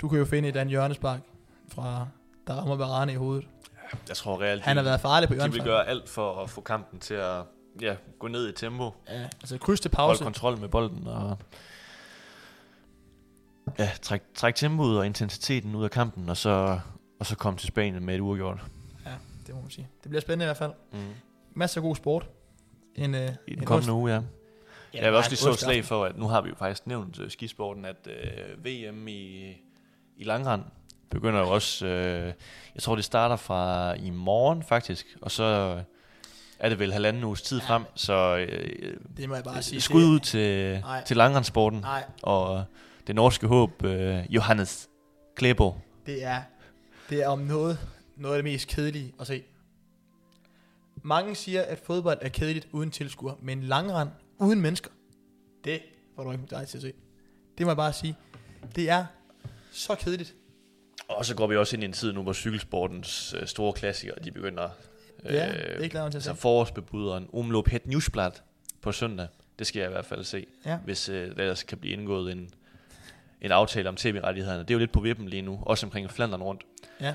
du 0.00 0.08
kan 0.08 0.18
jo 0.18 0.24
finde 0.24 0.48
et 0.48 0.56
andet 0.56 0.70
hjørnespark 0.70 1.20
fra 1.68 2.08
der 2.46 2.54
rammer 2.54 2.76
Varane 2.76 3.12
i 3.12 3.16
hovedet. 3.16 3.48
Jeg 4.08 4.16
tror 4.16 4.40
Real, 4.42 4.60
Han 4.60 4.76
har 4.76 4.84
været 4.84 5.00
farlig 5.00 5.28
på 5.28 5.34
de 5.34 5.38
vil 5.38 5.42
hjørnespark. 5.42 5.66
gøre 5.66 5.86
alt 5.88 6.08
for 6.08 6.42
at 6.42 6.50
få 6.50 6.60
kampen 6.60 7.00
til 7.00 7.14
at 7.14 7.42
ja, 7.80 7.96
gå 8.18 8.28
ned 8.28 8.48
i 8.48 8.52
tempo. 8.52 8.90
Ja, 9.08 9.22
altså 9.22 9.58
kryds 9.58 9.80
til 9.80 9.88
pause. 9.88 10.24
kontrol 10.24 10.58
med 10.58 10.68
bolden 10.68 11.06
og 11.06 11.38
ja, 13.78 13.90
træk, 14.02 14.22
træk 14.34 14.54
tempoet 14.54 14.98
og 14.98 15.06
intensiteten 15.06 15.74
ud 15.74 15.84
af 15.84 15.90
kampen, 15.90 16.28
og 16.28 16.36
så, 16.36 16.80
og 17.18 17.26
så 17.26 17.36
komme 17.36 17.58
til 17.58 17.68
Spanien 17.68 18.04
med 18.04 18.14
et 18.14 18.20
uafgjort. 18.20 18.60
Det 19.46 19.54
må 19.54 19.60
man 19.60 19.70
sige. 19.70 19.88
Det 20.02 20.08
bliver 20.10 20.20
spændende 20.20 20.44
i 20.44 20.46
hvert 20.46 20.56
fald. 20.56 20.72
Mm. 20.92 20.98
Masser 21.54 21.80
af 21.80 21.82
god 21.82 21.96
sport. 21.96 22.28
En, 22.94 23.14
øh, 23.14 23.20
I 23.46 23.50
den 23.50 23.58
en 23.58 23.64
kommende 23.64 23.92
uge, 23.92 24.12
ja. 24.12 24.20
Ja, 24.94 25.02
Jeg 25.02 25.10
vil 25.10 25.16
også 25.18 25.30
lige 25.30 25.38
så 25.38 25.52
slag 25.52 25.84
for, 25.84 26.04
at 26.04 26.18
nu 26.18 26.28
har 26.28 26.40
vi 26.40 26.48
jo 26.48 26.54
faktisk 26.54 26.86
nævnt 26.86 27.18
uh, 27.18 27.30
skisporten, 27.30 27.84
at 27.84 27.96
uh, 28.06 28.64
VM 28.64 29.08
i, 29.08 29.46
i 30.16 30.24
langrand 30.24 30.62
begynder 31.10 31.40
jo 31.40 31.48
også, 31.50 31.86
uh, 31.86 31.90
jeg 32.74 32.82
tror 32.82 32.94
det 32.94 33.04
starter 33.04 33.36
fra 33.36 33.94
i 33.94 34.10
morgen 34.10 34.62
faktisk, 34.62 35.06
og 35.22 35.30
så 35.30 35.44
er 36.58 36.68
det 36.68 36.78
vel 36.78 36.92
halvanden 36.92 37.24
uges 37.24 37.42
tid 37.42 37.60
Ja. 37.60 37.66
frem, 37.66 37.84
så 37.94 38.34
uh, 38.34 39.16
Det 39.16 39.28
må 39.28 39.34
jeg 39.34 39.44
bare 39.44 39.62
sige. 39.62 39.80
skud 39.80 40.04
ud 40.04 40.18
til, 40.20 40.80
Nej. 40.80 41.04
til 41.04 41.16
langrandsporten 41.16 41.78
Nej, 41.80 42.04
og 42.22 42.64
det 43.06 43.14
norske 43.14 43.46
håb, 43.46 43.82
uh, 43.84 44.34
Johannes 44.34 44.88
Klebo. 45.36 45.74
Det 46.06 46.24
er, 46.24 46.42
det 47.10 47.22
er 47.22 47.28
om 47.28 47.38
noget, 47.38 47.78
noget 48.16 48.36
af 48.36 48.42
det 48.42 48.52
mest 48.52 48.68
kedelige 48.68 49.14
at 49.20 49.26
se. 49.26 49.42
Mange 51.02 51.34
siger, 51.34 51.62
at 51.62 51.78
fodbold 51.78 52.18
er 52.20 52.28
kedeligt 52.28 52.68
uden 52.72 52.90
tilskuer, 52.90 53.34
men 53.42 53.62
langrand 53.62 54.08
uden 54.38 54.60
mennesker, 54.60 54.90
det 55.64 55.80
får 56.16 56.24
du 56.24 56.32
ikke 56.32 56.44
dig 56.50 56.68
til 56.68 56.78
at 56.78 56.82
se. 56.82 56.92
Det 57.58 57.66
må 57.66 57.70
jeg 57.70 57.76
bare 57.76 57.92
sige. 57.92 58.16
Det 58.76 58.90
er 58.90 59.06
så 59.72 59.94
kedeligt. 59.94 60.34
Og 61.08 61.24
så 61.24 61.34
går 61.36 61.46
vi 61.46 61.56
også 61.56 61.76
ind 61.76 61.82
i 61.82 61.86
en 61.86 61.92
tid 61.92 62.12
nu, 62.12 62.22
hvor 62.22 62.32
cykelsportens 62.32 63.34
uh, 63.34 63.46
store 63.46 63.72
klassikere, 63.72 64.16
de 64.24 64.30
begynder 64.30 64.68
Ja, 65.24 65.30
det 65.30 65.76
er 65.76 65.78
ikke 65.82 65.94
lavet 65.94 66.12
til 66.12 66.18
at 66.18 66.22
altså 66.26 66.34
se. 66.34 66.36
forårsbebuderen 66.40 67.28
Umlob 67.32 67.68
Het 67.68 67.86
Newsblad 67.86 68.30
på 68.80 68.92
søndag. 68.92 69.26
Det 69.58 69.66
skal 69.66 69.80
jeg 69.80 69.88
i 69.88 69.92
hvert 69.92 70.04
fald 70.04 70.24
se. 70.24 70.46
Ja. 70.66 70.76
hvis 70.76 71.08
øh, 71.08 71.36
der 71.36 71.42
ellers 71.42 71.62
kan 71.62 71.78
blive 71.78 71.92
indgået 71.92 72.32
en, 72.32 72.50
en 73.40 73.52
aftale 73.52 73.88
om 73.88 73.96
tv-rettighederne. 73.96 74.62
Det 74.62 74.70
er 74.70 74.74
jo 74.74 74.78
lidt 74.78 74.92
på 74.92 75.00
vippen 75.00 75.28
lige 75.28 75.42
nu, 75.42 75.58
også 75.62 75.86
omkring 75.86 76.10
Flandern 76.10 76.42
rundt. 76.42 76.62
Ja. 77.00 77.14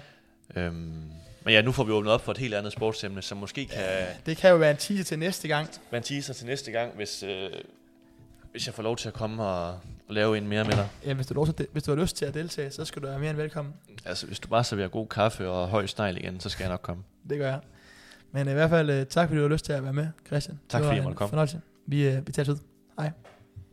Øhm, 0.55 1.11
men 1.43 1.53
ja, 1.53 1.61
nu 1.61 1.71
får 1.71 1.83
vi 1.83 1.91
åbnet 1.91 2.13
op 2.13 2.21
for 2.21 2.31
et 2.31 2.37
helt 2.37 2.53
andet 2.53 2.73
sportsemne, 2.73 3.21
som 3.21 3.37
måske 3.37 3.65
kan 3.65 3.81
ja. 3.81 4.05
Det 4.25 4.37
kan 4.37 4.49
jo 4.49 4.55
være 4.55 4.71
en 4.71 4.77
teaser 4.77 5.03
til 5.03 5.19
næste 5.19 5.47
gang. 5.47 5.69
være 5.91 5.97
en 5.97 6.03
teaser 6.03 6.33
til 6.33 6.45
næste 6.45 6.71
gang, 6.71 6.95
hvis, 6.95 7.23
øh, 7.23 7.49
hvis 8.51 8.65
jeg 8.65 8.73
får 8.73 8.83
lov 8.83 8.97
til 8.97 9.07
at 9.07 9.13
komme 9.13 9.43
og, 9.43 9.69
og 10.07 10.13
lave 10.13 10.37
en 10.37 10.47
mere 10.47 10.63
med 10.63 10.71
dig. 10.71 10.89
Ja, 11.05 11.13
hvis 11.13 11.27
du, 11.27 11.33
lov 11.33 11.45
til, 11.45 11.67
hvis 11.71 11.83
du 11.83 11.91
har 11.95 12.01
lyst 12.01 12.15
til 12.15 12.25
at 12.25 12.33
deltage, 12.33 12.71
så 12.71 12.85
skal 12.85 13.01
du 13.01 13.07
være 13.07 13.19
mere 13.19 13.29
end 13.29 13.37
velkommen. 13.37 13.73
Altså, 14.05 14.27
hvis 14.27 14.39
du 14.39 14.47
bare 14.47 14.63
serverer 14.63 14.87
god 14.87 15.07
kaffe 15.07 15.49
og 15.49 15.67
høj 15.67 15.85
snegl 15.85 16.17
igen, 16.17 16.39
så 16.39 16.49
skal 16.49 16.63
jeg 16.63 16.71
nok 16.71 16.81
komme. 16.81 17.03
Det 17.29 17.37
gør 17.37 17.49
jeg. 17.49 17.59
Men 18.31 18.47
i 18.47 18.53
hvert 18.53 18.69
fald, 18.69 18.89
øh, 18.89 19.05
tak 19.05 19.27
fordi 19.27 19.37
du 19.37 19.43
har 19.47 19.53
lyst 19.53 19.65
til 19.65 19.73
at 19.73 19.83
være 19.83 19.93
med, 19.93 20.07
Christian. 20.27 20.59
Tak 20.69 20.83
fordi 20.83 20.95
jeg 20.95 21.03
måtte 21.03 21.17
komme. 21.17 21.29
Fornøjelse. 21.29 21.61
Vi, 21.85 22.07
øh, 22.07 22.27
vi 22.27 22.31
tager 22.31 22.51
ud. 22.51 22.57
Hej. 22.99 23.11